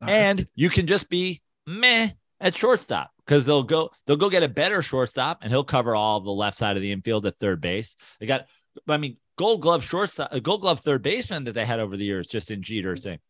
and 0.00 0.46
you 0.54 0.68
can 0.68 0.86
just 0.86 1.08
be 1.08 1.42
meh 1.66 2.10
at 2.40 2.56
shortstop 2.56 3.10
because 3.24 3.44
they'll 3.44 3.62
go 3.64 3.90
they'll 4.06 4.16
go 4.16 4.30
get 4.30 4.42
a 4.42 4.48
better 4.48 4.80
shortstop 4.80 5.38
and 5.42 5.50
he'll 5.50 5.64
cover 5.64 5.94
all 5.94 6.20
the 6.20 6.30
left 6.30 6.56
side 6.56 6.76
of 6.76 6.82
the 6.82 6.92
infield 6.92 7.26
at 7.26 7.38
third 7.38 7.60
base. 7.60 7.96
They 8.20 8.26
got, 8.26 8.46
I 8.86 8.96
mean, 8.96 9.16
Gold 9.38 9.62
Glove 9.62 9.84
shortstop, 9.84 10.30
uh, 10.32 10.40
Gold 10.40 10.62
Glove 10.62 10.80
third 10.80 11.00
baseman 11.00 11.44
that 11.44 11.52
they 11.52 11.64
had 11.64 11.78
over 11.78 11.96
the 11.96 12.04
years, 12.04 12.26
just 12.26 12.50
in 12.50 12.60
Jeter 12.60 12.96
thing. 12.96 13.20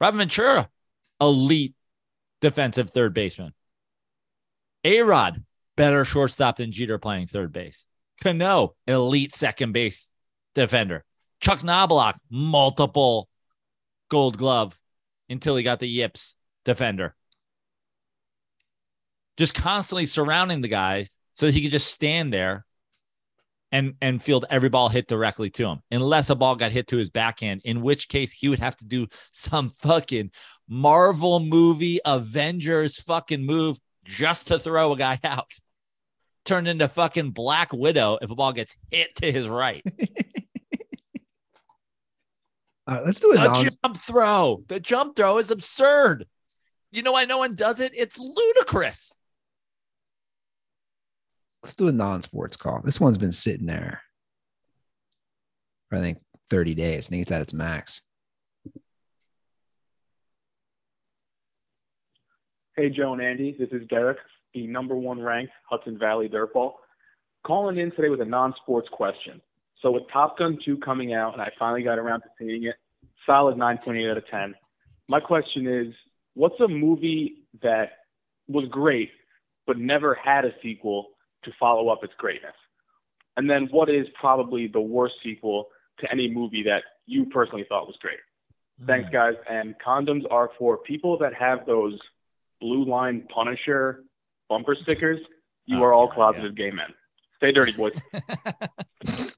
Robin 0.00 0.18
Ventura, 0.18 0.70
elite 1.20 1.74
defensive 2.40 2.90
third 2.90 3.12
baseman. 3.12 3.52
A 4.84 5.02
Rod, 5.02 5.42
better 5.76 6.04
shortstop 6.04 6.56
than 6.56 6.70
Jeter 6.70 6.98
playing 6.98 7.26
third 7.26 7.52
base. 7.52 7.84
Cano, 8.22 8.76
elite 8.86 9.34
second 9.34 9.72
base 9.72 10.10
defender. 10.54 11.04
Chuck 11.40 11.60
Knoblauch, 11.60 12.16
multiple 12.30 13.28
Gold 14.10 14.38
Glove 14.38 14.80
until 15.28 15.56
he 15.56 15.64
got 15.64 15.80
the 15.80 15.88
yips 15.88 16.36
defender. 16.64 17.16
Just 19.36 19.52
constantly 19.52 20.06
surrounding 20.06 20.60
the 20.60 20.68
guys 20.68 21.18
so 21.32 21.46
that 21.46 21.54
he 21.54 21.62
could 21.62 21.72
just 21.72 21.92
stand 21.92 22.32
there 22.32 22.64
and 23.74 23.94
and 24.00 24.22
field 24.22 24.46
every 24.48 24.68
ball 24.68 24.88
hit 24.88 25.08
directly 25.08 25.50
to 25.50 25.66
him, 25.66 25.80
unless 25.90 26.30
a 26.30 26.34
ball 26.36 26.54
got 26.54 26.70
hit 26.70 26.86
to 26.88 26.96
his 26.96 27.10
backhand, 27.10 27.60
in 27.64 27.82
which 27.82 28.08
case 28.08 28.30
he 28.32 28.48
would 28.48 28.60
have 28.60 28.76
to 28.76 28.84
do 28.84 29.08
some 29.32 29.70
fucking 29.80 30.30
Marvel 30.68 31.40
movie 31.40 31.98
Avengers 32.04 33.00
fucking 33.00 33.44
move 33.44 33.76
just 34.04 34.46
to 34.46 34.58
throw 34.60 34.92
a 34.92 34.96
guy 34.96 35.18
out. 35.24 35.50
Turned 36.44 36.68
into 36.68 36.86
fucking 36.88 37.32
Black 37.32 37.72
Widow 37.72 38.18
if 38.22 38.30
a 38.30 38.34
ball 38.36 38.52
gets 38.52 38.76
hit 38.92 39.16
to 39.16 39.32
his 39.32 39.48
right. 39.48 39.82
All 42.86 42.94
right, 42.94 43.04
let's 43.04 43.18
do 43.18 43.32
a 43.32 43.34
The 43.34 43.44
non- 43.44 43.64
jump 43.64 43.96
throw. 44.06 44.62
The 44.68 44.78
jump 44.78 45.16
throw 45.16 45.38
is 45.38 45.50
absurd. 45.50 46.26
You 46.92 47.02
know 47.02 47.12
why 47.12 47.24
no 47.24 47.38
one 47.38 47.56
does 47.56 47.80
it? 47.80 47.92
It's 47.96 48.18
ludicrous. 48.18 49.14
Let's 51.64 51.74
do 51.74 51.88
a 51.88 51.92
non-sports 51.92 52.58
call. 52.58 52.82
This 52.84 53.00
one's 53.00 53.16
been 53.16 53.32
sitting 53.32 53.64
there 53.64 54.02
for 55.88 55.96
I 55.96 56.00
think 56.00 56.18
30 56.50 56.74
days. 56.74 57.08
I 57.08 57.10
think 57.10 57.22
it's 57.22 57.32
at 57.32 57.40
its 57.40 57.54
max. 57.54 58.02
Hey, 62.76 62.90
Joe 62.90 63.14
and 63.14 63.22
Andy. 63.22 63.56
This 63.58 63.70
is 63.72 63.86
Derek, 63.88 64.18
the 64.52 64.66
number 64.66 64.94
one 64.94 65.18
ranked 65.18 65.52
Hudson 65.70 65.98
Valley 65.98 66.28
Dirtball. 66.28 66.74
Calling 67.46 67.78
in 67.78 67.90
today 67.92 68.10
with 68.10 68.20
a 68.20 68.26
non 68.26 68.52
sports 68.60 68.88
question. 68.92 69.40
So, 69.80 69.90
with 69.90 70.02
Top 70.12 70.38
Gun 70.38 70.58
2 70.64 70.78
coming 70.78 71.14
out, 71.14 71.32
and 71.32 71.40
I 71.40 71.50
finally 71.58 71.82
got 71.82 71.98
around 71.98 72.20
to 72.22 72.26
seeing 72.38 72.64
it, 72.64 72.74
solid 73.24 73.56
9.8 73.56 74.10
out 74.10 74.18
of 74.18 74.26
10. 74.28 74.54
My 75.08 75.20
question 75.20 75.66
is 75.66 75.94
what's 76.34 76.60
a 76.60 76.68
movie 76.68 77.44
that 77.62 77.92
was 78.48 78.66
great, 78.70 79.10
but 79.66 79.78
never 79.78 80.14
had 80.14 80.44
a 80.44 80.52
sequel 80.62 81.13
to 81.44 81.52
follow 81.58 81.88
up 81.88 82.02
its 82.04 82.12
greatness? 82.18 82.54
And 83.36 83.48
then, 83.50 83.68
what 83.70 83.88
is 83.90 84.06
probably 84.18 84.66
the 84.68 84.80
worst 84.80 85.14
sequel 85.22 85.68
to 86.00 86.10
any 86.10 86.30
movie 86.30 86.62
that 86.64 86.82
you 87.06 87.26
personally 87.26 87.64
thought 87.68 87.86
was 87.86 87.96
great? 88.00 88.18
Mm-hmm. 88.80 88.86
Thanks, 88.86 89.10
guys. 89.10 89.34
And 89.48 89.74
condoms 89.84 90.22
are 90.30 90.50
for 90.58 90.78
people 90.78 91.18
that 91.18 91.34
have 91.34 91.66
those 91.66 91.98
blue 92.60 92.84
line 92.84 93.26
Punisher 93.32 94.04
bumper 94.48 94.76
stickers. 94.82 95.20
You 95.66 95.78
Oh, 95.78 95.82
are 95.84 95.92
all 95.92 96.04
oh, 96.04 96.06
God, 96.08 96.34
closeted 96.34 96.56
gay 96.56 96.70
men. 96.70 96.86
Stay 97.38 97.50
dirty, 97.52 97.72
boys. 97.72 97.92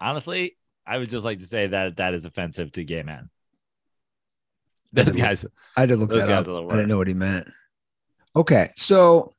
Honestly, 0.00 0.56
I 0.86 0.98
would 0.98 1.10
just 1.10 1.24
like 1.24 1.38
to 1.40 1.46
say 1.46 1.68
that 1.68 1.96
that 1.96 2.14
is 2.14 2.24
offensive 2.24 2.72
to 2.72 2.84
gay 2.84 3.02
men. 3.02 3.30
Those 4.92 5.06
Doesn't- 5.06 5.20
guys, 5.20 5.46
I 5.76 5.80
had 5.80 5.88
to 5.90 5.96
look 5.96 6.10
Those 6.10 6.22
that 6.26 6.44
guys 6.44 6.48
up. 6.48 6.70
I 6.70 6.76
didn't 6.76 6.88
know 6.88 6.98
what 6.98 7.08
he 7.08 7.14
meant. 7.14 7.48
Okay, 8.34 8.70
so 8.76 9.32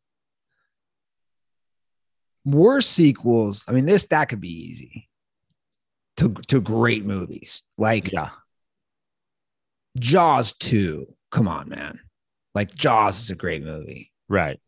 worst 2.46 2.92
sequels. 2.92 3.66
I 3.68 3.72
mean, 3.72 3.86
this 3.86 4.06
that 4.06 4.26
could 4.30 4.42
be 4.42 4.70
easy 4.70 5.10
to 6.18 6.34
to 6.48 6.62
great 6.62 7.06
movies 7.06 7.64
like 7.78 8.12
yeah, 8.12 8.30
Jaws 9.98 10.54
two. 10.54 11.14
Come 11.32 11.48
on, 11.48 11.70
man! 11.70 12.00
Like 12.56 12.74
Jaws 12.76 13.20
is 13.20 13.30
a 13.32 13.36
great 13.36 13.64
movie. 13.64 14.12
right. 14.30 14.60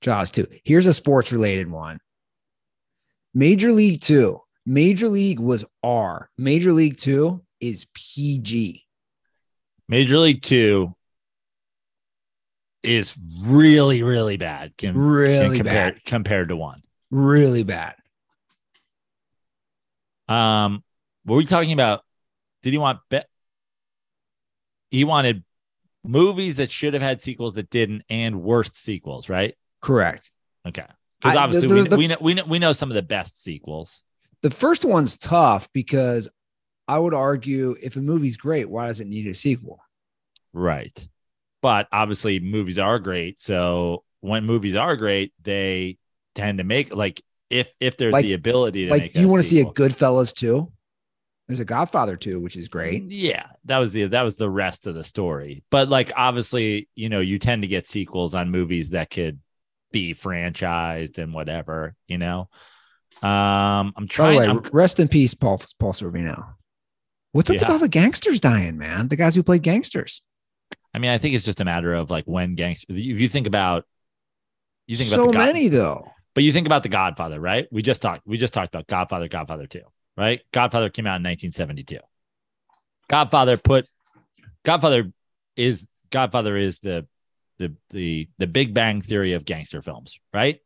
Jaws 0.00 0.32
2. 0.32 0.48
Here's 0.64 0.88
a 0.88 0.92
sports 0.92 1.30
related 1.30 1.70
one. 1.70 2.00
Major 3.34 3.70
League 3.70 4.00
2. 4.00 4.36
Major 4.66 5.06
League 5.06 5.38
was 5.38 5.64
R. 5.84 6.28
Major 6.36 6.72
League 6.72 6.96
2 6.96 7.40
is 7.60 7.86
PG. 7.94 8.82
Major 9.88 10.18
League 10.18 10.42
Two 10.42 10.92
is 12.82 13.14
really, 13.44 14.02
really 14.02 14.36
bad. 14.36 14.72
com- 14.76 14.96
Really 14.98 15.58
compared 15.58 15.94
bad. 15.94 16.04
compared 16.04 16.48
to 16.48 16.56
one. 16.56 16.81
Really 17.12 17.62
bad. 17.62 17.94
Um, 20.28 20.82
what 21.24 21.34
were 21.34 21.38
we 21.38 21.46
talking 21.46 21.72
about? 21.72 22.02
Did 22.62 22.72
he 22.72 22.78
want 22.78 23.00
bet? 23.10 23.28
He 24.90 25.04
wanted 25.04 25.44
movies 26.04 26.56
that 26.56 26.70
should 26.70 26.94
have 26.94 27.02
had 27.02 27.22
sequels 27.22 27.54
that 27.56 27.70
didn't, 27.70 28.02
and 28.08 28.42
worst 28.42 28.76
sequels, 28.76 29.28
right? 29.28 29.54
Correct. 29.80 30.30
Okay, 30.66 30.86
because 31.20 31.36
I- 31.36 31.42
obviously 31.42 31.68
the- 31.68 31.74
we, 31.74 31.88
the- 31.88 31.96
we 31.96 32.06
know 32.08 32.16
we 32.20 32.34
know 32.34 32.44
we 32.44 32.58
know 32.58 32.72
some 32.72 32.90
of 32.90 32.94
the 32.94 33.02
best 33.02 33.42
sequels. 33.42 34.02
The 34.40 34.50
first 34.50 34.84
one's 34.84 35.16
tough 35.16 35.68
because 35.72 36.28
I 36.88 36.98
would 36.98 37.14
argue 37.14 37.76
if 37.80 37.96
a 37.96 38.00
movie's 38.00 38.36
great, 38.36 38.68
why 38.70 38.86
does 38.88 39.00
it 39.00 39.06
need 39.06 39.26
a 39.26 39.34
sequel? 39.34 39.80
Right. 40.52 41.08
But 41.60 41.86
obviously, 41.92 42.40
movies 42.40 42.78
are 42.78 42.98
great. 42.98 43.40
So 43.40 44.02
when 44.20 44.44
movies 44.44 44.74
are 44.76 44.96
great, 44.96 45.32
they 45.42 45.98
tend 46.34 46.58
to 46.58 46.64
make 46.64 46.94
like 46.94 47.22
if 47.50 47.68
if 47.80 47.96
there's 47.96 48.12
Like- 48.12 48.24
the 48.24 48.34
ability 48.34 48.86
to 48.86 48.90
Like, 48.90 49.16
you 49.16 49.28
want 49.28 49.42
to 49.42 49.48
see 49.48 49.60
a. 49.60 49.64
Goodfellas 49.64 50.34
too. 50.34 50.72
There's 51.48 51.60
a 51.60 51.64
Godfather 51.64 52.16
too, 52.16 52.40
which 52.40 52.56
is 52.56 52.68
great. 52.68 53.10
Yeah, 53.10 53.46
that 53.64 53.78
was 53.78 53.92
the 53.92 54.04
that 54.06 54.22
was 54.22 54.36
the 54.36 54.48
rest 54.48 54.86
of 54.86 54.94
the 54.94 55.04
story. 55.04 55.64
But 55.70 55.88
like 55.88 56.12
obviously, 56.16 56.88
you 56.94 57.08
know, 57.08 57.20
you 57.20 57.38
tend 57.38 57.62
to 57.62 57.68
get 57.68 57.86
sequels 57.86 58.34
on 58.34 58.50
movies 58.50 58.90
that 58.90 59.10
could 59.10 59.40
be 59.90 60.14
franchised 60.14 61.18
and 61.18 61.34
whatever, 61.34 61.94
you 62.06 62.16
know. 62.16 62.48
Um 63.22 63.28
I'm 63.28 63.92
By 63.94 64.00
the 64.00 64.06
trying 64.08 64.38
way, 64.38 64.46
I'm, 64.46 64.62
rest 64.72 64.98
in 65.00 65.08
peace, 65.08 65.34
Paul, 65.34 65.60
Paul 65.78 65.92
Sorvino. 65.92 66.54
What's 67.32 67.50
up 67.50 67.58
with 67.58 67.68
all 67.68 67.78
the 67.78 67.88
gangsters 67.88 68.40
dying, 68.40 68.78
man? 68.78 69.08
The 69.08 69.16
guys 69.16 69.34
who 69.34 69.42
played 69.42 69.62
gangsters. 69.62 70.22
I 70.94 70.98
mean, 70.98 71.10
I 71.10 71.18
think 71.18 71.34
it's 71.34 71.44
just 71.44 71.60
a 71.60 71.64
matter 71.64 71.92
of 71.92 72.10
like 72.10 72.24
when 72.24 72.54
gangster 72.54 72.86
if 72.90 72.98
you 72.98 73.28
think 73.28 73.46
about 73.46 73.84
you 74.86 74.96
think 74.96 75.12
about 75.12 75.32
so 75.34 75.38
many, 75.38 75.68
though. 75.68 76.10
But 76.34 76.44
you 76.44 76.52
think 76.52 76.66
about 76.66 76.82
the 76.82 76.88
Godfather, 76.88 77.40
right? 77.40 77.68
We 77.70 77.82
just 77.82 78.00
talked. 78.02 78.26
We 78.26 78.38
just 78.38 78.54
talked 78.54 78.74
about 78.74 78.86
Godfather, 78.86 79.28
Godfather 79.28 79.66
Two, 79.66 79.82
right? 80.16 80.40
Godfather 80.52 80.88
came 80.88 81.06
out 81.06 81.20
in 81.20 81.24
1972. 81.24 81.98
Godfather 83.08 83.56
put 83.56 83.86
Godfather 84.64 85.12
is 85.56 85.86
Godfather 86.10 86.56
is 86.56 86.78
the 86.80 87.06
the 87.58 87.74
the 87.90 88.28
the 88.38 88.46
Big 88.46 88.74
Bang 88.74 89.00
Theory 89.02 89.34
of 89.34 89.44
gangster 89.44 89.82
films, 89.82 90.18
right? 90.32 90.60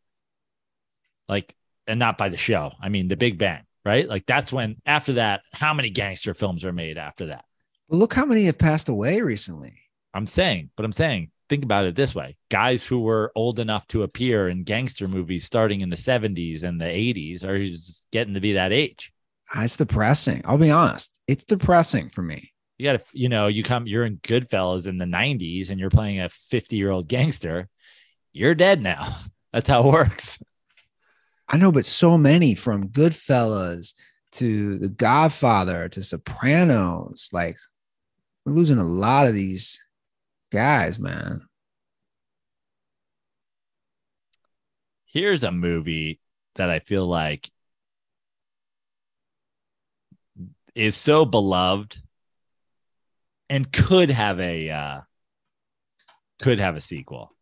Like, 1.29 1.55
and 1.87 1.99
not 1.99 2.19
by 2.19 2.29
the 2.29 2.37
show. 2.37 2.73
I 2.81 2.89
mean, 2.89 3.09
the 3.09 3.17
Big 3.17 3.39
Bang, 3.39 3.65
right? 3.85 4.09
Like 4.09 4.27
that's 4.27 4.53
when 4.53 4.77
after 4.87 5.15
that, 5.15 5.43
how 5.53 5.75
many 5.75 5.91
gangster 5.91 6.35
films 6.35 6.65
are 6.65 6.73
made 6.73 6.99
after 6.99 7.27
that? 7.27 7.45
Well, 7.89 8.01
look 8.01 8.15
how 8.15 8.25
many 8.25 8.45
have 8.45 8.59
passed 8.59 8.89
away 8.89 9.21
recently. 9.21 9.81
I'm 10.15 10.27
saying, 10.27 10.71
but 10.77 10.85
I'm 10.85 10.93
saying, 10.93 11.31
think 11.49 11.65
about 11.65 11.87
it 11.87 11.95
this 11.95 12.15
way: 12.15 12.37
guys 12.51 12.85
who 12.85 13.01
were 13.01 13.33
old 13.35 13.59
enough 13.59 13.87
to 13.89 14.03
appear 14.03 14.49
in 14.49 14.65
gangster 14.65 15.09
movies 15.09 15.45
starting 15.45 15.81
in 15.81 15.91
the 15.91 15.97
70s 15.97 16.63
and 16.63 16.81
the 16.81 16.85
80s 16.87 17.45
are 17.45 17.63
just 17.65 18.07
getting 18.13 18.35
to 18.35 18.41
be 18.41 18.55
that 18.55 18.73
age. 18.73 19.13
Ah, 19.55 19.63
It's 19.65 19.77
depressing. 19.77 20.43
I'll 20.45 20.59
be 20.59 20.71
honest. 20.71 21.19
It's 21.27 21.45
depressing 21.45 22.11
for 22.11 22.23
me. 22.23 22.53
You 22.79 22.93
got 22.93 23.01
to, 23.01 23.19
you 23.19 23.29
know, 23.29 23.47
you 23.47 23.63
come, 23.63 23.87
you're 23.87 24.05
in 24.05 24.19
Goodfellas 24.19 24.87
in 24.87 24.99
the 24.99 25.05
90s 25.07 25.71
and 25.71 25.81
you're 25.81 25.91
playing 25.91 26.21
a 26.21 26.29
50 26.29 26.77
year 26.77 26.91
old 26.91 27.09
gangster. 27.09 27.69
You're 28.33 28.55
dead 28.55 28.83
now. 28.83 29.17
That's 29.53 29.69
how 29.69 29.89
it 29.89 29.93
works. 29.93 30.39
I 31.49 31.57
know, 31.57 31.73
but 31.73 31.85
so 31.85 32.19
many 32.19 32.55
from 32.55 32.89
Goodfellas 32.89 33.95
to 34.33 34.79
The 34.79 34.89
Godfather 34.89 35.89
to 35.91 36.03
Sopranos. 36.03 37.31
Like, 37.33 37.57
we're 38.45 38.53
losing 38.53 38.79
a 38.79 38.85
lot 38.85 39.27
of 39.27 39.35
these 39.35 39.81
guys, 40.51 40.99
man. 40.99 41.47
Here's 45.07 45.45
a 45.45 45.53
movie 45.53 46.21
that 46.57 46.71
I 46.71 46.81
feel 46.81 47.07
like 47.07 47.51
is 50.75 50.95
so 50.95 51.25
beloved 51.25 51.97
and 53.49 53.73
could 53.73 54.11
have 54.11 54.39
a 54.41 54.71
uh 54.71 55.01
could 56.41 56.59
have 56.59 56.77
a 56.77 56.81
sequel. 56.81 57.33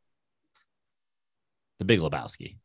The 1.81 1.85
Big 1.85 1.99
Lebowski. 1.99 2.59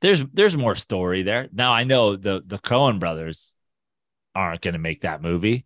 There's 0.00 0.20
there's 0.32 0.56
more 0.56 0.74
story 0.74 1.22
there. 1.22 1.48
Now 1.52 1.72
I 1.72 1.84
know 1.84 2.16
the 2.16 2.42
the 2.44 2.58
Coen 2.58 2.98
brothers 2.98 3.54
aren't 4.34 4.62
going 4.62 4.74
to 4.74 4.78
make 4.78 5.02
that 5.02 5.22
movie. 5.22 5.64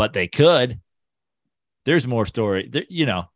But 0.00 0.14
they 0.14 0.28
could. 0.28 0.80
There's 1.84 2.06
more 2.06 2.24
story. 2.24 2.66
There, 2.72 2.86
you 2.88 3.04
know, 3.04 3.26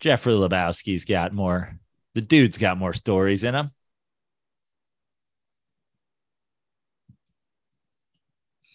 Jeffrey 0.00 0.32
Lebowski's 0.32 1.04
got 1.04 1.32
more. 1.32 1.78
The 2.14 2.22
dude's 2.22 2.58
got 2.58 2.76
more 2.76 2.92
stories 2.92 3.44
in 3.44 3.54
him. 3.54 3.70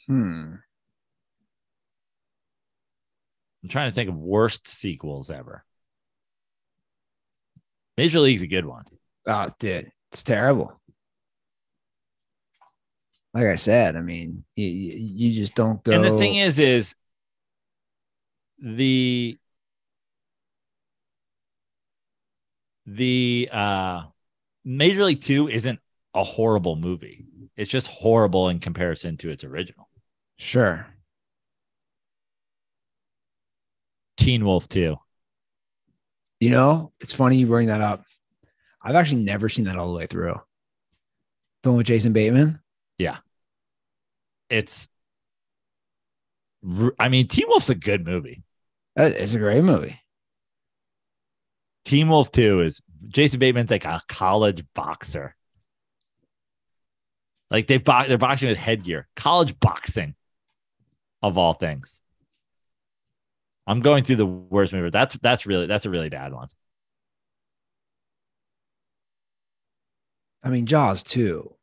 Hmm. 0.08 0.54
I'm 3.62 3.70
trying 3.70 3.92
to 3.92 3.94
think 3.94 4.10
of 4.10 4.16
worst 4.16 4.70
sequels 4.70 5.30
ever. 5.30 5.66
Major 7.98 8.22
League's 8.22 8.42
a 8.42 8.48
good 8.48 8.66
one. 8.66 8.86
Oh, 9.28 9.50
dude, 9.60 9.92
it's 10.14 10.24
terrible. 10.24 10.81
Like 13.34 13.46
I 13.46 13.56
said, 13.56 13.96
I 13.96 14.02
mean, 14.02 14.44
you, 14.56 14.66
you 14.68 15.34
just 15.34 15.56
don't 15.56 15.82
go. 15.84 15.94
And 15.94 16.04
the 16.04 16.18
thing 16.18 16.36
is, 16.36 16.60
is 16.60 16.96
the 18.60 19.38
the 22.86 23.50
uh 23.52 24.04
Major 24.66 25.06
League 25.06 25.22
Two 25.22 25.48
isn't 25.48 25.80
a 26.14 26.24
horrible 26.24 26.76
movie. 26.76 27.26
It's 27.56 27.70
just 27.72 27.88
horrible 27.88 28.50
in 28.50 28.60
comparison 28.60 29.18
to 29.18 29.30
its 29.30 29.44
original. 29.44 29.88
sure. 30.38 30.88
Teen 34.18 34.46
Wolf 34.46 34.68
Two. 34.68 34.98
You 36.40 36.50
know, 36.50 36.92
it's 37.00 37.14
funny 37.14 37.38
you 37.38 37.48
bring 37.48 37.68
that 37.68 37.82
up. 37.82 38.04
I've 38.84 38.96
actually 38.96 39.24
never 39.24 39.48
seen 39.50 39.66
that 39.66 39.78
all 39.78 39.88
the 39.88 39.98
way 39.98 40.08
through. 40.08 40.40
The 41.64 41.70
one 41.70 41.78
with 41.78 41.88
Jason 41.88 42.14
Bateman. 42.14 42.61
It's 44.50 44.90
I 47.00 47.10
mean, 47.10 47.28
Teen 47.28 47.48
Wolf's 47.48 47.70
a 47.70 47.76
good 47.76 48.06
movie. 48.06 48.44
Uh, 48.98 49.10
it's 49.16 49.34
a 49.34 49.40
great 49.40 49.64
movie. 49.64 50.00
Teen 51.86 52.10
Wolf 52.10 52.32
2 52.32 52.62
is 52.62 52.82
Jason 53.08 53.40
Bateman's 53.40 53.72
like 53.72 53.86
a 53.86 54.02
college 54.08 54.64
boxer. 54.76 55.36
Like 57.50 57.68
they 57.68 57.78
bo- 57.78 58.08
they're 58.08 58.18
boxing 58.18 58.50
with 58.50 58.58
headgear. 58.58 59.08
College 59.16 59.60
boxing 59.60 60.16
of 61.22 61.38
all 61.38 61.54
things. 61.54 62.02
I'm 63.68 63.82
going 63.82 64.04
through 64.04 64.18
the 64.18 64.26
worst 64.26 64.74
movie. 64.74 64.90
That's 64.90 65.18
that's 65.22 65.46
really 65.46 65.68
that's 65.68 65.86
a 65.86 65.90
really 65.90 66.10
bad 66.10 66.34
one. 66.34 66.50
I 70.44 70.50
mean, 70.50 70.66
Jaws 70.66 71.04
too. 71.04 71.56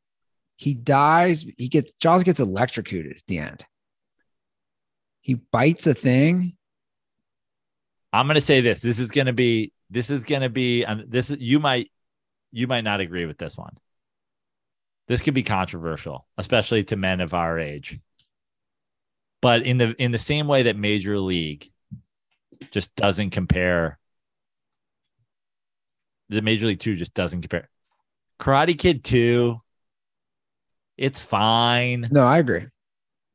He 0.58 0.74
dies. 0.74 1.46
He 1.56 1.68
gets 1.68 1.92
Jaws 1.94 2.24
gets 2.24 2.40
electrocuted 2.40 3.16
at 3.16 3.22
the 3.28 3.38
end. 3.38 3.64
He 5.20 5.34
bites 5.34 5.86
a 5.86 5.94
thing. 5.94 6.56
I'm 8.12 8.26
going 8.26 8.34
to 8.34 8.40
say 8.40 8.60
this. 8.60 8.80
This 8.80 8.98
is 8.98 9.12
going 9.12 9.28
to 9.28 9.32
be 9.32 9.72
this 9.88 10.10
is 10.10 10.24
going 10.24 10.42
to 10.42 10.48
be 10.48 10.82
and 10.82 11.04
this 11.08 11.30
is 11.30 11.38
you 11.38 11.60
might 11.60 11.92
you 12.50 12.66
might 12.66 12.82
not 12.82 12.98
agree 12.98 13.24
with 13.24 13.38
this 13.38 13.56
one. 13.56 13.78
This 15.06 15.22
could 15.22 15.32
be 15.32 15.44
controversial, 15.44 16.26
especially 16.36 16.82
to 16.84 16.96
men 16.96 17.20
of 17.20 17.34
our 17.34 17.60
age. 17.60 18.00
But 19.40 19.62
in 19.62 19.76
the 19.76 19.94
in 20.02 20.10
the 20.10 20.18
same 20.18 20.48
way 20.48 20.64
that 20.64 20.76
Major 20.76 21.20
League 21.20 21.70
just 22.72 22.96
doesn't 22.96 23.30
compare 23.30 24.00
the 26.30 26.42
Major 26.42 26.66
League 26.66 26.80
2 26.80 26.96
just 26.96 27.14
doesn't 27.14 27.42
compare. 27.42 27.70
Karate 28.40 28.76
Kid 28.76 29.04
2 29.04 29.60
it's 30.98 31.20
fine. 31.20 32.08
No, 32.10 32.24
I 32.26 32.38
agree. 32.38 32.66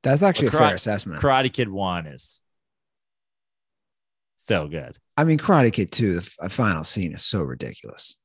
That's 0.03 0.22
actually 0.22 0.49
But 0.49 0.56
a 0.56 0.57
fair 0.60 0.76
assessment. 0.76 1.22
Karate 1.22 1.52
Kid 1.52 1.69
1 1.69 2.07
is 2.07 2.41
so 4.38 4.68
good. 4.68 4.98
I 5.15 5.23
mean, 5.23 5.38
Karate 5.38 5.72
Kid 5.72 5.91
2, 5.91 6.19
the 6.41 6.49
final 6.49 6.84
scene 6.84 7.14
is 7.14 7.23
so 7.23 7.41
ridiculous. 7.41 8.18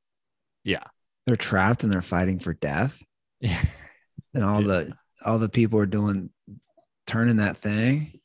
Yeah. 0.63 0.83
They're 1.25 1.35
trapped 1.35 1.83
and 1.83 1.91
they're 1.91 2.01
fighting 2.01 2.39
for 2.39 2.53
death. 2.53 3.01
Yeah. 3.39 3.61
And 4.35 4.43
all 4.43 4.61
Yeah. 4.61 4.67
the 4.67 4.93
all 5.25 5.39
the 5.39 5.49
people 5.49 5.79
are 5.79 5.87
doing 5.87 6.29
turning 7.07 7.37
that 7.37 7.57
thing. 7.57 8.19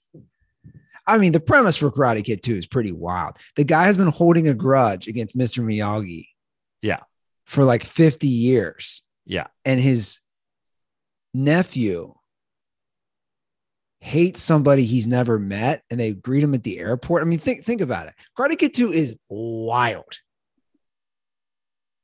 I 1.06 1.16
mean, 1.16 1.32
the 1.32 1.40
premise 1.40 1.78
for 1.78 1.90
Karate 1.90 2.22
Kid 2.22 2.42
2 2.42 2.56
is 2.56 2.66
pretty 2.66 2.92
wild. 2.92 3.38
The 3.56 3.64
guy 3.64 3.84
has 3.84 3.96
been 3.96 4.08
holding 4.08 4.46
a 4.48 4.52
grudge 4.52 5.08
against 5.08 5.34
Mr. 5.36 5.64
Miyagi. 5.64 6.26
Yeah. 6.82 7.00
For 7.46 7.64
like 7.64 7.84
50 7.84 8.28
years. 8.28 9.02
Yeah. 9.24 9.46
And 9.64 9.80
his 9.80 10.20
nephew 11.34 12.14
hates 14.04 14.42
somebody 14.42 14.84
he's 14.84 15.06
never 15.06 15.38
met 15.38 15.82
and 15.90 15.98
they 15.98 16.12
greet 16.12 16.44
him 16.44 16.52
at 16.52 16.62
the 16.62 16.78
airport. 16.78 17.22
I 17.22 17.24
mean, 17.24 17.38
think 17.38 17.64
think 17.64 17.80
about 17.80 18.06
it. 18.06 18.14
Karate 18.36 18.58
Kid 18.58 18.74
2 18.74 18.92
is 18.92 19.16
wild. 19.30 20.18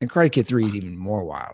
And 0.01 0.11
Karate 0.11 0.33
Kid 0.33 0.47
3 0.47 0.65
is 0.65 0.77
even 0.77 0.97
more 0.97 1.23
wild. 1.25 1.53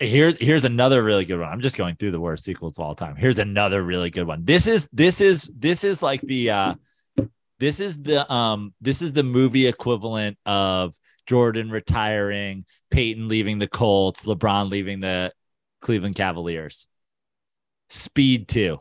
Here's 0.00 0.38
here's 0.38 0.64
another 0.64 1.02
really 1.02 1.26
good 1.26 1.38
one. 1.38 1.48
I'm 1.48 1.60
just 1.60 1.76
going 1.76 1.96
through 1.96 2.12
the 2.12 2.20
worst 2.20 2.44
sequels 2.44 2.78
of 2.78 2.84
all 2.84 2.94
time. 2.94 3.16
Here's 3.16 3.38
another 3.38 3.82
really 3.82 4.08
good 4.08 4.26
one. 4.26 4.46
This 4.46 4.66
is 4.66 4.88
this 4.94 5.20
is 5.20 5.50
this 5.54 5.84
is 5.84 6.00
like 6.00 6.22
the 6.22 6.50
uh 6.50 6.74
this 7.58 7.78
is 7.78 8.00
the 8.00 8.30
um 8.32 8.72
this 8.80 9.02
is 9.02 9.12
the 9.12 9.22
movie 9.22 9.66
equivalent 9.66 10.38
of 10.46 10.94
Jordan 11.26 11.70
retiring, 11.70 12.64
Peyton 12.90 13.28
leaving 13.28 13.58
the 13.58 13.68
Colts, 13.68 14.24
LeBron 14.24 14.70
leaving 14.70 15.00
the 15.00 15.32
Cleveland 15.82 16.16
Cavaliers. 16.16 16.86
Speed 17.92 18.48
2. 18.48 18.78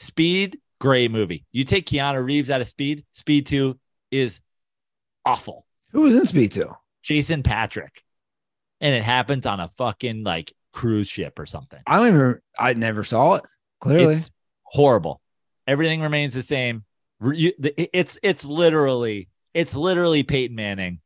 Speed, 0.00 0.58
great 0.80 1.10
movie. 1.12 1.46
You 1.52 1.62
take 1.64 1.86
Keanu 1.86 2.24
Reeves 2.24 2.50
out 2.50 2.60
of 2.60 2.66
Speed, 2.68 3.04
Speed 3.12 3.46
2 3.46 3.78
is 4.10 4.40
awful. 5.24 5.64
Who 5.92 6.02
was 6.02 6.14
in 6.16 6.26
Speed 6.26 6.52
2? 6.52 6.70
Jason 7.04 7.42
Patric. 7.44 8.02
And 8.80 8.94
it 8.94 9.02
happens 9.02 9.46
on 9.46 9.60
a 9.60 9.70
fucking 9.76 10.24
like 10.24 10.52
cruise 10.72 11.08
ship 11.08 11.38
or 11.38 11.46
something. 11.46 11.80
I 11.86 11.98
don't 11.98 12.08
even 12.08 12.38
I 12.58 12.74
never 12.74 13.02
saw 13.04 13.34
it. 13.34 13.44
Clearly. 13.80 14.16
It's 14.16 14.30
horrible. 14.64 15.20
Everything 15.66 16.00
remains 16.00 16.34
the 16.34 16.42
same. 16.42 16.84
Re- 17.20 17.38
you- 17.38 17.52
the- 17.58 17.96
It's 17.96 18.18
it's 18.22 18.44
literally 18.44 19.28
it's 19.54 19.74
literally 19.74 20.22
Peyton 20.24 20.54
Manning 20.56 21.00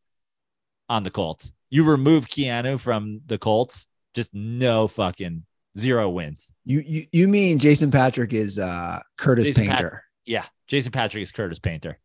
on 0.89 1.03
the 1.03 1.11
Colts. 1.11 1.53
You 1.71 1.85
remove 1.85 2.29
Keanu 2.29 2.81
from 2.81 3.21
the 3.27 3.39
Colts, 3.39 3.89
just 4.15 4.33
no 4.35 4.89
fucking 4.89 5.45
zero 5.79 6.09
wins. 6.11 6.53
You 6.65 6.81
you 6.81 7.07
you 7.13 7.29
mean 7.29 7.59
Jason 7.59 7.91
Patric 7.91 8.33
is 8.33 8.59
uh 8.59 9.01
Curtis 9.17 9.49
Jason 9.49 9.67
Pat- 9.67 9.77
Painter? 9.77 10.05
Yeah, 10.25 10.45
Jason 10.69 10.93
Patric 10.93 11.23
is 11.23 11.33
Curtis 11.33 11.59
Painter. 11.59 11.99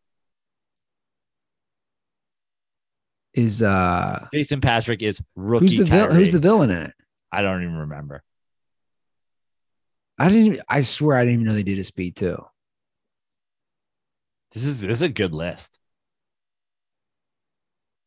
is 3.34 3.62
uh 3.62 4.28
Jason 4.34 4.62
Patric 4.62 5.02
is 5.04 5.22
rookie. 5.36 5.66
who's 5.68 5.78
the 5.78 5.86
vil- 5.86 6.12
who's 6.12 6.32
the 6.32 6.40
villain 6.40 6.72
in 6.72 6.82
it? 6.84 6.94
I 7.32 7.42
don't 7.42 7.62
even 7.62 7.76
remember. 7.76 8.24
I 10.18 10.30
didn't. 10.30 10.46
Even, 10.48 10.62
I 10.68 10.82
swear 10.82 11.18
I 11.18 11.22
didn't 11.24 11.36
even 11.36 11.46
know 11.46 11.54
they 11.54 11.64
did 11.64 11.78
a 11.78 11.84
Speed 11.84 12.16
too. 12.16 12.44
This 14.54 14.66
is 14.66 14.82
this 14.82 14.98
is 14.98 15.02
a 15.04 15.10
good 15.10 15.34
list. 15.34 15.78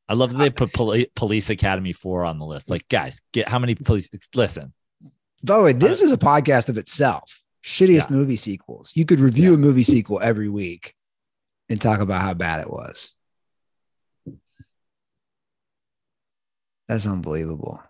I 0.09 0.15
love 0.15 0.32
that 0.32 0.39
they 0.39 0.51
put 0.51 0.73
Poli- 0.73 1.09
Police 1.15 1.51
Academy 1.51 1.93
four 1.93 2.24
on 2.24 2.41
the 2.41 2.45
list. 2.45 2.69
Like, 2.69 2.89
guys, 2.89 3.20
get 3.32 3.49
how 3.49 3.61
many 3.61 3.77
police? 3.77 4.11
Listen, 4.35 4.73
By 5.42 5.56
the 5.56 5.62
way, 5.62 5.72
this 5.72 6.02
uh, 6.02 6.06
is 6.06 6.12
a 6.12 6.18
podcast 6.18 6.68
of 6.68 6.78
itself. 6.78 7.40
Shittiest 7.64 8.10
movie 8.10 8.36
sequels. 8.36 8.92
You 8.94 9.04
could 9.04 9.20
review 9.20 9.54
a 9.54 9.58
movie 9.58 9.82
sequel 9.82 10.20
every 10.22 10.48
week 10.48 10.94
and 11.68 11.80
talk 11.80 12.00
about 12.00 12.22
how 12.22 12.34
bad 12.34 12.60
it 12.60 12.70
was. 12.70 13.12
That's 16.88 17.06
unbelievable. 17.06 17.80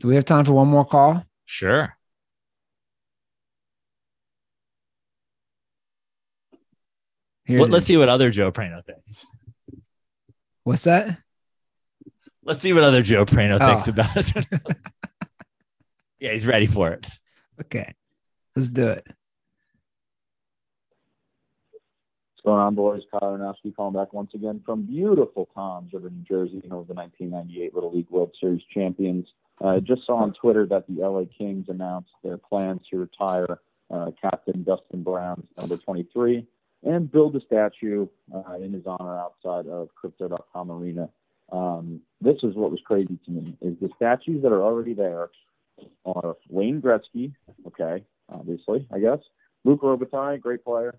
Do 0.00 0.08
we 0.08 0.14
have 0.14 0.24
time 0.24 0.44
for 0.44 0.52
one 0.52 0.68
more 0.68 0.84
call? 0.84 1.24
sure. 1.44 1.96
Well, 7.48 7.68
let's 7.68 7.86
see 7.86 7.96
what 7.96 8.08
other 8.08 8.30
Joe 8.30 8.50
Prano 8.50 8.84
thinks. 8.84 9.24
What's 10.64 10.84
that? 10.84 11.18
Let's 12.42 12.60
see 12.60 12.72
what 12.72 12.82
other 12.82 13.02
Joe 13.02 13.24
Prano 13.24 13.58
Oh. 13.60 13.74
thinks 13.74 13.88
about 13.88 14.16
it. 14.16 14.46
yeah, 16.18 16.32
he's 16.32 16.46
ready 16.46 16.66
for 16.66 16.90
it. 16.90 17.06
Okay, 17.60 17.94
let's 18.54 18.68
do 18.68 18.88
it. 18.88 19.06
What's 22.32 22.44
going 22.44 22.60
on, 22.60 22.74
boys? 22.74 23.02
Kyle 23.10 23.32
Aronofsky 23.32 23.74
calling 23.74 23.94
back 23.94 24.12
once 24.12 24.32
again 24.34 24.62
from 24.64 24.82
beautiful 24.82 25.48
Toms 25.54 25.92
River, 25.92 26.10
New 26.10 26.22
Jersey, 26.22 26.60
you 26.62 26.68
know, 26.68 26.84
the 26.84 26.94
1998 26.94 27.74
Little 27.74 27.92
League 27.94 28.10
World 28.10 28.34
Series 28.40 28.62
champions. 28.72 29.26
I 29.62 29.80
just 29.80 30.04
saw 30.06 30.16
on 30.16 30.34
Twitter 30.34 30.66
that 30.66 30.84
the 30.86 31.06
LA 31.06 31.24
Kings 31.36 31.66
announced 31.68 32.10
their 32.22 32.36
plans 32.36 32.82
to 32.90 32.98
retire 32.98 33.58
uh, 33.90 34.10
Captain 34.20 34.62
Dustin 34.62 35.02
Brown's 35.02 35.46
number 35.58 35.76
23 35.76 36.46
and 36.82 37.10
build 37.10 37.34
a 37.36 37.40
statue 37.40 38.06
uh, 38.34 38.54
in 38.60 38.72
his 38.72 38.84
honor 38.86 39.18
outside 39.18 39.66
of 39.66 39.88
Crypto.com 39.94 40.70
Arena. 40.70 41.08
Um, 41.50 42.00
this 42.20 42.36
is 42.42 42.54
what 42.54 42.70
was 42.70 42.80
crazy 42.84 43.18
to 43.24 43.30
me: 43.30 43.56
is 43.60 43.76
the 43.80 43.88
statues 43.96 44.42
that 44.42 44.52
are 44.52 44.62
already 44.62 44.94
there 44.94 45.30
are 46.04 46.36
Wayne 46.48 46.80
Gretzky, 46.80 47.32
okay, 47.66 48.04
obviously, 48.28 48.86
I 48.92 48.98
guess, 48.98 49.18
Luc 49.64 49.82
Robitaille, 49.82 50.40
great 50.40 50.64
player, 50.64 50.98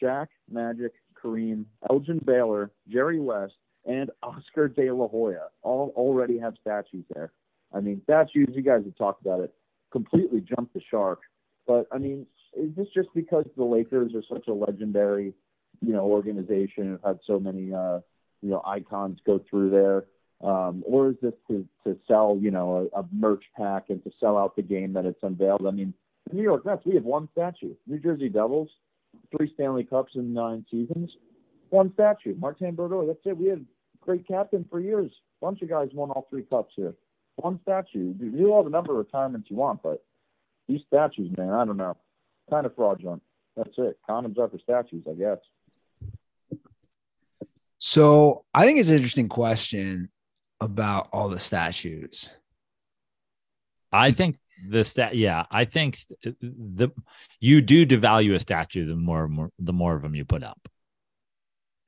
Shaq, 0.00 0.28
Magic, 0.50 0.92
Kareem, 1.22 1.64
Elgin 1.90 2.20
Baylor, 2.24 2.70
Jerry 2.88 3.20
West, 3.20 3.54
and 3.84 4.10
Oscar 4.22 4.68
De 4.68 4.90
La 4.90 5.08
Hoya 5.08 5.48
all 5.62 5.92
already 5.96 6.38
have 6.38 6.54
statues 6.60 7.04
there. 7.14 7.32
I 7.74 7.80
mean, 7.80 8.02
statues, 8.04 8.48
you 8.52 8.62
guys 8.62 8.84
have 8.84 8.96
talked 8.96 9.24
about 9.24 9.40
it, 9.40 9.54
completely 9.90 10.40
jumped 10.40 10.74
the 10.74 10.80
shark. 10.90 11.20
But 11.66 11.86
I 11.92 11.98
mean, 11.98 12.26
is 12.56 12.74
this 12.76 12.88
just 12.94 13.08
because 13.14 13.46
the 13.56 13.64
Lakers 13.64 14.12
are 14.14 14.22
such 14.30 14.48
a 14.48 14.52
legendary, 14.52 15.32
you 15.80 15.92
know, 15.92 16.04
organization 16.04 16.84
and 16.84 16.90
have 17.02 17.02
had 17.02 17.18
so 17.26 17.38
many, 17.38 17.72
uh, 17.72 18.00
you 18.42 18.50
know, 18.50 18.62
icons 18.66 19.20
go 19.24 19.40
through 19.48 19.70
there? 19.70 20.04
Um, 20.42 20.82
or 20.84 21.10
is 21.10 21.16
this 21.22 21.34
to, 21.48 21.66
to 21.84 21.96
sell, 22.08 22.36
you 22.40 22.50
know, 22.50 22.90
a, 22.92 23.00
a 23.00 23.04
merch 23.12 23.44
pack 23.56 23.84
and 23.90 24.02
to 24.04 24.10
sell 24.18 24.36
out 24.36 24.56
the 24.56 24.62
game 24.62 24.92
that 24.94 25.04
it's 25.04 25.22
unveiled? 25.22 25.66
I 25.66 25.70
mean, 25.70 25.94
the 26.28 26.36
New 26.36 26.42
York 26.42 26.66
Mets, 26.66 26.84
we 26.84 26.94
have 26.94 27.04
one 27.04 27.28
statue. 27.32 27.74
New 27.86 27.98
Jersey 27.98 28.28
Devils, 28.28 28.68
three 29.36 29.52
Stanley 29.54 29.84
Cups 29.84 30.12
in 30.16 30.34
nine 30.34 30.66
seasons, 30.70 31.10
one 31.70 31.92
statue. 31.94 32.34
Martin 32.38 32.74
Brodeur, 32.74 33.06
that's 33.06 33.20
it. 33.24 33.36
We 33.36 33.48
had 33.48 33.64
great 34.00 34.26
captain 34.26 34.66
for 34.68 34.80
years. 34.80 35.10
A 35.40 35.44
bunch 35.44 35.62
of 35.62 35.68
guys 35.68 35.90
won 35.92 36.10
all 36.10 36.26
three 36.28 36.42
cups 36.42 36.72
here. 36.76 36.94
One 37.36 37.60
statue. 37.62 38.14
You 38.18 38.30
do 38.30 38.52
all 38.52 38.64
the 38.64 38.70
number 38.70 38.92
of 38.92 38.98
retirements 38.98 39.48
you 39.48 39.56
want, 39.56 39.82
but 39.82 40.04
these 40.68 40.80
statues, 40.86 41.34
man, 41.36 41.50
I 41.50 41.64
don't 41.64 41.76
know. 41.76 41.96
Kind 42.50 42.66
of 42.66 42.74
fraudulent. 42.74 43.22
That's 43.56 43.70
it. 43.78 43.98
Condoms 44.08 44.38
are 44.38 44.48
for 44.48 44.58
statues, 44.58 45.04
I 45.08 45.14
guess. 45.14 45.38
So 47.78 48.44
I 48.54 48.64
think 48.64 48.78
it's 48.78 48.90
an 48.90 48.96
interesting 48.96 49.28
question 49.28 50.08
about 50.62 51.08
all 51.12 51.28
the 51.28 51.38
statues. 51.38 52.30
I 53.90 54.12
think 54.12 54.38
the 54.68 54.84
stat, 54.84 55.16
yeah, 55.16 55.44
I 55.50 55.64
think 55.64 55.98
the 56.22 56.90
you 57.40 57.60
do 57.60 57.84
devalue 57.84 58.34
a 58.34 58.40
statue 58.40 58.86
the 58.86 58.96
more, 58.96 59.28
more 59.28 59.50
the 59.58 59.72
more 59.72 59.94
of 59.94 60.02
them 60.02 60.14
you 60.14 60.24
put 60.24 60.42
up. 60.42 60.68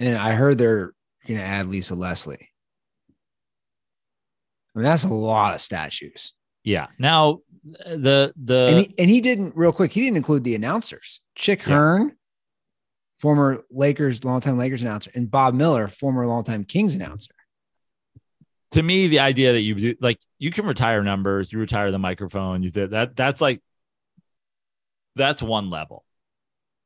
And 0.01 0.17
I 0.17 0.33
heard 0.33 0.59
they're 0.59 0.93
going 1.27 1.39
to 1.39 1.47
add 1.47 1.67
Lisa 1.67 1.95
Leslie. 1.95 2.51
I 4.75 4.79
mean, 4.79 4.85
that's 4.85 5.05
a 5.05 5.09
lot 5.09 5.55
of 5.55 5.61
statues. 5.61 6.33
Yeah. 6.65 6.89
Now 6.99 7.41
the 7.87 8.33
the 8.37 8.67
and 8.71 8.79
he, 8.81 8.95
and 8.99 9.09
he 9.09 9.21
didn't 9.21 9.57
real 9.57 9.73
quick. 9.73 9.93
He 9.93 10.03
didn't 10.03 10.17
include 10.17 10.45
the 10.45 10.55
announcers. 10.55 11.21
Chick 11.37 11.61
Yeah. 11.61 11.75
Hearn, 11.75 12.13
former 13.21 13.63
Lakers, 13.71 14.25
longtime 14.25 14.59
Lakers 14.59 14.83
announcer, 14.83 15.11
and 15.15 15.31
Bob 15.31 15.55
Miller, 15.55 15.89
former 15.89 16.27
longtime 16.27 16.65
Kings 16.65 16.95
announcer. 16.95 17.35
To 18.75 18.83
me, 18.83 19.07
the 19.07 19.21
idea 19.21 19.53
that 19.53 19.61
you 19.61 19.97
like 20.01 20.19
you 20.41 20.51
can 20.51 20.67
retire 20.67 21.01
numbers, 21.05 21.53
you 21.53 21.61
retire 21.61 21.93
the 21.93 21.99
microphone, 21.99 22.65
you 22.65 22.73
that. 22.73 23.15
That's 23.15 23.41
like 23.41 23.63
that's 25.15 25.41
one 25.41 25.71
level. 25.71 26.05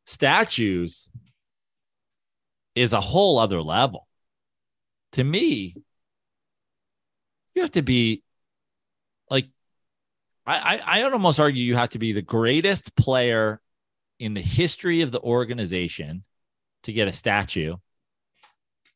Statues 0.04 1.08
is 2.74 2.92
a 2.92 3.00
whole 3.00 3.38
other 3.38 3.62
level. 3.62 4.06
To 5.12 5.24
me, 5.24 5.76
you 7.54 7.62
have 7.62 7.70
to 7.70 7.82
be 7.82 8.22
like 9.30 9.46
I, 10.44 10.58
I 10.58 11.00
I 11.00 11.04
would 11.04 11.14
almost 11.14 11.40
argue 11.40 11.64
you 11.64 11.76
have 11.76 11.90
to 11.90 11.98
be 11.98 12.12
the 12.12 12.20
greatest 12.20 12.94
player 12.96 13.62
in 14.18 14.34
the 14.34 14.42
history 14.42 15.00
of 15.00 15.10
the 15.10 15.22
organization 15.22 16.22
to 16.82 16.92
get 16.92 17.08
a 17.08 17.12
statue. 17.14 17.76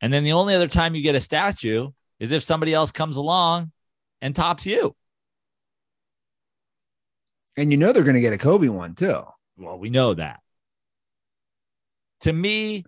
And 0.02 0.12
then 0.12 0.24
the 0.24 0.32
only 0.32 0.54
other 0.54 0.68
time 0.68 0.94
you 0.94 1.02
get 1.02 1.14
a 1.14 1.20
statue 1.22 1.90
is 2.22 2.30
if 2.30 2.44
somebody 2.44 2.72
else 2.72 2.92
comes 2.92 3.16
along 3.16 3.72
and 4.20 4.34
tops 4.34 4.64
you. 4.64 4.94
And 7.56 7.72
you 7.72 7.76
know 7.76 7.92
they're 7.92 8.04
going 8.04 8.14
to 8.14 8.20
get 8.20 8.32
a 8.32 8.38
Kobe 8.38 8.68
one 8.68 8.94
too. 8.94 9.24
Well, 9.58 9.76
we 9.76 9.90
know 9.90 10.14
that. 10.14 10.38
To 12.20 12.32
me, 12.32 12.84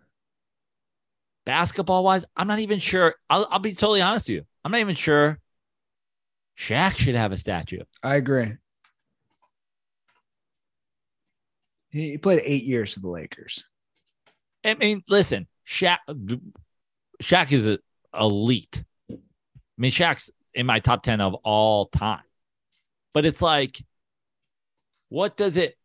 basketball 1.45 2.05
wise, 2.05 2.25
I'm 2.37 2.47
not 2.47 2.61
even 2.61 2.79
sure. 2.79 3.17
I'll, 3.29 3.49
I'll 3.51 3.59
be 3.59 3.75
totally 3.75 4.01
honest 4.01 4.29
with 4.29 4.37
you. 4.37 4.43
I'm 4.65 4.71
not 4.71 4.81
even 4.81 4.95
sure 4.95 5.41
Shaq 6.57 6.97
should 6.97 7.17
have 7.17 7.33
a 7.33 7.37
statue. 7.37 7.83
I 8.05 8.15
agree. 8.15 8.53
He 11.91 12.19
played 12.19 12.41
eight 12.45 12.63
years 12.63 12.95
for 12.95 13.01
the 13.01 13.09
Lakers. 13.09 13.65
I 14.65 14.75
mean, 14.75 15.03
listen, 15.09 15.49
Shaq, 15.67 15.99
Shaq 17.21 17.51
is 17.51 17.67
a 17.67 17.81
elite. 18.17 18.85
I 19.79 19.81
mean, 19.81 19.91
Shaq's 19.91 20.31
in 20.55 20.67
my 20.67 20.81
top 20.81 21.03
10 21.03 21.21
of 21.21 21.35
all 21.35 21.87
time. 21.87 22.23
But 23.13 23.27
it's 23.27 23.43
like, 23.43 23.83
what 25.09 25.37
does 25.37 25.57
it, 25.57 25.77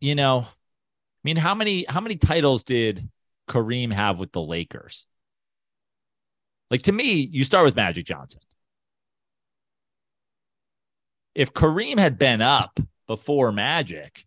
you 0.00 0.14
know? 0.14 0.40
I 0.40 1.20
mean, 1.24 1.36
how 1.36 1.54
many 1.54 1.84
how 1.88 2.00
many 2.00 2.16
titles 2.16 2.62
did 2.62 3.08
Kareem 3.48 3.92
have 3.92 4.18
with 4.18 4.32
the 4.32 4.40
Lakers? 4.40 5.06
Like 6.70 6.82
to 6.82 6.92
me, 6.92 7.12
you 7.14 7.44
start 7.44 7.64
with 7.64 7.76
Magic 7.76 8.06
Johnson. 8.06 8.40
If 11.34 11.52
Kareem 11.52 11.98
had 11.98 12.18
been 12.18 12.40
up 12.40 12.78
before 13.06 13.52
Magic, 13.52 14.24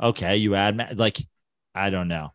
okay, 0.00 0.36
you 0.36 0.54
add 0.54 0.98
like 0.98 1.18
I 1.74 1.90
don't 1.90 2.08
know. 2.08 2.32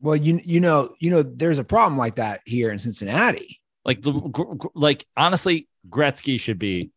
Well, 0.00 0.16
you 0.16 0.40
you 0.44 0.60
know 0.60 0.94
you 0.98 1.10
know 1.10 1.22
there's 1.22 1.58
a 1.58 1.64
problem 1.64 1.98
like 1.98 2.16
that 2.16 2.40
here 2.44 2.70
in 2.70 2.78
Cincinnati. 2.78 3.59
Like 3.84 4.02
the 4.02 4.70
like 4.74 5.06
honestly, 5.16 5.68
Gretzky 5.88 6.38
should 6.38 6.58
be 6.58 6.90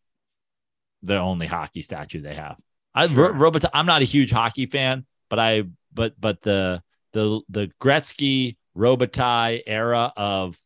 the 1.02 1.18
only 1.18 1.48
hockey 1.48 1.82
statue 1.82 2.22
they 2.22 2.36
have. 2.36 2.58
I 2.94 3.08
Sure. 3.08 3.34
Ro- 3.34 3.52
Robita- 3.52 3.70
I'm 3.74 3.86
not 3.86 4.02
a 4.02 4.06
huge 4.06 4.32
hockey 4.32 4.66
fan, 4.66 5.06
but 5.30 5.40
I 5.40 5.64
but 5.94 6.20
but 6.20 6.42
the 6.42 6.82
the 7.14 7.42
the 7.50 7.72
Gretzky 7.82 8.58
Robitaille 8.78 9.62
era 9.66 10.12
of 10.16 10.58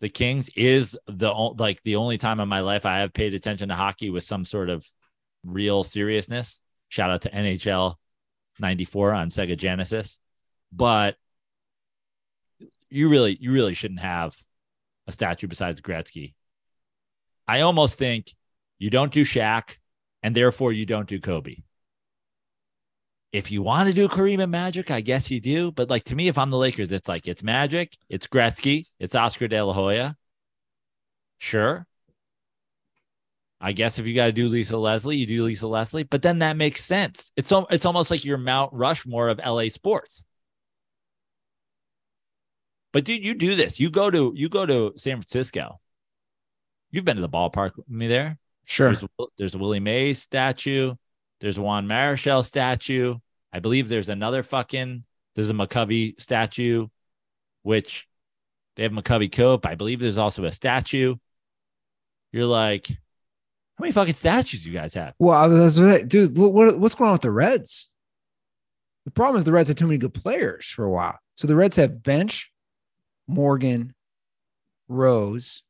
the 0.00 0.08
Kings 0.08 0.50
is 0.56 0.98
the 1.06 1.30
like 1.30 1.82
the 1.82 1.96
only 1.96 2.18
time 2.18 2.40
in 2.40 2.48
my 2.48 2.60
life 2.60 2.86
I 2.86 3.00
have 3.00 3.12
paid 3.12 3.34
attention 3.34 3.68
to 3.68 3.74
hockey 3.74 4.10
with 4.10 4.24
some 4.24 4.44
sort 4.44 4.70
of 4.70 4.86
real 5.44 5.84
seriousness. 5.84 6.60
Shout 6.88 7.10
out 7.10 7.22
to 7.22 7.30
NHL 7.30 7.94
94 8.58 9.12
on 9.12 9.30
Sega 9.30 9.56
Genesis. 9.56 10.18
But 10.72 11.16
you 12.88 13.08
really 13.08 13.36
you 13.40 13.52
really 13.52 13.74
shouldn't 13.74 14.00
have 14.00 14.36
a 15.06 15.12
statue 15.12 15.46
besides 15.46 15.80
Gretzky. 15.80 16.34
I 17.46 17.60
almost 17.60 17.98
think 17.98 18.34
you 18.78 18.90
don't 18.90 19.12
do 19.12 19.24
Shaq, 19.24 19.76
and 20.22 20.34
therefore 20.34 20.72
you 20.72 20.86
don't 20.86 21.08
do 21.08 21.20
Kobe. 21.20 21.56
If 23.32 23.50
you 23.50 23.62
want 23.62 23.88
to 23.88 23.94
do 23.94 24.08
Kareem 24.08 24.42
and 24.42 24.50
Magic, 24.50 24.90
I 24.90 25.00
guess 25.00 25.30
you 25.30 25.40
do. 25.40 25.70
But 25.70 25.88
like 25.88 26.04
to 26.04 26.16
me, 26.16 26.28
if 26.28 26.36
I'm 26.38 26.50
the 26.50 26.58
Lakers, 26.58 26.92
it's 26.92 27.08
like 27.08 27.28
it's 27.28 27.42
Magic, 27.42 27.96
it's 28.08 28.26
Gretzky, 28.26 28.86
it's 28.98 29.14
Oscar 29.14 29.48
De 29.48 29.60
La 29.62 29.72
Hoya. 29.72 30.16
Sure. 31.38 31.86
I 33.60 33.72
guess 33.72 33.98
if 33.98 34.06
you 34.06 34.14
got 34.14 34.26
to 34.26 34.32
do 34.32 34.48
Lisa 34.48 34.76
Leslie, 34.76 35.16
you 35.16 35.26
do 35.26 35.44
Lisa 35.44 35.68
Leslie. 35.68 36.02
But 36.02 36.22
then 36.22 36.38
that 36.38 36.56
makes 36.56 36.84
sense. 36.84 37.30
It's 37.36 37.52
it's 37.70 37.84
almost 37.84 38.10
like 38.10 38.24
your 38.24 38.38
Mount 38.38 38.72
Rushmore 38.72 39.28
of 39.28 39.38
LA 39.44 39.68
sports. 39.68 40.24
But 42.92 43.04
dude, 43.04 43.24
you 43.24 43.34
do 43.34 43.54
this. 43.54 43.78
You 43.78 43.90
go 43.90 44.10
to 44.10 44.32
you 44.34 44.48
go 44.48 44.66
to 44.66 44.92
San 44.96 45.16
Francisco. 45.16 45.80
You've 46.90 47.04
been 47.04 47.16
to 47.16 47.22
the 47.22 47.28
ballpark 47.28 47.76
with 47.76 47.88
me 47.88 48.08
there. 48.08 48.38
Sure. 48.64 48.88
There's, 48.88 49.02
a- 49.04 49.24
there's 49.38 49.54
a 49.54 49.58
Willie 49.58 49.80
Mays 49.80 50.20
statue. 50.20 50.94
There's 51.40 51.56
a 51.58 51.62
Juan 51.62 51.86
Marichal 51.86 52.44
statue. 52.44 53.16
I 53.52 53.60
believe 53.60 53.88
there's 53.88 54.08
another 54.08 54.42
fucking 54.42 55.04
there's 55.34 55.50
a 55.50 55.54
McCovey 55.54 56.20
statue, 56.20 56.88
which 57.62 58.08
they 58.76 58.82
have 58.82 58.92
McCovey 58.92 59.30
Cove. 59.30 59.60
but 59.62 59.70
I 59.72 59.74
believe 59.76 60.00
there's 60.00 60.18
also 60.18 60.44
a 60.44 60.52
statue. 60.52 61.16
You're 62.32 62.46
like, 62.46 62.88
how 62.88 63.82
many 63.82 63.92
fucking 63.92 64.14
statues 64.14 64.64
you 64.66 64.72
guys 64.72 64.94
have? 64.94 65.14
Well, 65.18 65.36
I 65.36 65.46
was, 65.46 65.76
dude, 65.76 66.36
what, 66.36 66.52
what 66.52 66.78
what's 66.78 66.94
going 66.94 67.08
on 67.08 67.12
with 67.14 67.22
the 67.22 67.30
Reds? 67.30 67.88
The 69.04 69.10
problem 69.10 69.36
is 69.38 69.44
the 69.44 69.52
Reds 69.52 69.68
had 69.68 69.78
too 69.78 69.86
many 69.86 69.98
good 69.98 70.14
players 70.14 70.66
for 70.66 70.84
a 70.84 70.90
while. 70.90 71.18
So 71.34 71.46
the 71.48 71.56
Reds 71.56 71.76
have 71.76 72.02
Bench, 72.02 72.52
Morgan, 73.30 73.94
Rose, 74.88 75.62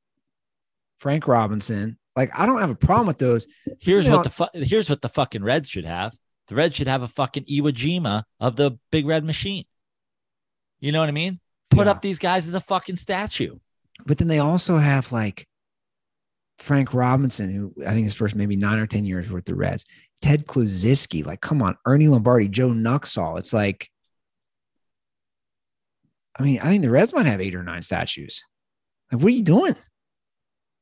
Frank 0.98 1.28
Robinson. 1.28 1.98
Like 2.16 2.30
I 2.36 2.46
don't 2.46 2.60
have 2.60 2.70
a 2.70 2.74
problem 2.74 3.06
with 3.06 3.18
those. 3.18 3.46
Here's 3.78 4.04
You 4.04 4.10
know- 4.10 4.16
what 4.18 4.24
the 4.24 4.30
fu- 4.30 4.46
here's 4.54 4.90
what 4.90 5.00
the 5.02 5.08
fucking 5.08 5.42
Reds 5.44 5.68
should 5.68 5.84
have. 5.84 6.16
The 6.48 6.54
Reds 6.56 6.74
should 6.74 6.88
have 6.88 7.02
a 7.02 7.08
fucking 7.08 7.44
Iwo 7.44 7.70
Jima 7.72 8.24
of 8.40 8.56
the 8.56 8.72
Big 8.90 9.06
Red 9.06 9.24
Machine. 9.24 9.64
You 10.80 10.90
know 10.92 11.00
what 11.00 11.08
I 11.08 11.12
mean? 11.12 11.38
Put 11.70 11.86
Yeah. 11.86 11.92
up 11.92 12.02
these 12.02 12.18
guys 12.18 12.48
as 12.48 12.54
a 12.54 12.60
fucking 12.60 12.96
statue. 12.96 13.58
But 14.06 14.18
then 14.18 14.28
they 14.28 14.38
also 14.40 14.78
have 14.78 15.12
like 15.12 15.46
Frank 16.58 16.92
Robinson, 16.92 17.50
who 17.50 17.72
I 17.86 17.92
think 17.92 18.04
his 18.04 18.14
first 18.14 18.34
maybe 18.34 18.56
nine 18.56 18.78
or 18.78 18.86
10 18.86 19.04
years 19.04 19.30
with 19.30 19.44
the 19.44 19.54
Reds, 19.54 19.84
Ted 20.20 20.46
Kluszewski, 20.46 21.24
like, 21.24 21.40
come 21.40 21.62
on, 21.62 21.76
Ernie 21.86 22.08
Lombardi, 22.08 22.48
Joe 22.48 22.70
Nuxhall. 22.70 23.38
It's 23.38 23.52
like, 23.52 23.88
I 26.40 26.44
mean, 26.44 26.58
I 26.60 26.64
think 26.64 26.82
the 26.82 26.90
Reds 26.90 27.12
might 27.12 27.26
have 27.26 27.40
eight 27.40 27.54
or 27.54 27.62
nine 27.62 27.82
statues. 27.82 28.44
Like, 29.12 29.20
what 29.22 29.28
are 29.28 29.36
you 29.36 29.42
doing? 29.42 29.76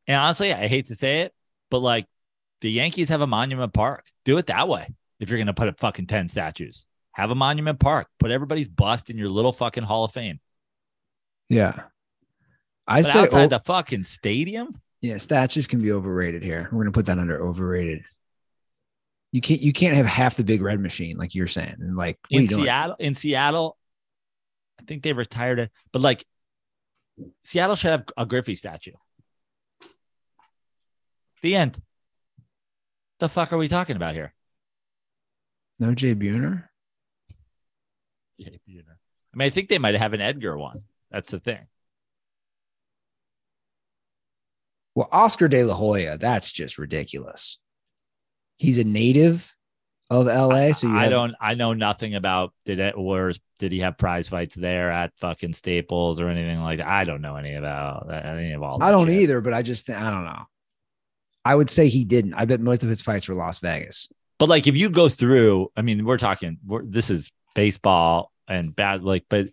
And 0.06 0.16
honestly, 0.16 0.52
I 0.52 0.68
hate 0.68 0.86
to 0.86 0.94
say 0.94 1.22
it, 1.22 1.34
but 1.70 1.80
like 1.80 2.06
the 2.60 2.70
Yankees 2.70 3.08
have 3.08 3.20
a 3.20 3.26
monument 3.26 3.72
park. 3.72 4.06
Do 4.24 4.38
it 4.38 4.46
that 4.46 4.68
way. 4.68 4.88
If 5.20 5.30
you're 5.30 5.38
gonna 5.38 5.54
put 5.54 5.68
up 5.68 5.80
fucking 5.80 6.06
10 6.06 6.28
statues, 6.28 6.86
have 7.12 7.30
a 7.30 7.34
monument 7.34 7.80
park. 7.80 8.06
Put 8.18 8.30
everybody's 8.30 8.68
bust 8.68 9.10
in 9.10 9.18
your 9.18 9.28
little 9.28 9.52
fucking 9.52 9.82
hall 9.82 10.04
of 10.04 10.12
fame. 10.12 10.40
Yeah. 11.48 11.82
I 12.86 13.02
But 13.02 13.10
say, 13.10 13.20
outside 13.20 13.50
the 13.50 13.60
fucking 13.60 14.04
stadium, 14.04 14.80
yeah, 15.00 15.16
statues 15.16 15.66
can 15.66 15.80
be 15.80 15.92
overrated 15.92 16.42
here. 16.42 16.68
We're 16.72 16.84
gonna 16.84 16.92
put 16.92 17.06
that 17.06 17.18
under 17.18 17.40
overrated. 17.40 18.04
You 19.32 19.40
can't 19.40 19.60
you 19.60 19.72
can't 19.72 19.96
have 19.96 20.06
half 20.06 20.36
the 20.36 20.44
big 20.44 20.62
red 20.62 20.80
machine 20.80 21.18
like 21.18 21.34
you're 21.34 21.46
saying. 21.46 21.76
And 21.80 21.96
like 21.96 22.18
in 22.30 22.42
you 22.42 22.48
doing? 22.48 22.64
Seattle, 22.64 22.96
in 22.98 23.14
Seattle, 23.14 23.77
think 24.88 25.02
they 25.02 25.12
retired 25.12 25.60
it, 25.60 25.70
but 25.92 26.02
like 26.02 26.24
Seattle 27.44 27.76
should 27.76 27.90
have 27.90 28.04
a 28.16 28.26
Griffey 28.26 28.56
statue. 28.56 28.92
The 31.42 31.54
end. 31.54 31.80
The 33.20 33.28
fuck 33.28 33.52
are 33.52 33.58
we 33.58 33.68
talking 33.68 33.96
about 33.96 34.14
here? 34.14 34.34
No 35.78 35.94
Jay 35.94 36.14
Buhner? 36.14 36.64
Jay 38.40 38.58
Buhner. 38.68 38.96
I 39.32 39.36
mean, 39.36 39.46
I 39.46 39.50
think 39.50 39.68
they 39.68 39.78
might 39.78 39.94
have 39.94 40.14
an 40.14 40.20
Edgar 40.20 40.56
one. 40.56 40.82
That's 41.10 41.30
the 41.30 41.38
thing. 41.38 41.66
Well, 44.94 45.08
Oscar 45.12 45.46
De 45.46 45.62
La 45.62 45.74
Hoya, 45.74 46.18
that's 46.18 46.50
just 46.50 46.78
ridiculous. 46.78 47.58
He's 48.56 48.78
a 48.78 48.84
native 48.84 49.54
of 50.10 50.26
LA. 50.26 50.72
So 50.72 50.88
you 50.88 50.96
I 50.96 51.02
have- 51.02 51.10
don't. 51.10 51.34
I 51.40 51.54
know 51.54 51.72
nothing 51.74 52.14
about 52.14 52.52
did 52.64 52.78
it 52.78 52.94
or 52.96 53.32
did 53.58 53.72
he 53.72 53.80
have 53.80 53.98
prize 53.98 54.28
fights 54.28 54.54
there 54.54 54.90
at 54.90 55.12
fucking 55.18 55.52
Staples 55.52 56.20
or 56.20 56.28
anything 56.28 56.60
like 56.60 56.78
that. 56.78 56.86
I 56.86 57.04
don't 57.04 57.20
know 57.20 57.36
any 57.36 57.54
about 57.54 58.10
uh, 58.10 58.14
any 58.14 58.52
of 58.52 58.62
all. 58.62 58.82
I 58.82 58.90
don't 58.90 59.08
shit. 59.08 59.20
either, 59.22 59.40
but 59.40 59.52
I 59.52 59.62
just 59.62 59.86
think 59.86 60.00
I 60.00 60.10
don't 60.10 60.24
know. 60.24 60.44
I 61.44 61.54
would 61.54 61.70
say 61.70 61.88
he 61.88 62.04
didn't. 62.04 62.34
I 62.34 62.44
bet 62.44 62.60
most 62.60 62.82
of 62.82 62.88
his 62.88 63.02
fights 63.02 63.28
were 63.28 63.34
Las 63.34 63.58
Vegas. 63.58 64.08
But 64.38 64.48
like, 64.48 64.66
if 64.66 64.76
you 64.76 64.88
go 64.90 65.08
through, 65.08 65.70
I 65.76 65.82
mean, 65.82 66.04
we're 66.04 66.18
talking. 66.18 66.58
We're, 66.64 66.84
this 66.84 67.10
is 67.10 67.30
baseball 67.54 68.30
and 68.46 68.74
bad. 68.74 69.02
Like, 69.02 69.24
but, 69.28 69.48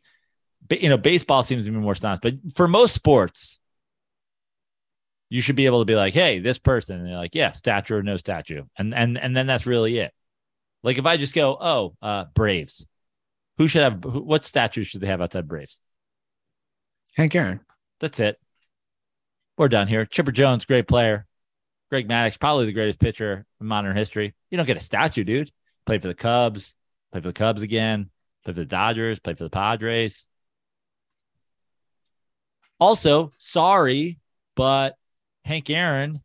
but 0.68 0.82
you 0.82 0.90
know, 0.90 0.98
baseball 0.98 1.42
seems 1.42 1.66
to 1.66 1.72
be 1.72 1.78
more 1.78 1.96
staunch. 1.96 2.20
But 2.22 2.36
for 2.56 2.68
most 2.68 2.94
sports, 2.94 3.60
you 5.30 5.42
should 5.42 5.56
be 5.56 5.66
able 5.66 5.80
to 5.82 5.86
be 5.86 5.96
like, 5.96 6.14
hey, 6.14 6.40
this 6.40 6.60
person, 6.60 7.00
and 7.00 7.08
they're 7.08 7.18
like, 7.18 7.34
yeah, 7.34 7.52
statue 7.52 7.96
or 7.96 8.04
no 8.04 8.18
statue, 8.18 8.64
and 8.78 8.94
and 8.94 9.18
and 9.18 9.36
then 9.36 9.48
that's 9.48 9.66
really 9.66 9.98
it. 10.00 10.14
Like, 10.86 11.00
if 11.00 11.06
I 11.08 11.18
just 11.18 11.34
go, 11.34 11.58
oh, 11.60 11.96
uh, 12.00 12.26
Braves, 12.36 12.86
who 13.58 13.68
should 13.68 13.82
have 13.82 14.04
who, 14.04 14.22
what 14.22 14.46
statues 14.46 14.86
should 14.86 15.02
they 15.02 15.08
have 15.08 15.20
outside 15.20 15.48
Braves? 15.48 15.82
Hank 17.16 17.34
Aaron. 17.34 17.62
That's 18.00 18.20
it. 18.20 18.38
We're 19.58 19.68
done 19.68 19.88
here. 19.88 20.06
Chipper 20.06 20.32
Jones, 20.32 20.66
great 20.66 20.88
player. 20.88 21.26
Greg 21.90 22.08
Maddux, 22.08 22.40
probably 22.40 22.68
the 22.68 22.72
greatest 22.72 23.00
pitcher 23.00 23.46
in 23.60 23.66
modern 23.66 23.96
history. 23.96 24.36
You 24.52 24.58
don't 24.58 24.68
get 24.68 24.78
a 24.78 24.82
statue, 24.82 25.24
dude. 25.24 25.52
Played 25.88 26.04
for 26.04 26.08
the 26.08 26.14
Cubs, 26.14 26.76
played 27.12 27.24
for 27.24 27.30
the 27.30 27.34
Cubs 27.34 27.64
again, 27.64 28.12
played 28.44 28.56
for 28.56 28.62
the 28.62 28.66
Dodgers, 28.66 29.18
played 29.18 29.40
for 29.40 29.44
the 29.44 29.50
Padres. 29.50 30.28
Also, 32.80 33.30
sorry, 33.40 34.20
but 34.56 34.96
Hank 35.46 35.68
Aaron, 35.72 36.22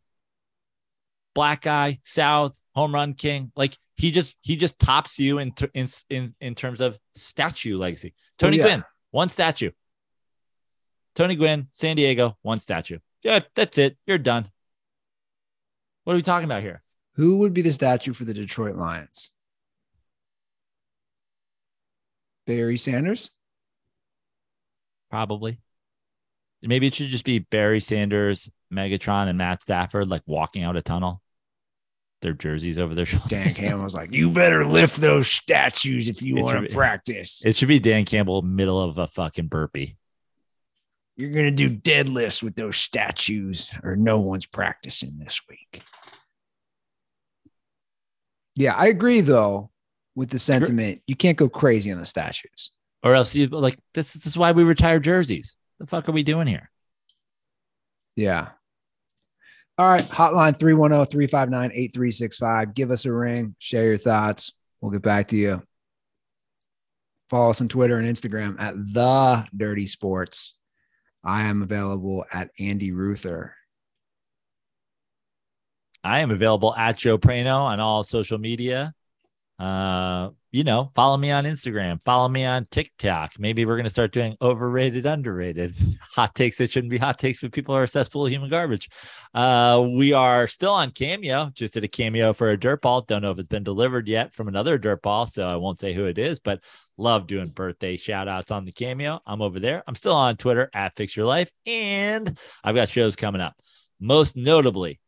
black 1.33 1.61
guy, 1.63 1.99
South, 2.03 2.55
home 2.75 2.93
run 2.93 3.15
king, 3.15 3.51
like 3.55 3.77
he 4.01 4.09
just 4.09 4.35
he 4.41 4.55
just 4.55 4.79
tops 4.79 5.19
you 5.19 5.37
in 5.37 5.53
in 5.75 5.87
in, 6.09 6.33
in 6.41 6.55
terms 6.55 6.81
of 6.81 6.97
statue 7.13 7.77
legacy. 7.77 8.15
Tony 8.39 8.59
oh, 8.59 8.65
yeah. 8.65 8.67
Gwynn, 8.67 8.83
one 9.11 9.29
statue. 9.29 9.69
Tony 11.13 11.35
Gwynn, 11.35 11.67
San 11.71 11.95
Diego, 11.95 12.35
one 12.41 12.59
statue. 12.59 12.97
Yeah, 13.21 13.41
that's 13.53 13.77
it. 13.77 13.97
You're 14.07 14.17
done. 14.17 14.49
What 16.03 16.13
are 16.13 16.15
we 16.15 16.23
talking 16.23 16.45
about 16.45 16.63
here? 16.63 16.81
Who 17.15 17.39
would 17.39 17.53
be 17.53 17.61
the 17.61 17.71
statue 17.71 18.13
for 18.13 18.25
the 18.25 18.33
Detroit 18.33 18.75
Lions? 18.75 19.29
Barry 22.47 22.77
Sanders? 22.77 23.29
Probably. 25.11 25.59
Maybe 26.63 26.87
it 26.87 26.95
should 26.95 27.09
just 27.09 27.25
be 27.25 27.37
Barry 27.39 27.79
Sanders, 27.79 28.49
Megatron, 28.73 29.27
and 29.27 29.37
Matt 29.37 29.61
Stafford 29.61 30.07
like 30.07 30.23
walking 30.25 30.63
out 30.63 30.75
a 30.75 30.81
tunnel. 30.81 31.21
Their 32.21 32.33
jerseys 32.33 32.79
over 32.79 32.93
their 32.93 33.05
shoulders. 33.07 33.29
Dan 33.29 33.53
Campbell 33.53 33.83
was 33.83 33.95
like, 33.95 34.13
You 34.13 34.29
better 34.29 34.65
lift 34.65 34.97
those 34.97 35.27
statues 35.27 36.07
if 36.07 36.21
you 36.21 36.35
want 36.35 36.67
to 36.67 36.73
practice. 36.73 37.41
It 37.45 37.55
should 37.55 37.67
be 37.67 37.79
Dan 37.79 38.05
Campbell, 38.05 38.41
middle 38.41 38.81
of 38.81 38.97
a 38.97 39.07
fucking 39.07 39.47
burpee. 39.47 39.97
You're 41.17 41.31
going 41.31 41.55
to 41.55 41.67
do 41.67 41.69
deadlifts 41.69 42.41
with 42.41 42.55
those 42.55 42.77
statues, 42.77 43.77
or 43.83 43.95
no 43.95 44.19
one's 44.19 44.45
practicing 44.45 45.19
this 45.19 45.41
week. 45.49 45.83
Yeah, 48.55 48.73
I 48.75 48.87
agree, 48.87 49.21
though, 49.21 49.71
with 50.15 50.29
the 50.29 50.39
sentiment. 50.39 51.01
You 51.07 51.15
can't 51.15 51.37
go 51.37 51.49
crazy 51.49 51.91
on 51.91 51.99
the 51.99 52.05
statues. 52.05 52.71
Or 53.03 53.15
else 53.15 53.33
you 53.33 53.47
like 53.47 53.77
this, 53.93 54.13
this 54.13 54.25
is 54.25 54.37
why 54.37 54.51
we 54.51 54.63
retire 54.63 54.99
jerseys. 54.99 55.55
The 55.79 55.87
fuck 55.87 56.07
are 56.07 56.11
we 56.11 56.23
doing 56.23 56.47
here? 56.47 56.69
Yeah. 58.15 58.49
All 59.77 59.87
right. 59.87 60.01
Hotline 60.01 60.57
310 60.57 61.05
359 61.05 61.71
8365. 61.73 62.73
Give 62.73 62.91
us 62.91 63.05
a 63.05 63.11
ring. 63.11 63.55
Share 63.59 63.85
your 63.85 63.97
thoughts. 63.97 64.53
We'll 64.79 64.91
get 64.91 65.01
back 65.01 65.29
to 65.29 65.37
you. 65.37 65.63
Follow 67.29 67.51
us 67.51 67.61
on 67.61 67.69
Twitter 67.69 67.97
and 67.97 68.07
Instagram 68.07 68.59
at 68.59 68.75
The 68.75 69.47
Dirty 69.55 69.85
Sports. 69.85 70.55
I 71.23 71.45
am 71.45 71.61
available 71.61 72.25
at 72.31 72.49
Andy 72.59 72.91
Ruther. 72.91 73.55
I 76.03 76.19
am 76.19 76.31
available 76.31 76.75
at 76.75 76.97
Joe 76.97 77.17
Prano 77.17 77.61
on 77.61 77.79
all 77.79 78.03
social 78.03 78.37
media. 78.37 78.93
Uh, 79.59 80.29
you 80.51 80.65
know, 80.65 80.91
follow 80.93 81.15
me 81.15 81.31
on 81.31 81.45
Instagram, 81.45 82.03
follow 82.03 82.27
me 82.27 82.43
on 82.43 82.65
TikTok. 82.69 83.39
Maybe 83.39 83.65
we're 83.65 83.77
gonna 83.77 83.89
start 83.89 84.11
doing 84.11 84.35
overrated, 84.41 85.05
underrated 85.05 85.73
hot 86.11 86.35
takes 86.35 86.57
that 86.57 86.69
shouldn't 86.69 86.91
be 86.91 86.97
hot 86.97 87.17
takes, 87.17 87.39
but 87.39 87.53
people 87.53 87.73
are 87.73 87.83
of 87.83 88.27
human 88.27 88.49
garbage. 88.49 88.89
Uh, 89.33 89.87
we 89.95 90.11
are 90.11 90.47
still 90.47 90.73
on 90.73 90.91
Cameo, 90.91 91.51
just 91.53 91.73
did 91.73 91.85
a 91.85 91.87
cameo 91.87 92.33
for 92.33 92.49
a 92.49 92.59
dirt 92.59 92.81
ball. 92.81 93.01
Don't 93.01 93.21
know 93.21 93.31
if 93.31 93.39
it's 93.39 93.47
been 93.47 93.63
delivered 93.63 94.09
yet 94.09 94.35
from 94.35 94.49
another 94.49 94.77
dirt 94.77 95.01
ball, 95.01 95.25
so 95.25 95.47
I 95.47 95.55
won't 95.55 95.79
say 95.79 95.93
who 95.93 96.05
it 96.05 96.17
is, 96.17 96.39
but 96.39 96.61
love 96.97 97.27
doing 97.27 97.47
birthday 97.47 97.95
shout 97.95 98.27
outs 98.27 98.51
on 98.51 98.65
the 98.65 98.73
cameo. 98.73 99.21
I'm 99.25 99.41
over 99.41 99.59
there. 99.59 99.83
I'm 99.87 99.95
still 99.95 100.15
on 100.15 100.35
Twitter 100.35 100.69
at 100.73 100.97
Fix 100.97 101.15
Your 101.15 101.25
Life, 101.25 101.49
and 101.65 102.37
I've 102.63 102.75
got 102.75 102.89
shows 102.89 103.15
coming 103.15 103.41
up. 103.41 103.55
Most 104.01 104.35
notably, 104.35 104.99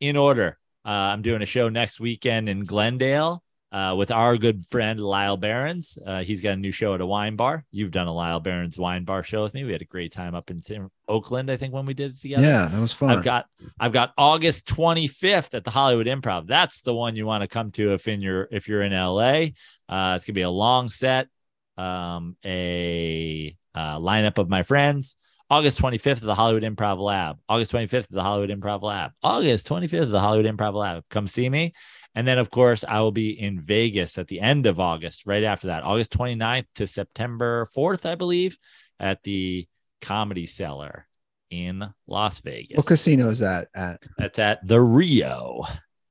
in 0.00 0.16
order. 0.16 0.58
Uh, 0.84 0.90
I'm 0.90 1.22
doing 1.22 1.42
a 1.42 1.46
show 1.46 1.68
next 1.68 1.98
weekend 1.98 2.48
in 2.48 2.64
Glendale 2.64 3.42
uh, 3.72 3.94
with 3.96 4.10
our 4.10 4.36
good 4.36 4.64
friend 4.70 5.00
Lyle 5.00 5.36
Barons. 5.36 5.98
Uh, 6.04 6.22
he's 6.22 6.40
got 6.40 6.52
a 6.52 6.56
new 6.56 6.72
show 6.72 6.94
at 6.94 7.00
a 7.00 7.06
wine 7.06 7.36
bar. 7.36 7.64
You've 7.70 7.90
done 7.90 8.06
a 8.06 8.14
Lyle 8.14 8.40
Barons 8.40 8.78
wine 8.78 9.04
bar 9.04 9.22
show 9.22 9.42
with 9.42 9.54
me. 9.54 9.64
We 9.64 9.72
had 9.72 9.82
a 9.82 9.86
great 9.86 10.12
time 10.12 10.34
up 10.34 10.50
in 10.50 10.60
Oakland, 11.08 11.50
I 11.50 11.56
think, 11.56 11.74
when 11.74 11.86
we 11.86 11.94
did 11.94 12.12
it 12.12 12.20
together. 12.20 12.44
Yeah, 12.44 12.68
that 12.68 12.80
was 12.80 12.92
fun. 12.92 13.10
I've 13.10 13.24
got 13.24 13.46
I've 13.78 13.92
got 13.92 14.12
August 14.16 14.66
25th 14.68 15.54
at 15.54 15.64
the 15.64 15.70
Hollywood 15.70 16.06
Improv. 16.06 16.46
That's 16.46 16.82
the 16.82 16.94
one 16.94 17.16
you 17.16 17.26
want 17.26 17.42
to 17.42 17.48
come 17.48 17.72
to 17.72 17.92
if 17.92 18.06
in 18.08 18.20
your 18.20 18.48
if 18.50 18.68
you're 18.68 18.82
in 18.82 18.92
LA. 18.92 19.48
Uh, 19.88 20.14
it's 20.16 20.24
gonna 20.24 20.34
be 20.34 20.42
a 20.42 20.50
long 20.50 20.88
set, 20.88 21.28
um, 21.76 22.36
a 22.44 23.56
uh, 23.74 23.98
lineup 23.98 24.38
of 24.38 24.48
my 24.48 24.62
friends. 24.62 25.16
August 25.48 25.78
25th 25.78 26.12
of 26.12 26.20
the 26.22 26.34
Hollywood 26.34 26.64
Improv 26.64 26.98
Lab. 26.98 27.38
August 27.48 27.70
25th 27.70 27.98
of 27.98 28.08
the 28.10 28.22
Hollywood 28.22 28.50
Improv 28.50 28.82
Lab. 28.82 29.12
August 29.22 29.68
25th 29.68 30.02
of 30.02 30.10
the 30.10 30.20
Hollywood 30.20 30.52
Improv 30.52 30.74
Lab. 30.74 31.04
Come 31.08 31.28
see 31.28 31.48
me. 31.48 31.72
And 32.16 32.26
then, 32.26 32.38
of 32.38 32.50
course, 32.50 32.82
I 32.88 33.00
will 33.00 33.12
be 33.12 33.38
in 33.38 33.60
Vegas 33.60 34.16
at 34.16 34.26
the 34.26 34.40
end 34.40 34.64
of 34.64 34.80
August, 34.80 35.26
right 35.26 35.44
after 35.44 35.66
that, 35.68 35.84
August 35.84 36.10
29th 36.12 36.64
to 36.76 36.86
September 36.86 37.68
4th, 37.76 38.06
I 38.06 38.14
believe, 38.14 38.56
at 38.98 39.22
the 39.22 39.68
Comedy 40.00 40.46
Cellar 40.46 41.06
in 41.50 41.84
Las 42.06 42.40
Vegas. 42.40 42.78
what 42.78 42.86
casino 42.86 43.28
is 43.28 43.40
that 43.40 43.68
at? 43.74 44.02
That's 44.16 44.38
at 44.38 44.66
the 44.66 44.80
Rio. 44.80 45.62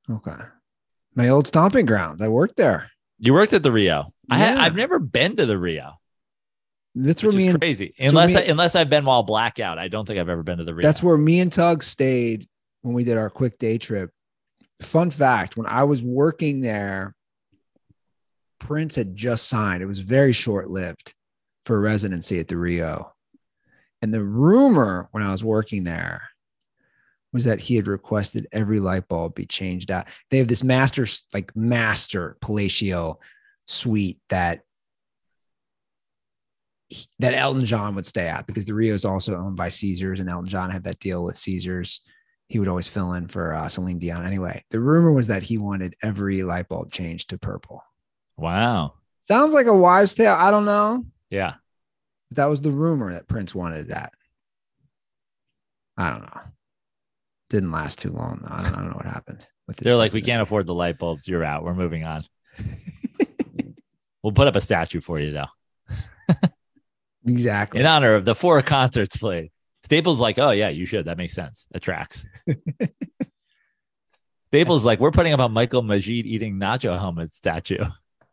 Okay. 0.08 0.36
My 1.16 1.28
old 1.28 1.48
stomping 1.48 1.86
grounds. 1.86 2.22
I 2.22 2.28
worked 2.28 2.56
there. 2.56 2.88
You 3.18 3.32
worked 3.34 3.52
at 3.52 3.64
the 3.64 3.72
Rio. 3.72 4.12
I 4.30 4.38
Yeah. 4.38 4.62
I've 4.62 4.76
never 4.76 5.00
been 5.00 5.34
to 5.36 5.46
the 5.46 5.58
Rio. 5.58 5.94
That's 6.94 7.22
where 7.22 7.32
me 7.32 7.48
is 7.48 7.54
and 7.54 7.60
crazy. 7.60 7.94
Unless 7.98 8.34
me- 8.34 8.42
I, 8.42 8.44
unless 8.44 8.76
I've 8.76 8.88
been 8.88 9.04
while 9.04 9.24
blackout, 9.24 9.78
I 9.78 9.88
don't 9.88 10.06
think 10.06 10.18
I've 10.18 10.28
ever 10.28 10.42
been 10.44 10.58
to 10.58 10.64
the 10.64 10.74
Rio. 10.74 10.82
That's 10.86 11.02
where 11.02 11.18
me 11.18 11.40
and 11.40 11.52
Tug 11.52 11.82
stayed 11.82 12.48
when 12.82 12.94
we 12.94 13.02
did 13.04 13.18
our 13.18 13.28
quick 13.28 13.58
day 13.58 13.76
trip. 13.76 14.10
Fun 14.82 15.10
fact 15.10 15.56
when 15.56 15.66
I 15.66 15.84
was 15.84 16.02
working 16.02 16.60
there, 16.60 17.14
Prince 18.58 18.96
had 18.96 19.16
just 19.16 19.48
signed. 19.48 19.82
It 19.82 19.86
was 19.86 20.00
very 20.00 20.32
short 20.32 20.68
lived 20.68 21.14
for 21.64 21.80
residency 21.80 22.38
at 22.38 22.48
the 22.48 22.56
Rio. 22.56 23.12
And 24.02 24.12
the 24.12 24.22
rumor 24.22 25.08
when 25.12 25.22
I 25.22 25.30
was 25.30 25.42
working 25.42 25.84
there 25.84 26.22
was 27.32 27.44
that 27.44 27.60
he 27.60 27.76
had 27.76 27.86
requested 27.86 28.46
every 28.52 28.80
light 28.80 29.08
bulb 29.08 29.34
be 29.34 29.46
changed 29.46 29.90
out. 29.90 30.08
They 30.30 30.38
have 30.38 30.48
this 30.48 30.64
master, 30.64 31.06
like 31.34 31.54
master 31.56 32.36
palatial 32.40 33.20
suite 33.66 34.20
that 34.28 34.62
that 37.18 37.34
Elton 37.34 37.64
John 37.64 37.94
would 37.96 38.06
stay 38.06 38.28
at 38.28 38.46
because 38.46 38.64
the 38.64 38.74
Rio 38.74 38.94
is 38.94 39.04
also 39.04 39.36
owned 39.36 39.56
by 39.56 39.68
Caesars, 39.68 40.20
and 40.20 40.30
Elton 40.30 40.48
John 40.48 40.70
had 40.70 40.84
that 40.84 41.00
deal 41.00 41.24
with 41.24 41.36
Caesars. 41.36 42.00
He 42.48 42.58
would 42.58 42.68
always 42.68 42.88
fill 42.88 43.14
in 43.14 43.28
for 43.28 43.54
uh, 43.54 43.68
Celine 43.68 43.98
Dion. 43.98 44.24
Anyway, 44.24 44.64
the 44.70 44.80
rumor 44.80 45.12
was 45.12 45.26
that 45.26 45.42
he 45.42 45.58
wanted 45.58 45.96
every 46.02 46.42
light 46.42 46.68
bulb 46.68 46.92
changed 46.92 47.30
to 47.30 47.38
purple. 47.38 47.82
Wow. 48.36 48.94
Sounds 49.22 49.52
like 49.52 49.66
a 49.66 49.74
wives' 49.74 50.14
tale. 50.14 50.36
I 50.38 50.50
don't 50.50 50.64
know. 50.64 51.04
Yeah. 51.30 51.54
That 52.32 52.46
was 52.46 52.62
the 52.62 52.70
rumor 52.70 53.12
that 53.12 53.26
Prince 53.26 53.54
wanted 53.54 53.88
that. 53.88 54.12
I 55.96 56.10
don't 56.10 56.22
know. 56.22 56.40
Didn't 57.50 57.70
last 57.70 57.98
too 57.98 58.10
long 58.10 58.40
though. 58.42 58.54
I 58.54 58.62
don't, 58.62 58.74
I 58.74 58.78
don't 58.78 58.90
know 58.90 58.96
what 58.96 59.06
happened. 59.06 59.46
The 59.68 59.84
They're 59.84 59.96
like, 59.96 60.12
we 60.12 60.22
can't 60.22 60.40
afford 60.40 60.66
the 60.66 60.74
light 60.74 60.98
bulbs. 60.98 61.26
You're 61.26 61.44
out. 61.44 61.64
We're 61.64 61.74
moving 61.74 62.04
on. 62.04 62.24
we'll 64.22 64.32
put 64.32 64.48
up 64.48 64.56
a 64.56 64.60
statue 64.60 65.00
for 65.00 65.18
you 65.18 65.32
though, 65.32 66.36
exactly. 67.26 67.80
in 67.80 67.86
honor 67.86 68.14
of 68.14 68.24
the 68.24 68.34
four 68.34 68.60
concerts 68.62 69.16
played. 69.16 69.50
Staples 69.86 70.20
like, 70.20 70.36
oh 70.40 70.50
yeah, 70.50 70.68
you 70.68 70.84
should. 70.84 71.04
That 71.04 71.16
makes 71.16 71.32
sense. 71.32 71.68
That 71.70 71.80
tracks. 71.80 72.26
Staples 74.48 74.80
Yes. 74.82 74.84
like, 74.84 74.98
we're 74.98 75.12
putting 75.12 75.32
up 75.32 75.38
a 75.38 75.48
Michael 75.48 75.82
Majid 75.82 76.26
eating 76.26 76.56
nacho 76.56 76.98
helmet 76.98 77.32
statue. 77.32 77.84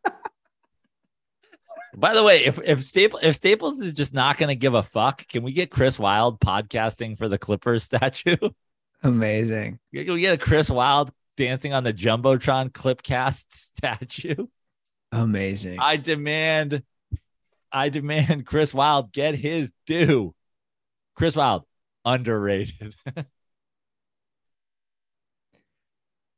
By 1.95 2.15
the 2.15 2.23
way, 2.23 2.43
if 2.43 2.57
if 2.63 2.83
Staples 2.83 3.21
if 3.21 3.35
Staples 3.35 3.81
is 3.81 3.93
just 3.93 4.15
not 4.15 4.39
going 4.39 4.49
to 4.49 4.55
give 4.55 4.73
a 4.73 4.81
fuck, 4.81 5.27
can 5.27 5.43
we 5.43 5.51
get 5.51 5.69
Chris 5.69 5.99
Wild 5.99 6.39
podcasting 6.39 7.19
for 7.19 7.29
the 7.29 7.37
Clippers 7.37 7.83
statue? 7.83 8.35
Amazing. 9.03 9.77
Can 9.93 10.11
we 10.11 10.21
get 10.21 10.33
a 10.33 10.37
Chris 10.39 10.71
Wild 10.71 11.11
dancing 11.37 11.71
on 11.71 11.83
the 11.83 11.93
jumbotron 11.93 12.71
clipcast 12.71 13.45
statue? 13.51 14.47
Amazing. 15.11 15.77
I 15.79 15.97
demand, 15.97 16.81
I 17.71 17.89
demand 17.89 18.47
Chris 18.47 18.73
Wild 18.73 19.11
get 19.13 19.35
his 19.35 19.71
due. 19.85 20.33
Chris 21.15 21.35
Wild 21.35 21.63
underrated. 22.05 22.95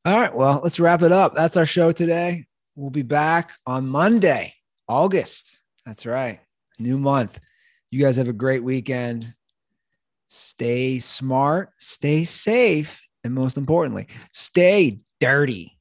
All 0.05 0.19
right. 0.19 0.35
Well, 0.35 0.59
let's 0.61 0.79
wrap 0.79 1.01
it 1.01 1.11
up. 1.11 1.35
That's 1.35 1.57
our 1.57 1.65
show 1.65 1.91
today. 1.91 2.45
We'll 2.75 2.91
be 2.91 3.01
back 3.01 3.53
on 3.65 3.87
Monday, 3.87 4.53
August. 4.87 5.61
That's 5.85 6.05
right. 6.05 6.41
New 6.77 6.97
month. 6.97 7.39
You 7.89 8.01
guys 8.01 8.17
have 8.17 8.27
a 8.27 8.33
great 8.33 8.63
weekend. 8.63 9.33
Stay 10.27 10.99
smart, 10.99 11.69
stay 11.77 12.23
safe, 12.23 13.01
and 13.23 13.33
most 13.33 13.57
importantly, 13.57 14.07
stay 14.31 14.99
dirty. 15.19 15.74